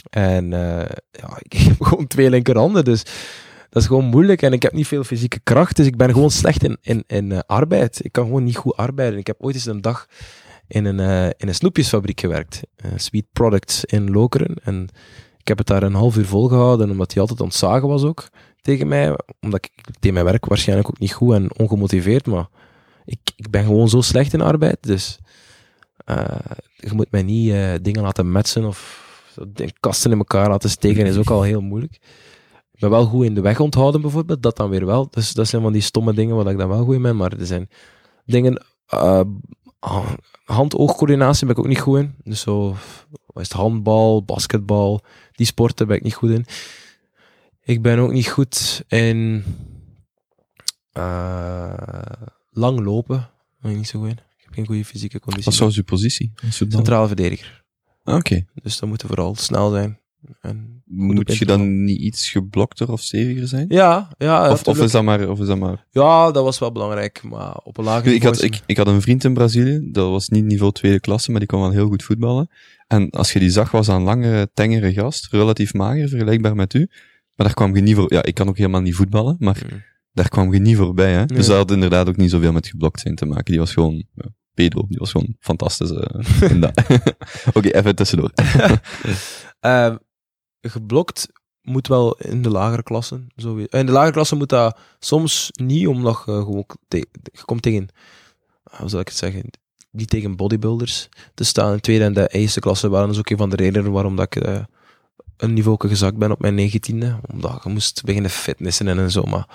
En 0.10 0.44
uh, 0.46 0.86
ja, 1.12 1.38
ik 1.40 1.54
heb 1.68 1.82
gewoon 1.82 2.08
twee 2.08 2.30
linkerhanden, 2.30 2.86
dus 2.86 3.04
dat 3.70 3.82
is 3.82 3.88
gewoon 3.88 4.06
moeilijk. 4.06 4.42
En 4.42 4.54
ik 4.54 4.62
heb 4.62 4.74
niet 4.74 4.88
veel 4.88 5.04
fysieke 5.04 5.40
kracht, 5.44 5.76
dus 5.76 5.86
ik 5.86 5.98
ben 5.98 6.12
gewoon 6.12 6.32
slecht 6.32 6.64
in, 6.64 6.78
in, 6.82 7.04
in 7.08 7.32
uh, 7.32 7.40
arbeid. 7.46 8.00
Ik 8.04 8.12
kan 8.12 8.26
gewoon 8.26 8.44
niet 8.44 8.58
goed 8.58 8.76
arbeiden. 8.76 9.20
Ik 9.20 9.28
heb 9.28 9.38
ooit 9.40 9.56
eens 9.56 9.66
een 9.66 9.82
dag 9.82 10.08
in 10.68 10.86
een, 10.86 11.00
uh, 11.00 11.26
in 11.26 11.48
een 11.48 11.56
snoepjesfabriek 11.56 12.20
gewerkt. 12.20 12.62
Sweet 12.96 13.26
Products 13.34 13.86
in 13.86 14.12
Lokeren. 14.12 14.56
En 14.64 14.88
ik 15.38 15.48
heb 15.48 15.58
het 15.58 15.68
daar 15.68 15.84
een 15.84 15.94
half 15.94 16.18
uur 16.18 16.26
volgehouden, 16.26 16.90
omdat 16.90 17.12
hij 17.14 17.22
altijd 17.22 17.42
ontzagen 17.42 17.88
was 17.88 18.04
ook 18.04 18.28
tegen 18.66 18.88
mij. 18.88 19.18
Omdat 19.42 19.66
ik, 19.66 19.72
deed 20.00 20.14
mijn 20.14 20.26
werk 20.26 20.46
waarschijnlijk 20.46 20.90
ook 20.90 21.00
niet 21.00 21.14
goed 21.14 21.34
en 21.34 21.58
ongemotiveerd, 21.58 22.26
maar 22.26 22.48
ik, 23.06 23.20
ik 23.36 23.50
ben 23.50 23.64
gewoon 23.64 23.90
zo 23.90 24.02
slecht 24.02 24.34
in 24.34 24.42
arbeid. 24.42 24.78
Dus 24.80 25.20
uh, 26.06 26.26
je 26.76 26.94
moet 26.94 27.12
mij 27.12 27.24
niet 27.24 27.50
uh, 27.50 27.74
dingen 27.82 28.02
laten 28.02 28.32
metsen 28.32 28.66
of 28.66 29.04
kasten 29.80 30.12
in 30.12 30.18
elkaar 30.18 30.50
laten 30.50 30.70
steken, 30.70 31.06
is 31.06 31.18
ook 31.18 31.30
al 31.30 31.42
heel 31.42 31.62
moeilijk. 31.62 31.94
Ik 32.72 32.80
ben 32.80 32.90
wel 32.90 33.06
goed 33.06 33.26
in 33.26 33.34
de 33.34 33.42
weg 33.42 33.60
onthouden 33.60 34.02
bijvoorbeeld, 34.02 34.44
dat 34.44 34.58
dan 34.58 34.70
weer 34.70 34.86
wel. 34.86 35.08
Dus 35.10 35.34
dat 35.34 35.48
zijn 35.48 35.62
van 35.62 35.74
die 35.74 35.82
stomme 35.82 36.14
dingen 36.14 36.36
waar 36.36 36.52
ik 36.52 36.58
dan 36.58 36.70
wel 36.70 36.84
goed 36.84 36.96
in 36.96 37.02
ben, 37.02 37.16
maar 37.16 37.32
er 37.32 37.46
zijn 37.46 37.70
dingen... 38.26 38.66
Uh, 38.94 39.22
hand-oogcoördinatie 40.46 41.48
ben 41.48 41.56
ik 41.56 41.62
ook 41.62 41.68
niet 41.68 41.80
goed 41.80 42.00
in. 42.00 42.16
Dus 42.24 42.42
zo, 42.42 42.76
wat 43.26 43.44
is 43.44 43.50
het, 43.50 43.58
handbal, 43.58 44.24
basketbal, 44.24 45.02
die 45.32 45.46
sporten 45.46 45.88
ben 45.88 45.96
ik 45.96 46.04
niet 46.04 46.14
goed 46.14 46.30
in. 46.30 46.46
Ik 47.66 47.82
ben 47.82 48.00
ook 48.00 48.12
niet 48.12 48.28
goed 48.28 48.84
in 48.88 49.44
Eh, 50.92 51.74
lang 52.52 52.80
lopen, 52.80 53.30
ben 53.62 53.72
ik 53.72 53.78
niet 53.78 53.88
zo 53.88 54.00
goed 54.00 54.08
in. 54.10 54.14
Ik 54.38 54.44
heb 54.44 54.54
geen 54.54 54.66
goede 54.66 54.86
fysieke 54.86 55.20
conditie. 55.20 55.46
Wat 55.46 55.54
zou 55.54 55.72
uw 55.76 55.84
positie? 55.84 56.32
Centrale 56.50 57.08
verdediger. 57.08 57.64
Ah, 58.04 58.16
Oké. 58.16 58.46
Dus 58.54 58.80
dan 58.80 58.90
moeten 58.90 59.08
we 59.08 59.14
vooral 59.16 59.36
snel 59.36 59.70
zijn. 59.72 60.00
En 60.42 60.84
Moet 60.86 61.38
je 61.38 61.46
dan 61.46 61.84
niet 61.84 62.00
iets 62.00 62.30
geblokter 62.30 62.92
of 62.92 63.02
steviger 63.02 63.48
zijn? 63.48 63.66
ja, 63.70 64.10
ja, 64.18 64.52
Of, 64.52 64.64
of, 64.68 64.80
is 64.82 64.92
dat 64.92 65.04
maar, 65.04 65.30
of 65.30 65.40
is 65.40 65.48
dat 65.48 65.58
maar... 65.58 65.86
ja, 65.92 66.32
dat 66.32 66.44
was 66.44 66.60
wel 66.60 66.72
belangrijk, 66.72 67.24
maar 67.24 67.56
op 67.64 67.78
een 67.78 67.84
lager 67.84 68.14
Ik 68.14 68.24
had, 68.24 68.32
niveau 68.34 68.54
is- 68.54 68.60
ik, 68.60 68.64
ik 68.66 68.78
had 68.78 68.88
een 68.88 69.02
vriend 69.02 69.24
in 69.24 69.34
Brazilië, 69.34 69.90
dat 69.92 70.10
was 70.10 70.30
niet 70.30 70.46
niveau 70.46 70.72
tweede 70.72 71.00
klasse, 71.00 71.32
maar 71.32 71.40
die 71.40 71.50
kon 71.50 71.62
wel 71.62 71.72
heel 71.72 71.88
goed 71.88 72.04
voetballen. 72.04 72.50
En 72.88 73.10
als 73.10 73.34
je 73.34 73.40
die 73.40 73.50
zag, 73.50 73.72
was 73.72 73.86
dat 73.86 73.96
een 73.96 74.02
langere, 74.04 74.50
tengere 74.54 74.94
gast, 74.94 75.28
relatief 75.32 75.74
mager, 75.74 76.10
vergelijkbaar 76.10 76.56
met 76.56 76.74
u. 76.74 76.90
Maar 77.36 77.46
daar 77.46 77.54
kwam 77.56 77.76
je 77.76 77.82
niet 77.82 77.96
voor... 77.96 78.14
Ja, 78.14 78.24
ik 78.24 78.34
kan 78.34 78.48
ook 78.48 78.58
helemaal 78.58 78.82
niet 78.82 78.96
voetballen, 78.96 79.36
maar 79.40 79.62
Mm. 79.72 79.84
daar 80.12 80.30
kwam 80.30 80.54
je 80.54 80.60
niet 80.60 80.78
voorbij, 80.78 81.12
hè. 81.14 81.26
Dus 81.26 81.46
dat 81.48 81.58
had 81.58 81.72
inderdaad 81.72 82.08
ook 82.10 82.18
niet 82.18 82.30
zoveel 82.30 82.52
met 82.52 82.68
geblokt 82.68 83.00
zijn 83.00 83.16
te 83.16 83.26
maken. 83.26 83.46
Die 83.46 83.60
was 83.60 83.74
gewoon... 83.74 84.06
Ja, 84.16 84.26
pedo, 84.54 84.86
die 84.88 84.98
was 84.98 85.12
gewoon 85.12 85.36
fantastisch. 85.40 85.92
eh. 85.92 86.62
Oké, 87.54 87.70
even 87.70 87.96
tussendoor. 87.96 88.32
Eh, 89.60 89.96
geblokt 90.62 91.28
moet 91.62 91.88
wel 91.88 92.14
in 92.18 92.42
de 92.42 92.50
lagere 92.50 92.84
klassen. 92.84 93.28
Zo, 93.36 93.56
in 93.58 93.86
de 93.86 93.92
lagere 93.92 94.12
klassen 94.14 94.38
moet 94.38 94.50
dat 94.50 94.80
soms 95.00 95.50
niet, 95.52 95.88
omdat 95.88 96.24
je 96.26 96.32
gewoon 96.32 96.66
te- 96.88 97.08
je 97.32 97.42
komt 97.46 97.62
tegen, 97.62 97.88
ah, 98.64 98.80
hoe 98.80 98.90
zal 98.90 99.00
ik 99.00 99.08
het 99.08 99.18
zeggen, 99.18 99.50
niet 99.92 100.10
tegen 100.10 100.36
bodybuilders 100.36 101.10
te 101.34 101.44
staan. 101.44 101.74
In 101.74 101.80
tweede 101.80 102.04
en 102.04 102.14
de 102.14 102.28
eerste 102.28 102.60
klasse 102.60 102.90
waren 102.90 103.08
dus 103.08 103.18
ook 103.18 103.30
een 103.30 103.38
van 103.38 103.50
de 103.50 103.56
redenen 103.56 103.92
waarom 103.92 104.16
dat 104.16 104.36
ik 104.36 104.44
eh, 104.44 104.64
een 105.38 105.54
niveau 105.54 105.88
gezakt 105.88 106.18
ben 106.18 106.32
op 106.32 106.40
mijn 106.40 106.56
negentiende. 106.56 107.20
Omdat 107.32 107.62
je 107.64 107.70
moest 107.70 108.04
beginnen 108.04 108.32
fitnessen 108.32 108.88
en 108.88 109.12
zo. 109.12 109.24
Maar 109.24 109.48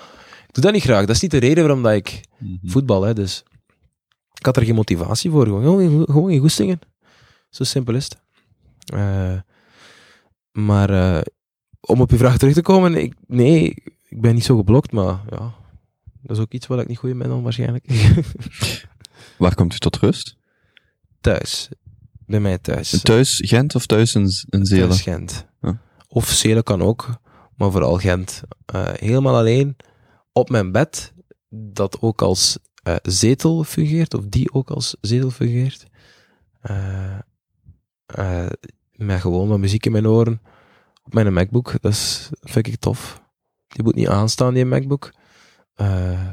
ik 0.47 0.53
doe 0.53 0.63
dat 0.63 0.73
niet 0.73 0.83
graag. 0.83 1.05
Dat 1.05 1.15
is 1.15 1.21
niet 1.21 1.31
de 1.31 1.37
reden 1.37 1.63
waarom 1.63 1.83
dat 1.83 1.93
ik 1.93 2.21
voetbal, 2.63 3.03
hè, 3.03 3.13
dus 3.13 3.43
ik 4.33 4.45
had 4.45 4.57
er 4.57 4.63
geen 4.63 4.75
motivatie 4.75 5.31
voor, 5.31 5.45
gewoon, 5.45 6.05
gewoon, 6.05 6.29
geen 6.29 6.39
goestingen. 6.39 6.79
Zo 7.49 7.63
simpel 7.63 7.95
is 7.95 8.03
het. 8.03 8.17
Eh, 8.85 9.39
maar 10.51 10.89
eh, 10.89 11.21
om 11.79 12.01
op 12.01 12.11
je 12.11 12.17
vraag 12.17 12.37
terug 12.37 12.53
te 12.53 12.61
komen, 12.61 12.95
ik, 12.95 13.13
nee, 13.27 13.75
ik 14.07 14.21
ben 14.21 14.33
niet 14.33 14.45
zo 14.45 14.57
geblokt, 14.57 14.91
maar 14.91 15.19
ja, 15.29 15.53
dat 16.21 16.37
is 16.37 16.39
ook 16.39 16.51
iets 16.51 16.67
waar 16.67 16.79
ik 16.79 16.87
niet 16.87 16.97
goed 16.97 17.09
in 17.09 17.17
ben 17.17 17.29
dan 17.29 17.43
waarschijnlijk. 17.43 17.85
Waar 19.37 19.55
komt 19.55 19.73
u 19.73 19.77
tot 19.77 19.97
rust? 19.97 20.39
thuis, 21.21 21.69
bij 22.25 22.39
mij 22.39 22.57
thuis. 22.57 23.01
Thuis 23.01 23.41
Gent 23.45 23.75
of 23.75 23.85
thuis 23.85 24.15
in, 24.15 24.31
in 24.49 24.65
Zeelen? 24.65 24.87
Thuis 24.87 25.01
Gent. 25.01 25.45
Of 26.13 26.41
kan 26.63 26.81
ook, 26.81 27.09
maar 27.55 27.71
vooral 27.71 27.97
Gent. 27.97 28.41
Eh, 28.65 28.93
helemaal 28.93 29.35
alleen 29.35 29.75
op 30.31 30.49
mijn 30.49 30.71
bed, 30.71 31.13
dat 31.49 32.01
ook 32.01 32.21
als 32.21 32.57
eh, 32.83 32.95
zetel 33.01 33.63
fungeert, 33.63 34.13
of 34.13 34.25
die 34.25 34.53
ook 34.53 34.69
als 34.69 34.95
zetel 35.01 35.29
fungeert. 35.29 35.85
Eh, 36.61 37.17
met 38.91 39.21
gewoon 39.21 39.47
wat 39.47 39.59
muziek 39.59 39.85
in 39.85 39.91
mijn 39.91 40.07
oren, 40.07 40.41
op 41.03 41.13
mijn 41.13 41.33
MacBook, 41.33 41.81
dat, 41.81 41.91
is, 41.91 42.29
vind 42.41 42.67
ik 42.67 42.75
tof. 42.75 43.21
Die 43.67 43.83
moet 43.83 43.95
niet 43.95 44.07
aanstaan, 44.07 44.53
die 44.53 44.65
MacBook. 44.65 45.13
Eh 45.75 46.31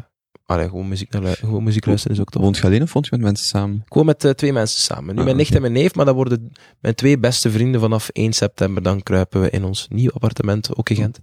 allee, 0.49 0.68
gewoon, 0.68 0.88
muziek 0.88 1.11
naar, 1.11 1.36
gewoon 1.36 1.62
muziek 1.62 1.86
luisteren 1.86 2.16
is 2.16 2.22
ook 2.22 2.30
tof. 2.30 2.42
Woont 2.42 2.57
je 2.57 2.62
alleen 2.62 2.82
of 2.82 2.92
woont 2.92 3.05
je 3.07 3.11
met 3.16 3.24
mensen 3.24 3.46
samen? 3.46 3.82
Gewoon 3.88 4.07
met 4.07 4.24
eh, 4.24 4.30
twee 4.30 4.53
mensen 4.53 4.80
samen. 4.80 5.14
Nu 5.14 5.18
Ah, 5.18 5.24
mijn 5.24 5.36
nicht 5.36 5.55
en 5.55 5.61
mijn 5.61 5.72
neef, 5.72 5.94
maar 5.94 6.05
dat 6.05 6.14
worden 6.14 6.53
mijn 6.80 6.94
twee 6.94 7.18
beste 7.18 7.51
vrienden 7.51 7.80
vanaf 7.80 8.09
1 8.09 8.32
september. 8.32 8.82
Dan 8.82 9.03
kruipen 9.03 9.40
we 9.40 9.51
in 9.51 9.64
ons 9.64 9.86
nieuw 9.88 10.11
appartement, 10.11 10.76
ook 10.76 10.90
in 10.90 10.96
Gent. 10.96 11.18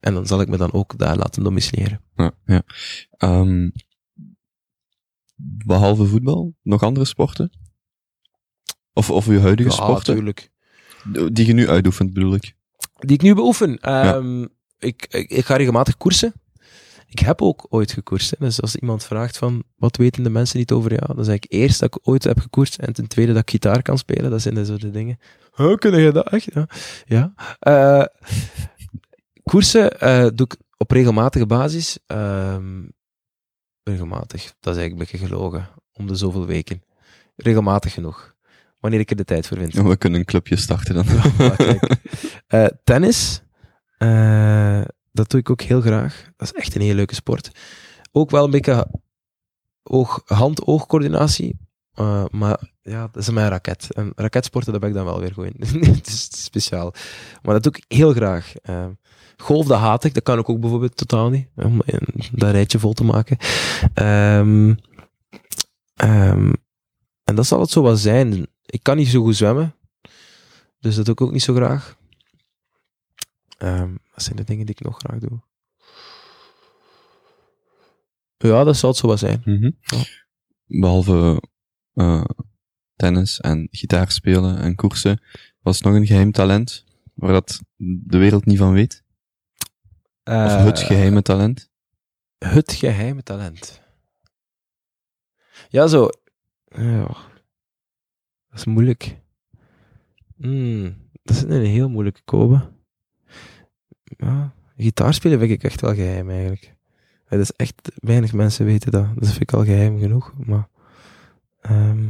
En 0.00 0.14
dan 0.14 0.26
zal 0.26 0.40
ik 0.40 0.48
me 0.48 0.56
dan 0.56 0.72
ook 0.72 0.98
daar 0.98 1.16
laten 1.16 1.44
domiciliëren. 1.44 2.00
Ja, 2.16 2.32
ja. 2.44 2.62
Ehm, 3.10 3.70
behalve 5.64 6.04
voetbal, 6.04 6.54
nog 6.62 6.82
andere 6.82 7.06
sporten? 7.06 7.50
Of, 8.92 9.10
of 9.10 9.26
uw 9.26 9.40
huidige 9.40 9.70
sporten? 9.70 9.94
natuurlijk. 10.14 10.50
Die 11.32 11.46
je 11.46 11.52
nu 11.52 11.68
uitoefent, 11.68 12.12
bedoel 12.12 12.34
ik. 12.34 12.54
Die 12.98 13.16
ik 13.16 13.22
nu 13.22 13.34
beoefen. 13.34 13.78
Ehm, 13.78 14.42
ik, 14.78 15.06
ik, 15.10 15.30
ik 15.30 15.44
ga 15.44 15.56
regelmatig 15.56 15.96
koersen. 15.96 16.32
Ik 17.10 17.18
heb 17.18 17.42
ook 17.42 17.66
ooit 17.68 17.92
gekoerst. 17.92 18.30
Hè. 18.30 18.36
Dus 18.38 18.62
als 18.62 18.76
iemand 18.76 19.04
vraagt 19.04 19.38
van, 19.38 19.62
wat 19.76 19.96
weten 19.96 20.22
de 20.22 20.30
mensen 20.30 20.58
niet 20.58 20.72
over 20.72 20.90
jou? 20.92 21.14
Dan 21.14 21.24
zeg 21.24 21.34
ik 21.34 21.46
eerst 21.48 21.80
dat 21.80 21.94
ik 21.94 22.08
ooit 22.08 22.24
heb 22.24 22.38
gekoerst 22.38 22.76
en 22.78 22.92
ten 22.92 23.06
tweede 23.06 23.32
dat 23.32 23.42
ik 23.42 23.50
gitaar 23.50 23.82
kan 23.82 23.98
spelen. 23.98 24.30
Dat 24.30 24.42
zijn 24.42 24.54
de 24.54 24.64
soort 24.64 24.92
dingen. 24.92 25.18
Hoe 25.50 25.78
kun 25.78 26.00
je 26.00 26.12
dat 26.12 26.30
echt? 26.30 26.52
Ja. 26.54 26.68
ja. 27.06 27.34
Eh, 27.58 28.04
koersen 29.42 30.00
eh, 30.00 30.26
doe 30.34 30.46
ik 30.46 30.56
op 30.76 30.90
regelmatige 30.90 31.46
basis. 31.46 31.98
Ehm, 32.06 32.82
regelmatig, 33.82 34.42
dat 34.60 34.74
is 34.74 34.80
eigenlijk 34.80 34.92
een 34.92 35.18
beetje 35.18 35.26
gelogen. 35.26 35.68
Om 35.92 36.06
de 36.06 36.14
zoveel 36.14 36.46
weken. 36.46 36.82
Regelmatig 37.36 37.92
genoeg. 37.92 38.36
Wanneer 38.80 39.00
ik 39.00 39.10
er 39.10 39.16
de 39.16 39.24
tijd 39.24 39.46
voor 39.46 39.58
vind. 39.58 39.72
We 39.72 39.96
kunnen 39.96 40.20
een 40.20 40.26
clubje 40.26 40.56
starten 40.56 40.94
dan. 40.94 41.04
Ja. 41.38 41.56
Eh, 42.48 42.66
tennis, 42.84 43.42
eh, 43.98 44.80
dat 45.18 45.30
doe 45.30 45.40
ik 45.40 45.50
ook 45.50 45.60
heel 45.60 45.80
graag. 45.80 46.30
Dat 46.36 46.52
is 46.52 46.60
echt 46.60 46.74
een 46.74 46.80
hele 46.80 46.94
leuke 46.94 47.14
sport. 47.14 47.50
Ook 48.12 48.30
wel 48.30 48.44
een 48.44 48.50
beetje 48.50 48.86
oog, 49.82 50.22
hand-oogcoördinatie. 50.24 51.58
eh, 51.94 52.24
maar 52.30 52.70
ja, 52.82 53.08
dat 53.12 53.22
is 53.22 53.30
mijn 53.30 53.48
raket. 53.48 53.94
En 53.94 54.12
raketsporten, 54.16 54.70
daar 54.70 54.80
ben 54.80 54.88
ik 54.88 54.94
dan 54.94 55.04
wel 55.04 55.20
weer 55.20 55.32
goed 55.32 55.44
in. 55.44 55.54
Het 55.94 56.06
is 56.06 56.44
speciaal. 56.44 56.94
Maar 57.42 57.54
dat 57.54 57.62
doe 57.62 57.72
ik 57.76 57.84
heel 57.96 58.12
graag. 58.12 58.54
Eh, 58.62 58.86
golf, 59.36 59.66
dat 59.66 59.78
haat 59.78 60.04
ik. 60.04 60.14
Dat 60.14 60.22
kan 60.22 60.38
ik 60.38 60.48
ook 60.48 60.60
bijvoorbeeld 60.60 60.96
totaal 60.96 61.30
niet. 61.30 61.48
Om 61.56 61.82
dat 62.32 62.50
rijtje 62.50 62.78
vol 62.78 62.92
te 62.92 63.04
maken. 63.04 63.36
Ehm, 63.94 64.74
ehm, 65.94 66.52
en 67.24 67.34
dat 67.34 67.46
zal 67.46 67.60
het 67.60 67.70
zo 67.70 67.82
wel 67.82 67.96
zijn. 67.96 68.46
Ik 68.66 68.82
kan 68.82 68.96
niet 68.96 69.08
zo 69.08 69.22
goed 69.22 69.36
zwemmen. 69.36 69.74
Dus 70.80 70.94
dat 70.96 71.04
doe 71.04 71.14
ik 71.14 71.20
ook 71.20 71.32
niet 71.32 71.42
zo 71.42 71.54
graag. 71.54 71.96
Ehm 73.58 73.94
wat 74.18 74.26
zijn 74.26 74.36
de 74.36 74.44
dingen 74.44 74.66
die 74.66 74.74
ik 74.74 74.84
nog 74.84 74.98
graag 74.98 75.18
doe? 75.18 75.40
Ja, 78.36 78.64
dat 78.64 78.76
zal 78.76 78.88
het 78.90 78.98
zo 78.98 79.06
wel 79.06 79.16
zijn. 79.16 79.42
Mhm. 79.44 79.70
Ja. 79.80 80.04
Behalve 80.66 81.42
eh, 81.94 82.24
tennis 82.96 83.40
en 83.40 83.68
gitaar 83.70 84.10
spelen 84.10 84.58
en 84.58 84.74
koersen, 84.74 85.22
was 85.60 85.80
nog 85.80 85.94
een 85.94 86.06
geheim 86.06 86.32
talent 86.32 86.84
waar 87.14 87.32
dat 87.32 87.60
de 88.06 88.18
wereld 88.18 88.44
niet 88.44 88.58
van 88.58 88.72
weet? 88.72 89.04
Of 90.24 90.34
Eh, 90.34 90.64
het 90.64 90.78
geheime 90.80 91.22
talent? 91.22 91.70
Het 92.38 92.72
geheime 92.72 93.22
talent. 93.22 93.82
Ja, 95.68 95.86
zo. 95.86 96.08
Ja, 96.64 97.06
dat 98.48 98.58
is 98.58 98.64
moeilijk. 98.64 99.20
Hmm, 100.36 101.10
dat 101.22 101.36
is 101.36 101.42
een 101.42 101.64
heel 101.64 101.88
moeilijke 101.88 102.22
kobe. 102.24 102.76
Ja, 104.16 104.52
gitaar 104.76 105.14
spelen 105.14 105.38
vind 105.38 105.50
ik 105.50 105.62
echt 105.62 105.80
wel 105.80 105.94
geheim 105.94 106.30
eigenlijk. 106.30 106.74
Dat 107.28 107.40
is 107.40 107.50
echt, 107.52 107.74
weinig 107.94 108.32
mensen 108.32 108.64
weten 108.64 108.92
dat. 108.92 109.06
Dat 109.14 109.28
vind 109.28 109.40
ik 109.40 109.52
al 109.52 109.64
geheim 109.64 109.98
genoeg. 109.98 110.32
Maar, 110.44 110.68
ehm, 111.60 112.04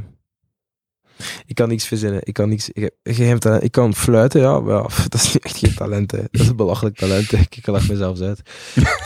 ik 1.47 1.55
kan 1.55 1.69
niks 1.69 1.87
verzinnen. 1.87 2.21
Ik 2.25 2.33
kan 2.35 2.49
niks, 2.49 2.71
ik 2.71 2.91
geheim 3.03 3.39
talent. 3.39 3.63
Ik 3.63 3.73
kan 3.73 3.95
fluiten, 3.95 4.41
ja, 4.41 4.61
maar 4.61 4.75
ja, 4.83 4.83
dat 4.83 5.15
is 5.15 5.33
niet 5.35 5.45
echt 5.45 5.57
geen 5.57 5.75
talent. 5.75 6.11
Hè. 6.11 6.19
Dat 6.19 6.41
is 6.41 6.49
een 6.49 6.57
belachelijk 6.57 6.97
talent. 6.97 7.31
Hè. 7.31 7.39
Ik 7.39 7.67
lach 7.67 7.89
mezelf 7.89 8.21
uit. 8.21 8.41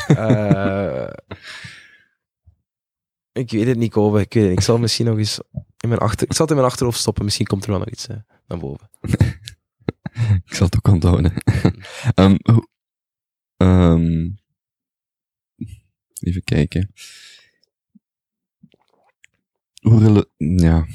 Eh, 0.07 1.09
ik 3.33 3.51
weet 3.51 3.67
het 3.67 3.77
niet, 3.79 3.91
Kobe. 3.93 4.21
Ik 4.21 4.33
weet 4.35 4.43
het. 4.45 4.53
Ik 4.53 4.61
zal 4.61 4.79
misschien 4.79 5.07
nog 5.07 5.19
eens 5.19 5.41
in 5.77 5.89
mijn 5.89 6.01
achter... 6.01 6.27
Ik 6.27 6.33
zal 6.33 6.41
het 6.47 6.51
in 6.51 6.61
mijn 6.61 6.71
achterhoofd 6.71 6.99
stoppen. 6.99 7.25
Misschien 7.25 7.47
komt 7.47 7.65
er 7.65 7.71
wel 7.71 7.79
nog 7.79 7.89
iets 7.89 8.07
eh, 8.07 8.17
naar 8.47 8.59
boven. 8.59 8.91
Ik 10.45 10.55
zal 10.55 10.67
het 10.67 10.77
ook 10.77 10.89
onthouden. 10.89 11.33
Ehm, 12.15 12.37
hoe- 12.43 12.69
ehm, 13.63 14.31
even 16.21 16.45
kijken. 16.45 16.93
Hoe 19.81 20.29
ja. 20.37 20.87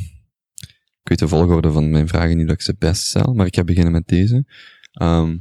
Ik 1.02 1.18
weet 1.18 1.20
de 1.20 1.28
volgorde 1.28 1.72
van 1.72 1.90
mijn 1.90 2.08
vragen 2.08 2.38
niet 2.38 2.48
dat 2.48 2.56
ik 2.56 2.62
ze 2.62 2.76
best 2.80 3.04
stel, 3.04 3.34
maar 3.34 3.46
ik 3.46 3.56
ga 3.56 3.64
beginnen 3.64 3.92
met 3.92 4.08
deze. 4.08 4.46
Ehm, 4.92 5.38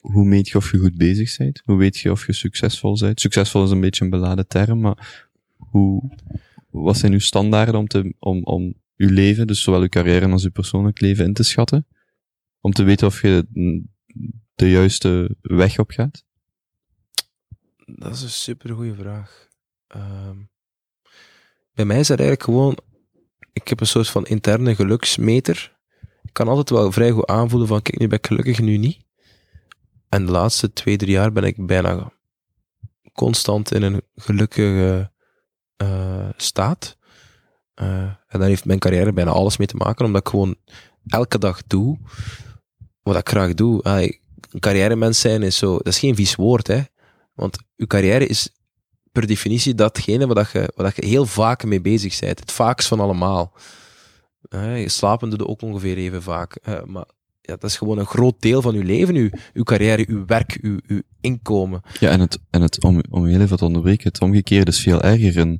hoe 0.00 0.24
meet 0.24 0.48
je 0.48 0.56
of 0.56 0.70
je 0.70 0.78
goed 0.78 0.96
bezig 0.96 1.36
bent? 1.36 1.62
Hoe 1.64 1.76
weet 1.76 1.98
je 1.98 2.10
of 2.10 2.26
je 2.26 2.32
succesvol 2.32 2.98
bent? 2.98 3.20
Succesvol 3.20 3.64
is 3.64 3.70
een 3.70 3.80
beetje 3.80 4.04
een 4.04 4.10
beladen 4.10 4.48
term, 4.48 4.80
maar 4.80 5.28
hoe, 5.56 6.10
wat 6.70 6.96
zijn 6.96 7.12
uw 7.12 7.18
standaarden 7.18 7.74
om, 7.74 7.86
te, 7.86 8.14
om, 8.18 8.44
om 8.44 8.74
uw 8.96 9.10
leven, 9.10 9.46
dus 9.46 9.62
zowel 9.62 9.80
uw 9.80 9.88
carrière 9.88 10.28
als 10.28 10.44
uw 10.44 10.50
persoonlijk 10.50 11.00
leven, 11.00 11.24
in 11.24 11.34
te 11.34 11.42
schatten? 11.42 11.86
Om 12.60 12.72
te 12.72 12.82
weten 12.82 13.06
of 13.06 13.22
je 13.22 13.46
de 14.56 14.70
juiste 14.70 15.36
weg 15.42 15.78
op 15.78 15.90
gaat? 15.90 16.24
Dat 17.84 18.14
is 18.14 18.22
een 18.22 18.30
super 18.30 18.74
goede 18.74 18.94
vraag. 18.94 19.48
Ehm, 19.86 20.36
bij 21.72 21.84
mij 21.84 21.98
is 21.98 22.08
dat 22.08 22.18
eigenlijk 22.18 22.48
gewoon... 22.48 22.78
Ik 23.52 23.68
heb 23.68 23.80
een 23.80 23.86
soort 23.86 24.08
van 24.08 24.26
interne 24.26 24.74
geluksmeter. 24.74 25.76
Ik 26.22 26.32
kan 26.32 26.48
altijd 26.48 26.70
wel 26.70 26.92
vrij 26.92 27.10
goed 27.10 27.26
aanvoelen 27.26 27.68
van, 27.68 27.82
kijk, 27.82 27.98
nu 27.98 28.08
ben 28.08 28.18
ik 28.18 28.26
gelukkig, 28.26 28.60
nu 28.60 28.76
niet. 28.76 29.04
En 30.08 30.26
de 30.26 30.32
laatste 30.32 30.72
twee, 30.72 30.96
drie 30.96 31.12
jaar 31.12 31.32
ben 31.32 31.44
ik 31.44 31.66
bijna 31.66 32.12
constant 33.12 33.72
in 33.72 33.82
een 33.82 34.02
gelukkige 34.14 35.12
eh, 35.76 36.28
staat. 36.36 36.98
Eh, 37.74 38.02
en 38.02 38.38
daar 38.38 38.48
heeft 38.48 38.64
mijn 38.64 38.78
carrière 38.78 39.12
bijna 39.12 39.30
alles 39.30 39.56
mee 39.56 39.66
te 39.66 39.76
maken, 39.76 40.04
omdat 40.04 40.20
ik 40.20 40.28
gewoon 40.28 40.56
elke 41.06 41.38
dag 41.38 41.62
doe 41.66 41.98
wat 43.02 43.16
ik 43.16 43.28
graag 43.28 43.54
doe. 43.54 43.82
Allee, 43.82 44.20
een 44.56 44.62
carrière-mens 44.62 45.20
zijn 45.20 45.42
is 45.42 45.56
zo, 45.56 45.76
dat 45.76 45.86
is 45.86 45.98
geen 45.98 46.14
vies 46.14 46.34
woord, 46.34 46.66
hè. 46.66 46.80
Want 47.34 47.58
uw 47.76 47.86
carrière 47.86 48.26
is 48.26 48.48
per 49.12 49.26
definitie 49.26 49.74
datgene 49.74 50.26
waar, 50.26 50.50
je, 50.52 50.72
waar 50.74 50.92
je 50.96 51.06
heel 51.06 51.26
vaak 51.26 51.64
mee 51.64 51.80
bezig 51.80 52.20
bent. 52.20 52.40
Het 52.40 52.52
vaakst 52.52 52.88
van 52.88 53.00
allemaal. 53.00 53.52
Je 54.50 54.88
slapen 54.88 55.30
doe 55.30 55.38
je 55.38 55.46
ook 55.46 55.62
ongeveer 55.62 55.96
even 55.96 56.22
vaak. 56.22 56.58
Maar 56.84 57.04
ja, 57.40 57.56
dat 57.56 57.64
is 57.64 57.76
gewoon 57.76 57.98
een 57.98 58.06
groot 58.06 58.34
deel 58.38 58.62
van 58.62 58.74
uw 58.74 58.82
leven, 58.82 59.14
uw, 59.14 59.30
uw 59.52 59.62
carrière, 59.62 60.04
uw 60.08 60.24
werk, 60.26 60.58
uw, 60.60 60.78
inkomen. 61.20 61.82
Ja, 62.00 62.10
en, 62.10 62.20
het, 62.20 62.38
en 62.50 62.62
het, 62.62 62.84
om, 62.84 63.00
om 63.10 63.26
heel 63.26 63.40
even 63.40 63.56
te 63.56 63.64
onderbreken, 63.64 64.08
het 64.08 64.20
omgekeerde 64.20 64.70
is 64.70 64.80
veel 64.80 65.02
erger. 65.02 65.58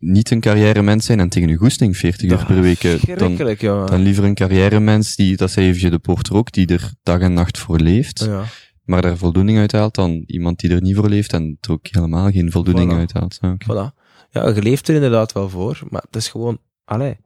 Niet 0.00 0.30
een 0.30 0.40
carrière-mens 0.40 1.04
zijn 1.06 1.20
en 1.20 1.28
tegen 1.28 1.48
uw 1.48 1.56
goesting 1.56 1.96
40 1.96 2.30
uur 2.30 2.44
per 2.46 2.60
week. 2.60 2.84
eh, 2.84 3.18
Dan, 3.18 3.36
ja. 3.58 3.86
dan 3.86 4.00
liever 4.00 4.24
een 4.24 4.34
carrière-mens 4.34 5.16
die, 5.16 5.36
dat 5.36 5.50
zei 5.50 5.68
Evje 5.68 5.90
de 5.90 5.98
Porter 5.98 6.34
ook, 6.34 6.52
die 6.52 6.66
er 6.66 6.92
dag 7.02 7.20
en 7.20 7.32
nacht 7.32 7.58
voor 7.58 7.78
leeft, 7.78 8.18
ja. 8.24 8.44
maar 8.84 9.02
daar 9.02 9.16
voldoening 9.16 9.58
uit 9.58 9.72
haalt, 9.72 9.94
dan 9.94 10.22
iemand 10.26 10.58
die 10.60 10.70
er 10.70 10.80
niet 10.82 10.96
voor 10.96 11.08
leeft 11.08 11.32
en 11.32 11.56
er 11.60 11.70
ook 11.72 11.86
helemaal 11.90 12.30
geen 12.30 12.50
voldoening 12.50 12.92
Voilà. 12.92 12.96
uit 12.96 13.12
haalt. 13.12 13.38
Ja. 13.40 13.56
Voilà. 13.64 13.94
Ja, 14.30 14.48
je 14.48 14.62
leeft 14.62 14.88
er 14.88 14.94
inderdaad 14.94 15.32
wel 15.32 15.48
voor, 15.48 15.80
maar 15.88 16.02
het 16.06 16.16
is 16.16 16.28
gewoon, 16.28 16.58
allee, 16.84 17.16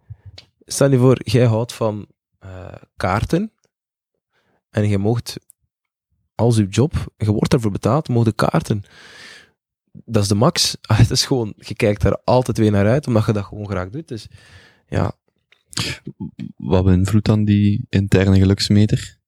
stel 0.64 0.91
je 0.91 0.99
voor, 0.99 1.20
jij 1.25 1.47
houdt 1.47 1.72
van 1.72 2.07
eh, 2.39 2.49
kaarten 2.97 3.53
en 4.70 4.89
je 4.89 4.99
mocht 4.99 5.37
als 6.35 6.57
je 6.57 6.66
job, 6.68 6.93
je 7.16 7.33
wordt 7.33 7.51
daarvoor 7.51 7.70
betaald, 7.70 8.09
mocht 8.09 8.25
de 8.27 8.33
kaarten. 8.33 8.83
Dat 10.05 10.23
is 10.23 10.29
de 10.29 10.35
max. 10.35 10.77
Ah, 10.81 10.99
Het 10.99 11.11
is 11.11 11.27
gewoon, 11.27 11.53
je 11.57 11.75
kijkt 11.75 12.03
daar 12.03 12.21
altijd 12.25 12.59
weer 12.59 12.71
naar 12.71 12.87
uit, 12.87 13.07
omdat 13.07 13.27
je 13.27 13.33
dat 13.33 13.45
gewoon 13.45 13.69
graag 13.69 13.91
doet. 13.91 14.09
Dus 14.09 14.27
ja, 14.89 15.13
Wat 16.57 16.85
beïnvloedt 16.85 17.27
dan 17.27 17.45
die 17.45 17.87
interne 17.89 18.39
geluksmeter? 18.39 19.19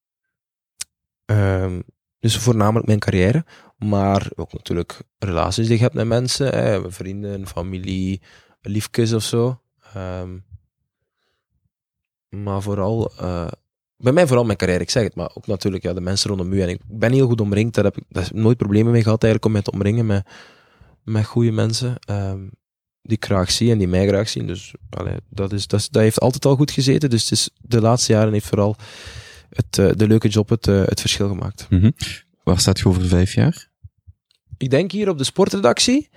Ehm, 1.24 1.80
dus 2.18 2.38
voornamelijk 2.38 2.86
mijn 2.86 2.98
carrière, 2.98 3.44
maar 3.78 4.30
ook 4.34 4.52
natuurlijk 4.52 5.00
relaties 5.18 5.66
die 5.66 5.76
je 5.76 5.82
hebt 5.82 5.94
met 5.94 6.06
mensen, 6.06 6.48
hè, 6.54 6.90
vrienden, 6.92 7.46
familie, 7.46 8.22
liefjes 8.60 9.12
of 9.12 9.22
zo. 9.22 9.60
Ehm, 9.94 10.38
maar 12.28 12.62
vooral, 12.62 13.12
eh, 13.18 13.48
bij 13.96 14.12
mij 14.12 14.26
vooral 14.26 14.44
mijn 14.44 14.58
carrière, 14.58 14.80
ik 14.82 14.90
zeg 14.90 15.02
het, 15.02 15.14
maar 15.14 15.30
ook 15.34 15.46
natuurlijk 15.46 15.82
ja, 15.82 15.92
de 15.92 16.00
mensen 16.00 16.28
rondom 16.28 16.52
u. 16.52 16.62
En 16.62 16.68
ik 16.68 16.80
ben 16.86 17.12
heel 17.12 17.26
goed 17.26 17.40
omringd, 17.40 17.74
daar 17.74 17.84
heb 17.84 17.96
ik 17.96 18.04
daar 18.08 18.22
heb 18.22 18.32
ik 18.32 18.38
nooit 18.38 18.56
problemen 18.56 18.92
mee 18.92 19.02
gehad 19.02 19.22
eigenlijk 19.22 19.44
om 19.44 19.52
mij 19.52 19.62
te 19.62 19.70
omringen 19.70 20.06
met, 20.06 20.26
met 21.06 21.24
goede 21.24 21.50
mensen. 21.50 21.96
ehm, 21.98 22.46
die 23.06 23.16
ik 23.16 23.24
graag 23.24 23.50
zie 23.50 23.70
en 23.70 23.78
die 23.78 23.88
mij 23.88 24.06
graag 24.06 24.28
zien. 24.28 24.46
Dus 24.46 24.74
allee, 24.90 25.16
dat, 25.28 25.52
is, 25.52 25.66
dat, 25.66 25.80
is, 25.80 25.88
dat 25.88 26.02
heeft 26.02 26.20
altijd 26.20 26.44
al 26.44 26.56
goed 26.56 26.70
gezeten. 26.70 27.10
Dus 27.10 27.22
het 27.22 27.32
is, 27.32 27.50
de 27.60 27.80
laatste 27.80 28.12
jaren 28.12 28.32
heeft 28.32 28.46
vooral 28.46 28.76
het, 29.48 29.78
eh, 29.78 29.90
de 29.96 30.06
leuke 30.06 30.28
job 30.28 30.48
het, 30.48 30.66
eh, 30.66 30.84
het 30.84 31.00
verschil 31.00 31.28
gemaakt. 31.28 31.66
Waar 32.42 32.60
staat 32.60 32.78
je 32.78 32.88
over 32.88 33.06
vijf 33.06 33.34
jaar? 33.34 33.68
Ik 34.56 34.70
denk 34.70 34.90
hier 34.90 35.08
op 35.08 35.18
de 35.18 35.24
sportredactie, 35.24 36.08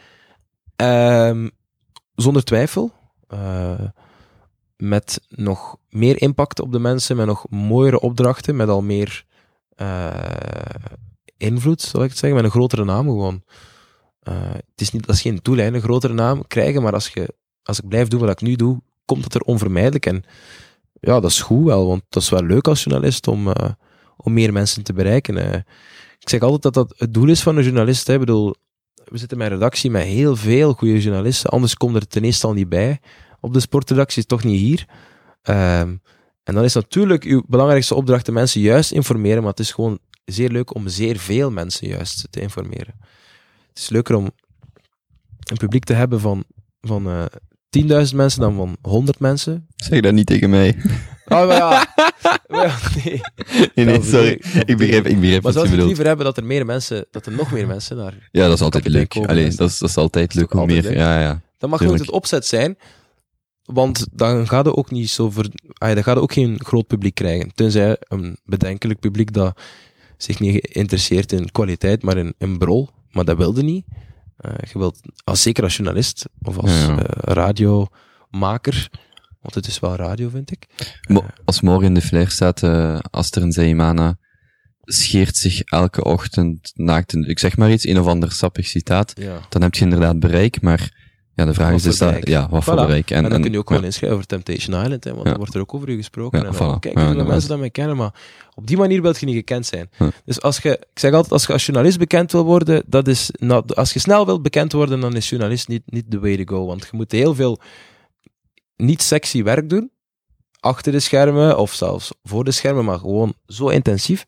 ehm, 0.76 1.50
zonder 2.16 2.44
twijfel, 2.44 2.94
eh, 3.28 3.84
met 4.78 5.22
nog 5.28 5.78
meer 5.90 6.22
impact 6.22 6.60
op 6.60 6.72
de 6.72 6.80
mensen, 6.80 7.16
met 7.16 7.26
nog 7.26 7.46
mooiere 7.50 8.00
opdrachten, 8.00 8.56
met 8.56 8.70
al 8.70 8.82
meer 8.82 9.28
invloed, 11.38 11.82
zal 11.82 12.04
ik 12.04 12.10
het 12.10 12.18
zeggen, 12.18 12.36
met 12.36 12.44
een 12.44 12.56
grotere 12.56 12.86
naam 12.86 13.06
gewoon. 13.06 13.44
Eh, 14.30 14.52
het 14.54 14.82
is 14.82 14.92
niet, 14.92 15.06
dat 15.06 15.16
is 15.16 15.22
geen 15.22 15.40
doel, 15.42 15.60
een 15.60 15.82
grotere 15.82 16.14
naam 16.14 16.48
krijgen, 16.48 16.82
maar 16.82 16.94
als, 16.94 17.08
je, 17.08 17.34
als 17.64 17.80
ik 17.80 17.88
blijf 17.88 18.08
doen 18.08 18.20
wat 18.20 18.30
ik 18.30 18.42
nu 18.42 18.56
doe, 18.56 18.82
komt 19.06 19.24
het 19.24 19.34
er 19.34 19.42
onvermijdelijk. 19.42 20.06
En 20.06 20.24
ja, 21.00 21.20
dat 21.20 21.30
is 21.30 21.42
goed 21.42 21.66
wel, 21.66 21.88
want 21.88 22.04
dat 22.10 22.24
is 22.24 22.30
wel 22.30 22.44
leuk 22.44 22.68
als 22.68 22.84
journalist 22.84 23.28
om, 23.28 23.48
eh, 23.48 23.70
om 24.18 24.34
meer 24.34 24.54
mensen 24.54 24.84
te 24.84 24.94
bereiken. 24.94 25.66
ik 26.20 26.30
zeg 26.30 26.42
altijd 26.42 26.62
dat 26.62 26.74
dat 26.74 26.94
het 26.98 27.14
doel 27.14 27.28
is 27.28 27.42
van 27.42 27.58
een 27.58 27.64
journalist. 27.64 28.08
Hè. 28.08 28.14
Ik 28.14 28.20
bedoel, 28.20 28.56
we 29.06 29.18
zitten 29.18 29.38
met 29.38 29.48
een 29.48 29.54
redactie 29.54 29.92
met 29.92 30.04
heel 30.04 30.36
veel 30.36 30.74
goede 30.74 31.02
journalisten, 31.02 31.50
anders 31.50 31.76
komt 31.76 31.96
er 31.96 32.08
ten 32.08 32.24
eerste 32.24 32.48
al 32.48 32.54
niet 32.54 32.70
bij. 32.70 33.00
Op 33.40 33.54
de 33.54 33.60
sportredactie 33.60 34.26
toch 34.26 34.44
niet 34.44 34.60
hier. 34.60 34.86
Ehm, 35.42 35.96
en 36.44 36.56
dan 36.56 36.64
is 36.64 36.74
natuurlijk 36.74 37.24
uw 37.24 37.44
belangrijkste 37.48 37.96
opdracht 37.96 38.26
de 38.26 38.32
mensen 38.32 38.62
juist 38.62 38.92
informeren, 38.92 39.40
maar 39.40 39.52
het 39.52 39.60
is 39.60 39.72
gewoon 39.72 40.00
zeer 40.26 40.50
leuk 40.50 40.76
om 40.76 40.88
zeer 40.88 41.18
veel 41.18 41.52
mensen 41.52 41.88
juist 41.88 42.28
te 42.30 42.42
informeren. 42.42 42.94
Het 43.80 43.88
is 43.88 43.94
leuker 43.94 44.16
om 44.16 44.30
een 45.44 45.58
publiek 45.58 45.84
te 45.84 45.94
hebben 45.94 46.20
van, 46.20 46.44
van 46.82 47.08
eh 47.08 47.26
10.000 48.10 48.16
mensen 48.16 48.40
dan 48.42 48.56
van 48.56 48.78
100 48.82 49.20
mensen. 49.20 49.68
Zeg 49.76 50.00
dat 50.02 50.14
niet 50.14 50.26
tegen 50.26 50.50
mij. 50.50 50.78
Oh, 51.26 51.46
maar 51.48 51.56
ja. 51.58 51.94
Maar 52.48 52.66
ja, 52.68 52.78
nee. 53.04 53.22
Nee, 53.76 53.86
nee, 53.86 53.98
Dat 53.98 54.06
sorry. 54.06 54.42
ik, 54.66 54.78
begrijp, 54.78 55.06
ik 55.08 55.20
begrijp 55.20 55.32
Maar 55.32 55.42
wat 55.42 55.54
zou 55.54 55.64
je 55.66 55.70
bedoelt. 55.72 55.88
liever 55.88 56.06
hebben 56.06 56.26
dat 56.26 56.38
er 56.38 56.44
meer 56.46 56.66
mensen, 56.66 57.06
dat 57.12 57.26
er 57.26 57.32
nog 57.32 57.52
meer 57.52 57.68
mensen 57.68 57.98
naar... 57.98 58.30
Ja, 58.32 58.46
dat 58.46 58.54
is 58.54 58.62
altijd 58.62 58.88
leuk. 58.88 59.10
Kobe 59.10 59.28
Allee, 59.28 59.46
is- 59.46 59.56
dat 59.56 59.70
is, 59.70 59.78
dat 59.80 59.90
is 59.90 59.98
altijd 59.98 60.34
leuk 60.34 60.52
hoe 60.52 60.66
meer. 60.66 60.82
leuk? 60.82 60.94
Ja, 60.94 61.20
ja. 61.22 61.42
Dat 61.58 61.70
mag 61.70 61.80
nooit 61.82 62.00
het 62.00 62.12
opzet 62.12 62.46
zijn, 62.46 62.78
want 63.64 64.08
dan 64.12 64.48
gaat 64.48 64.66
je 64.66 64.76
ook 64.76 64.92
niet 64.92 65.10
zo 65.10 65.30
ver... 65.30 65.50
Ah, 65.78 65.94
dan 65.94 66.04
gaat 66.04 66.16
je 66.16 66.22
ook 66.22 66.34
geen 66.34 66.60
groot 66.64 66.88
publiek 66.88 67.16
krijgen. 67.16 67.52
Tenzij 67.56 67.98
een 68.00 68.38
bedenkelijk 68.46 69.00
publiek 69.00 69.34
dat 69.34 69.60
zich 70.24 70.40
niet 70.40 70.68
geïnteresseerd 70.72 71.32
in 71.32 71.52
kwaliteit, 71.52 72.04
maar 72.04 72.18
in, 72.18 72.34
in 72.38 72.58
brol. 72.58 72.90
Maar 73.12 73.26
dat 73.26 73.38
wilde 73.38 73.64
niet. 73.64 73.86
Eh, 74.38 74.52
je 74.72 74.80
wilt, 74.80 75.00
als, 75.24 75.42
zeker 75.42 75.64
als 75.64 75.76
journalist 75.76 76.26
of 76.42 76.58
als 76.58 76.72
Ja, 76.72 76.88
ja. 76.88 76.98
eh, 77.04 77.34
radiomaker, 77.34 78.90
want 79.42 79.56
het 79.56 79.68
is 79.68 79.80
wel 79.80 79.96
radio, 79.96 80.30
vind 80.30 80.52
ik. 80.52 80.68
Mo- 81.08 81.26
Als 81.46 81.62
morgen 81.62 81.86
in 81.86 81.94
de 81.94 82.02
flair 82.02 82.30
staat, 82.30 82.64
eh 82.64 83.00
Aster 83.12 83.42
en 83.42 83.52
Zaimana 83.52 84.18
scheert 84.84 85.38
zich 85.38 85.62
elke 85.62 86.04
ochtend 86.04 86.72
naakt. 86.76 87.14
in- 87.14 87.30
Ik 87.30 87.40
zeg 87.40 87.58
maar 87.58 87.72
iets, 87.72 87.88
een 87.88 88.00
of 88.00 88.08
ander 88.08 88.32
sappig 88.32 88.68
citaat. 88.68 89.14
Ja. 89.16 89.40
Dan 89.50 89.62
heb 89.62 89.74
je 89.76 89.84
inderdaad 89.84 90.20
bereik, 90.20 90.62
maar 90.62 90.99
ja, 91.40 91.46
de 91.46 91.54
vraag 91.54 91.72
Wat 91.72 91.86
is, 91.86 91.98
dat, 91.98 92.28
ja, 92.28 92.48
wat 92.50 92.64
voor 92.64 92.76
bereik? 92.76 93.12
En, 93.12 93.30
dan 93.30 93.42
kun 93.42 93.52
je 93.52 93.58
ook 93.58 93.70
ja. 93.70 93.82
inschrijven 93.82 94.18
voor 94.18 94.28
Temptation 94.28 94.82
Island, 94.84 95.04
hè, 95.04 95.12
want 95.12 95.24
Ja. 95.24 95.30
dan 95.30 95.38
wordt 95.40 95.54
er 95.54 95.62
ook 95.62 95.74
over 95.74 95.90
u 95.90 95.96
gesproken. 95.96 96.40
Ja, 96.40 96.46
en 96.46 96.54
voilà. 96.54 96.80
kijk 96.80 97.00
hoeveel 97.00 97.26
mensen 97.26 97.50
dat 97.50 97.60
mij 97.60 97.70
kennen, 97.70 97.98
maar 97.98 98.14
op 98.56 98.68
die 98.68 98.78
manier 98.78 99.02
wil 99.02 99.14
je 99.20 99.26
niet 99.26 99.36
gekend 99.36 99.66
zijn. 99.66 99.90
Dus 100.26 100.42
als 100.42 100.58
je, 100.58 100.70
ik 100.92 101.00
zeg 101.00 101.14
altijd, 101.14 101.32
als 101.34 101.46
je 101.46 101.54
als 101.54 101.66
journalist 101.66 101.98
bekend 101.98 102.32
wil 102.32 102.44
worden, 102.44 102.84
dat 102.88 103.08
is, 103.08 103.30
not- 103.40 103.76
als 103.76 103.94
je 103.94 104.00
snel 104.00 104.26
wilt 104.26 104.42
bekend 104.42 104.72
worden, 104.72 105.00
dan 105.00 105.16
is 105.16 105.30
journalist 105.30 105.68
niet, 105.68 105.84
niet 105.86 106.12
the 106.12 106.20
way 106.20 106.44
to 106.44 106.56
go, 106.56 106.66
want 106.66 106.82
je 106.82 106.98
moet 106.98 107.12
heel 107.12 107.36
veel 107.36 107.60
niet 108.76 109.02
sexy 109.02 109.44
werk 109.44 109.70
doen, 109.70 109.92
achter 110.60 110.92
de 110.92 111.00
schermen, 111.00 111.58
of 111.58 111.74
zelfs 111.74 112.12
voor 112.24 112.44
de 112.44 112.52
schermen, 112.52 112.86
maar 112.86 113.00
gewoon 113.00 113.34
zo 113.48 113.68
intensief, 113.68 114.26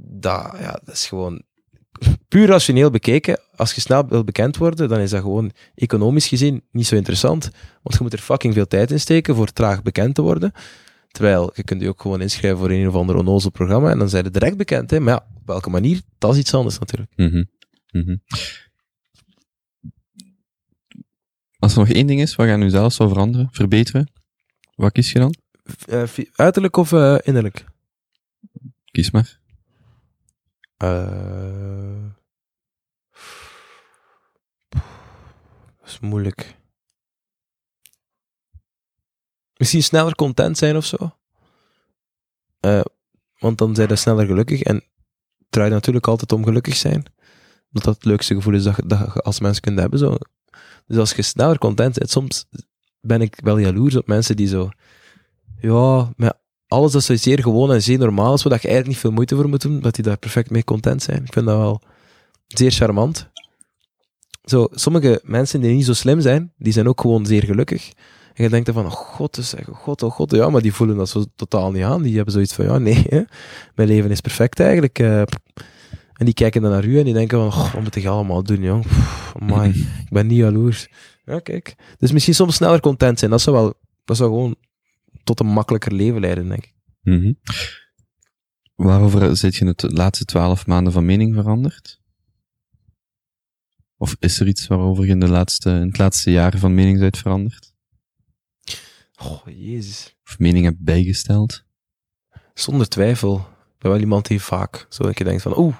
dat, 0.00 0.54
ja, 0.60 0.80
dat 0.84 0.94
is 0.94 1.06
gewoon 1.06 1.42
puur 2.28 2.46
rationeel 2.46 2.90
bekeken, 2.90 3.40
als 3.56 3.72
je 3.72 3.80
snel 3.80 4.08
wil 4.08 4.24
bekend 4.24 4.56
worden, 4.56 4.88
dan 4.88 4.98
is 5.00 5.10
dat 5.10 5.20
gewoon 5.20 5.52
economisch 5.74 6.28
gezien 6.28 6.62
niet 6.70 6.86
zo 6.86 6.94
interessant. 6.96 7.50
Want 7.82 7.94
je 7.96 8.02
moet 8.02 8.12
er 8.12 8.18
fucking 8.18 8.54
veel 8.54 8.66
tijd 8.66 8.90
in 8.90 9.00
steken 9.00 9.34
voor 9.34 9.52
traag 9.52 9.82
bekend 9.82 10.14
te 10.14 10.22
worden. 10.22 10.52
Terwijl 11.08 11.50
je 11.54 11.62
kunt 11.62 11.80
je 11.82 11.88
ook 11.88 12.00
gewoon 12.00 12.20
inschrijven 12.20 12.58
voor 12.58 12.70
een 12.70 12.88
of 12.88 12.94
ander 12.94 13.16
onnozel 13.16 13.50
programma 13.50 13.90
en 13.90 13.98
dan 13.98 14.08
zijn 14.08 14.24
je 14.24 14.30
direct 14.30 14.56
bekend. 14.56 14.90
Hè? 14.90 15.00
Maar 15.00 15.14
ja, 15.14 15.26
op 15.36 15.46
welke 15.46 15.70
manier? 15.70 16.00
Dat 16.18 16.32
is 16.32 16.38
iets 16.38 16.54
anders 16.54 16.78
natuurlijk. 16.78 17.12
Mhm. 17.16 17.44
Mhm. 17.90 18.16
Als 21.58 21.72
er 21.72 21.78
nog 21.78 21.88
één 21.88 22.06
ding 22.06 22.20
is, 22.20 22.34
wat 22.34 22.46
gaan 22.46 22.58
nu 22.60 22.70
zelf 22.70 22.92
zou 22.92 23.08
veranderen, 23.08 23.48
verbeteren, 23.50 24.10
wat 24.74 24.92
kies 24.92 25.12
je 25.12 25.18
dan? 25.18 25.34
Fi- 26.08 26.30
uiterlijk 26.34 26.76
of 26.76 26.92
eh, 26.92 27.16
innerlijk? 27.22 27.64
Kies 28.84 29.10
maar. 29.10 29.37
Eh, 30.78 32.04
dat 35.78 35.84
is 35.88 35.98
moeilijk. 36.00 36.56
Misschien 39.56 39.82
sneller 39.82 40.14
content 40.14 40.58
zijn 40.58 40.76
of 40.76 40.84
zo. 40.84 41.16
Eh, 42.60 42.80
want 43.38 43.58
dan 43.58 43.74
zijn 43.74 43.88
je 43.88 43.96
sneller 43.96 44.26
gelukkig. 44.26 44.62
En 44.62 44.74
het 44.74 44.84
draait 45.50 45.72
natuurlijk 45.72 46.06
altijd 46.06 46.32
om 46.32 46.44
gelukkig 46.44 46.76
zijn. 46.76 47.02
Dat 47.70 47.82
dat 47.84 47.94
het 47.94 48.04
leukste 48.04 48.34
gevoel 48.34 48.54
is 48.54 48.62
dat, 48.62 48.76
je- 48.76 48.86
dat 48.86 48.98
je 49.14 49.20
als 49.20 49.40
mens 49.40 49.60
kunt 49.60 49.78
hebben. 49.78 49.98
Zo. 49.98 50.16
Dus 50.86 50.96
als 50.98 51.12
je 51.12 51.22
sneller 51.22 51.58
content 51.58 51.98
bent, 51.98 52.10
soms 52.10 52.44
ben 53.00 53.20
ik 53.20 53.40
wel 53.42 53.58
jaloers 53.58 53.96
op 53.96 54.06
mensen 54.06 54.36
die 54.36 54.46
zo... 54.46 54.68
Ja, 55.60 56.12
met 56.16 56.38
alles 56.68 56.92
dat 56.92 57.02
zo 57.04 57.16
zeer 57.16 57.42
gewoon 57.42 57.72
en 57.72 57.82
zeer 57.82 57.98
normaal 57.98 58.34
is, 58.34 58.42
waar 58.42 58.52
je 58.52 58.58
eigenlijk 58.58 58.88
niet 58.88 58.98
veel 58.98 59.10
moeite 59.10 59.34
voor 59.36 59.48
moet 59.48 59.62
doen, 59.62 59.80
dat 59.80 59.94
die 59.94 60.04
daar 60.04 60.16
perfect 60.18 60.50
mee 60.50 60.64
content 60.64 61.02
zijn. 61.02 61.24
Ik 61.24 61.32
vind 61.32 61.46
dat 61.46 61.56
wel 61.58 61.80
zeer 62.46 62.70
charmant. 62.70 63.28
Zo, 64.44 64.68
sommige 64.70 65.20
mensen 65.24 65.60
die 65.60 65.74
niet 65.74 65.84
zo 65.84 65.92
slim 65.92 66.20
zijn, 66.20 66.52
die 66.56 66.72
zijn 66.72 66.88
ook 66.88 67.00
gewoon 67.00 67.26
zeer 67.26 67.44
gelukkig. 67.44 67.92
En 68.34 68.44
je 68.44 68.50
denkt 68.50 68.66
dan 68.66 68.74
van, 68.74 68.84
oh 68.86 68.90
god, 68.92 69.34
dus, 69.34 69.54
oh 69.54 69.74
god, 69.76 70.02
oh 70.02 70.10
god, 70.10 70.30
ja, 70.30 70.50
maar 70.50 70.62
die 70.62 70.72
voelen 70.74 70.96
dat 70.96 71.08
zo 71.08 71.24
totaal 71.36 71.70
niet 71.70 71.82
aan. 71.82 72.02
Die 72.02 72.14
hebben 72.16 72.32
zoiets 72.32 72.54
van, 72.54 72.64
ja, 72.64 72.78
nee, 72.78 73.04
hè, 73.08 73.22
mijn 73.74 73.88
leven 73.88 74.10
is 74.10 74.20
perfect 74.20 74.60
eigenlijk. 74.60 74.98
eh. 74.98 75.20
En 76.12 76.24
die 76.24 76.34
kijken 76.34 76.62
dan 76.62 76.70
naar 76.70 76.84
u 76.84 76.98
en 76.98 77.04
die 77.04 77.14
denken 77.14 77.38
van, 77.38 77.52
"Goh, 77.52 77.72
wat 77.72 77.82
moet 77.82 77.96
ik 77.96 78.06
allemaal 78.06 78.42
doen, 78.42 78.62
jong? 78.62 78.84
Amai, 79.40 79.70
ik 80.04 80.10
ben 80.10 80.26
niet 80.26 80.38
jaloers. 80.38 80.88
Ja, 81.24 81.38
kijk. 81.38 81.74
Dus 81.98 82.12
misschien 82.12 82.34
soms 82.34 82.54
sneller 82.54 82.80
content 82.80 83.18
zijn. 83.18 83.30
Dat 83.30 83.40
zou 83.40 83.56
wel, 83.56 83.74
dat 84.04 84.16
zou 84.16 84.28
gewoon 84.30 84.56
tot 85.28 85.40
een 85.40 85.52
makkelijker 85.52 85.92
leven 85.92 86.20
leiden, 86.20 86.48
denk 86.48 86.64
ik. 86.64 86.74
Mhm. 87.00 87.32
Waarover 88.74 89.36
zit 89.36 89.56
je 89.56 89.66
het 89.66 89.80
de 89.80 89.92
laatste 89.92 90.24
twaalf 90.24 90.66
maanden 90.66 90.92
van 90.92 91.04
mening 91.04 91.34
veranderd? 91.34 92.00
Of 93.96 94.16
is 94.18 94.40
er 94.40 94.46
iets 94.46 94.66
waarover 94.66 95.04
je 95.04 95.10
in, 95.10 95.20
de 95.20 95.28
laatste, 95.28 95.70
in 95.70 95.86
het 95.86 95.98
laatste 95.98 96.30
jaar 96.30 96.58
van 96.58 96.74
mening 96.74 96.98
bent 96.98 97.18
veranderd? 97.18 97.74
Oh, 99.22 99.46
jezus. 99.46 100.16
Of 100.24 100.38
mening 100.38 100.64
hebt 100.64 100.84
bijgesteld? 100.84 101.64
Zonder 102.54 102.88
twijfel. 102.88 103.36
Ik 103.36 103.78
ben 103.78 103.90
wel 103.90 104.00
iemand 104.00 104.26
die 104.26 104.42
vaak 104.42 104.86
zo 104.88 105.02
dat 105.02 105.18
je 105.18 105.24
denkt 105.24 105.42
van, 105.42 105.58
oeh, 105.58 105.78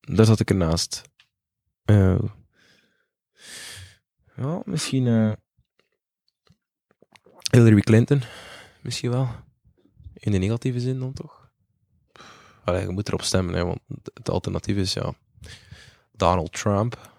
daar 0.00 0.26
zat 0.26 0.40
ik 0.40 0.50
ernaast. 0.50 1.02
Eh, 1.84 2.22
ja, 4.36 4.62
misschien 4.64 5.06
eh, 5.06 5.32
Hillary 7.50 7.80
Clinton. 7.80 8.22
Misschien 8.84 9.10
wel. 9.10 9.28
In 10.14 10.32
de 10.32 10.38
negatieve 10.38 10.80
zin 10.80 10.98
dan 10.98 11.12
toch? 11.12 11.50
Allee, 12.64 12.80
je 12.80 12.88
moet 12.88 13.08
erop 13.08 13.22
stemmen, 13.22 13.54
hè, 13.54 13.64
want 13.64 13.80
het 14.14 14.30
alternatief 14.30 14.76
is 14.76 14.92
ja, 14.92 15.14
Donald 16.12 16.52
Trump. 16.52 17.12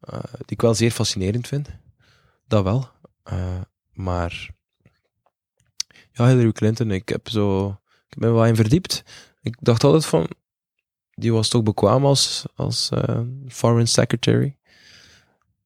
eh, 0.00 0.22
die 0.22 0.44
ik 0.46 0.60
wel 0.60 0.74
zeer 0.74 0.90
fascinerend 0.90 1.48
vind. 1.48 1.68
Dat 2.46 2.64
wel. 2.64 2.88
Eh, 3.22 3.60
maar 3.92 4.50
ja, 6.12 6.26
Hillary 6.26 6.52
Clinton, 6.52 6.90
ik 6.90 7.08
heb 7.08 7.28
zo 7.28 7.68
ik 8.08 8.18
ben 8.18 8.34
wel 8.34 8.46
in 8.46 8.56
verdiept. 8.56 9.02
Ik 9.42 9.56
dacht 9.60 9.84
altijd 9.84 10.06
van, 10.06 10.28
die 11.10 11.32
was 11.32 11.48
toch 11.48 11.62
bekwaam 11.62 12.04
als, 12.04 12.44
als 12.54 12.90
eh, 12.90 13.20
foreign 13.48 13.86
secretary. 13.86 14.56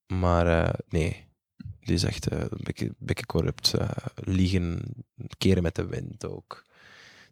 Maar 0.07 0.75
nee, 0.89 1.28
die 1.89 1.97
is 1.97 2.05
echt 2.05 2.29
eh, 2.29 2.41
een 2.41 2.61
beetje, 2.63 2.95
beetje 2.99 3.27
corrupt. 3.27 3.75
eh, 3.75 3.91
liegen, 4.15 4.83
keren 5.39 5.63
met 5.63 5.75
de 5.75 5.87
wind 5.87 6.27
ook. 6.27 6.67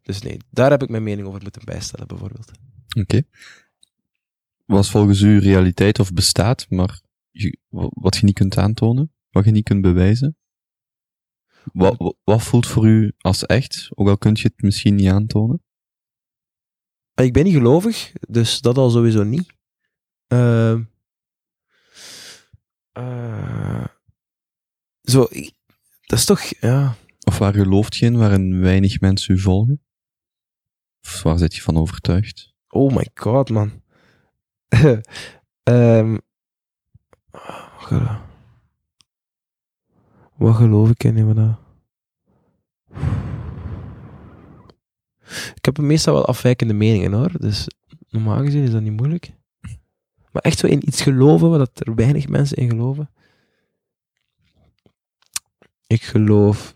Dus 0.03 0.23
nee, 0.23 0.39
daar 0.51 0.71
heb 0.71 0.83
ik 0.83 0.89
mijn 0.89 1.03
mening 1.03 1.27
over 1.29 1.43
moeten 1.43 1.65
bijstellen, 1.65 2.07
bijvoorbeeld. 2.07 2.51
Oké. 2.99 3.23
Was 4.65 4.91
volgens 4.91 5.21
u 5.21 5.39
realiteit 5.39 5.99
of 5.99 6.13
bestaat, 6.13 6.67
maar 6.71 7.01
je- 7.31 7.59
wat 7.95 8.17
je 8.17 8.25
niet 8.25 8.35
kunt 8.35 8.59
aantonen? 8.59 9.13
Wat 9.31 9.45
je 9.45 9.51
niet 9.51 9.65
kunt 9.65 9.83
bewijzen? 9.83 10.37
Wat, 11.73 11.97
wa- 11.99 12.13
wat 12.25 12.43
voelt 12.43 12.67
voor 12.67 12.87
u 12.87 13.13
als 13.19 13.47
echt, 13.47 13.89
ook 13.95 14.09
al 14.09 14.19
kunt 14.19 14.41
je 14.41 14.49
het 14.49 14.63
misschien 14.63 14.95
niet 14.95 15.09
aantonen? 15.09 15.63
Ik 17.15 17.33
ben 17.33 17.45
niet 17.45 17.55
gelovig, 17.55 18.13
dus 18.29 18.61
dat 18.61 18.79
al 18.79 18.91
sowieso 18.91 19.23
niet. 19.23 19.53
Ehm, 20.27 20.83
eh, 22.93 23.85
zo, 25.07 25.29
dat 26.07 26.19
is 26.19 26.25
toch, 26.25 26.41
ja... 26.41 26.97
Of 27.25 27.39
waar 27.39 27.55
gelooft 27.55 27.97
je 27.97 28.07
in, 28.07 28.17
waarin 28.17 28.61
weinig 28.61 29.01
mensen 29.01 29.35
u 29.35 29.39
volgen? 29.39 29.83
Of 31.03 31.23
waar 31.23 31.39
zit 31.39 31.55
je 31.55 31.63
van 31.63 31.77
overtuigd? 31.77 32.55
Oh 32.69 32.95
my 32.95 33.09
god, 33.15 33.51
man. 33.51 33.83
Ehm, 35.63 36.17
wat 40.37 40.55
geloof 40.55 40.91
ik 40.91 41.05
in, 41.05 41.27
wat 41.27 41.37
dat? 41.37 41.59
Ik 45.55 45.65
heb 45.65 45.79
meestal 45.79 46.15
wel 46.15 46.27
afwijkende 46.27 46.75
meningen 46.75 47.13
hoor, 47.13 47.33
dus 47.41 47.69
normaal 48.09 48.45
gezien 48.45 48.63
is 48.63 48.71
dat 48.71 48.83
niet 48.83 48.97
moeilijk. 48.97 49.33
Maar 50.33 50.43
echt 50.43 50.59
zo 50.59 50.67
in 50.67 50.87
iets 50.87 51.03
geloven, 51.03 51.49
waar 51.49 51.59
dat 51.59 51.87
er 51.87 51.95
weinig 51.95 52.29
mensen 52.29 52.57
in 52.57 52.69
geloven. 52.69 53.11
Ik 55.87 56.03
geloof. 56.03 56.75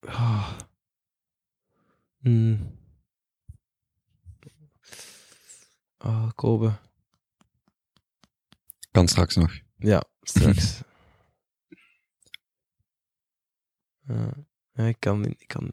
Ah. 0.00 0.58
Hmm. 2.18 2.78
Ah, 5.96 6.30
Kobe. 6.34 6.72
Kan 8.90 9.08
straks 9.08 9.36
nog. 9.36 9.58
Ja, 9.76 10.02
straks. 10.22 10.80
Ja, 14.76 14.86
ik, 14.86 14.96
kan, 14.98 15.20
niet- 15.20 15.40
ik, 15.40 15.48
kan, 15.48 15.72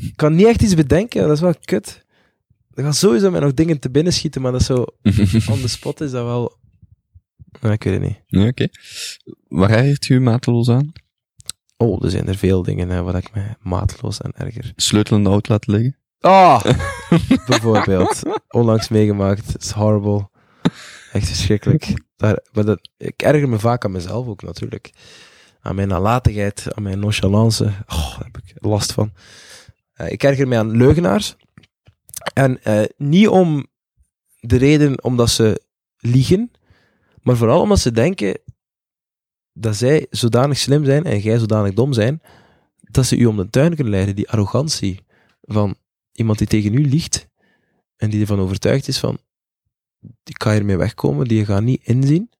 ik 0.00 0.12
kan 0.16 0.34
niet 0.34 0.46
echt 0.46 0.62
iets 0.62 0.74
bedenken, 0.74 1.22
dat 1.22 1.30
is 1.30 1.40
wel 1.40 1.54
kut. 1.54 2.04
Er 2.74 2.82
gaan 2.82 2.94
sowieso 2.94 3.30
mij 3.30 3.40
nog 3.40 3.54
dingen 3.54 3.78
te 3.78 3.90
binnen 3.90 4.12
schieten, 4.12 4.42
maar 4.42 4.52
dat 4.52 4.60
is 4.60 4.66
zo 4.66 4.74
on 5.52 5.60
the 5.60 5.68
spot 5.68 6.00
is 6.00 6.10
dat 6.10 6.24
wel... 6.24 6.58
Ja, 7.60 7.72
ik 7.72 7.82
weet 7.82 7.92
het 7.94 8.02
niet. 8.02 8.22
Nee, 8.26 8.48
Oké. 8.48 8.68
Waar 9.48 9.70
ergert 9.70 10.08
u 10.08 10.20
mateloos 10.20 10.68
aan? 10.68 10.92
Oh, 11.76 12.04
er 12.04 12.10
zijn 12.10 12.28
er 12.28 12.36
veel 12.36 12.62
dingen 12.62 12.88
hè, 12.88 13.02
waar 13.02 13.14
ik 13.14 13.34
me 13.34 13.42
maatloos 13.60 14.22
aan 14.22 14.32
erger. 14.32 14.72
Sleutel 14.76 15.16
in 15.16 15.22
de 15.24 15.30
auto 15.30 15.52
laten 15.52 15.72
liggen? 15.72 15.96
Ah! 16.20 16.64
Bijvoorbeeld. 17.46 18.22
Onlangs 18.48 18.88
meegemaakt. 18.88 19.52
Het 19.52 19.62
is 19.62 19.70
horrible. 19.70 20.28
Echt 21.12 21.26
verschrikkelijk. 21.26 21.92
Daar, 22.16 22.38
maar 22.52 22.64
dat, 22.64 22.88
ik 22.96 23.22
erger 23.22 23.48
me 23.48 23.58
vaak 23.58 23.84
aan 23.84 23.92
mezelf 23.92 24.26
ook 24.26 24.42
natuurlijk. 24.42 24.92
Aan 25.60 25.74
mijn 25.74 25.88
nalatigheid, 25.88 26.66
aan 26.74 26.82
mijn 26.82 26.98
nonchalance. 26.98 27.64
Oh, 27.64 28.18
daar 28.18 28.24
heb 28.32 28.38
ik 28.44 28.54
last 28.54 28.92
van. 28.92 29.12
Eh, 29.92 30.12
ik 30.12 30.22
erger 30.22 30.48
me 30.48 30.56
aan 30.56 30.76
leugenaars. 30.76 31.36
En 32.34 32.62
eh, 32.62 32.84
niet 32.96 33.28
om 33.28 33.66
de 34.40 34.56
reden 34.56 35.04
omdat 35.04 35.30
ze 35.30 35.62
liegen, 35.98 36.50
maar 37.22 37.36
vooral 37.36 37.60
omdat 37.60 37.78
ze 37.78 37.92
denken 37.92 38.38
dat 39.54 39.76
zij 39.76 40.06
zodanig 40.10 40.58
slim 40.58 40.84
zijn 40.84 41.04
en 41.04 41.18
jij 41.18 41.38
zodanig 41.38 41.74
dom 41.74 41.92
zijn, 41.92 42.22
dat 42.80 43.06
ze 43.06 43.16
u 43.16 43.26
om 43.26 43.36
de 43.36 43.50
tuin 43.50 43.74
kunnen 43.74 43.92
leiden. 43.92 44.16
Die 44.16 44.30
arrogantie 44.30 45.00
van 45.40 45.74
iemand 46.12 46.38
die 46.38 46.46
tegen 46.46 46.74
u 46.74 46.88
liegt 46.88 47.28
en 47.96 48.10
die 48.10 48.20
ervan 48.20 48.40
overtuigd 48.40 48.88
is 48.88 48.98
van 48.98 49.18
ik 50.24 50.42
ga 50.42 50.52
hiermee 50.52 50.76
wegkomen, 50.76 51.28
die 51.28 51.44
gaat 51.44 51.62
niet 51.62 51.84
inzien 51.84 52.30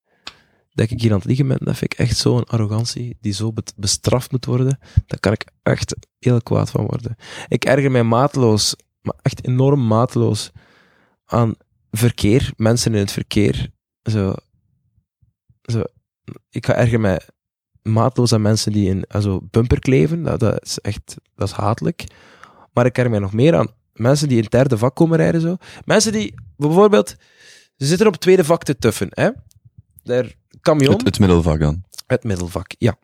dat 0.75 0.91
ik 0.91 1.01
hier 1.01 1.11
aan 1.11 1.17
het 1.17 1.27
liegen 1.27 1.49
ben, 1.49 1.59
dat 1.61 1.77
vind 1.77 1.93
ik 1.93 1.99
echt 1.99 2.17
zo'n 2.17 2.45
arrogantie 2.45 3.17
die 3.21 3.33
zo 3.33 3.53
bestraft 3.77 4.31
moet 4.31 4.45
worden. 4.45 4.79
Daar 5.07 5.21
kan 5.21 5.33
ik 5.33 5.45
echt 5.63 5.97
heel 6.19 6.43
kwaad 6.43 6.71
van 6.71 6.87
worden. 6.87 7.17
Ik 7.49 7.65
erger 7.65 7.91
mij 7.91 8.03
mateloos, 8.03 8.77
maar 9.01 9.15
echt 9.23 9.47
enorm 9.47 9.87
mateloos 9.87 10.51
aan 11.25 11.55
verkeer, 11.91 12.53
mensen 12.57 12.93
in 12.95 12.99
het 12.99 13.13
verkeer. 13.13 13.71
Zo, 14.03 14.35
zo, 15.63 15.85
ik 16.51 16.67
ga 16.67 16.75
erger 16.75 17.01
mij 17.01 17.21
maatloos 17.83 18.33
aan 18.33 18.43
mensen 18.43 18.73
die 18.73 18.89
in 18.89 19.05
also, 19.09 19.41
bumper 19.51 19.79
kleven. 19.79 20.23
Dat, 20.23 20.41
dat 20.41 20.63
is 20.65 20.79
echt 20.79 21.17
dat 21.35 21.49
is 21.49 21.55
hatelijk. 21.55 22.05
Maar 22.73 22.87
ik 22.87 22.97
erger 22.97 23.11
mij 23.11 23.21
nog 23.21 23.33
meer 23.33 23.55
aan 23.57 23.69
mensen 23.93 24.29
die 24.29 24.37
in 24.37 24.43
het 24.43 24.53
derde 24.53 24.79
vak 24.79 24.95
komen 24.95 25.17
rijden. 25.17 25.41
Zo. 25.41 25.57
Mensen 25.85 26.13
die 26.13 26.35
bijvoorbeeld, 26.57 27.17
ze 27.77 27.87
zitten 27.87 28.07
op 28.07 28.13
het 28.13 28.21
tweede 28.23 28.45
vak 28.45 28.63
te 28.63 28.77
tuffen. 28.79 29.09
Hè? 29.11 29.31
Der 30.03 30.35
camion, 30.61 30.93
Het, 30.93 31.05
het 31.05 31.19
middelvak 31.19 31.61
dan. 31.61 31.85
het 32.07 32.25
middelvak, 32.25 32.75
ja. 32.79 32.97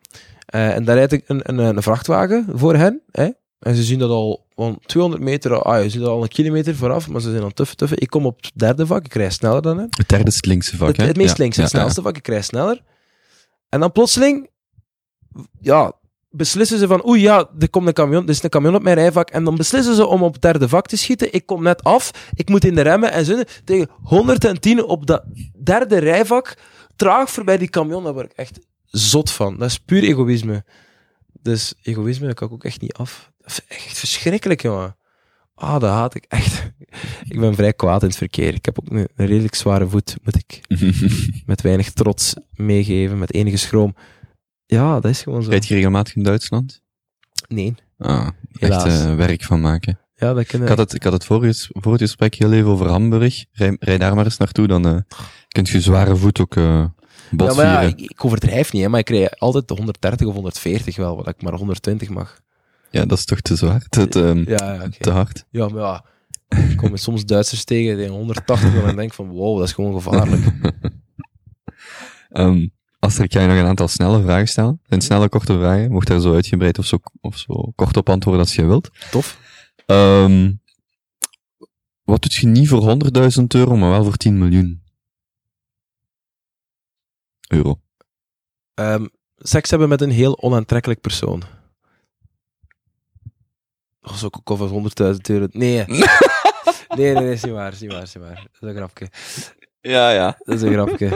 Eh, 0.45 0.75
en 0.75 0.85
daar 0.85 0.95
rijdt 0.95 1.29
een, 1.29 1.41
een, 1.43 1.57
een 1.57 1.81
vrachtwagen 1.83 2.45
voor 2.53 2.75
hen. 2.75 3.01
Hè? 3.11 3.29
En 3.59 3.75
ze 3.75 3.83
zien 3.83 3.99
dat 3.99 4.09
al 4.09 4.47
van 4.55 4.79
200 4.85 5.23
meter, 5.23 5.61
ah, 5.61 5.83
je 5.83 5.89
ziet 5.89 6.01
dat 6.01 6.09
al 6.09 6.21
een 6.21 6.27
kilometer 6.27 6.75
vooraf, 6.75 7.07
maar 7.09 7.21
ze 7.21 7.31
zijn 7.31 7.43
het 7.43 7.55
tuffen, 7.55 7.77
tuffen. 7.77 7.97
Ik 8.01 8.09
kom 8.09 8.25
op 8.25 8.41
het 8.41 8.51
derde 8.55 8.85
vak, 8.85 9.05
ik 9.05 9.13
rij 9.13 9.29
sneller 9.29 9.61
dan 9.61 9.77
hen. 9.77 9.87
Het 9.89 10.09
derde 10.09 10.29
is 10.29 10.35
het 10.35 10.45
linkse 10.45 10.77
vak, 10.77 10.87
Het, 10.87 10.97
hè? 10.97 11.05
het 11.05 11.17
meest 11.17 11.37
Ja, 11.37 11.43
links, 11.43 11.55
ja, 11.55 11.61
het 11.61 11.71
snelste 11.71 12.01
vak, 12.01 12.17
ik 12.17 12.27
rij 12.27 12.41
sneller. 12.41 12.81
En 13.71 13.79
dan 13.79 13.91
plotseling, 13.91 14.49
ja, 15.59 15.93
beslissen 16.29 16.79
ze 16.79 16.87
van, 16.87 17.07
oei 17.07 17.21
ja, 17.21 17.49
er 17.59 17.69
komt 17.69 17.87
een 17.87 17.93
camion, 17.93 18.23
er 18.23 18.29
is 18.29 18.43
een 18.43 18.49
camion 18.49 18.75
op 18.75 18.81
mijn 18.81 18.95
rijvak. 18.95 19.29
En 19.29 19.43
dan 19.43 19.55
beslissen 19.55 19.95
ze 19.95 20.05
om 20.05 20.23
op 20.23 20.33
het 20.33 20.41
derde 20.41 20.69
vak 20.69 20.87
te 20.87 20.97
schieten. 20.97 21.33
Ik 21.33 21.45
kom 21.45 21.63
net 21.63 21.83
af, 21.83 22.11
ik 22.33 22.49
moet 22.49 22.65
in 22.65 22.75
de 22.75 22.81
remmen 22.81 23.11
en 23.11 23.25
ze 23.25 23.45
tegen 23.63 23.89
110 24.01 24.83
op 24.83 25.05
dat 25.05 25.23
derde 25.63 25.97
rijvak, 25.97 26.57
traag 26.95 27.31
voorbij 27.31 27.57
die 27.57 27.69
camion. 27.69 28.03
Daar 28.03 28.13
word 28.13 28.31
ik 28.31 28.37
echt 28.37 28.59
zot 28.85 29.31
van. 29.31 29.57
Dat 29.57 29.69
is 29.69 29.77
puur 29.77 30.03
egoïsme. 30.03 30.65
Dus 31.41 31.73
egoïsme, 31.81 32.27
dat 32.27 32.35
kan 32.35 32.47
ik 32.47 32.53
ook 32.53 32.63
echt 32.63 32.81
niet 32.81 32.93
af. 32.93 33.31
Echt 33.67 33.97
verschrikkelijk, 33.97 34.61
jongen. 34.61 34.95
Ah, 35.55 35.79
dat 35.79 35.89
haat 35.89 36.15
ik 36.15 36.25
echt. 36.27 36.71
Ik 37.23 37.39
ben 37.39 37.55
vrij 37.55 37.73
kwaad 37.73 38.01
in 38.01 38.07
het 38.07 38.17
verkeer. 38.17 38.53
Ik 38.53 38.65
heb 38.65 38.79
ook 38.79 38.89
een, 38.91 39.07
een 39.15 39.25
redelijk 39.25 39.55
zware 39.55 39.87
voet, 39.87 40.15
moet 40.23 40.35
ik 40.35 40.61
met 41.45 41.61
weinig 41.61 41.91
trots 41.91 42.33
meegeven, 42.51 43.19
met 43.19 43.33
enige 43.33 43.57
schroom. 43.57 43.95
Ja, 44.65 44.99
dat 44.99 45.11
is 45.11 45.21
gewoon 45.21 45.43
zo. 45.43 45.49
Rijd 45.49 45.67
je 45.67 45.73
regelmatig 45.75 46.15
in 46.15 46.23
Duitsland? 46.23 46.81
Nee. 47.47 47.75
Ah, 47.97 48.27
echt 48.59 48.85
eh, 48.85 49.15
werk 49.15 49.43
van 49.43 49.61
maken. 49.61 49.99
Ja, 50.15 50.33
dat 50.33 50.45
kunnen 50.45 50.67
Ik 50.67 50.77
had 50.77 50.85
het, 50.85 50.93
ik 50.93 51.03
had 51.03 51.13
het 51.13 51.25
voor, 51.25 51.43
het, 51.43 51.67
voor 51.71 51.91
het 51.91 52.01
gesprek 52.01 52.35
heel 52.35 52.51
even 52.51 52.69
over 52.69 52.87
Hamburg. 52.87 53.45
Rij, 53.51 53.77
rij 53.79 53.97
daar 53.97 54.15
maar 54.15 54.25
eens 54.25 54.37
naartoe, 54.37 54.67
dan 54.67 54.87
eh 54.87 54.97
kunt 55.47 55.69
je 55.69 55.81
zware 55.81 56.15
voet 56.15 56.39
ook 56.39 56.55
eh 56.55 56.63
ja, 56.63 56.93
bot 57.31 57.55
maar 57.55 57.65
ja, 57.65 57.79
vieren. 57.79 57.97
ik, 57.97 58.09
ik 58.09 58.25
overdrijf 58.25 58.73
niet, 58.73 58.81
hè, 58.81 58.89
maar 58.89 58.99
ik 58.99 59.05
krijg 59.05 59.39
altijd 59.39 59.67
de 59.67 59.73
130 59.73 60.27
of 60.27 60.33
140 60.33 60.95
wel, 60.95 61.15
wat 61.15 61.27
ik 61.27 61.41
maar 61.41 61.53
120 61.53 62.09
mag. 62.09 62.41
Ja, 62.91 63.05
dat 63.05 63.17
is 63.17 63.25
toch 63.25 63.41
te 63.41 63.55
zwaar, 63.55 63.85
te, 63.89 64.07
te, 64.07 64.43
Ja, 64.45 64.89
te 64.89 65.11
hard. 65.11 65.45
ja 65.49 65.67
maar 65.67 65.81
ja, 65.81 66.05
Ik 66.69 66.77
kom 66.77 66.97
soms 66.97 67.25
Duitsers 67.25 67.63
tegen 67.63 67.97
die 67.97 68.07
180 68.07 68.83
en 68.83 68.95
denk 68.95 69.13
van 69.13 69.27
wow, 69.27 69.57
dat 69.57 69.67
is 69.67 69.73
gewoon 69.73 69.93
gevaarlijk. 69.93 70.43
Ehm 72.29 72.67
Aster, 72.99 73.23
ik 73.23 73.33
ga 73.33 73.41
je 73.41 73.47
nog 73.47 73.57
een 73.57 73.65
aantal 73.65 73.87
snelle 73.87 74.21
vragen 74.21 74.47
stellen. 74.47 74.79
Zijn 74.87 75.01
snelle, 75.01 75.29
korte 75.29 75.53
vragen. 75.53 75.91
Mocht 75.91 76.07
daar 76.07 76.19
zo 76.19 76.33
uitgebreid 76.33 76.77
of 76.77 76.85
zo, 76.85 76.97
of 77.21 77.37
zo 77.37 77.71
kort 77.75 77.97
op 77.97 78.09
antwoorden 78.09 78.41
als 78.41 78.55
je 78.55 78.65
wilt. 78.65 78.89
Tof. 79.11 79.39
Ehm 79.85 80.51
wat 82.03 82.21
doet 82.21 82.33
je 82.33 82.47
niet 82.47 82.67
voor 82.67 82.97
100.000 83.39 83.43
euro, 83.47 83.75
maar 83.75 83.89
wel 83.89 84.03
voor 84.03 84.17
10 84.17 84.37
miljoen? 84.37 84.83
Euro. 87.47 87.81
Ehm, 88.73 89.05
seks 89.37 89.69
hebben 89.69 89.89
met 89.89 90.01
een 90.01 90.11
heel 90.11 90.41
onaantrekkelijk 90.41 91.01
persoon. 91.01 91.43
Oh, 94.01 94.13
zo 94.15 94.25
ook 94.25 94.51
over 94.51 94.69
100.000 95.13 95.15
euro. 95.21 95.47
Nee. 95.51 95.85
nee, 95.87 96.05
nee, 96.97 97.13
nee, 97.13 97.31
is 97.33 97.43
niet 97.43 97.53
waar, 97.53 97.71
is 97.73 97.79
niet 97.79 97.91
waar, 97.91 98.01
is 98.03 98.13
niet 98.15 98.23
waar. 98.23 98.35
Dat 98.35 98.61
is 98.61 98.69
een 98.69 98.75
grapje. 98.75 99.07
Ja, 99.81 100.11
ja. 100.11 100.37
Dat 100.43 100.55
is 100.55 100.61
een 100.61 100.71
grapje. 100.73 101.09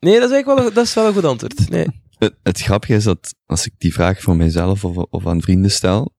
Nee, 0.00 0.20
dat 0.20 0.28
is 0.30 0.34
eigenlijk 0.34 0.46
wel, 0.46 0.66
een- 0.66 0.74
dat 0.74 0.84
is 0.84 0.94
wel 0.94 1.06
een 1.06 1.12
goed 1.12 1.24
antwoord. 1.24 1.68
Nee. 1.70 1.86
Het, 2.18 2.34
het 2.42 2.60
grappige 2.60 2.94
is 2.94 3.04
dat 3.04 3.34
als 3.46 3.66
ik 3.66 3.72
die 3.78 3.92
vraag 3.92 4.20
voor 4.20 4.36
mijzelf 4.36 4.84
of, 4.84 4.96
of 4.96 5.26
aan 5.26 5.42
vrienden 5.42 5.70
stel, 5.70 6.14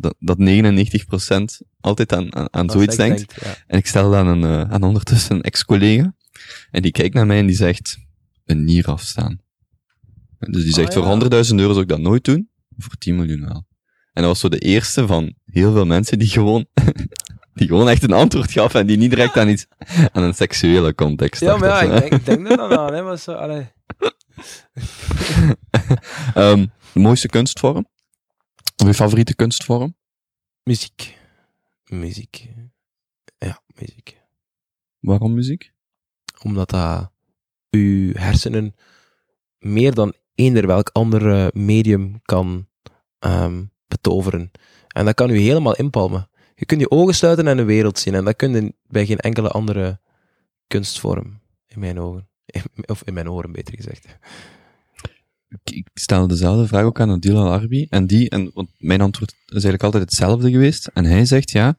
dat, 0.00 0.14
dat 0.18 0.36
99% 0.38 1.66
altijd 1.80 2.12
aan, 2.12 2.34
aan, 2.34 2.48
aan 2.52 2.64
Als 2.66 2.72
zoiets 2.72 2.96
denkt. 2.96 3.16
denkt, 3.16 3.44
ja. 3.44 3.54
En 3.66 3.78
ik 3.78 3.86
stel 3.86 4.10
dan 4.10 4.26
een, 4.26 4.44
eh, 4.44 4.70
aan 4.72 4.82
ondertussen 4.82 5.36
een 5.36 5.42
ex-collega. 5.42 6.14
En 6.70 6.82
die 6.82 6.92
kijkt 6.92 7.14
naar 7.14 7.26
mij 7.26 7.38
en 7.38 7.46
die 7.46 7.56
zegt, 7.56 7.98
een 8.44 8.64
nier 8.64 8.86
afstaan. 8.86 9.40
En 10.38 10.52
Dus 10.52 10.62
die 10.64 10.72
zegt, 10.72 10.88
Ah, 10.88 10.94
ja. 10.94 11.00
voor 11.00 11.08
100.000 11.08 11.54
euro 11.58 11.70
zou 11.72 11.82
ik 11.82 11.88
dat 11.88 12.00
nooit 12.00 12.24
doen, 12.24 12.50
voor 12.78 12.94
10 12.98 13.16
miljoen 13.16 13.44
wel. 13.48 13.66
En 14.16 14.22
dat 14.22 14.30
was 14.30 14.40
zo 14.40 14.48
de 14.48 14.58
eerste 14.58 15.06
van 15.06 15.34
heel 15.44 15.72
veel 15.72 15.86
mensen 15.86 16.18
die 16.18 16.28
gewoon, 16.28 16.66
die 17.54 17.66
gewoon 17.66 17.88
echt 17.88 18.02
een 18.02 18.12
antwoord 18.12 18.52
gaf 18.52 18.74
en 18.74 18.86
die 18.86 18.96
niet 18.96 19.10
direct 19.10 19.36
aan 19.36 19.48
iets, 19.48 19.66
aan 20.12 20.22
een 20.22 20.34
seksuele 20.34 20.94
context 20.94 21.40
Ja, 21.40 21.56
maar 21.56 21.68
ja, 21.68 21.80
ik 21.80 22.00
denk, 22.00 22.12
ik 22.12 22.24
denk 22.24 22.50
er 22.50 22.56
dan 22.56 22.78
aan, 22.78 22.94
hè. 22.94 23.02
Maar 23.02 23.18
zo, 23.18 23.32
allee. 23.32 23.66
Ehm, 26.34 26.66
de 26.92 27.00
mooiste 27.00 27.28
kunstvorm? 27.28 27.86
Of 28.76 28.86
je 28.86 28.94
favoriete 28.94 29.34
kunstvorm? 29.34 29.96
Muziek. 30.62 31.18
Muziek. 31.84 32.48
Ja, 33.38 33.60
muziek. 33.74 34.20
Waarom 35.00 35.34
muziek? 35.34 35.72
Omdat 36.42 36.70
dat 36.70 37.10
uw 37.70 38.12
hersenen 38.14 38.74
meer 39.58 39.94
dan 39.94 40.14
eender 40.34 40.66
welk 40.66 40.90
ander 40.92 41.50
medium 41.54 42.20
kan 42.22 42.68
ehm, 43.18 43.64
betoveren. 43.88 44.50
En 44.88 45.04
dat 45.04 45.14
kan 45.14 45.30
u 45.30 45.38
helemaal 45.38 45.76
inpalmen. 45.76 46.28
Je 46.54 46.66
kunt 46.66 46.80
je 46.80 46.90
ogen 46.90 47.14
sluiten 47.14 47.46
en 47.46 47.58
een 47.58 47.66
wereld 47.66 47.98
zien. 47.98 48.14
En 48.14 48.24
dat 48.24 48.36
kun 48.36 48.52
je 48.52 48.74
bij 48.86 49.06
geen 49.06 49.18
enkele 49.18 49.48
andere 49.48 50.00
kunstvorm, 50.66 51.40
in 51.66 51.80
mijn 51.80 52.00
ogen. 52.00 52.28
Of 52.86 53.02
in 53.04 53.14
mijn 53.14 53.30
oren, 53.30 53.52
beter 53.52 53.74
gezegd. 53.74 54.06
ik, 55.48 55.70
ik 55.70 55.88
stel 55.94 56.26
dezelfde 56.26 56.66
vraag 56.66 56.84
ook 56.84 57.00
aan 57.00 57.10
Adil 57.10 57.36
Al-Arbi. 57.36 57.86
En 57.90 58.06
die, 58.06 58.30
en, 58.30 58.50
want 58.54 58.70
mijn 58.78 59.00
antwoord 59.00 59.30
is 59.30 59.48
eigenlijk 59.48 59.82
altijd 59.82 60.02
hetzelfde 60.02 60.50
geweest. 60.50 60.86
En 60.86 61.04
hij 61.04 61.24
zegt, 61.24 61.50
ja, 61.50 61.76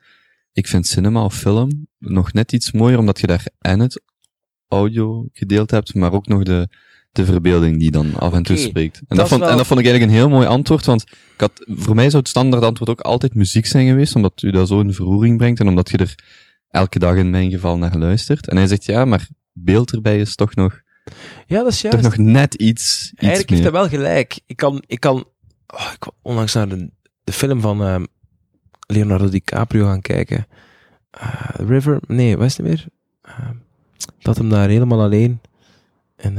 ik 0.52 0.68
vind 0.68 0.88
cinema 0.88 1.24
of 1.24 1.36
film 1.36 1.88
nog 1.98 2.34
net 2.34 2.52
iets 2.52 2.72
mooier, 2.72 3.00
omdat 3.00 3.20
je 3.20 3.28
daar 3.28 3.46
en 3.60 3.80
het 3.80 4.02
audio 4.68 5.28
gedeeld 5.32 5.72
hebt, 5.72 5.94
maar 5.94 6.14
ook 6.14 6.28
nog 6.28 6.44
de, 6.44 6.70
de 7.18 7.26
verbeelding 7.26 7.80
die 7.80 7.92
dan 7.92 8.14
af 8.16 8.34
en 8.34 8.44
toe 8.44 8.58
spreekt. 8.58 9.02
En 9.08 9.18
dat 9.18 9.28
vond, 9.28 9.42
wel- 9.42 9.50
en 9.50 9.58
dat 9.58 9.68
vond 9.68 9.80
ik 9.80 9.86
eigenlijk 9.86 10.14
een 10.16 10.20
heel 10.22 10.30
mooi 10.30 10.48
antwoord, 10.48 10.86
want 10.86 11.02
ik 11.34 11.40
had, 11.40 11.52
voor 11.68 11.96
mij 11.96 12.06
zou 12.10 12.18
het 12.18 12.28
standaard 12.28 12.64
antwoord 12.64 12.90
ook 12.90 13.02
altijd 13.02 13.34
muziek 13.36 13.66
zijn 13.66 13.88
geweest, 13.88 14.16
omdat 14.16 14.42
u 14.42 14.52
dat 14.52 14.68
zo 14.68 14.80
in 14.80 14.94
verroering 14.94 15.38
brengt 15.38 15.60
en 15.60 15.68
omdat 15.68 15.90
je 15.90 15.98
er 15.98 16.16
elke 16.70 17.00
dag 17.00 17.16
in 17.16 17.30
mijn 17.30 17.52
geval 17.52 17.78
naar 17.78 17.98
luistert. 17.98 18.48
En 18.48 18.58
hij 18.58 18.68
zegt, 18.68 18.86
ja, 18.86 19.06
maar 19.06 19.28
beeld 19.54 19.92
erbij 19.92 20.20
is 20.20 20.36
toch 20.36 20.56
nog, 20.56 20.82
Ja, 21.48 21.64
dat 21.64 21.72
is 21.72 21.82
juist. 21.82 22.02
toch 22.02 22.18
nog 22.18 22.28
net 22.28 22.54
iets, 22.54 23.10
iets 23.12 23.14
Eigenlijk 23.16 23.50
meer. 23.50 23.60
heeft 23.60 23.72
hij 23.72 23.82
wel 23.82 23.90
gelijk. 23.90 24.40
Ik 24.46 24.56
kan, 24.56 24.84
ik 24.88 25.00
kan 25.00 25.26
oh, 25.68 25.92
ik 25.94 26.08
onlangs 26.22 26.54
naar 26.54 26.70
de, 26.70 26.90
de 27.24 27.32
film 27.32 27.62
van 27.62 27.82
ehm, 27.84 28.06
Leonardo 28.88 29.30
DiCaprio 29.30 29.86
gaan 29.86 30.02
kijken. 30.02 30.48
Eh, 31.12 31.50
River, 31.68 32.00
nee, 32.08 32.38
wat 32.38 32.46
is 32.46 32.58
het 32.58 32.66
meer? 32.66 32.86
Ehm, 33.22 33.54
dat 34.20 34.38
hem 34.38 34.50
daar 34.50 34.70
helemaal 34.70 35.02
alleen 35.02 35.40
en 36.16 36.38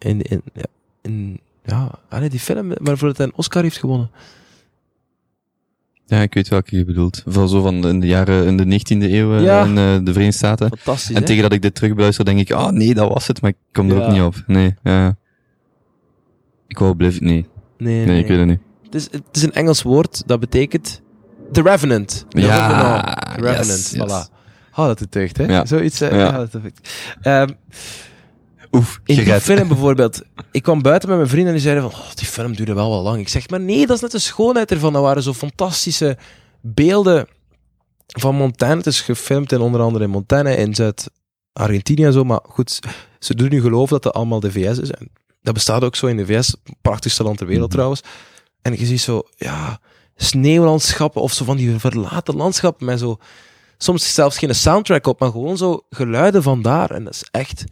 in, 0.00 0.22
in, 0.22 0.42
ja, 0.54 0.64
in, 1.02 1.40
ja, 1.64 1.90
allee, 2.08 2.28
die 2.28 2.40
film 2.40 2.72
waarvoor 2.80 3.12
hij 3.16 3.26
een 3.26 3.32
Oscar 3.34 3.62
heeft 3.62 3.78
gewonnen. 3.78 4.10
Ja, 6.06 6.20
ik 6.20 6.34
weet 6.34 6.48
welke 6.48 6.76
je 6.76 6.84
bedoelt. 6.84 7.22
Vooral 7.26 7.48
zo 7.48 7.62
van 7.62 7.86
in 7.88 8.00
de 8.00 8.06
jaren, 8.06 8.46
in 8.46 8.56
de 8.56 8.64
19e 8.64 9.10
eeuw 9.12 9.34
eh, 9.36 9.42
Ja. 9.42 9.64
in 9.64 9.68
eh, 9.78 9.98
de 10.04 10.12
Verenigde 10.12 10.32
Staten. 10.36 10.68
Fantastisch, 10.68 11.14
En 11.14 11.20
hè? 11.20 11.26
tegen 11.26 11.42
dat 11.42 11.52
ik 11.52 11.62
dit 11.62 11.74
terugbeluister, 11.74 12.24
denk 12.24 12.38
ik, 12.38 12.50
ah 12.52 12.70
nee, 12.72 12.94
dat 12.94 13.08
was 13.12 13.26
het, 13.26 13.40
maar 13.40 13.50
ik 13.50 13.56
kom 13.72 13.90
er 13.90 14.02
ook 14.04 14.12
niet 14.12 14.22
op. 14.22 14.34
Nee, 14.46 14.74
ja. 14.82 15.16
Ik 16.66 16.78
wou 16.78 16.94
blijven, 16.94 17.24
nee, 17.24 17.46
Nee, 17.78 18.06
nee, 18.06 18.18
ik 18.20 18.26
weet 18.26 18.38
het 18.38 18.46
niet. 18.46 18.60
Het 18.84 18.94
is, 18.94 19.08
het 19.10 19.22
is 19.32 19.42
een 19.42 19.52
Engels 19.52 19.82
woord, 19.82 20.22
dat 20.26 20.40
betekent 20.40 21.00
The 21.52 21.62
Revenant. 21.62 22.26
The 22.28 22.40
Ja, 22.40 22.56
Revenant. 22.68 23.04
The 23.34 23.40
Revenant, 23.40 23.66
yes, 23.68 23.90
yes. 23.90 24.02
voilà. 24.02 24.38
Oh, 24.74 24.86
dat 24.86 24.98
het 24.98 25.12
deugd, 25.12 25.36
hè? 25.36 25.66
Zoiets, 25.66 26.00
eh, 26.00 26.10
Ja. 26.10 26.46
dat 26.46 26.60
Oef, 28.72 29.00
In 29.04 29.14
die 29.14 29.24
gered. 29.24 29.42
film 29.42 29.68
bijvoorbeeld. 29.68 30.22
Ik 30.50 30.62
kwam 30.62 30.82
buiten 30.82 31.08
met 31.08 31.18
mijn 31.18 31.28
vrienden 31.30 31.48
en 31.48 31.54
die 31.54 31.62
zeiden 31.68 31.90
van, 31.90 32.00
oh, 32.00 32.10
die 32.14 32.26
film 32.26 32.54
duurde 32.56 32.74
wel 32.74 32.90
wel 32.90 33.02
lang. 33.02 33.18
Ik 33.20 33.28
zeg, 33.28 33.48
maar 33.48 33.60
nee, 33.60 33.86
dat 33.86 33.96
is 33.96 34.02
net 34.02 34.10
de 34.10 34.18
schoonheid 34.18 34.70
ervan. 34.70 34.92
Dat 34.92 35.02
waren 35.02 35.22
zo 35.22 35.32
fantastische 35.32 36.16
beelden 36.60 37.26
van 38.06 38.34
Montaigne. 38.34 38.76
Het 38.78 38.86
is 38.86 39.00
gefilmd 39.00 39.52
in 39.52 39.60
onder 39.60 39.80
andere 39.80 40.04
in 40.04 40.10
Montaigne, 40.10 40.56
in 40.56 40.74
Zuid-Argentinië 40.74 42.04
en 42.04 42.12
zo. 42.12 42.24
Maar 42.24 42.40
goed, 42.42 42.78
ze 43.18 43.34
doen 43.34 43.48
nu 43.48 43.60
geloven 43.60 43.88
dat 43.92 44.02
dat 44.02 44.12
allemaal 44.14 44.40
de 44.40 44.52
VS 44.52 44.78
is. 44.78 44.90
En 44.90 45.10
dat 45.42 45.54
bestaat 45.54 45.84
ook 45.84 45.96
zo 45.96 46.06
in 46.06 46.16
de 46.16 46.26
VS. 46.26 46.54
Prachtigste 46.82 47.22
land 47.22 47.38
ter 47.38 47.46
wereld 47.46 47.66
Mhm. 47.66 47.74
trouwens. 47.74 48.00
En 48.62 48.78
je 48.78 48.86
ziet 48.86 49.00
zo, 49.00 49.22
ja, 49.36 49.80
sneeuwlandschappen 50.16 51.22
of 51.22 51.32
zo 51.32 51.44
van 51.44 51.56
die 51.56 51.78
verlaten 51.78 52.36
landschappen 52.36 52.86
met 52.86 52.98
zo... 52.98 53.18
Soms 53.82 54.14
zelfs 54.14 54.38
geen 54.38 54.54
soundtrack 54.54 55.06
op, 55.06 55.20
maar 55.20 55.30
gewoon 55.30 55.56
zo 55.56 55.80
geluiden 55.90 56.42
van 56.42 56.62
daar. 56.62 56.90
En 56.90 57.04
dat 57.04 57.12
is 57.14 57.24
echt... 57.30 57.64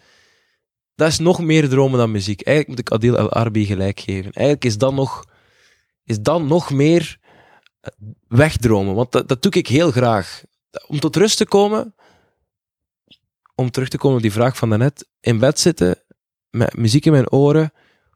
Dat 0.99 1.09
is 1.09 1.19
nog 1.19 1.41
meer 1.41 1.69
dromen 1.69 1.99
dan 1.99 2.11
muziek. 2.11 2.41
Eigenlijk 2.41 2.69
moet 2.69 2.87
ik 2.89 2.95
Adil 2.95 3.17
El 3.19 3.31
Arbi 3.31 3.65
gelijk 3.67 4.01
geven. 4.01 4.33
Eigenlijk 4.33 4.65
is 4.65 4.79
dat 4.79 4.93
nog, 4.95 5.25
is 6.05 6.21
dat 6.21 6.43
nog 6.43 6.71
meer 6.71 7.19
eh, 7.81 7.91
wegdromen. 8.29 8.95
Want 8.95 9.13
dat, 9.13 9.29
dat 9.29 9.43
doe 9.43 9.53
ik 9.53 9.67
heel 9.67 9.91
graag. 9.91 10.43
Om 10.87 11.01
tot 11.01 11.17
rust 11.17 11.37
te 11.37 11.47
komen, 11.47 11.95
om 13.55 13.71
terug 13.71 13.89
te 13.89 13.99
komen 13.99 14.17
op 14.17 14.23
die 14.23 14.33
vraag 14.33 14.57
van 14.57 14.69
daarnet, 14.69 15.09
in 15.21 15.39
bed 15.39 15.59
zitten, 15.61 16.03
met 16.51 16.77
muziek 16.77 17.05
in 17.07 17.13
mijn 17.13 17.31
oren, 17.33 17.73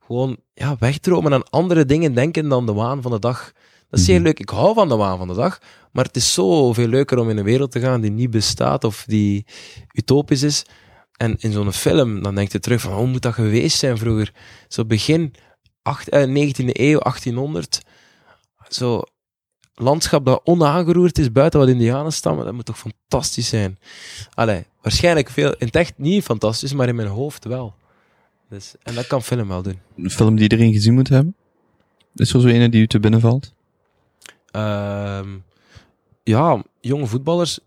gewoon 0.06 0.36
ja, 0.54 0.76
wegdromen 0.78 1.32
aan 1.32 1.50
andere 1.50 1.84
dingen 1.84 2.14
denken 2.14 2.48
dan 2.48 2.66
de 2.66 2.72
waan 2.72 3.02
van 3.02 3.10
de 3.10 3.18
dag. 3.18 3.52
Dat 3.88 4.00
is 4.00 4.04
zeer 4.06 4.14
Mhm. 4.14 4.24
leuk. 4.24 4.40
Ik 4.40 4.48
hou 4.48 4.74
van 4.74 4.88
de 4.88 4.96
waan 4.96 5.18
van 5.18 5.28
de 5.28 5.34
dag, 5.34 5.58
maar 5.92 6.04
het 6.04 6.16
is 6.16 6.32
zoveel 6.32 6.86
leuker 6.88 7.18
om 7.18 7.30
in 7.30 7.36
een 7.38 7.44
wereld 7.44 7.72
te 7.72 7.80
gaan 7.80 8.00
die 8.00 8.10
niet 8.10 8.30
bestaat 8.30 8.84
of 8.84 9.04
die 9.06 9.46
utopisch 9.92 10.42
is. 10.42 10.64
En 11.16 11.36
in 11.38 11.52
zo'n 11.52 11.72
film, 11.72 12.22
dan 12.22 12.34
denk 12.34 12.52
je 12.52 12.60
terug 12.60 12.80
van, 12.80 12.92
hoe 12.92 13.06
moet 13.06 13.22
dat 13.22 13.34
geweest 13.34 13.78
zijn 13.78 13.98
vroeger? 13.98 14.32
Zo 14.68 14.84
begin 14.84 15.34
acht, 15.82 16.08
eh, 16.08 16.22
19e 16.22 16.70
eeuw, 16.72 16.98
1800, 16.98 17.82
zo 18.68 19.02
landschap 19.74 20.24
dat 20.24 20.40
onaangeroerd 20.44 21.18
is 21.18 21.32
buiten 21.32 21.60
wat 21.60 21.68
indianenstammen, 21.68 22.44
dat 22.44 22.54
moet 22.54 22.64
toch 22.64 22.78
fantastisch 22.78 23.48
zijn? 23.48 23.78
Allee, 24.34 24.64
waarschijnlijk 24.82 25.30
veel, 25.30 25.52
in 25.52 25.66
het 25.66 25.76
echt 25.76 25.92
niet 25.96 26.24
fantastisch, 26.24 26.72
maar 26.72 26.88
in 26.88 26.94
mijn 26.94 27.08
hoofd 27.08 27.44
wel. 27.44 27.74
Dus, 28.48 28.74
en 28.82 28.94
dat 28.94 29.06
kan 29.06 29.22
film 29.22 29.48
wel 29.48 29.62
doen. 29.62 29.78
Een 29.96 30.10
film 30.10 30.34
die 30.34 30.42
iedereen 30.42 30.72
gezien 30.72 30.94
moet 30.94 31.08
hebben? 31.08 31.34
Is 32.14 32.32
er 32.32 32.40
zo 32.40 32.48
ene 32.48 32.68
die 32.68 32.82
u 32.82 32.86
te 32.86 33.00
binnen 33.00 33.20
valt? 33.20 33.52
Ehm, 34.50 35.28
ja, 36.22 36.62
jonge 36.80 37.06
voetballers, 37.06 37.58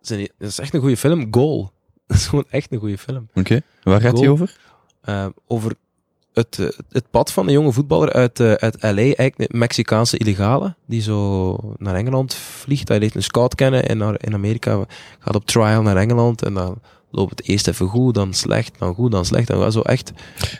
zijn, 0.00 0.28
dat 0.38 0.48
is 0.48 0.58
echt 0.58 0.74
een 0.74 0.80
goede 0.80 0.96
film. 0.96 1.28
Goal. 1.30 1.72
Dat 2.16 2.16
is 2.16 2.26
gewoon 2.26 2.44
echt 2.50 2.72
een 2.72 2.78
goede 2.78 2.98
film. 2.98 3.28
Oké. 3.34 3.60
Waar 3.82 4.00
gaat 4.00 4.16
die 4.16 4.30
over? 4.30 4.56
Eh, 5.00 5.26
over 5.46 5.72
het, 6.32 6.58
eh, 6.58 6.66
het 6.90 7.10
pad 7.10 7.32
van 7.32 7.46
een 7.46 7.52
jonge 7.52 7.72
voetballer 7.72 8.12
uit, 8.12 8.40
eh, 8.40 8.52
uit 8.52 8.82
LA, 8.82 8.88
eigenlijk 8.88 9.38
een 9.38 9.58
Mexicaanse 9.58 10.18
illegale, 10.18 10.74
die 10.86 11.00
zo 11.02 11.56
naar 11.76 11.94
Engeland 11.94 12.34
vliegt. 12.34 12.88
Hij 12.88 12.98
leert 12.98 13.14
een 13.14 13.22
scout 13.22 13.54
kennen 13.54 13.88
en 13.88 13.98
naar, 13.98 14.14
in 14.24 14.34
Amerika 14.34 14.84
gaat 15.18 15.34
op 15.34 15.46
trial 15.46 15.82
naar 15.82 15.96
Engeland 15.96 16.42
en 16.42 16.54
dan 16.54 16.80
loopt 17.10 17.30
het 17.30 17.48
eerst 17.48 17.68
even 17.68 17.86
goed, 17.86 18.14
dan 18.14 18.34
slecht, 18.34 18.78
dan 18.78 18.94
goed, 18.94 19.12
dan 19.12 19.24
slecht. 19.24 19.46
Dan 19.46 19.72
zo 19.72 19.80
echt 19.80 20.12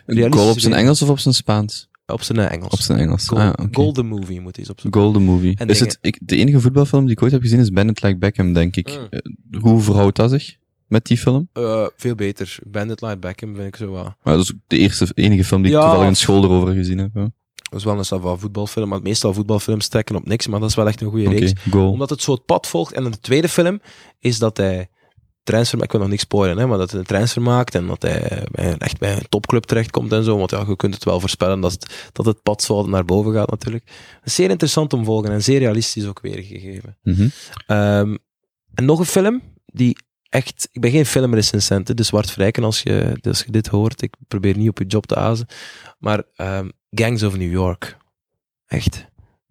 Een 0.06 0.32
goal 0.32 0.50
op 0.50 0.58
zijn. 0.58 0.74
Engels 0.74 1.02
of 1.02 1.08
op 1.08 1.18
zijn 1.18 1.34
Spaans? 1.34 1.88
op 2.06 2.22
zijn 2.22 2.38
Engels. 2.38 2.72
Op 2.72 2.80
zijn 2.80 2.98
Engels. 2.98 3.30
Ah. 3.30 3.52
Golden 3.72 4.06
Movie 4.06 4.40
moet 4.40 4.56
hij 4.56 4.64
eens 4.64 4.70
op 4.72 4.80
zijn 4.80 4.92
Golden 4.94 5.22
Movie. 5.22 5.56
En 5.56 5.68
is 5.68 5.78
dingen- 5.78 5.94
het, 5.94 5.98
ik, 6.14 6.18
de 6.20 6.36
enige 6.36 6.60
voetbalfilm 6.60 7.04
die 7.04 7.12
ik 7.12 7.22
ooit 7.22 7.32
heb 7.32 7.40
gezien 7.40 7.60
is 7.60 7.70
Bennett 7.70 8.02
Like 8.02 8.18
Beckham, 8.18 8.52
denk 8.52 8.76
ik. 8.76 8.88
Mm. 8.88 9.06
Eh, 9.10 9.60
hoe 9.62 9.80
verhoudt 9.80 10.16
dat 10.16 10.30
zich 10.30 10.56
met 10.88 11.04
die 11.06 11.18
film? 11.18 11.48
Eh, 11.52 11.86
veel 11.96 12.14
beter. 12.14 12.58
Bandit 12.66 13.00
Light 13.00 13.20
Beckham 13.20 13.54
vind 13.54 13.66
ik 13.66 13.76
zo 13.76 13.92
wel. 13.92 14.14
Maar 14.22 14.34
dat 14.34 14.42
is 14.42 14.52
ook 14.52 14.58
de 14.66 14.78
eerste, 14.78 15.06
enige 15.14 15.44
film 15.44 15.62
die 15.62 15.70
ik 15.70 15.76
Ja. 15.76 15.82
toevallig 15.82 16.08
in 16.08 16.16
school 16.16 16.44
erover 16.44 16.74
gezien 16.74 16.98
heb. 16.98 17.10
ja. 17.14 17.30
Dat 17.70 17.78
is 17.78 17.84
wel 17.84 17.98
een 17.98 18.04
sava 18.04 18.36
voetbalfilm, 18.36 18.88
maar 18.88 19.02
meestal 19.02 19.34
voetbalfilms 19.34 19.88
trekken 19.88 20.16
op 20.16 20.26
niks, 20.26 20.46
maar 20.46 20.60
dat 20.60 20.68
is 20.68 20.74
wel 20.74 20.86
echt 20.86 21.00
een 21.00 21.08
goede 21.08 21.26
Oké, 21.28 21.38
reeks. 21.38 21.52
goal. 21.70 21.90
Omdat 21.90 22.10
het 22.10 22.22
zo 22.22 22.32
het 22.32 22.44
pad 22.44 22.66
volgt. 22.66 22.92
En 22.92 23.04
in 23.04 23.10
de 23.10 23.20
tweede 23.20 23.48
film 23.48 23.80
is 24.18 24.38
dat 24.38 24.56
hij 24.56 24.88
transfer, 25.42 25.82
ik 25.82 25.92
wil 25.92 26.00
nog 26.00 26.08
niks 26.10 26.22
spoilen, 26.22 26.58
hè, 26.58 26.66
maar 26.66 26.78
dat 26.78 26.90
hij 26.90 27.00
een 27.00 27.06
transfer 27.06 27.42
maakt 27.42 27.74
en 27.74 27.86
dat 27.86 28.02
hij 28.02 28.44
echt 28.78 28.98
bij 28.98 29.12
een 29.16 29.26
topclub 29.28 29.62
terechtkomt 29.64 30.12
en 30.12 30.24
zo. 30.24 30.36
Want 30.38 30.50
ja, 30.50 30.64
je 30.68 30.76
kunt 30.76 30.94
het 30.94 31.04
wel 31.04 31.20
voorspellen 31.20 31.60
dat 31.60 31.72
het, 31.72 32.08
dat 32.12 32.26
het 32.26 32.42
pad 32.42 32.62
zo 32.62 32.86
naar 32.86 33.04
boven 33.04 33.32
gaat 33.32 33.50
natuurlijk. 33.50 33.90
Zeer 34.24 34.50
interessant 34.50 34.92
om 34.92 34.98
te 35.00 35.04
volgen 35.06 35.30
en 35.30 35.42
zeer 35.42 35.58
realistisch 35.58 36.06
ook 36.06 36.20
weergegeven. 36.20 36.96
Ehm, 37.66 38.16
en 38.74 38.84
nog 38.84 38.98
een 38.98 39.04
film 39.04 39.42
die 39.66 39.96
echt... 40.28 40.68
Ik 40.72 40.80
ben 40.80 40.90
geen 40.90 41.06
filmrecensent, 41.06 41.96
dus 41.96 42.06
Zwart 42.06 42.30
Vrijken 42.30 42.64
als 42.64 42.82
je, 42.82 43.18
als 43.22 43.42
je 43.42 43.50
dit 43.50 43.66
hoort. 43.66 44.02
Ik 44.02 44.14
probeer 44.28 44.56
niet 44.56 44.68
op 44.68 44.78
je 44.78 44.86
job 44.86 45.06
te 45.06 45.16
azen. 45.16 45.46
Maar 45.98 46.22
ehm, 46.34 46.68
Gangs 46.90 47.22
of 47.22 47.36
New 47.36 47.50
York. 47.50 47.96
Echt. 48.66 49.06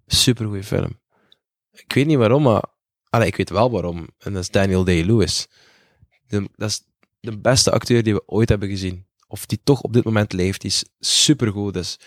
Supergoeie 0.06 0.64
film. 0.64 1.00
Ik 1.72 1.94
weet 1.94 2.06
niet 2.06 2.18
waarom, 2.18 2.44
maar... 2.44 2.64
Allee, 3.10 3.28
ik 3.28 3.36
weet 3.36 3.50
wel 3.50 3.72
waarom. 3.72 4.08
En 4.18 4.34
dat 4.34 4.42
is 4.42 4.50
Daniel 4.50 4.84
Day-Lewis. 4.84 5.48
Dat 6.28 6.70
is 6.70 6.82
de 7.20 7.38
beste 7.38 7.72
acteur 7.72 8.04
die 8.04 8.14
we 8.14 8.28
ooit 8.28 8.50
hebben 8.50 8.70
gezien. 8.70 9.06
Of 9.28 9.46
die 9.46 9.60
toch 9.64 9.82
op 9.82 9.94
dit 9.94 10.04
moment 10.04 10.34
leeft. 10.34 10.62
Die 10.62 10.70
is 10.70 10.86
supergoed. 11.00 11.74
Dus 11.74 12.00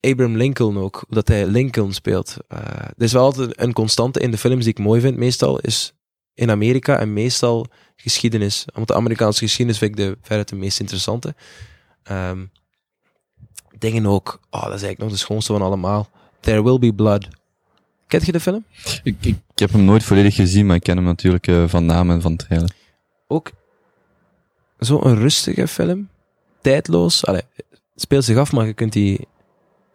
Abraham 0.00 0.36
Lincoln 0.36 0.78
ook, 0.78 1.04
dat 1.08 1.28
hij 1.28 1.46
Lincoln 1.46 1.92
speelt. 1.92 2.36
Eh, 2.48 2.58
er 2.76 3.02
is 3.02 3.12
wel 3.12 3.22
altijd 3.22 3.60
een 3.60 3.72
constante 3.72 4.20
in 4.20 4.30
de 4.30 4.38
films 4.38 4.64
die 4.64 4.72
ik 4.72 4.78
mooi 4.78 5.00
vind, 5.00 5.16
meestal, 5.16 5.58
is 5.58 5.92
in 6.40 6.50
Amerika 6.50 6.98
en 6.98 7.12
meestal 7.12 7.66
geschiedenis. 7.96 8.64
Want 8.74 8.88
de 8.88 8.94
Amerikaanse 8.94 9.44
geschiedenis 9.44 9.78
vind 9.78 9.90
ik 9.90 9.96
de, 9.96 10.18
veruit 10.22 10.48
de 10.48 10.56
meest 10.56 10.80
interessante. 10.80 11.34
Ehm, 12.02 12.44
dingen 13.78 14.06
ook, 14.06 14.40
oh, 14.50 14.64
dat 14.64 14.74
is 14.74 14.82
eigenlijk 14.82 14.98
nog 14.98 15.10
de 15.10 15.16
schoonste 15.16 15.52
van 15.52 15.62
allemaal. 15.62 16.08
There 16.40 16.62
Will 16.62 16.78
Be 16.78 16.94
Blood. 16.94 17.28
Kent 18.06 18.26
je 18.26 18.32
de 18.32 18.40
film? 18.40 18.64
Ik, 19.02 19.16
ik, 19.20 19.36
ik 19.52 19.58
heb 19.58 19.72
hem 19.72 19.84
nooit 19.84 20.04
volledig 20.04 20.34
gezien, 20.34 20.66
maar 20.66 20.76
ik 20.76 20.82
ken 20.82 20.96
hem 20.96 21.04
natuurlijk 21.04 21.46
eh, 21.46 21.64
van 21.66 21.86
naam 21.86 22.10
en 22.10 22.20
van 22.20 22.36
trailer. 22.36 22.74
Ook 23.26 23.50
zo'n 24.78 25.14
rustige 25.14 25.68
film. 25.68 26.08
Tijdloos. 26.60 27.26
Allee, 27.26 27.42
het 27.56 27.80
speelt 27.96 28.24
zich 28.24 28.36
af, 28.36 28.52
maar 28.52 28.66
je 28.66 28.72
kunt 28.72 28.92
die 28.92 29.28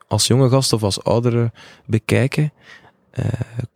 als 0.08 0.28
jonge 0.28 0.50
gast 0.50 0.74
of 0.74 0.84
als 0.84 1.04
oudere 1.04 1.52
bekijken. 1.86 2.54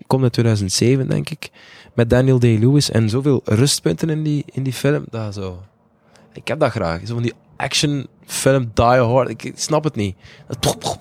Komt 0.07 0.24
uit 0.24 0.32
2007, 0.34 1.10
denk 1.10 1.30
ik. 1.30 1.49
Met 1.94 2.10
Daniel 2.10 2.40
Day-Lewis 2.40 2.91
en 2.91 3.10
zoveel 3.10 3.41
rustpunten 3.45 4.10
in 4.10 4.24
die, 4.24 4.44
in 4.52 4.64
die 4.64 4.74
film. 4.74 5.06
Dat 5.10 5.34
zo. 5.34 5.61
Ik 6.34 6.48
heb 6.48 6.60
dat 6.60 6.72
graag. 6.72 7.07
Zo 7.07 7.14
van 7.14 7.24
die 7.24 7.34
actionfilm, 7.56 8.72
die 8.74 8.86
hard. 8.86 9.30
Ik, 9.30 9.52
snap 9.56 9.84
het 9.84 9.95
niet. 9.95 10.16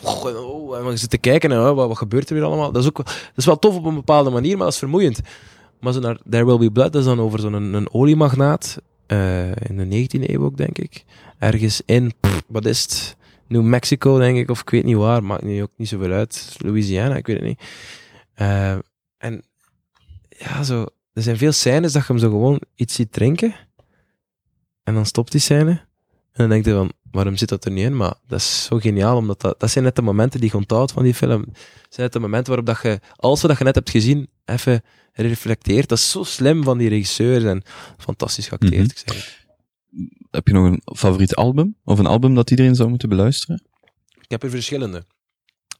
Oh, 0.04 0.78
en 0.78 0.90
je 0.90 0.96
zit 0.96 1.10
te 1.10 1.18
kijken 1.18 1.52
en 1.52 1.74
wat, 1.74 1.88
wat 1.88 1.98
gebeurt 1.98 2.28
er 2.28 2.34
weer 2.34 2.44
allemaal. 2.44 2.72
Dat 2.72 2.82
is, 2.82 2.88
ook, 2.88 2.96
dat 2.96 3.32
is 3.36 3.44
wel 3.44 3.58
tof 3.58 3.76
op 3.76 3.84
een 3.84 3.94
bepaalde 3.94 4.30
manier, 4.30 4.56
maar 4.56 4.64
dat 4.64 4.72
is 4.72 4.78
vermoeiend. 4.78 5.20
Maar 5.80 5.92
zo 5.92 6.00
naar 6.00 6.18
There 6.30 6.44
Will 6.44 6.58
Be 6.58 6.70
Blood, 6.70 6.92
dat 6.92 7.00
is 7.00 7.08
dan 7.08 7.20
over 7.20 7.40
zo'n 7.40 7.52
een, 7.52 7.94
oliemagnaat. 7.94 8.78
eh, 9.06 9.46
in 9.50 9.76
de 9.76 10.08
19e 10.08 10.30
eeuw 10.30 10.44
ook, 10.44 10.56
denk 10.56 10.78
ik. 10.78 11.04
Ergens 11.38 11.82
in, 11.86 12.12
wat 12.46 12.64
is 12.64 12.82
het? 12.82 13.16
New 13.46 13.62
Mexico, 13.62 14.18
denk 14.18 14.36
ik, 14.38 14.50
of 14.50 14.60
ik 14.60 14.70
weet 14.70 14.84
niet 14.84 14.96
waar. 14.96 15.24
Maakt 15.24 15.42
nu 15.42 15.62
ook 15.62 15.70
niet 15.76 15.88
zoveel 15.88 16.12
uit. 16.12 16.56
Louisiana, 16.58 17.16
ik 17.16 17.26
weet 17.26 17.36
het 17.36 17.44
niet. 17.44 17.60
Eh, 18.38 18.78
en 19.16 19.42
ja, 20.28 20.62
zo, 20.62 20.86
er 21.12 21.22
zijn 21.22 21.36
veel 21.36 21.52
scènes 21.52 21.92
dat 21.92 22.06
je 22.06 22.12
hem 22.12 22.18
zo 22.22 22.30
gewoon 22.30 22.60
iets 22.74 22.94
ziet 22.94 23.12
drinken. 23.12 23.54
En 24.82 24.94
dan 24.94 25.06
stopt 25.06 25.32
die 25.32 25.40
scène. 25.40 25.70
En 25.70 25.86
dan 26.32 26.48
denk 26.48 26.64
je 26.64 26.72
van, 26.72 26.92
waarom 27.10 27.36
zit 27.36 27.48
dat 27.48 27.64
er 27.64 27.70
niet 27.70 27.84
in? 27.84 27.96
Maar 27.96 28.14
dat 28.26 28.38
is 28.38 28.64
zo 28.64 28.78
geniaal, 28.78 29.16
omdat 29.16 29.40
dat, 29.40 29.60
dat 29.60 29.70
zijn 29.70 29.84
net 29.84 29.96
de 29.96 30.02
momenten 30.02 30.40
die 30.40 30.50
je 30.52 30.56
onthoudt 30.56 30.92
van 30.92 31.02
die 31.02 31.14
film. 31.14 31.44
Dat 31.44 31.54
zijn 31.88 32.02
net 32.06 32.12
de 32.12 32.18
momenten 32.18 32.46
waarop 32.46 32.66
dat 32.66 32.82
je, 32.82 33.00
alles 33.16 33.42
wat 33.42 33.58
je 33.58 33.64
net 33.64 33.74
hebt 33.74 33.90
gezien, 33.90 34.28
even 34.44 34.82
reflecteert. 35.12 35.88
Dat 35.88 35.98
is 35.98 36.10
zo 36.10 36.22
slim 36.22 36.64
van 36.64 36.78
die 36.78 36.88
regisseur 36.88 37.46
en 37.48 37.62
fantastisch 37.96 38.48
geacteerd. 38.48 38.72
Mhm. 38.72 38.82
ik 38.82 39.02
zeg. 39.04 39.46
Heb 40.30 40.46
je 40.46 40.52
nog 40.52 40.64
een 40.64 40.82
favoriet 40.96 41.34
album? 41.34 41.76
Of 41.84 41.98
een 41.98 42.06
album 42.06 42.34
dat 42.34 42.50
iedereen 42.50 42.74
zou 42.74 42.88
moeten 42.88 43.08
beluisteren? 43.08 43.62
Ik 44.20 44.30
heb 44.30 44.42
er 44.42 44.50
verschillende. 44.50 45.04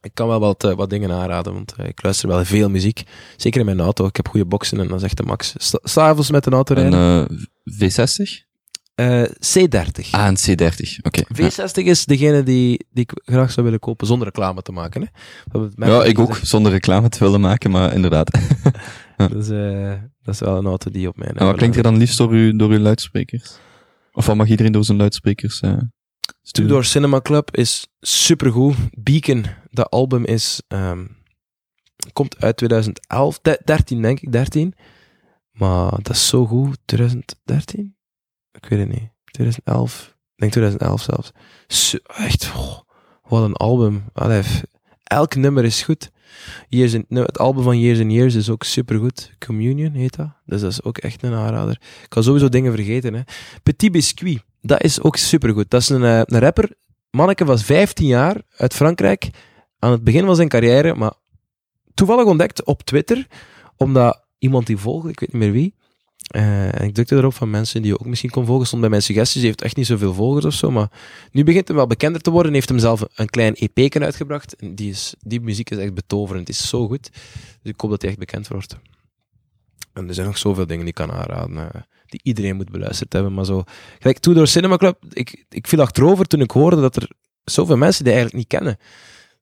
Ik 0.01 0.11
kan 0.13 0.27
wel 0.27 0.39
wat, 0.39 0.63
eh, 0.63 0.73
wat 0.73 0.89
dingen 0.89 1.11
aanraden, 1.11 1.53
want 1.53 1.73
eh, 1.77 1.87
ik 1.87 2.03
luister 2.03 2.27
wel 2.27 2.45
veel 2.45 2.69
muziek. 2.69 3.03
Zeker 3.37 3.59
in 3.59 3.65
mijn 3.65 3.79
auto. 3.79 4.05
Ik 4.05 4.15
heb 4.15 4.27
goede 4.27 4.45
boxen 4.45 4.79
en 4.79 4.87
dan 4.87 4.99
zegt 4.99 5.17
de 5.17 5.23
max. 5.23 5.53
S'avonds 5.83 6.31
met 6.31 6.45
een 6.45 6.53
auto 6.53 6.75
Een 6.75 6.81
rijden. 6.91 7.27
eh, 7.29 7.87
V60? 7.89 8.47
Eh, 8.95 9.23
C30. 9.23 10.11
Ah, 10.11 10.25
een 10.27 10.37
C30. 10.37 10.99
Oké. 11.01 11.21
Ja. 11.33 11.49
V60 11.49 11.83
is 11.83 12.05
degene 12.05 12.43
die, 12.43 12.85
die 12.91 13.03
ik 13.03 13.21
graag 13.25 13.51
zou 13.51 13.65
willen 13.65 13.79
kopen 13.79 14.07
zonder 14.07 14.27
reclame 14.27 14.61
te 14.61 14.71
maken. 14.71 15.01
Hè. 15.01 15.87
Ja, 15.87 16.03
ik 16.03 16.19
ook, 16.19 16.39
zonder 16.43 16.71
reclame 16.71 17.09
te 17.09 17.19
willen 17.19 17.41
maken, 17.41 17.71
maar 17.71 17.93
inderdaad. 17.93 18.31
Dat 19.17 19.33
is, 19.35 19.49
eh, 19.49 19.93
dat 20.23 20.33
is 20.33 20.39
wel 20.39 20.57
een 20.57 20.65
auto 20.65 20.91
die 20.91 21.07
op 21.07 21.17
mijn... 21.17 21.35
En 21.35 21.45
wat 21.45 21.55
klinkt 21.55 21.75
er 21.75 21.83
dan 21.83 21.97
liefst 21.97 22.17
door, 22.17 22.33
u, 22.33 22.55
door 22.55 22.69
uw 22.69 22.79
luidsprekers? 22.79 23.57
Of 24.11 24.25
wat 24.25 24.35
mag 24.35 24.47
iedereen 24.47 24.71
door 24.71 24.83
zijn 24.83 24.97
luidsprekers 24.97 25.61
sturen? 26.49 26.69
Tudor 26.69 26.85
Cinema 26.85 27.21
Club 27.21 27.55
is 27.55 27.87
supergoed. 27.99 28.75
Beacon, 28.97 29.45
dat 29.71 29.89
album 29.89 30.25
is... 30.25 30.61
ehm, 30.67 31.05
komt 32.13 32.41
uit 32.41 32.57
2011, 32.57 33.39
de- 33.39 33.61
13 33.65 34.01
denk 34.01 34.19
ik, 34.19 34.31
13. 34.31 34.73
Maar 35.51 35.89
dat 35.89 36.09
is 36.09 36.27
zo 36.27 36.45
goed. 36.45 36.77
2013? 36.85 37.95
Ik 38.51 38.65
weet 38.65 38.79
het 38.79 38.87
niet. 38.89 39.09
2011? 39.31 40.07
Ik 40.35 40.35
denk 40.35 40.51
2011 40.51 41.01
zelfs. 41.01 41.31
Echt, 42.07 42.51
oh, 42.55 42.79
wat 43.23 43.43
een 43.43 43.53
album. 43.55 44.03
Allee, 44.13 44.43
elk 45.03 45.35
nummer 45.35 45.65
is 45.65 45.81
goed. 45.81 46.11
Years 46.67 46.93
in, 46.93 47.05
nou, 47.07 47.25
het 47.25 47.37
album 47.37 47.63
van 47.63 47.79
Years 47.79 47.99
and 47.99 48.11
Years 48.11 48.35
is 48.35 48.49
ook 48.49 48.63
supergoed. 48.63 49.31
Communion 49.45 49.93
heet 49.93 50.15
dat. 50.15 50.29
Dus 50.45 50.61
dat 50.61 50.71
is 50.71 50.83
ook 50.83 50.97
echt 50.97 51.23
een 51.23 51.33
aanrader. 51.33 51.81
Ik 52.03 52.09
kan 52.09 52.23
sowieso 52.23 52.49
dingen 52.49 52.73
vergeten. 52.73 53.13
Hè. 53.13 53.21
Petit 53.63 53.91
Biscuit, 53.91 54.43
dat 54.61 54.83
is 54.83 55.01
ook 55.01 55.15
supergoed. 55.15 55.69
Dat 55.69 55.81
is 55.81 55.89
een, 55.89 56.03
eh, 56.03 56.21
een 56.25 56.39
rapper. 56.39 56.71
Manneke 57.11 57.45
was 57.45 57.63
15 57.63 58.07
jaar 58.07 58.41
uit 58.57 58.73
Frankrijk. 58.73 59.29
Aan 59.79 59.91
het 59.91 60.03
begin 60.03 60.25
van 60.25 60.35
zijn 60.35 60.47
carrière, 60.47 60.95
maar 60.95 61.13
toevallig 61.93 62.25
ontdekt 62.25 62.63
op 62.63 62.83
Twitter, 62.83 63.27
omdat 63.77 64.25
iemand 64.37 64.67
die 64.67 64.77
volgde, 64.77 65.09
ik 65.09 65.19
weet 65.19 65.33
niet 65.33 65.41
meer 65.41 65.51
wie. 65.51 65.75
Eh, 66.29 66.79
en 66.79 66.87
ik 66.87 66.93
drukte 66.93 67.15
erop 67.15 67.33
van 67.33 67.49
mensen 67.49 67.81
die 67.81 67.91
je 67.91 67.99
ook 67.99 68.05
misschien 68.05 68.29
kon 68.29 68.45
volgen. 68.45 68.65
Stond 68.67 68.81
bij 68.81 68.89
mijn 68.89 69.01
suggesties. 69.01 69.35
Hij 69.39 69.45
heeft 69.45 69.61
echt 69.61 69.75
niet 69.75 69.85
zoveel 69.85 70.13
volgers 70.13 70.45
of 70.45 70.53
zo. 70.53 70.71
Maar 70.71 70.91
nu 71.31 71.43
begint 71.43 71.67
hij 71.67 71.77
wel 71.77 71.87
bekender 71.87 72.21
te 72.21 72.31
worden. 72.31 72.53
Heeft 72.53 72.69
hem 72.69 72.79
zelf 72.79 73.03
een 73.15 73.29
klein 73.29 73.53
EP'ken 73.55 74.03
uitgebracht. 74.03 74.55
En 74.55 74.75
die, 74.75 74.89
is, 74.89 75.13
die 75.19 75.41
muziek 75.41 75.69
is 75.69 75.77
echt 75.77 75.93
betoverend. 75.93 76.49
Is 76.49 76.69
zo 76.69 76.87
goed. 76.87 77.09
Dus 77.61 77.71
ik 77.71 77.81
hoop 77.81 77.89
dat 77.89 78.01
hij 78.01 78.09
echt 78.09 78.19
bekend 78.19 78.47
wordt. 78.47 78.77
En 79.93 80.07
er 80.07 80.13
zijn 80.13 80.27
nog 80.27 80.37
zoveel 80.37 80.65
dingen 80.65 80.85
die 80.85 80.93
ik 80.97 81.07
kan 81.07 81.11
aanraden. 81.11 81.57
eh, 81.73 81.81
die 82.05 82.19
iedereen 82.23 82.55
moet 82.55 82.71
beluisterd 82.71 83.13
hebben. 83.13 83.33
Maar 83.33 83.45
zo. 83.45 83.63
Gelijk 83.99 84.19
Tudor 84.19 84.47
Cinema 84.47 84.77
Club. 84.77 85.03
Ik, 85.09 85.45
ik 85.49 85.67
viel 85.67 85.81
achterover 85.81 86.25
toen 86.25 86.41
ik 86.41 86.51
hoorde 86.51 86.81
dat 86.81 86.95
er 86.95 87.09
zoveel 87.43 87.77
mensen 87.77 88.03
die 88.03 88.13
eigenlijk 88.13 88.43
niet 88.43 88.59
kennen. 88.59 88.77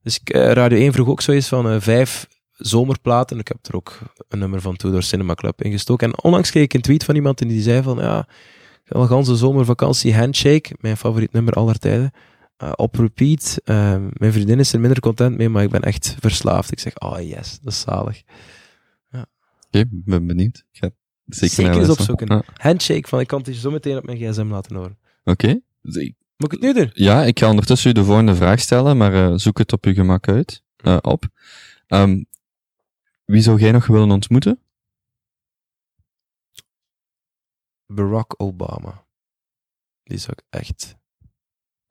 Dus 0.03 0.19
ik, 0.19 0.29
eh, 0.29 0.51
Radio 0.51 0.77
1 0.77 0.93
vroeg 0.93 1.07
ook 1.07 1.21
zoiets 1.21 1.47
van 1.47 1.69
eh, 1.69 1.75
vijf 1.79 2.27
zomerplaten. 2.57 3.39
Ik 3.39 3.47
heb 3.47 3.57
er 3.61 3.75
ook 3.75 3.99
een 4.27 4.39
nummer 4.39 4.61
van 4.61 4.75
Tudor 4.75 5.03
Cinema 5.03 5.33
Club 5.33 5.61
ingestoken. 5.61 6.07
En 6.07 6.23
onlangs 6.23 6.49
kreeg 6.49 6.63
ik 6.63 6.73
een 6.73 6.81
tweet 6.81 7.03
van 7.03 7.15
iemand 7.15 7.41
en 7.41 7.47
die 7.47 7.61
zei 7.61 7.83
van, 7.83 7.97
ja, 7.97 8.27
al 8.87 9.07
ganse 9.07 9.35
zomervakantie 9.35 10.15
Handshake, 10.15 10.75
mijn 10.79 10.97
favoriet 10.97 11.31
nummer 11.31 11.53
aller 11.53 11.79
tijden, 11.79 12.11
eh, 12.57 12.71
op 12.75 12.95
repeat. 12.95 13.61
Eh, 13.63 13.95
mijn 14.13 14.31
vriendin 14.31 14.59
is 14.59 14.73
er 14.73 14.79
minder 14.79 14.99
content 14.99 15.37
mee, 15.37 15.49
maar 15.49 15.63
ik 15.63 15.69
ben 15.69 15.81
echt 15.81 16.15
verslaafd. 16.19 16.71
Ik 16.71 16.79
zeg, 16.79 16.99
oh 16.99 17.21
yes, 17.21 17.59
dat 17.61 17.73
is 17.73 17.79
zalig. 17.79 18.23
Oké, 19.67 19.79
ik 19.79 19.87
ben 19.89 20.27
benieuwd. 20.27 20.63
Ik 20.71 20.79
ga 20.79 20.89
zeker, 21.25 21.55
Zeker 21.55 21.79
eens 21.79 21.89
opzoeken. 21.89 22.27
Ja, 22.27 22.43
Handshake, 22.53 23.07
van 23.07 23.19
ik 23.19 23.27
kan 23.27 23.39
het 23.39 23.47
je 23.47 23.53
zo 23.53 23.71
meteen 23.71 23.97
op 23.97 24.05
mijn 24.05 24.17
gsm 24.17 24.47
laten 24.47 24.75
horen. 24.75 24.97
Oké. 25.23 25.59
Moet 26.37 26.53
ik 26.53 26.61
het 26.61 26.61
nu 26.61 26.73
doen? 26.73 26.89
Ja, 26.93 27.23
ik 27.23 27.39
ga 27.39 27.49
ondertussen 27.49 27.89
u 27.89 27.93
de 27.93 28.03
volgende 28.03 28.35
vraag 28.35 28.59
stellen, 28.59 28.97
maar 28.97 29.13
eh, 29.13 29.33
zoek 29.35 29.57
het 29.57 29.73
op 29.73 29.85
uw 29.85 29.93
gemak 29.93 30.27
uit, 30.27 30.63
eh, 30.77 30.97
op. 31.01 31.27
Ehm, 31.87 32.23
wie 33.27 33.41
zou 33.41 33.59
jij 33.59 33.71
nog 33.71 33.87
willen 33.87 34.11
ontmoeten? 34.11 34.61
Barack 37.85 38.41
Obama. 38.41 39.05
Die 40.03 40.17
zou 40.17 40.31
ik 40.37 40.45
echt 40.49 40.95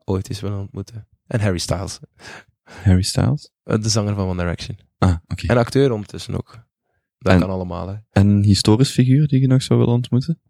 ooit 0.04 0.28
eens 0.28 0.40
willen 0.40 0.58
ontmoeten. 0.58 1.08
En 1.26 1.40
Harry 1.40 1.58
Styles, 1.58 1.98
Harry 2.62 3.02
Styles? 3.02 3.50
eh, 3.62 3.82
de 3.82 3.88
zanger 3.88 4.14
van 4.14 4.28
One 4.28 4.42
Direction. 4.42 4.78
Ah, 4.98 5.16
oké. 5.26 5.46
En 5.46 5.56
acteur 5.56 5.90
ondertussen 5.92 6.34
ook. 6.34 6.64
Dat 7.18 7.32
En- 7.32 7.40
kan 7.40 7.50
allemaal, 7.50 7.88
hè. 7.88 7.94
En 8.10 8.26
een 8.28 8.42
historisch 8.42 8.90
figuur 8.90 9.26
die 9.26 9.40
je 9.40 9.46
nog 9.46 9.62
zou 9.62 9.78
willen 9.78 9.94
ontmoeten? 9.94 10.40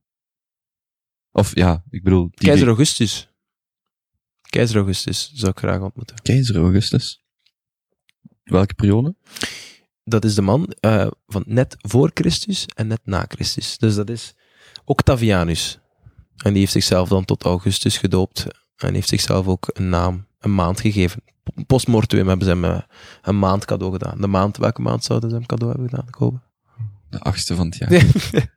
Of 1.30 1.54
ja, 1.54 1.84
ik 1.90 2.02
bedoel... 2.02 2.22
Die 2.30 2.46
Keizer 2.48 2.66
Augustus. 2.66 3.28
Keizer 4.50 4.76
Augustus 4.76 5.32
zou 5.32 5.50
ik 5.50 5.58
graag 5.58 5.80
ontmoeten. 5.80 6.22
Keizer 6.22 6.56
Augustus. 6.56 7.24
Welke 8.42 8.74
periode? 8.74 9.16
Dat 10.09 10.24
is 10.24 10.35
de 10.35 10.43
man 10.43 10.74
eh, 10.81 11.07
van 11.27 11.43
net 11.47 11.77
voor 11.78 12.11
Christus 12.15 12.66
en 12.74 12.87
net 12.87 13.01
na 13.05 13.24
Christus. 13.28 13.78
Dus 13.78 13.95
dat 13.95 14.11
is 14.11 14.35
Octavianus. 14.85 15.78
En 16.37 16.51
die 16.51 16.61
heeft 16.61 16.73
zichzelf 16.73 17.09
dan 17.09 17.24
tot 17.24 17.45
Augustus 17.45 17.99
gedoopt. 17.99 18.47
En 18.77 18.95
heeft 18.95 19.09
zichzelf 19.09 19.47
ook 19.47 19.70
een 19.73 19.89
naam 19.89 20.27
een 20.41 20.55
maand 20.55 20.81
gegeven. 20.81 21.23
Postmortem 21.66 22.28
hebben 22.28 22.47
ze 22.47 22.53
hem 22.53 22.65
eh, 22.65 22.81
een 23.23 23.39
maand 23.39 23.65
cadeau 23.65 23.93
gedaan. 23.93 24.20
De 24.20 24.27
maand, 24.27 24.57
welke 24.57 24.83
maand 24.83 25.05
zouden 25.05 25.31
ze 25.31 25.37
hem 25.37 25.47
cadeau 25.47 25.73
hebben 25.73 25.91
gedaan, 25.91 26.11
Kobe? 26.11 26.41
De 27.11 27.20
achtste 27.20 27.55
van 27.55 27.66
het 27.66 27.77
jaar. 27.77 27.89
denk 27.91 28.49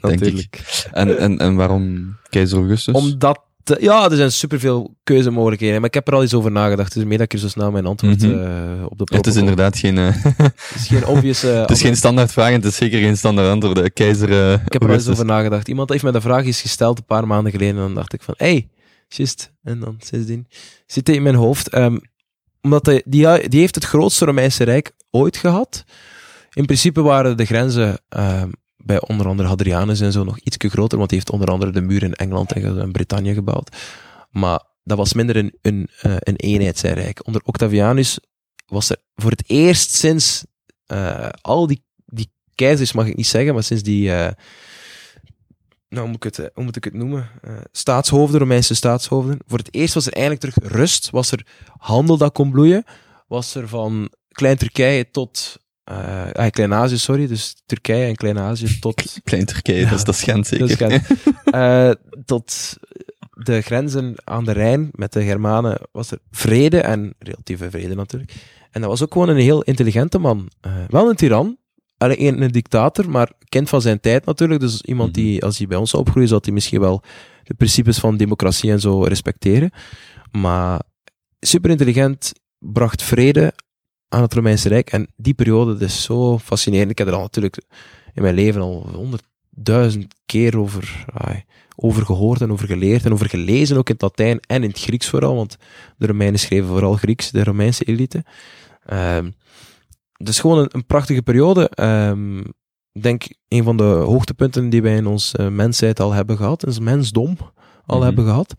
Natuurlijk. 0.00 0.86
En, 0.92 1.18
en, 1.18 1.38
en 1.38 1.54
waarom 1.54 2.16
Keizer 2.28 2.58
Augustus? 2.58 2.94
Omdat, 2.94 3.40
ja, 3.78 4.10
er 4.10 4.16
zijn 4.16 4.32
superveel 4.32 4.96
keuzemogelijkheden. 5.04 5.76
Maar 5.76 5.88
ik 5.88 5.94
heb 5.94 6.08
er 6.08 6.14
al 6.14 6.22
eens 6.22 6.34
over 6.34 6.50
nagedacht. 6.50 6.94
Dus 6.94 7.04
meer 7.04 7.18
dat 7.18 7.26
ik 7.26 7.32
er 7.32 7.38
zo 7.38 7.48
snel 7.48 7.70
mijn 7.70 7.86
antwoord 7.86 8.22
Mhm. 8.22 8.42
eh, 8.42 8.84
op 8.88 8.98
de 8.98 9.16
het 9.16 9.26
is 9.26 9.36
inderdaad 9.36 9.78
geen, 9.78 9.98
eh, 9.98 10.08
Het 10.36 10.74
is 10.74 10.86
geen 10.86 11.06
obvious... 11.06 11.42
eh, 11.44 11.60
het 11.60 11.70
is 11.70 11.80
geen 11.80 11.96
standaard 11.96 12.32
vraag 12.32 12.48
en 12.48 12.54
het 12.54 12.64
is 12.64 12.76
zeker 12.76 13.00
geen 13.00 13.16
standaard 13.16 13.48
antwoord. 13.48 13.92
Keizer 13.92 14.28
Ik 14.64 14.72
heb 14.72 14.82
er 14.82 14.88
al 14.88 14.94
eens 14.94 15.08
over 15.08 15.24
nagedacht. 15.24 15.68
Iemand 15.68 15.88
heeft 15.90 16.02
mij 16.02 16.12
de 16.12 16.20
vraag 16.20 16.44
eens 16.44 16.60
gesteld 16.60 16.98
een 16.98 17.04
paar 17.04 17.26
maanden 17.26 17.52
geleden. 17.52 17.74
En 17.74 17.80
dan 17.80 17.94
dacht 17.94 18.12
ik 18.12 18.22
van, 18.22 18.34
hey, 18.36 18.68
just. 19.08 19.52
En 19.62 19.80
dan 19.80 19.96
sindsdien 19.98 20.46
zit 20.86 21.06
hij 21.06 21.16
in 21.16 21.22
mijn 21.22 21.34
hoofd. 21.34 21.68
Ehm, 21.68 21.98
omdat 22.62 22.86
hij, 22.86 23.02
die, 23.06 23.48
die 23.48 23.60
heeft 23.60 23.74
het 23.74 23.84
grootste 23.84 24.24
Romeinse 24.24 24.64
Rijk 24.64 24.92
ooit 25.10 25.36
gehad. 25.36 25.84
In 26.52 26.66
principe 26.66 27.00
waren 27.02 27.36
de 27.36 27.44
grenzen 27.44 28.00
ehm, 28.08 28.48
bij 28.88 29.00
onder 29.00 29.28
andere 29.28 29.48
Hadrianus 29.48 30.00
en 30.00 30.12
zo 30.12 30.24
nog 30.24 30.38
iets 30.38 30.56
groter. 30.58 30.98
Want 30.98 31.10
hij 31.10 31.18
heeft 31.18 31.30
onder 31.30 31.48
andere 31.48 31.72
de 31.72 31.80
muur 31.80 32.02
in 32.02 32.14
Engeland 32.14 32.52
en, 32.52 32.92
Brittannië 32.92 33.34
gebouwd. 33.34 33.76
Maar 34.30 34.62
dat 34.84 34.96
was 34.96 35.12
minder 35.12 35.36
een, 35.36 35.58
een, 35.62 35.88
eh, 36.00 36.16
een 36.18 36.36
eenheid, 36.36 36.78
zijn 36.78 36.94
rijk. 36.94 37.26
Onder 37.26 37.42
Octavianus 37.44 38.18
was 38.66 38.90
er 38.90 38.96
voor 39.14 39.30
het 39.30 39.44
eerst 39.46 39.94
sinds 39.94 40.44
eh, 40.86 41.28
al 41.40 41.66
die, 41.66 41.84
die 42.06 42.32
keizers, 42.54 42.92
mag 42.92 43.06
ik 43.06 43.16
niet 43.16 43.26
zeggen, 43.26 43.54
maar 43.54 43.62
sinds 43.62 43.82
die... 43.82 44.12
eh, 44.12 44.32
nou, 45.88 46.02
hoe 46.02 46.08
moet 46.08 46.24
ik 46.24 46.36
het, 46.36 46.50
hoe 46.54 46.64
moet 46.64 46.76
ik 46.76 46.84
het 46.84 46.94
noemen? 46.94 47.30
Staatshoofden, 47.72 48.38
Romeinse 48.38 48.74
staatshoofden. 48.74 49.38
Voor 49.46 49.58
het 49.58 49.74
eerst 49.74 49.94
was 49.94 50.06
er 50.06 50.12
eigenlijk 50.12 50.44
terug 50.44 50.72
rust. 50.72 51.10
Was 51.10 51.32
er 51.32 51.46
handel 51.78 52.16
dat 52.16 52.32
kon 52.32 52.50
bloeien. 52.50 52.84
Was 53.26 53.54
er 53.54 53.68
van 53.68 54.12
Klein-Turkije 54.28 55.10
tot... 55.10 55.58
eh 55.88 56.32
ah, 56.32 56.50
Klein-Azië, 56.50 56.98
sorry. 56.98 57.26
Dus 57.26 57.56
Turkije 57.66 58.06
en 58.06 58.16
Klein-Azië 58.16 58.78
tot... 58.78 59.16
Klein 59.24 59.44
Turkije, 59.44 59.80
Ja, 59.80 59.88
dat 59.88 59.98
is 59.98 60.04
dat 60.04 60.16
Gent 60.18 60.46
zeker. 60.46 60.68
dat 60.68 60.90
is 60.90 61.02
Gent. 61.02 61.06
Eh, 61.48 61.90
tot 62.24 62.76
de 63.30 63.60
grenzen 63.60 64.14
aan 64.24 64.44
de 64.44 64.52
Rijn 64.52 64.88
met 64.92 65.12
de 65.12 65.22
Germanen 65.22 65.80
was 65.92 66.10
er 66.10 66.18
vrede 66.30 66.80
en 66.80 67.14
relatieve 67.18 67.70
vrede 67.70 67.94
natuurlijk. 67.94 68.32
En 68.70 68.80
dat 68.80 68.90
was 68.90 69.02
ook 69.02 69.12
gewoon 69.12 69.28
een 69.28 69.36
heel 69.36 69.62
intelligente 69.62 70.18
man. 70.18 70.50
Eh, 70.60 70.72
wel 70.88 71.08
een 71.08 71.16
tiran, 71.16 71.56
Allee, 71.98 72.18
een, 72.18 72.42
een 72.42 72.50
dictator, 72.50 73.10
maar 73.10 73.32
kind 73.48 73.68
van 73.68 73.82
zijn 73.82 74.00
tijd 74.00 74.24
natuurlijk. 74.24 74.60
Dus 74.60 74.82
iemand 74.82 75.14
die, 75.14 75.44
als 75.44 75.58
hij 75.58 75.66
bij 75.66 75.78
ons 75.78 75.90
zou 75.90 76.02
opgroeien, 76.02 76.28
zou 76.28 76.40
hij 76.44 76.52
misschien 76.52 76.80
wel 76.80 77.02
de 77.44 77.54
principes 77.54 77.98
van 77.98 78.16
democratie 78.16 78.70
en 78.70 78.80
zo 78.80 79.02
respecteren. 79.02 79.70
Maar 80.30 80.80
super 81.40 81.70
intelligent, 81.70 82.32
bracht 82.58 83.02
vrede 83.02 83.52
aan 84.08 84.22
het 84.22 84.34
Romeinse 84.34 84.68
Rijk. 84.68 84.90
En 84.90 85.08
die 85.16 85.34
periode 85.34 85.72
dat 85.72 85.80
is 85.88 86.02
zo 86.02 86.38
fascinerend. 86.38 86.90
Ik 86.90 86.98
heb 86.98 87.06
er 87.06 87.14
al 87.14 87.20
natuurlijk 87.20 87.62
in 88.14 88.22
mijn 88.22 88.34
leven 88.34 88.60
al 88.60 88.88
honderdduizend 88.94 90.14
keer 90.26 90.58
over, 90.58 91.04
ai, 91.14 91.44
over 91.76 92.04
gehoord 92.04 92.40
en 92.40 92.52
over 92.52 92.66
geleerd 92.66 93.04
en 93.04 93.12
over 93.12 93.28
gelezen, 93.28 93.76
ook 93.76 93.88
in 93.88 93.94
het 93.94 94.02
Latijn 94.02 94.40
en 94.40 94.62
in 94.62 94.68
het 94.68 94.80
Grieks 94.80 95.08
vooral, 95.08 95.34
want 95.34 95.56
de 95.96 96.06
Romeinen 96.06 96.40
schreven 96.40 96.68
vooral 96.68 96.94
Grieks, 96.94 97.30
de 97.30 97.44
Romeinse 97.44 97.84
elite. 97.84 98.24
Het 100.12 100.28
is 100.28 100.40
gewoon 100.40 100.58
een, 100.58 100.68
een 100.72 100.86
prachtige 100.86 101.22
periode. 101.22 101.68
Ehm, 101.68 102.38
ik 102.92 103.02
denk 103.02 103.24
een 103.48 103.62
van 103.64 103.76
de 103.76 103.82
hoogtepunten 103.82 104.68
die 104.70 104.82
wij 104.82 104.96
in 104.96 105.06
onze 105.06 105.50
mensheid 105.50 106.00
al 106.00 106.12
hebben 106.12 106.36
gehad, 106.36 106.62
in 106.62 106.68
ons 106.68 106.78
mensdom 106.78 107.36
al 107.86 107.96
Mhm. 107.96 108.06
hebben 108.06 108.24
gehad. 108.24 108.54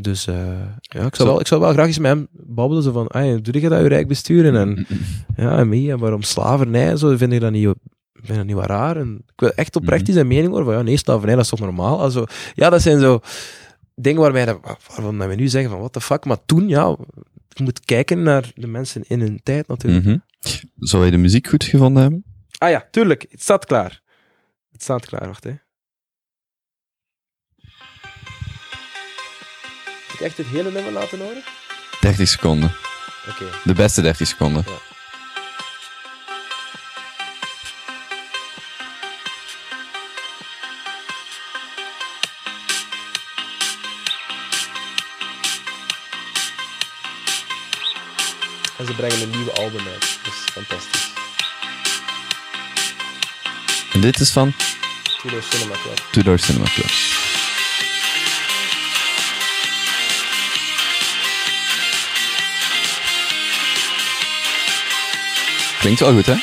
Dus 0.00 0.26
eh, 0.26 0.36
ja, 0.80 1.06
ik 1.06 1.14
zou, 1.14 1.16
Zo- 1.16 1.24
wel, 1.24 1.40
ik 1.40 1.46
zou 1.46 1.60
wel 1.60 1.72
graag 1.72 1.86
eens 1.86 1.98
met 1.98 2.10
hem 2.10 2.28
babbelen, 2.32 2.82
zo 2.82 2.92
van, 2.92 3.10
"Ai, 3.12 3.40
doe 3.40 3.60
je 3.60 3.68
dat 3.68 3.80
je 3.80 3.88
rijk 3.88 4.08
besturen? 4.08 4.56
En 4.56 4.86
ja, 5.44 5.58
en 5.58 5.68
mee, 5.68 5.90
en 5.90 5.98
waarom 5.98 6.22
slavernij 6.22 6.88
en 6.88 6.98
zo, 6.98 7.16
vind 7.16 7.32
ik 7.32 7.40
dat 7.40 7.50
niet, 7.52 7.64
vind 8.12 8.28
ik 8.28 8.34
dat 8.36 8.44
niet 8.44 8.54
wat 8.54 8.66
raar. 8.66 8.96
En 8.96 9.14
ik 9.26 9.40
wil 9.40 9.50
echt 9.50 9.76
oprecht 9.76 10.02
Mhm. 10.02 10.12
zijn 10.12 10.26
mening 10.26 10.48
horen 10.48 10.64
van, 10.64 10.74
ja, 10.74 10.82
nee, 10.82 10.96
slavernij, 10.96 11.34
dat 11.34 11.44
is 11.44 11.50
toch 11.50 11.60
normaal? 11.60 12.00
Also, 12.00 12.24
ja, 12.54 12.70
dat 12.70 12.82
zijn 12.82 13.00
zo 13.00 13.20
dingen 13.94 14.20
waar 14.20 14.32
wij, 14.32 14.46
waarvan 14.88 15.18
wij 15.18 15.36
nu 15.36 15.48
zeggen 15.48 15.70
van, 15.70 15.78
what 15.78 15.92
the 15.92 16.00
fuck, 16.00 16.24
maar 16.24 16.44
toen, 16.46 16.68
ja, 16.68 16.96
je 17.48 17.62
moet 17.62 17.80
kijken 17.84 18.22
naar 18.22 18.50
de 18.54 18.66
mensen 18.66 19.02
in 19.06 19.20
hun 19.20 19.40
tijd 19.42 19.68
natuurlijk. 19.68 20.04
Mhm. 20.04 20.16
Zou 20.78 21.04
je 21.04 21.10
de 21.10 21.16
muziek 21.16 21.46
goed 21.48 21.64
gevonden 21.64 22.02
hebben? 22.02 22.24
Ah 22.58 22.70
ja, 22.70 22.88
tuurlijk, 22.90 23.26
het 23.30 23.42
staat 23.42 23.64
klaar. 23.64 24.02
Het 24.72 24.82
staat 24.82 25.06
klaar, 25.06 25.26
wacht 25.26 25.44
hè. 25.44 25.52
Moet 30.08 30.20
ik 30.20 30.26
echt 30.26 30.36
het 30.36 30.46
hele 30.46 30.70
nummer 30.70 30.92
laten 30.92 31.18
horen? 31.18 31.42
30 32.00 32.28
seconden. 32.28 32.72
Oké. 33.28 33.44
De 33.64 33.72
beste 33.74 34.02
30 34.02 34.26
seconden. 34.26 34.64
Ja. 34.66 34.72
En 48.78 48.86
ze 48.86 48.92
brengen 48.92 49.22
een 49.22 49.30
nieuwe 49.30 49.52
album 49.52 49.86
uit. 49.86 50.18
Dat 50.22 50.32
is 50.32 50.52
fantastisch. 50.52 51.08
En 53.92 54.00
dit 54.00 54.20
is 54.20 54.30
van 54.30 54.52
Tudor 55.22 55.42
Cinema 55.42 55.74
Club. 55.82 56.06
Two 56.10 56.22
Door 56.22 56.38
Cinema 56.38 56.64
Club. 56.64 57.17
Klinkt 65.88 66.06
wel 66.06 66.14
goed, 66.14 66.26
hè? 66.26 66.34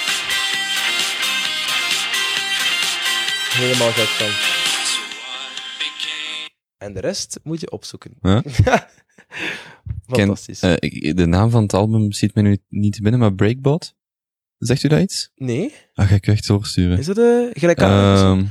Helemaal 3.64 3.92
gek 3.92 4.08
van. 4.08 4.30
En 6.78 6.94
de 6.94 7.00
rest 7.00 7.40
moet 7.44 7.60
je 7.60 7.72
opzoeken. 7.72 8.12
Ja. 8.22 8.44
Fantastisch. 10.08 10.62
Eh, 10.62 11.16
de 11.16 11.26
naam 11.26 11.50
van 11.50 11.62
het 11.62 11.74
album 11.74 12.12
ziet 12.12 12.34
mij 12.34 12.44
nu 12.44 12.58
niet 12.70 12.94
te 12.94 13.02
binnen, 13.02 13.20
maar 13.20 13.34
Breakbot? 13.34 13.96
Zegt 14.58 14.84
u 14.84 14.88
dat 14.88 15.02
iets? 15.02 15.32
nee? 15.36 15.74
Ah, 15.94 16.08
ga 16.08 16.16
ik 16.16 16.28
echt 16.28 16.48
doorsturen. 16.48 16.98
Is 16.98 17.08
het 17.08 17.18
uh, 17.18 17.50
gelijk 17.54 17.82
aan? 17.82 18.38
Ehm, 18.38 18.46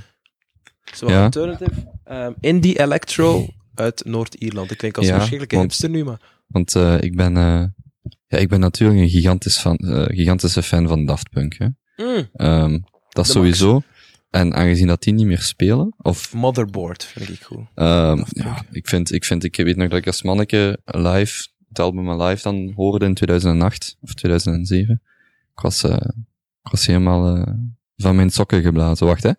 Zo 0.97 1.09
ja. 1.09 1.25
alternative. 1.25 1.93
Ehm, 2.05 2.33
indie 2.41 2.81
Electro 2.81 3.47
uit 3.75 4.05
Noord-Ierland. 4.05 4.71
Ik 4.71 4.79
klink 4.79 4.97
als 4.97 5.07
Ja, 5.07 5.12
een 5.12 5.19
verschrikkelijke 5.19 5.65
hipster 5.65 5.91
nu, 5.91 6.05
maar... 6.05 6.21
want 6.47 6.75
eh, 6.75 7.01
ik 7.01 7.16
ben... 7.16 7.35
ja, 8.35 8.40
ik 8.40 8.48
ben 8.48 8.61
natuurlijk 8.61 9.01
een 9.01 9.09
gigantisch 9.09 9.59
fan, 9.59 9.77
eh, 9.77 10.05
gigantische 10.16 10.62
fan 10.62 10.89
van 10.89 11.05
Daft 11.05 11.31
Punk, 11.31 11.56
hè. 11.59 11.66
Mm, 11.97 12.28
Ehm, 12.32 12.78
dat 13.09 13.27
De 13.27 13.32
sowieso. 13.32 13.82
En 14.31 14.55
aangezien 14.55 14.86
dat 14.86 15.02
die 15.02 15.12
niet 15.12 15.27
meer 15.27 15.40
spelen, 15.40 15.94
of 15.97 16.35
Motherboard 16.35 17.05
vind 17.05 17.28
ik 17.28 17.43
goed. 17.43 17.66
Ehm, 17.74 18.23
ja, 18.27 18.65
ik 18.70 18.89
vind, 18.89 19.12
ik 19.12 19.24
vind, 19.24 19.44
ik 19.44 19.56
weet 19.56 19.77
nog 19.77 19.89
dat 19.89 19.98
ik 19.98 20.06
als 20.06 20.23
manneke 20.23 20.78
live, 20.85 21.47
het 21.69 21.78
album 21.78 22.23
live 22.23 22.43
dan 22.43 22.73
hoorde 22.77 23.05
in 23.05 23.15
2008 23.15 23.97
of 24.01 24.15
2007. 24.15 25.02
Ik 25.55 25.61
was, 25.61 25.82
eh, 25.82 25.97
ik 26.62 26.70
was 26.70 26.86
helemaal 26.86 27.36
eh, 27.36 27.52
van 27.97 28.16
mijn 28.16 28.31
sokken 28.31 28.62
geblazen. 28.62 29.06
Wacht, 29.06 29.23
hè. 29.23 29.31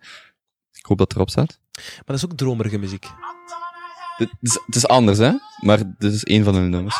Ik 0.72 0.84
hoop 0.86 0.98
dat 0.98 1.06
het 1.08 1.16
erop 1.16 1.30
staat. 1.30 1.60
Maar 1.74 2.02
dat 2.04 2.16
is 2.16 2.24
ook 2.24 2.36
dromerige 2.36 2.78
muziek. 2.78 3.06
Het 4.16 4.28
is, 4.40 4.60
het 4.66 4.74
is 4.76 4.86
anders, 4.86 5.18
hè. 5.18 5.32
Maar 5.60 5.78
dit 5.98 6.12
is 6.12 6.24
één 6.24 6.44
van 6.44 6.54
hun 6.54 6.70
nummers. 6.70 6.96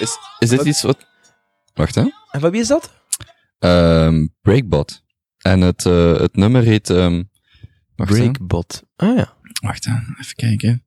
Is, 0.00 0.18
is 0.38 0.48
dit 0.48 0.58
Wat- 0.58 0.66
iets 0.66 0.82
wat... 0.82 1.06
Wacht, 1.74 1.94
hè. 1.94 2.02
En 2.30 2.40
van 2.40 2.50
wie 2.50 2.60
is 2.60 2.68
dat? 2.68 2.90
Ehm, 3.58 4.26
Breakbot. 4.42 5.02
En 5.38 5.60
het, 5.60 5.86
eh, 5.86 6.18
het 6.18 6.36
nummer 6.36 6.62
heet... 6.62 6.90
ehm, 6.90 7.22
wacht, 7.96 8.10
hè. 8.10 8.16
Breakbot. 8.16 8.82
Ah 8.96 9.16
ja. 9.16 9.36
Wacht, 9.60 9.84
hè. 9.84 9.92
Even 10.18 10.34
kijken. 10.34 10.86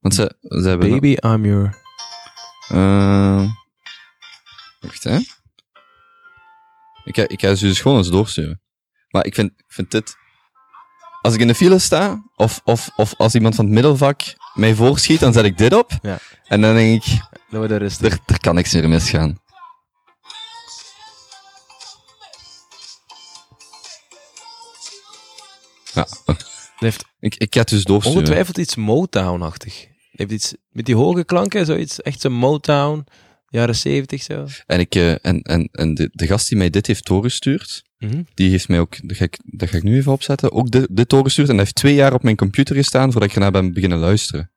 Want 0.00 0.14
ze, 0.14 0.36
ze 0.40 0.68
hebben... 0.68 0.90
Baby, 0.90 1.16
I'm 1.20 1.44
your... 1.44 1.78
Uh, 2.72 3.50
wacht, 4.80 5.04
hè. 5.04 5.16
Ik 7.04 7.16
ga, 7.16 7.28
ik 7.28 7.40
ga 7.40 7.54
ze 7.54 7.66
dus 7.66 7.80
gewoon 7.80 7.98
eens 7.98 8.10
doorsturen. 8.10 8.60
Maar 9.08 9.26
ik 9.26 9.34
vind, 9.34 9.50
ik 9.56 9.64
vind 9.72 9.90
dit... 9.90 10.16
Als 11.22 11.34
ik 11.34 11.40
in 11.40 11.46
de 11.46 11.54
file 11.54 11.78
sta, 11.78 12.22
of, 12.36 12.60
of, 12.64 12.90
of 12.96 13.14
als 13.16 13.34
iemand 13.34 13.54
van 13.54 13.64
het 13.64 13.74
middelvak 13.74 14.20
mij 14.54 14.74
voorschiet, 14.74 15.20
dan 15.20 15.32
zet 15.32 15.44
ik 15.44 15.58
dit 15.58 15.74
op. 15.74 15.90
Ja. 16.02 16.18
En 16.44 16.60
dan 16.60 16.74
denk 16.74 17.04
ik, 17.04 17.20
Dan 17.50 17.58
wordt 17.58 17.72
er 17.72 17.78
rustig. 17.78 18.12
er, 18.12 18.18
er 18.26 18.40
kan 18.40 18.54
niks 18.54 18.72
meer 18.72 18.88
misgaan. 18.88 19.38
Ja, 25.94 26.06
heeft 26.76 27.04
ik, 27.20 27.34
ik 27.34 27.54
het 27.54 27.68
dus 27.68 27.84
doorsturen. 27.84 28.18
ongetwijfeld 28.18 28.58
iets 28.58 28.76
Motown-achtig. 28.76 29.86
Heeft 30.10 30.30
iets 30.30 30.54
met 30.70 30.86
die 30.86 30.94
hoge 30.96 31.24
klanken, 31.24 31.66
zoiets, 31.66 32.02
echt 32.02 32.20
zo'n 32.20 32.32
Motown, 32.32 33.04
jaren 33.48 33.76
zeventig 33.76 34.22
zo. 34.22 34.46
En, 34.66 34.80
ik, 34.80 34.94
eh, 34.94 35.10
en, 35.10 35.42
en, 35.42 35.68
en 35.72 35.94
de, 35.94 36.08
de 36.12 36.26
gast 36.26 36.48
die 36.48 36.58
mij 36.58 36.70
dit 36.70 36.86
heeft 36.86 37.06
doorgestuurd, 37.06 37.82
Mhm. 38.00 38.22
Die 38.34 38.50
heeft 38.50 38.68
mij 38.68 38.80
ook, 38.80 39.08
dat 39.08 39.16
ga 39.16 39.24
ik, 39.24 39.38
dat 39.44 39.68
ga 39.68 39.76
ik 39.76 39.82
nu 39.82 39.96
even 39.96 40.12
opzetten, 40.12 40.52
ook 40.52 40.70
dit, 40.70 40.86
dit 40.90 41.10
doorgestuurd. 41.10 41.48
En 41.48 41.56
dat 41.56 41.64
heeft 41.64 41.76
twee 41.76 41.94
jaar 41.94 42.12
op 42.12 42.22
mijn 42.22 42.36
computer 42.36 42.76
gestaan 42.76 43.12
voordat 43.12 43.28
ik 43.28 43.34
ernaar 43.34 43.50
ben 43.50 43.72
beginnen 43.72 43.98
luisteren. 43.98 44.50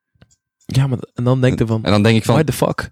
Ja, 0.65 0.87
maar 0.87 0.97
en 1.13 1.23
dan 1.23 1.41
denk 1.41 1.59
je 1.59 1.65
van, 1.65 1.83
En 1.83 1.91
dan 1.91 2.03
denk 2.03 2.17
ik 2.17 2.23
van, 2.23 2.35
why 2.35 2.43
the 2.43 2.53
fuck? 2.53 2.89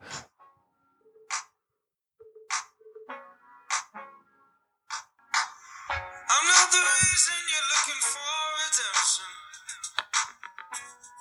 I'm 6.33 6.45
not 6.51 6.67
the 6.71 6.79
reason 6.79 7.37
you're 7.51 7.67
looking 7.73 8.01
for 8.11 8.31
redemption. 8.63 9.31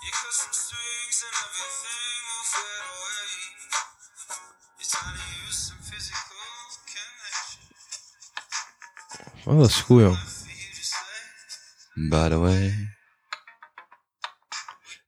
You 0.04 0.10
cut 0.20 0.34
some 0.42 0.54
strings 0.62 1.16
and 1.26 1.34
everything 1.44 2.14
will 2.28 2.46
fade 2.54 2.84
away. 2.94 3.28
You're 4.78 4.90
trying 4.94 5.18
to 5.22 5.26
use 5.46 5.58
some 5.68 5.82
physical 5.90 6.46
connection 6.92 7.62
Oh, 9.46 9.58
dat 9.58 9.68
is 9.68 9.80
goed, 9.80 10.00
joh. 10.00 10.16
by 12.10 12.28
the 12.28 12.38
way. 12.38 12.88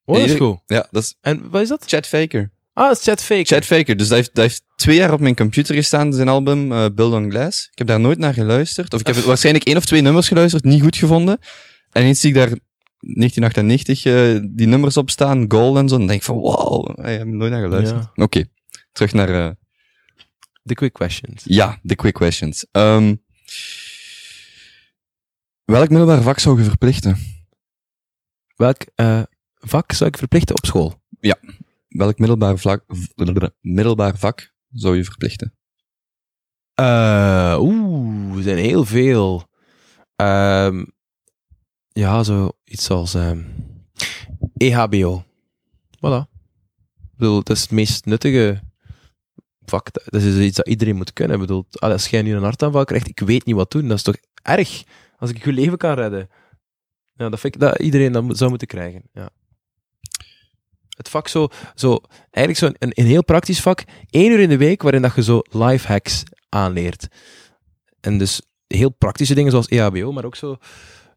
Oh, 0.04 0.16
dat 0.16 0.28
is 0.28 0.34
goed. 0.36 0.58
Ja, 0.66 0.88
dat 0.90 1.02
is 1.02 1.16
En 1.20 1.50
wat 1.50 1.62
is 1.62 1.68
dat? 1.68 1.84
Chad 1.86 2.06
Faker. 2.06 2.50
Ah, 2.72 2.88
dat 2.88 2.98
is 2.98 3.04
Chat 3.04 3.22
Fake. 3.22 3.44
Chad 3.44 3.64
Faker, 3.64 3.96
dus 3.96 4.08
dat 4.08 4.16
heeft, 4.16 4.34
dat 4.34 4.44
heeft 4.44 4.62
twee 4.76 4.96
jaar 4.96 5.12
op 5.12 5.20
mijn 5.20 5.36
computer 5.36 5.74
gestaan, 5.74 6.12
zijn 6.12 6.28
album 6.28 6.72
eh 6.72 6.86
Build 6.94 7.12
on 7.12 7.30
Glass. 7.30 7.68
Ik 7.70 7.78
heb 7.78 7.86
daar 7.86 8.00
nooit 8.00 8.18
naar 8.18 8.34
geluisterd. 8.34 8.94
Of 8.94 9.00
ik 9.00 9.06
heb 9.06 9.16
waarschijnlijk 9.32 9.64
één 9.64 9.76
of 9.76 9.84
twee 9.84 10.00
nummers 10.00 10.28
geluisterd, 10.28 10.64
niet 10.64 10.82
goed 10.82 10.96
gevonden. 10.96 11.38
En 11.90 12.02
eens 12.02 12.20
zie 12.20 12.28
ik 12.28 12.34
daar 12.34 12.48
1998 12.98 14.04
eh, 14.04 14.38
die 14.56 14.66
nummers 14.66 14.96
op 14.96 15.10
staan, 15.10 15.44
Goal 15.48 15.78
en 15.78 15.88
zo. 15.88 15.96
Dan 15.96 16.06
denk 16.06 16.18
ik 16.18 16.26
van, 16.26 16.36
wow, 16.36 16.98
ik 16.98 17.04
heb 17.18 17.26
nooit 17.26 17.50
naar 17.50 17.62
geluisterd. 17.62 18.06
Oké, 18.14 18.44
terug 18.92 19.12
naar, 19.12 19.28
eh, 19.28 19.50
The 20.64 20.74
quick 20.74 20.92
questions. 20.92 21.42
ja, 21.44 21.78
de 21.82 21.94
quick 21.94 22.14
questions. 22.14 22.66
Ehm, 22.70 23.14
welk 25.64 25.88
middelbaar 25.88 26.22
vak 26.22 26.38
zou 26.38 26.58
je 26.58 26.64
verplichten? 26.64 27.18
Welk 28.56 28.82
eh, 28.94 29.22
vak 29.66 29.92
zou 29.92 30.10
ik 30.10 30.16
verplichten 30.18 30.56
op 30.56 30.66
school? 30.66 31.00
Welk 31.88 32.18
middelbaar, 32.18 32.58
vlak, 32.58 32.84
middelbaar 33.60 34.18
vak 34.18 34.52
zou 34.70 34.96
je 34.96 35.04
verplichten? 35.04 35.54
Eh, 36.74 37.56
Oeh, 37.60 38.36
er 38.36 38.42
zijn 38.42 38.58
heel 38.58 38.84
veel. 38.84 39.48
Ehm, 40.16 40.84
ja, 41.88 42.22
zo 42.22 42.50
iets 42.64 42.90
als 42.90 43.16
EHBO. 44.56 45.24
Voilà. 45.96 46.30
Ik 47.12 47.18
bedoel, 47.18 47.42
dat 47.42 47.56
is 47.56 47.62
het 47.62 47.70
meest 47.70 48.04
nuttige 48.04 48.62
vak. 49.64 49.92
Dat 49.92 50.22
is 50.22 50.38
iets 50.46 50.56
dat 50.56 50.68
iedereen 50.68 50.96
moet 50.96 51.12
kunnen. 51.12 51.34
Ik 51.34 51.40
bedoel, 51.42 51.66
als 51.70 52.08
jij 52.08 52.22
nu 52.22 52.34
een 52.34 52.42
hartaanval 52.42 52.84
krijgt, 52.84 53.08
ik 53.08 53.20
weet 53.20 53.44
niet 53.44 53.54
wat 53.54 53.70
doen. 53.70 53.88
Dat 53.88 53.96
is 53.96 54.02
toch 54.02 54.16
erg? 54.42 54.84
Als 55.18 55.30
ik 55.30 55.44
je 55.44 55.52
leven 55.52 55.78
kan 55.78 55.94
redden. 55.94 56.28
Ja, 57.14 57.28
dat 57.28 57.40
vind 57.40 57.54
ik 57.54 57.60
dat 57.60 57.78
iedereen 57.78 58.12
dat 58.12 58.36
zou 58.38 58.50
moeten 58.50 58.68
krijgen. 58.68 59.02
Ja. 59.12 59.30
Het 60.96 61.08
vak 61.08 61.28
zo, 61.28 61.48
zo 61.74 61.98
eigenlijk 62.30 62.58
zo 62.58 62.66
een, 62.86 62.92
een 62.94 63.06
heel 63.06 63.24
praktisch 63.24 63.60
vak. 63.60 63.84
één 64.10 64.30
uur 64.32 64.40
in 64.40 64.48
de 64.48 64.56
week 64.56 64.82
waarin 64.82 65.02
dat 65.02 65.14
je 65.14 65.22
zo 65.22 65.40
life 65.50 65.88
hacks 65.88 66.22
aanleert. 66.48 67.08
En 68.00 68.18
dus 68.18 68.42
heel 68.66 68.90
praktische 68.90 69.34
dingen 69.34 69.50
zoals 69.50 69.68
EHBO, 69.68 70.12
maar 70.12 70.24
ook 70.24 70.36
zo, 70.36 70.56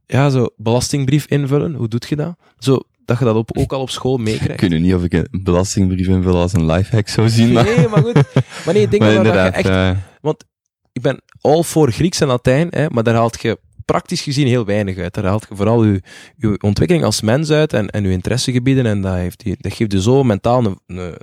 ja, 0.06 0.30
zo 0.30 0.48
belastingbrief 0.58 1.26
invullen. 1.26 1.74
Hoe 1.74 1.88
doet 1.88 2.10
je 2.10 2.16
dat? 2.16 2.36
Zo, 2.58 2.80
dat 3.06 3.20
je 3.20 3.26
dat 3.26 3.36
op, 3.36 3.58
ook 3.58 3.74
al 3.74 3.82
op 3.82 3.90
school 3.90 4.16
Ik 4.18 4.24
meekrijgt. 4.24 4.62
weet 4.62 4.70
nu 4.70 4.80
niet 4.80 4.94
of 4.94 5.04
ik 5.04 5.14
een 5.14 5.28
belastingbrief 5.44 6.08
invul 6.08 6.36
als 6.36 6.54
een 6.54 6.66
lifehack 6.66 7.08
zou 7.08 7.30
zien, 7.30 7.52
maar, 7.52 7.64
Nee, 7.64 7.88
maar 7.88 8.02
goed. 8.02 8.14
Maar 8.66 8.74
nee, 8.74 8.88
dingen 8.98 9.16
waar 9.16 9.24
dat 9.24 9.34
je 9.34 9.40
echt 9.40 9.68
eh, 9.70 9.98
ik 10.96 11.02
ben 11.02 11.22
all 11.42 11.64
voor 11.64 11.92
Grieks 11.92 12.22
en 12.22 12.28
Latijn, 12.28 12.68
hè, 12.70 12.90
maar 12.90 13.04
daar 13.04 13.16
haalt 13.16 13.42
je 13.42 13.60
praktisch 13.86 14.22
gezien 14.22 14.48
heel 14.48 14.66
weinig 14.66 14.98
uit. 14.98 15.14
Daar 15.14 15.26
haalt 15.26 15.46
je 15.50 15.56
vooral 15.56 15.84
je, 15.84 16.02
je 16.38 16.62
ontwikkeling 16.62 17.06
als 17.06 17.22
mens 17.22 17.52
uit 17.52 17.74
en, 17.74 17.90
en 17.90 18.04
je 18.04 18.12
interessegebieden. 18.12 18.86
En 18.86 19.02
dat, 19.02 19.14
heeft 19.14 19.44
die, 19.44 19.56
dat 19.60 19.74
geeft 19.74 19.92
je 19.92 20.02
zo 20.02 20.24
mentaal 20.24 20.78
een, 20.88 21.16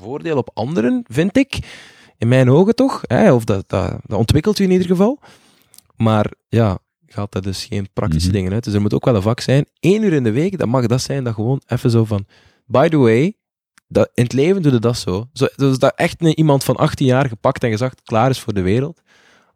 voordeel 0.00 0.36
op 0.36 0.50
anderen, 0.54 1.04
vind 1.08 1.36
ik. 1.36 1.58
In 2.18 2.28
mijn 2.28 2.50
ogen 2.50 2.74
toch. 2.74 3.00
Hè, 3.06 3.32
of 3.32 3.44
dat, 3.44 3.68
dat, 3.68 3.96
dat 4.06 4.18
ontwikkelt 4.18 4.58
je 4.58 4.64
in 4.64 4.70
ieder 4.70 4.86
geval. 4.86 5.20
Maar 5.96 6.32
ja, 6.48 6.78
gaat 7.06 7.34
er 7.34 7.42
dus 7.42 7.64
geen 7.64 7.88
praktische 7.92 8.28
Mhm. 8.28 8.36
dingen 8.36 8.52
uit. 8.52 8.64
Dus 8.64 8.74
er 8.74 8.80
moet 8.80 8.94
ook 8.94 9.04
wel 9.04 9.14
een 9.14 9.22
vak 9.22 9.40
zijn. 9.40 9.66
Eén 9.80 10.02
uur 10.02 10.12
in 10.12 10.24
de 10.24 10.30
week, 10.32 10.58
dat 10.58 10.68
mag 10.68 10.86
dat 10.86 11.02
zijn. 11.02 11.24
Dat 11.24 11.34
gewoon 11.34 11.62
even 11.66 11.90
zo 11.90 12.04
van... 12.04 12.26
By 12.66 12.88
the 12.88 12.96
way, 12.96 13.36
dat, 13.88 14.10
in 14.14 14.22
het 14.22 14.32
leven 14.32 14.62
doe 14.62 14.72
je 14.72 14.78
dat 14.78 14.98
zo. 14.98 15.28
zo 15.32 15.46
dus 15.56 15.78
dat 15.78 15.92
echt 15.96 16.22
een, 16.22 16.38
iemand 16.38 16.64
van 16.64 16.76
18 16.76 17.06
jaar 17.06 17.28
gepakt 17.28 17.64
en 17.64 17.70
gezegd, 17.70 18.02
klaar 18.02 18.30
is 18.30 18.40
voor 18.40 18.54
de 18.54 18.62
wereld. 18.62 19.00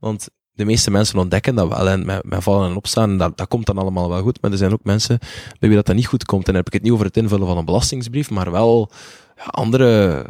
Want 0.01 0.29
de 0.55 0.65
meeste 0.65 0.91
mensen 0.91 1.19
ontdekken 1.19 1.55
dat 1.55 1.69
wel 1.69 1.89
en 1.89 2.07
met, 2.07 2.25
met 2.25 2.43
vallen 2.43 2.71
en 2.71 2.77
opstaan, 2.77 3.19
dat, 3.19 3.37
dat 3.39 3.49
komt 3.49 3.67
dan 3.67 3.79
allemaal 3.79 4.09
wel 4.09 4.23
goed. 4.23 4.39
Maar 4.41 4.51
er 4.51 4.57
zijn 4.57 4.73
ook 4.73 4.85
mensen 4.85 5.19
bij 5.59 5.69
wie 5.69 5.75
dat, 5.75 5.87
dan 5.87 5.97
niet 5.97 6.07
goed 6.07 6.25
komt. 6.25 6.41
En 6.47 6.53
dan 6.53 6.57
heb 6.57 6.67
ik 6.67 6.73
het 6.73 6.83
niet 6.83 6.93
over 6.93 7.07
het 7.07 7.17
invullen 7.17 7.47
van 7.47 7.57
een 7.57 7.65
belastingsbrief, 7.65 8.31
maar 8.31 8.51
wel 8.51 8.91
ja, 9.37 9.45
andere 9.45 10.27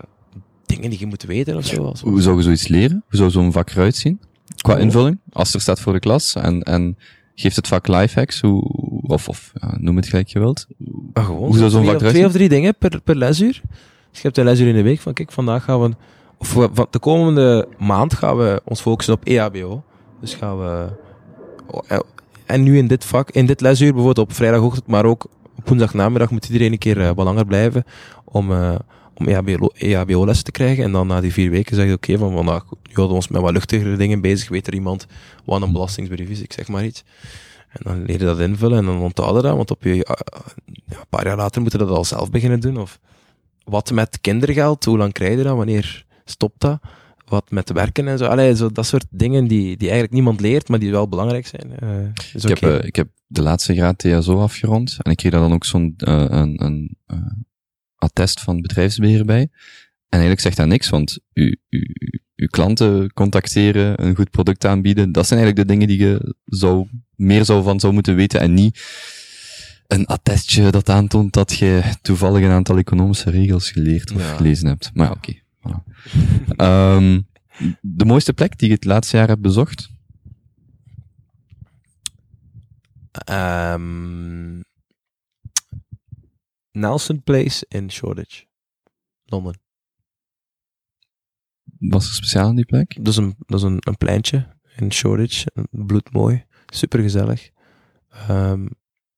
dingen 0.67 0.91
die 0.91 0.99
je 0.99 1.07
moet 1.07 1.23
weten 1.23 1.57
of 1.57 1.67
zo. 1.67 1.95
Hoe 2.03 2.21
zou 2.23 2.37
je 2.37 2.43
zoiets 2.43 2.69
leren? 2.69 3.05
Hoe 3.09 3.19
zou 3.19 3.31
zo'n 3.31 3.53
vak 3.53 3.71
eruit 3.71 3.97
zien? 3.97 4.21
Qua 4.57 4.75
Oh. 4.75 4.81
invulling? 4.81 5.19
Als 5.33 5.55
er 5.55 5.61
staat 5.61 5.81
voor 5.81 5.93
de 5.93 5.99
klas 5.99 6.35
en, 6.35 6.63
en 6.63 6.99
geeft 7.35 7.57
het 7.57 7.69
vak 7.69 7.89
lifehacks, 7.89 8.41
hoe, 8.41 8.63
of, 9.03 9.29
of 9.29 9.53
ja, 9.55 9.77
noem 9.79 9.97
het 9.97 10.07
gelijk 10.07 10.29
je 10.29 10.39
wilt. 10.39 10.67
Gewoon 11.15 11.47
Hoe 11.47 11.57
zou 11.59 11.71
zo'n 11.71 11.85
vak 11.85 11.95
eruit 11.95 12.13
twee 12.13 12.25
of 12.27 12.33
drie 12.33 12.49
dingen 12.49 12.75
per, 12.79 13.01
per 13.01 13.17
lesuur. 13.17 13.61
Dus 14.11 14.21
je 14.21 14.27
hebt 14.27 14.39
een 14.39 14.45
lesuur 14.45 14.69
in 14.69 14.75
de 14.75 14.83
week 14.83 15.01
van, 15.01 15.13
kijk, 15.13 15.33
vandaag 15.33 15.65
gaan 15.65 15.81
we, 15.81 15.91
of 16.39 16.49
van 16.49 16.87
de 16.91 16.99
komende 16.99 17.69
maand 17.79 18.15
gaan 18.15 18.37
we 18.37 18.63
ons 18.65 18.81
focussen 18.81 19.15
op 19.15 19.25
EHBO. 19.25 19.83
Dus 20.23 20.35
gaan 20.35 20.59
we, 20.59 20.89
oh, 21.67 21.83
eh, 21.87 21.99
en 22.47 22.63
nu 22.63 22.79
in 22.79 22.87
dit 22.87 23.05
vak, 23.05 23.31
in 23.31 23.47
dit 23.47 23.61
lesuur 23.61 23.93
bijvoorbeeld 23.93 24.29
op 24.29 24.35
vrijdagochtend, 24.35 24.87
maar 24.87 25.05
ook 25.05 25.25
op 25.57 25.69
woensdagnamiddag 25.69 26.31
moet 26.31 26.47
iedereen 26.47 26.73
een 26.73 26.79
keer 26.79 27.01
eh, 27.01 27.11
wat 27.15 27.25
langer 27.25 27.47
blijven 27.47 27.85
om, 28.25 28.53
eh 28.53 28.75
om 29.15 29.29
EHBO, 29.29 29.69
EHBO-lessen 29.75 30.45
te 30.45 30.51
krijgen. 30.51 30.85
En 30.85 30.93
dan 30.93 31.07
na 31.07 31.21
die 31.21 31.33
vier 31.33 31.51
weken 31.51 31.77
zeg 31.77 31.87
je, 31.87 31.93
oké, 31.93 32.19
van 32.19 32.33
vandaag 32.33 32.65
houden 32.83 33.09
we 33.09 33.15
ons 33.15 33.29
met 33.29 33.41
wat 33.41 33.53
luchtigere 33.53 33.97
dingen 33.97 34.21
bezig. 34.21 34.49
Weet 34.49 34.67
er 34.67 34.75
iemand 34.75 35.07
wat 35.45 35.63
een 35.63 35.73
belastingsbrief 35.73 36.29
is, 36.29 36.43
ik 36.43 36.53
zeg 36.53 36.69
maar 36.69 36.85
iets. 36.85 37.05
En 37.69 37.81
dan 37.85 38.05
leer 38.05 38.19
je 38.19 38.25
dat 38.25 38.41
invullen 38.41 38.79
en 38.79 38.85
dan 38.85 38.99
onthouden 38.99 39.43
dat, 39.43 39.57
want 39.57 39.71
op 39.71 39.83
je, 39.83 40.07
een 40.89 40.97
paar 41.09 41.27
jaar 41.27 41.37
later 41.37 41.61
moeten 41.61 41.79
dat 41.79 41.89
al 41.89 42.05
zelf 42.05 42.31
beginnen 42.31 42.61
doen. 42.61 42.77
Of 42.77 42.99
wat 43.65 43.91
met 43.91 44.21
kindergeld, 44.21 44.85
hoe 44.85 44.99
lang 44.99 45.13
krijg 45.13 45.37
je 45.37 45.43
dat, 45.43 45.57
wanneer 45.57 46.05
stopt 46.25 46.61
dat? 46.61 46.81
Wat 47.33 47.51
met 47.51 47.73
werken 47.73 48.09
en 48.09 48.19
zo. 48.19 48.25
Allee, 48.25 48.57
zo 48.57 48.71
dat 48.71 48.87
soort 48.87 49.07
dingen 49.11 49.47
die, 49.47 49.67
die 49.77 49.87
eigenlijk 49.89 50.13
niemand 50.13 50.41
leert, 50.41 50.69
maar 50.69 50.79
die 50.79 50.91
wel 50.91 51.09
belangrijk 51.09 51.47
zijn. 51.47 51.79
Eh, 51.79 52.43
Ik 52.43 52.59
heb, 52.59 52.63
eh, 52.63 52.87
ik 52.87 52.97
heb 52.97 53.09
de 53.27 53.43
laatste 53.43 53.75
graad 53.75 53.99
TSO 53.99 54.41
afgerond 54.41 54.99
en 55.03 55.11
ik 55.11 55.17
kreeg 55.17 55.33
daar 55.33 55.41
dan 55.41 55.53
ook 55.53 55.65
zo'n 55.65 55.95
eh, 55.97 56.25
een, 56.29 56.65
een 56.65 56.97
attest 57.97 58.41
van 58.41 58.61
bedrijfsbeheer 58.61 59.25
bij. 59.25 59.41
En 59.41 59.51
eigenlijk 60.09 60.41
zegt 60.41 60.57
dat 60.57 60.67
niks, 60.67 60.89
want 60.89 61.19
u, 61.33 61.57
u, 61.69 61.95
uw 62.37 62.47
klanten 62.47 63.13
contacteren, 63.13 64.05
een 64.05 64.15
goed 64.15 64.31
product 64.31 64.65
aanbieden, 64.65 65.13
dat 65.13 65.27
zijn 65.27 65.41
eigenlijk 65.41 65.69
de 65.69 65.75
dingen 65.75 65.89
die 65.89 66.07
je 66.07 66.35
zou, 66.45 66.87
meer 67.17 67.45
zou 67.45 67.63
van 67.63 67.81
zou 67.81 67.93
moeten 67.93 68.15
weten 68.17 68.41
en 68.41 68.55
niet 68.55 68.81
een 69.87 70.07
attestje 70.07 70.71
dat 70.71 70.89
aantoont 70.89 71.33
dat 71.33 71.53
je 71.53 71.83
toevallig 72.03 72.45
een 72.45 72.51
aantal 72.51 72.79
economische 72.79 73.31
regels 73.31 73.71
geleerd 73.71 74.13
of 74.13 74.21
Ja. 74.21 74.37
gelezen 74.37 74.67
hebt. 74.67 74.91
Maar 74.95 75.07
ja, 75.07 75.13
oké. 75.13 75.42
Ehm, 76.57 77.21
de 77.81 78.05
mooiste 78.05 78.33
plek 78.33 78.59
die 78.59 78.69
je 78.69 78.75
het 78.75 78.85
laatste 78.85 79.17
jaar 79.17 79.29
hebt 79.29 79.41
bezocht? 79.41 79.91
Ehm, 83.13 84.61
Nelson 86.71 87.23
Place 87.23 87.67
in 87.69 87.91
Shoreditch, 87.91 88.45
Londen. 89.25 89.61
Was 91.79 92.07
er 92.07 92.15
speciaal 92.15 92.49
aan 92.49 92.57
die 92.57 92.65
plek? 92.65 92.97
Dat 92.97 93.07
is 93.07 93.17
een, 93.17 93.35
dat 93.39 93.59
is 93.59 93.65
een, 93.65 93.79
een 93.81 93.97
pleintje 93.97 94.57
in 94.77 94.93
Shoreditch, 94.93 95.45
bloedmooi, 95.71 96.45
supergezellig. 96.67 97.51
Ehm 98.09 98.67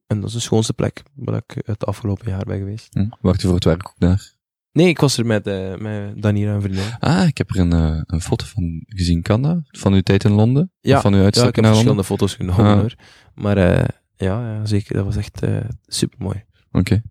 en 0.06 0.20
dat 0.20 0.28
is 0.28 0.34
de 0.34 0.40
schoonste 0.40 0.72
plek 0.72 1.02
waar 1.14 1.42
ik 1.46 1.62
het 1.66 1.86
afgelopen 1.86 2.30
jaar 2.30 2.44
ben 2.44 2.58
geweest. 2.58 2.94
Hm? 2.94 3.08
Wacht 3.20 3.40
je 3.40 3.46
voor 3.46 3.56
het 3.56 3.64
werk 3.64 3.88
ook 3.88 3.98
daar? 3.98 4.33
Nee, 4.74 4.88
ik 4.88 4.98
was 4.98 5.18
er 5.18 5.26
met, 5.26 5.46
eh 5.46 5.76
met 5.76 6.22
Danira 6.22 6.54
en 6.54 6.60
vriendin. 6.62 6.84
Ah, 6.98 7.26
ik 7.26 7.38
heb 7.38 7.50
er 7.50 7.58
een, 7.58 7.72
eh, 7.72 8.00
een 8.06 8.20
foto 8.20 8.44
van 8.46 8.82
gezien, 8.86 9.22
kan 9.22 9.42
dat? 9.42 9.58
Van 9.66 9.92
uw 9.92 10.00
tijd 10.00 10.24
in 10.24 10.32
Londen? 10.32 10.72
Ja, 10.80 11.00
van 11.00 11.14
uw 11.14 11.20
Ja, 11.20 11.26
ik 11.26 11.34
heb 11.34 11.42
naar 11.44 11.52
Londen? 11.54 11.68
verschillende 11.72 12.04
foto's 12.04 12.34
genomen 12.34 12.64
Ah. 12.72 12.80
hoor. 12.80 12.94
Maar 13.34 13.56
eh, 13.56 13.88
ja, 14.16 14.54
ja, 14.54 14.66
zeker, 14.66 14.94
dat 14.94 15.04
was 15.04 15.16
echt 15.16 15.40
super 15.86 16.18
mooi. 16.18 16.44
Oké. 16.72 17.02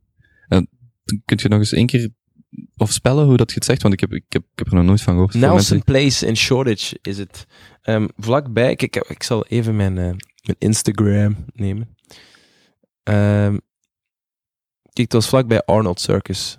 En 0.47 0.69
kunt 1.25 1.41
je 1.41 1.47
nog 1.49 1.59
eens 1.59 1.73
één 1.73 1.85
keer 1.85 2.09
of 2.77 2.91
spellen 2.91 3.25
hoe 3.25 3.37
dat 3.37 3.49
je 3.49 3.55
het 3.55 3.65
zegt? 3.65 3.81
Want 3.81 3.93
ik 3.93 3.99
heb, 3.99 4.13
ik 4.13 4.25
heb, 4.29 4.41
ik 4.41 4.57
heb 4.59 4.67
er 4.67 4.73
nog 4.75 4.85
nooit 4.85 5.01
van 5.01 5.13
gehoord. 5.13 5.33
Nelson 5.33 5.83
Place 5.83 6.25
in 6.27 6.35
Shoreditch 6.37 6.93
is 7.01 7.17
het. 7.17 7.45
Ehm, 7.81 8.07
vlakbij, 8.17 8.75
kijk, 8.75 8.95
ik 8.95 9.23
zal 9.23 9.45
even 9.45 9.75
mijn, 9.75 9.93
mijn 9.93 10.17
Instagram 10.57 11.45
nemen. 11.53 11.95
Ehm, 13.03 13.57
kijk, 14.83 15.11
het 15.11 15.13
was 15.13 15.27
vlakbij 15.27 15.61
Arnold 15.65 15.99
Circus. 15.99 16.57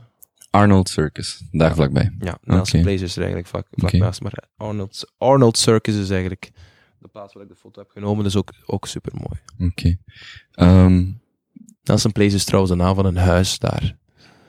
Arnold 0.55 0.89
Circus, 0.89 1.43
daar 1.51 1.75
vlakbij. 1.75 2.15
Ja, 2.19 2.39
Nelson. 2.43 2.81
Place 2.83 3.05
is 3.05 3.13
er 3.13 3.19
eigenlijk 3.19 3.49
vlak, 3.49 3.67
vlak 3.71 3.93
naast. 3.93 4.23
Maar 4.23 4.33
Arnold, 4.57 5.13
Arnold 5.19 5.59
Circus 5.59 5.95
is 5.97 6.11
eigenlijk 6.11 6.51
de 6.99 7.09
plaats 7.09 7.35
waar 7.35 7.43
ik 7.43 7.49
de 7.49 7.55
foto 7.57 7.81
heb 7.81 7.91
genomen. 7.91 8.25
Dus 8.25 8.37
ook, 8.37 8.53
ook 8.67 8.87
super 8.87 9.13
mooi. 9.15 9.71
Oké. 9.71 9.97
Ehm, 10.53 11.05
Nelson 11.83 12.13
Place 12.13 12.35
is 12.35 12.45
trouwens 12.45 12.73
de 12.77 12.83
naam 12.83 12.95
van 12.95 13.05
een 13.07 13.17
huis 13.17 13.59
daar. 13.59 13.81
Dus 13.81 13.93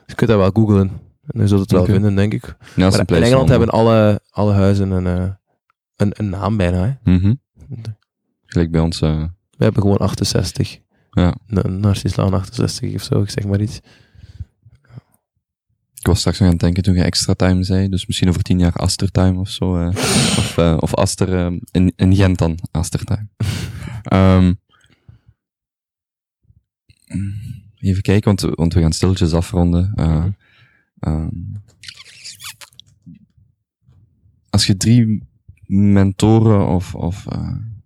je 0.06 0.14
kunt 0.14 0.30
dat 0.30 0.38
wel 0.38 0.50
googlen. 0.64 0.90
En 1.26 1.40
je 1.40 1.46
zult 1.48 1.60
het 1.60 1.70
wel 1.70 1.84
vinden, 1.94 2.14
denk 2.14 2.32
ik. 2.32 2.44
Ja, 2.76 2.90
Maar 2.90 2.98
in 3.00 3.06
Engeland 3.22 3.48
hebben 3.48 3.68
alle, 3.68 4.20
alle 4.30 4.52
huizen 4.52 4.90
een, 4.90 5.06
eh, 5.06 5.30
een, 5.96 6.12
een 6.16 6.28
naam 6.28 6.56
bijna. 6.56 6.98
Hè. 7.02 7.12
Mhm. 7.12 7.34
Gelijk 8.46 8.70
bij 8.70 8.80
ons. 8.80 9.00
eh, 9.00 9.24
We 9.50 9.64
hebben 9.64 9.82
gewoon 9.82 9.96
68. 9.98 10.78
Ja. 11.10 11.34
N- 11.54 11.80
Narcislaan 11.80 12.34
68 12.34 12.94
of 12.94 13.02
zo, 13.02 13.20
ik 13.22 13.30
zeg 13.30 13.44
maar 13.44 13.60
iets. 13.60 13.80
Ik 16.06 16.12
was 16.12 16.20
straks 16.20 16.38
nog 16.38 16.48
aan 16.48 16.54
het 16.54 16.62
denken 16.62 16.82
toen 16.82 16.94
je 16.94 17.02
extra 17.02 17.34
time 17.34 17.62
zei. 17.62 17.88
Dus 17.88 18.06
misschien 18.06 18.28
over 18.28 18.42
tien 18.42 18.58
jaar 18.58 18.72
Aster 18.72 19.10
time 19.10 19.38
of 19.38 19.50
zo. 19.50 19.78
eh, 19.78 19.86
of, 20.40 20.58
eh, 20.58 20.76
of 20.80 20.94
Aster 20.94 21.34
eh, 21.34 21.52
in, 21.70 21.92
in 21.96 22.14
Gent 22.14 22.38
dan. 22.38 22.58
Aster 22.70 23.04
time. 23.04 23.28
Ehm, 24.02 24.54
even 27.78 28.02
kijken, 28.02 28.24
want, 28.24 28.56
want 28.56 28.74
we 28.74 28.80
gaan 28.80 28.92
stilletjes 28.92 29.32
afronden. 29.32 29.92
Mhm. 29.94 30.30
ehm, 30.98 31.28
als 34.50 34.66
je 34.66 34.76
drie 34.76 35.22
mentoren 35.66 36.66
of, 36.66 36.94
of 36.94 37.26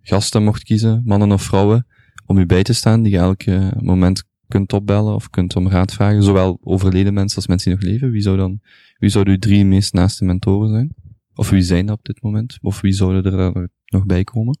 gasten 0.01 0.43
mocht 0.43 0.63
kiezen, 0.63 1.01
mannen 1.05 1.31
of 1.31 1.41
vrouwen, 1.41 1.87
om 2.25 2.39
je 2.39 2.45
bij 2.45 2.63
te 2.63 2.73
staan, 2.73 3.03
die 3.03 3.11
je 3.11 3.17
elk 3.17 3.45
moment 3.81 4.23
kunt 4.51 4.73
opbellen 4.73 5.13
of 5.13 5.29
kunt 5.29 5.55
om 5.55 5.69
raad 5.69 5.93
vragen, 5.93 6.23
zowel 6.23 6.59
overleden 6.63 7.13
mensen 7.13 7.37
als 7.37 7.47
mensen 7.47 7.69
die 7.69 7.79
nog 7.79 7.89
leven, 7.89 8.11
wie 8.11 8.21
zou 8.21 8.37
dan, 8.37 8.61
wie 8.97 9.09
zouden 9.09 9.33
uw 9.33 9.39
drie 9.39 9.65
meest 9.65 9.93
naaste 9.93 10.25
mentoren 10.25 10.69
zijn? 10.69 10.95
Of 11.35 11.49
wie 11.49 11.61
zijn 11.61 11.85
dat 11.85 11.97
op 11.97 12.05
dit 12.05 12.21
moment? 12.21 12.57
Of 12.61 12.81
wie 12.81 12.93
zouden 12.93 13.33
er 13.33 13.55
eh, 13.55 13.63
nog 13.85 14.05
bij 14.05 14.23
komen? 14.23 14.57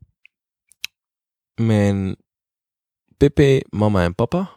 Mijn 1.61 2.15
Pepe, 3.17 3.65
mama 3.69 4.03
en 4.03 4.15
papa. 4.15 4.49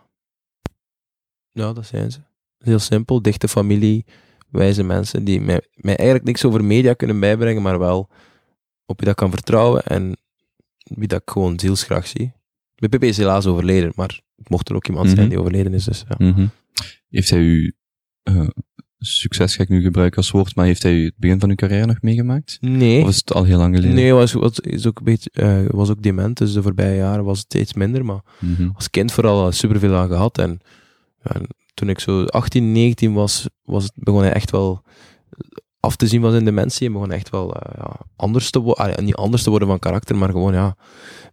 Ja, 1.50 1.72
dat 1.72 1.86
zijn 1.86 2.10
ze. 2.10 2.20
Heel 2.58 2.78
simpel, 2.78 3.22
dichte 3.22 3.48
familie, 3.48 4.04
wijze 4.48 4.82
mensen 4.82 5.24
die 5.24 5.40
mij, 5.40 5.60
mij 5.74 5.96
eigenlijk 5.96 6.26
niks 6.26 6.44
over 6.44 6.64
media 6.64 6.94
kunnen 6.94 7.20
bijbrengen, 7.20 7.62
maar 7.62 7.78
wel 7.78 8.08
op 8.86 8.98
wie 8.98 9.06
dat 9.06 9.16
kan 9.16 9.30
vertrouwen 9.30 9.84
en 9.84 10.16
wie 10.82 11.08
dat 11.08 11.20
ik 11.20 11.30
gewoon 11.30 11.58
zielsgraag 11.58 12.06
zie. 12.06 12.32
Mijn 12.74 12.90
Pepe 12.90 13.06
is 13.06 13.16
helaas 13.16 13.46
overleden, 13.46 13.92
maar 13.94 14.20
mocht 14.46 14.68
er 14.68 14.74
ook 14.76 14.88
iemand 14.88 15.06
zijn 15.06 15.20
Mhm. 15.20 15.28
die 15.28 15.38
overleden 15.38 15.74
is, 15.74 15.84
dus 15.84 16.04
ja. 16.08 16.26
Mhm. 16.26 16.46
Heeft 17.08 17.30
hij 17.30 17.38
u, 17.40 17.74
eh, 18.22 18.46
succes 18.98 19.56
ga 19.56 19.62
ik 19.62 19.68
nu 19.68 19.82
gebruiken 19.82 20.16
als 20.16 20.30
woord, 20.30 20.54
maar 20.54 20.66
heeft 20.66 20.82
hij 20.82 20.98
het 20.98 21.14
begin 21.16 21.40
van 21.40 21.48
uw 21.48 21.54
carrière 21.54 21.86
nog 21.86 22.02
meegemaakt? 22.02 22.58
Nee. 22.60 23.02
Of 23.02 23.08
is 23.08 23.16
het 23.16 23.32
al 23.32 23.44
heel 23.44 23.58
lang 23.58 23.74
geleden? 23.74 23.94
Nee, 23.96 24.12
was, 24.12 24.32
was, 24.32 24.60
is 24.60 24.86
ook 24.86 24.98
een 24.98 25.04
beetje, 25.04 25.30
eh, 25.32 25.64
was 25.68 25.90
ook 25.90 26.02
dement, 26.02 26.38
dus 26.38 26.52
de 26.52 26.62
voorbije 26.62 26.96
jaren 26.96 27.24
was 27.24 27.38
het 27.38 27.46
steeds 27.46 27.74
minder, 27.74 28.04
maar 28.04 28.20
Mhm. 28.40 28.68
als 28.74 28.90
kind 28.90 29.12
vooral 29.12 29.52
superveel 29.52 29.94
aan 29.94 30.08
gehad. 30.08 30.38
En, 30.38 30.60
en 31.22 31.42
toen 31.74 31.88
ik 31.88 31.98
zo 32.00 32.24
18, 32.24 32.72
19 32.72 33.12
was, 33.12 33.48
was 33.62 33.82
het, 33.84 33.92
begon 33.94 34.20
hij 34.22 34.32
echt 34.32 34.50
wel 34.50 34.82
af 35.84 35.96
te 35.96 36.06
zien 36.06 36.20
van 36.20 36.30
zijn 36.30 36.44
dementie. 36.44 36.86
En 36.86 36.92
begon 36.92 37.08
hij 37.08 37.16
echt 37.16 37.30
wel 37.30 37.54
eh, 37.54 37.72
ja, 37.78 37.96
anders 38.16 38.50
te 38.50 38.58
worden. 38.58 39.04
niet 39.04 39.14
anders 39.14 39.42
te 39.42 39.50
worden 39.50 39.68
van 39.68 39.78
karakter, 39.78 40.16
maar 40.16 40.30
gewoon 40.30 40.54
ja, 40.54 40.76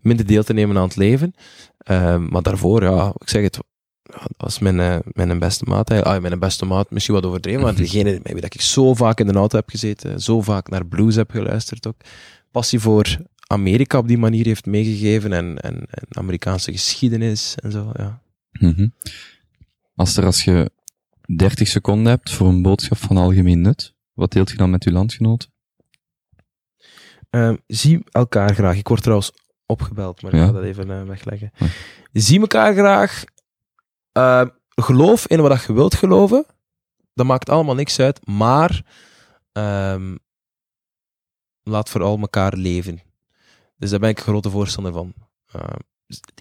minder 0.02 0.26
deel 0.26 0.44
te 0.44 0.54
nemen 0.54 0.78
aan 0.78 0.84
het 0.88 0.96
leven. 0.96 1.34
Ehm, 1.78 2.28
maar 2.30 2.42
daarvoor, 2.42 2.84
ja, 2.84 3.14
ik 3.18 3.30
zeg 3.30 3.44
het, 3.44 3.60
dat 4.04 4.32
was 4.38 4.60
mijn, 4.60 4.80
eh, 4.80 4.98
mijn 5.14 5.40
beste 5.40 5.66
maat. 5.68 5.92
Ah, 5.92 6.22
mijn 6.22 6.40
beste 6.40 6.66
maat, 6.66 6.92
misschien 6.92 7.16
wat 7.16 7.26
overdreven, 7.26 7.62
maar 7.62 7.76
degene 7.76 8.12
met 8.12 8.32
wie 8.32 8.42
dat 8.42 8.54
ik 8.54 8.62
zo 8.62 8.94
vaak 8.94 9.20
in 9.20 9.28
de 9.28 9.34
auto 9.34 9.58
heb 9.58 9.70
gezeten, 9.70 10.22
zo 10.22 10.42
vaak 10.42 10.70
naar 10.70 10.86
blues 10.86 11.16
heb 11.16 11.32
geluisterd 11.32 11.88
ook. 11.88 11.96
Passie 12.52 12.80
voor 12.80 13.18
Amerika 13.48 13.98
op 13.98 14.08
die 14.08 14.18
manier 14.18 14.46
heeft 14.46 14.66
meegegeven 14.66 15.34
en, 15.34 15.62
en, 15.62 15.86
en 15.90 16.18
Amerikaanse 16.18 16.72
geschiedenis 16.72 17.56
en 17.56 17.72
zo, 17.72 17.92
ja. 17.94 18.22
Mhm. 18.52 18.88
Als 19.96 20.18
er 20.18 20.26
als 20.26 20.44
je 20.44 20.72
30 21.36 21.68
seconden 21.68 22.12
hebt 22.12 22.32
voor 22.32 22.48
een 22.48 22.62
boodschap 22.62 22.98
van 22.98 23.18
algemeen 23.18 23.62
nut, 23.62 23.94
wat 24.14 24.32
deelt 24.32 24.50
je 24.50 24.58
dan 24.58 24.70
met 24.70 24.84
uw 24.86 24.94
landgenoten? 24.94 25.50
Ehm, 27.30 27.56
zie 27.68 28.04
elkaar 28.12 28.54
graag. 28.54 28.78
Ik 28.78 28.88
word 28.88 29.02
trouwens 29.02 29.32
opgebeld, 29.66 30.22
maar 30.22 30.34
ik 30.34 30.40
Ja. 30.40 30.46
ga 30.46 30.52
dat 30.52 30.64
even 30.64 30.92
eh, 30.92 31.04
wegleggen. 31.04 31.52
Ja. 31.56 31.68
Zie 32.14 32.40
elkaar 32.40 32.74
graag. 32.74 33.24
Ehm, 34.12 34.48
geloof 34.76 35.28
in 35.28 35.42
wat 35.42 35.64
je 35.64 35.74
wilt 35.74 35.96
geloven. 35.96 36.46
Dat 37.14 37.26
maakt 37.26 37.50
allemaal 37.50 37.76
niks 37.76 38.00
uit. 38.00 38.28
Maar 38.28 38.86
ehm, 39.52 40.16
laat 41.64 41.90
vooral 41.90 42.20
elkaar 42.20 42.54
leven. 42.56 43.02
Dus 43.78 43.90
daar 43.90 44.00
ben 44.00 44.10
ik 44.10 44.18
een 44.18 44.24
grote 44.24 44.50
voorstander 44.50 44.94
van. 44.94 45.14
Ehm, 45.52 45.78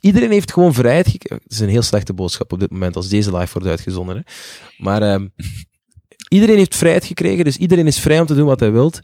iedereen 0.00 0.30
heeft 0.30 0.52
gewoon 0.52 0.74
vrijheid. 0.74 1.06
Het 1.22 1.42
is 1.46 1.60
een 1.60 1.68
heel 1.68 1.82
slechte 1.82 2.12
boodschap 2.14 2.52
op 2.52 2.60
dit 2.60 2.70
moment 2.70 2.96
als 2.96 3.08
deze 3.08 3.36
live 3.36 3.52
wordt 3.52 3.68
uitgezonden. 3.68 4.16
Hè. 4.16 4.22
Maar 4.84 5.02
iedereen 6.30 6.56
heeft 6.56 6.76
vrijheid 6.76 7.04
gekregen, 7.04 7.44
dus 7.44 7.56
iedereen 7.56 7.86
is 7.86 8.00
vrij 8.00 8.20
om 8.20 8.26
te 8.26 8.34
doen 8.34 8.46
wat 8.46 8.60
hij 8.60 8.72
wilt. 8.72 9.00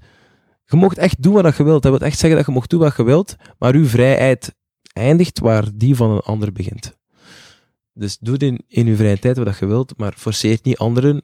Je 0.64 0.76
mocht 0.76 0.98
echt 0.98 1.22
doen 1.22 1.42
wat 1.42 1.56
je 1.56 1.64
wilt. 1.64 1.82
Dat 1.82 1.98
wil 1.98 2.08
echt 2.08 2.18
zeggen 2.18 2.38
dat 2.38 2.46
je 2.46 2.52
mocht 2.52 2.70
doen 2.70 2.80
wat 2.80 2.96
je 2.96 3.04
wilt, 3.04 3.36
maar 3.58 3.74
uw 3.74 3.86
vrijheid 3.86 4.54
eindigt 4.92 5.38
waar 5.38 5.68
die 5.74 5.94
van 5.94 6.10
een 6.10 6.20
ander 6.20 6.52
begint. 6.52 6.96
Dus 7.92 8.18
doe 8.18 8.36
in, 8.36 8.64
in 8.68 8.86
uw 8.86 8.96
vrije 8.96 9.18
tijd 9.18 9.36
wat 9.36 9.58
je 9.58 9.66
wilt, 9.66 9.98
maar 9.98 10.12
forceert 10.12 10.64
niet 10.64 10.76
anderen 10.76 11.22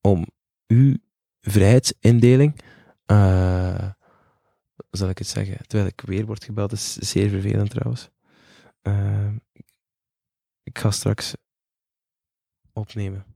om 0.00 0.26
uw 0.66 0.96
vrijheidsindeling, 1.40 2.60
hoe 3.06 3.94
zal 4.90 5.08
ik 5.08 5.18
het 5.18 5.26
zeggen, 5.26 5.66
terwijl 5.66 5.90
ik 5.90 6.00
weer 6.00 6.26
word 6.26 6.44
gebeld, 6.44 6.72
is 6.72 6.92
zeer 6.96 7.28
vervelend 7.28 7.70
trouwens. 7.70 8.10
Eh, 8.82 9.32
ik 10.62 10.78
ga 10.78 10.90
straks 10.90 11.34
opnemen. 12.72 13.33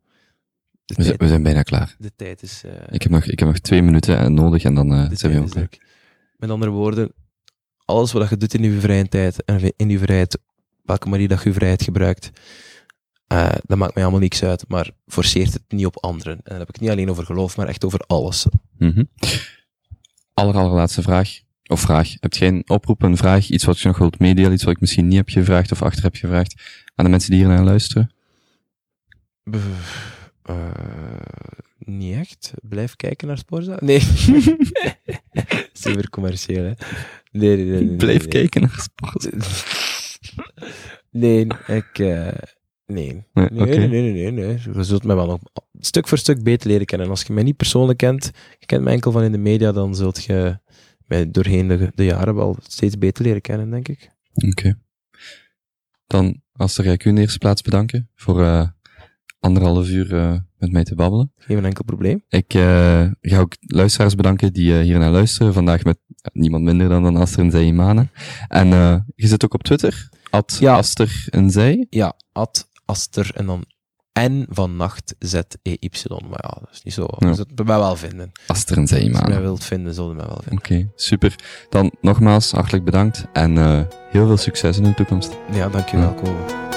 We 0.97 1.03
zijn, 1.03 1.07
tijd, 1.07 1.21
we 1.21 1.29
zijn 1.29 1.43
bijna 1.43 1.63
klaar. 1.63 1.95
de 1.99 2.13
tijd 2.17 2.43
is... 2.43 2.63
eh, 2.65 2.73
Ik 2.91 3.03
heb 3.03 3.13
nog, 3.13 3.25
ik 3.25 3.39
heb 3.39 3.49
nog 3.49 3.59
twee 3.59 3.83
minuten 3.83 4.19
eh, 4.19 4.27
nodig 4.27 4.65
en 4.65 4.75
dan 4.75 4.93
eh 4.93 5.07
zijn 5.13 5.33
we 5.33 5.39
ook 5.41 5.51
klaar. 5.51 5.69
Met 6.37 6.51
andere 6.51 6.71
woorden, 6.71 7.13
alles 7.85 8.13
wat 8.13 8.29
je 8.29 8.37
doet 8.37 8.55
in 8.55 8.63
je 8.63 8.81
vrije 8.81 9.09
tijd 9.09 9.45
en 9.45 9.73
in 9.77 9.89
je 9.89 9.99
vrijheid, 9.99 10.39
welke 10.83 11.09
manier 11.09 11.29
dat 11.29 11.43
je 11.43 11.49
je 11.49 11.55
vrijheid 11.55 11.83
gebruikt, 11.83 12.31
dat 13.67 13.79
maakt 13.79 13.95
mij 13.95 14.03
allemaal 14.03 14.21
niks 14.21 14.43
uit, 14.43 14.65
maar 14.69 14.91
forceert 15.07 15.53
het 15.53 15.63
niet 15.69 15.87
op 15.87 15.97
anderen. 16.05 16.33
En 16.37 16.41
dan 16.45 16.59
heb 16.59 16.69
ik 16.69 16.81
niet 16.81 16.91
alleen 16.91 17.11
over 17.11 17.25
geloof, 17.25 17.57
maar 17.57 17.69
echt 17.69 17.85
over 17.85 18.01
alles. 18.01 18.47
Mhm. 18.79 19.05
Aller, 20.35 20.55
allerlaatste 20.55 21.03
vraag. 21.03 21.39
Of 21.67 21.81
vraag. 21.81 22.15
Heb 22.21 22.35
jij 22.35 22.49
een 22.49 22.63
oproep, 22.67 23.03
een 23.03 23.17
vraag, 23.17 23.49
iets 23.49 23.65
wat 23.65 23.79
je 23.81 23.89
nog 23.89 23.99
wilt 23.99 24.19
meedelen, 24.19 24.53
iets 24.53 24.65
wat 24.65 24.75
ik 24.75 24.81
misschien 24.81 25.09
niet 25.09 25.17
heb 25.17 25.29
gevraagd 25.29 25.73
of 25.73 25.83
achter 25.83 26.03
heb 26.03 26.15
gevraagd 26.15 26.63
aan 26.95 27.05
de 27.05 27.11
mensen 27.11 27.31
die 27.31 27.39
hier 27.39 27.49
naar 27.49 27.65
luisteren? 27.65 28.13
Eh, 30.49 30.71
niet 31.79 32.15
echt. 32.15 32.53
Blijf 32.63 32.97
kijken 32.97 33.29
naar 33.29 33.39
Sporza. 33.39 33.77
Nee. 33.81 34.01
Super 35.73 36.11
commercieel, 36.11 36.65
hè. 36.65 36.73
Nee, 37.31 37.57
nee, 37.57 37.65
nee. 37.65 37.83
nee, 37.85 37.97
Blijf 37.97 38.19
nee. 38.21 38.29
kijken 38.29 38.61
naar 38.61 38.81
sport. 38.81 39.29
Nee, 41.11 41.47
ik... 41.67 41.99
eh, 41.99 42.29
nee. 42.87 43.25
Nee, 43.33 43.49
Nee, 43.51 43.89
nee, 43.89 44.31
nee. 44.31 44.59
Je 44.75 44.83
zult 44.85 45.05
mij 45.05 45.17
wel 45.17 45.27
nog 45.27 45.41
stuk 45.81 46.09
voor 46.09 46.19
stuk 46.19 46.43
beter 46.43 46.69
leren 46.69 46.87
kennen. 46.87 47.09
Als 47.09 47.23
je 47.23 47.33
mij 47.33 47.43
niet 47.43 47.57
persoonlijk 47.57 47.99
kent, 47.99 48.31
je 48.59 48.67
kent 48.67 48.83
mij 48.85 48.93
enkel 48.93 49.13
van 49.13 49.23
in 49.23 49.33
de 49.33 49.39
media, 49.39 49.73
dan 49.73 49.95
zult 49.95 50.25
je 50.25 50.59
mij 51.07 51.31
doorheen 51.31 51.69
de, 51.69 51.93
de 51.95 52.05
jaren 52.05 52.35
wel 52.35 52.57
steeds 52.63 52.99
beter 52.99 53.25
leren 53.25 53.41
kennen, 53.41 53.71
denk 53.71 53.89
ik. 53.89 54.11
Oké. 54.35 54.79
Dan, 56.07 56.43
Aster, 56.53 56.85
ga 56.85 56.91
ik 56.93 57.05
u 57.05 57.09
in 57.09 57.15
de 57.15 57.21
eerste 57.21 57.39
plaats 57.39 57.63
bedanken 57.63 58.11
voor 58.15 58.43
eh, 58.43 58.69
anderhalf 59.41 59.89
uur 59.89 60.15
eh, 60.17 60.33
met 60.59 60.73
mij 60.73 60.85
te 60.85 60.95
babbelen. 60.95 61.33
Geen 61.37 61.65
enkel 61.65 61.85
probleem. 61.85 62.25
Ik 62.29 62.55
eh, 62.55 63.07
ga 63.21 63.39
ook 63.39 63.57
luisteraars 63.61 64.15
bedanken 64.15 64.53
die 64.53 64.75
eh, 64.79 64.83
hier 64.83 64.99
naar 64.99 65.11
luisteren. 65.11 65.53
Vandaag 65.53 65.85
met 65.85 65.99
niemand 66.33 66.65
minder 66.65 66.89
dan, 66.89 67.03
dan 67.03 67.17
Aster 67.17 67.41
en 67.45 67.51
Zij 67.51 67.65
Imane. 67.65 68.09
En 68.49 68.69
je 69.15 69.27
zit 69.27 69.45
ook 69.45 69.55
op 69.55 69.63
Twitter. 69.63 70.09
At 70.31 70.57
Ja. 70.61 70.77
Aster 70.77 71.27
en 71.31 71.51
Zij. 71.51 71.87
Ja, 71.91 72.13
Ad, 72.33 72.69
Aster 72.85 73.31
en 73.35 73.47
dan 73.47 73.65
N 74.21 74.47
van 74.51 74.77
nacht, 74.77 75.15
Z-E-Y. 75.19 75.89
Maar 76.09 76.41
ja, 76.43 76.59
dat 76.61 76.69
is 76.73 76.83
niet 76.83 76.95
zo. 76.95 77.07
Ja. 77.19 77.29
Je 77.29 77.35
zult 77.35 77.65
mij 77.65 77.79
wel 77.79 77.97
vinden. 77.97 78.33
Aster 78.47 78.77
en 78.77 78.87
Zij 78.87 78.99
Als 78.99 79.07
je 79.07 79.13
mij 79.13 79.21
Imane. 79.23 79.41
wilt 79.41 79.65
vinden, 79.65 79.95
zul 79.95 80.09
je 80.09 80.15
mij 80.15 80.27
wel 80.27 80.41
vinden. 80.43 80.59
Oké, 80.59 80.91
super. 80.95 81.35
Dan 81.69 81.93
nogmaals 82.01 82.51
hartelijk 82.51 82.85
bedankt 82.85 83.25
en 83.33 83.57
heel 84.11 84.27
veel 84.27 84.37
succes 84.37 84.77
in 84.77 84.83
de 84.83 84.95
toekomst. 84.95 85.37
Ja, 85.53 85.69
dankjewel, 85.69 86.09
Ja. 86.09 86.15
Kobe. 86.15 86.68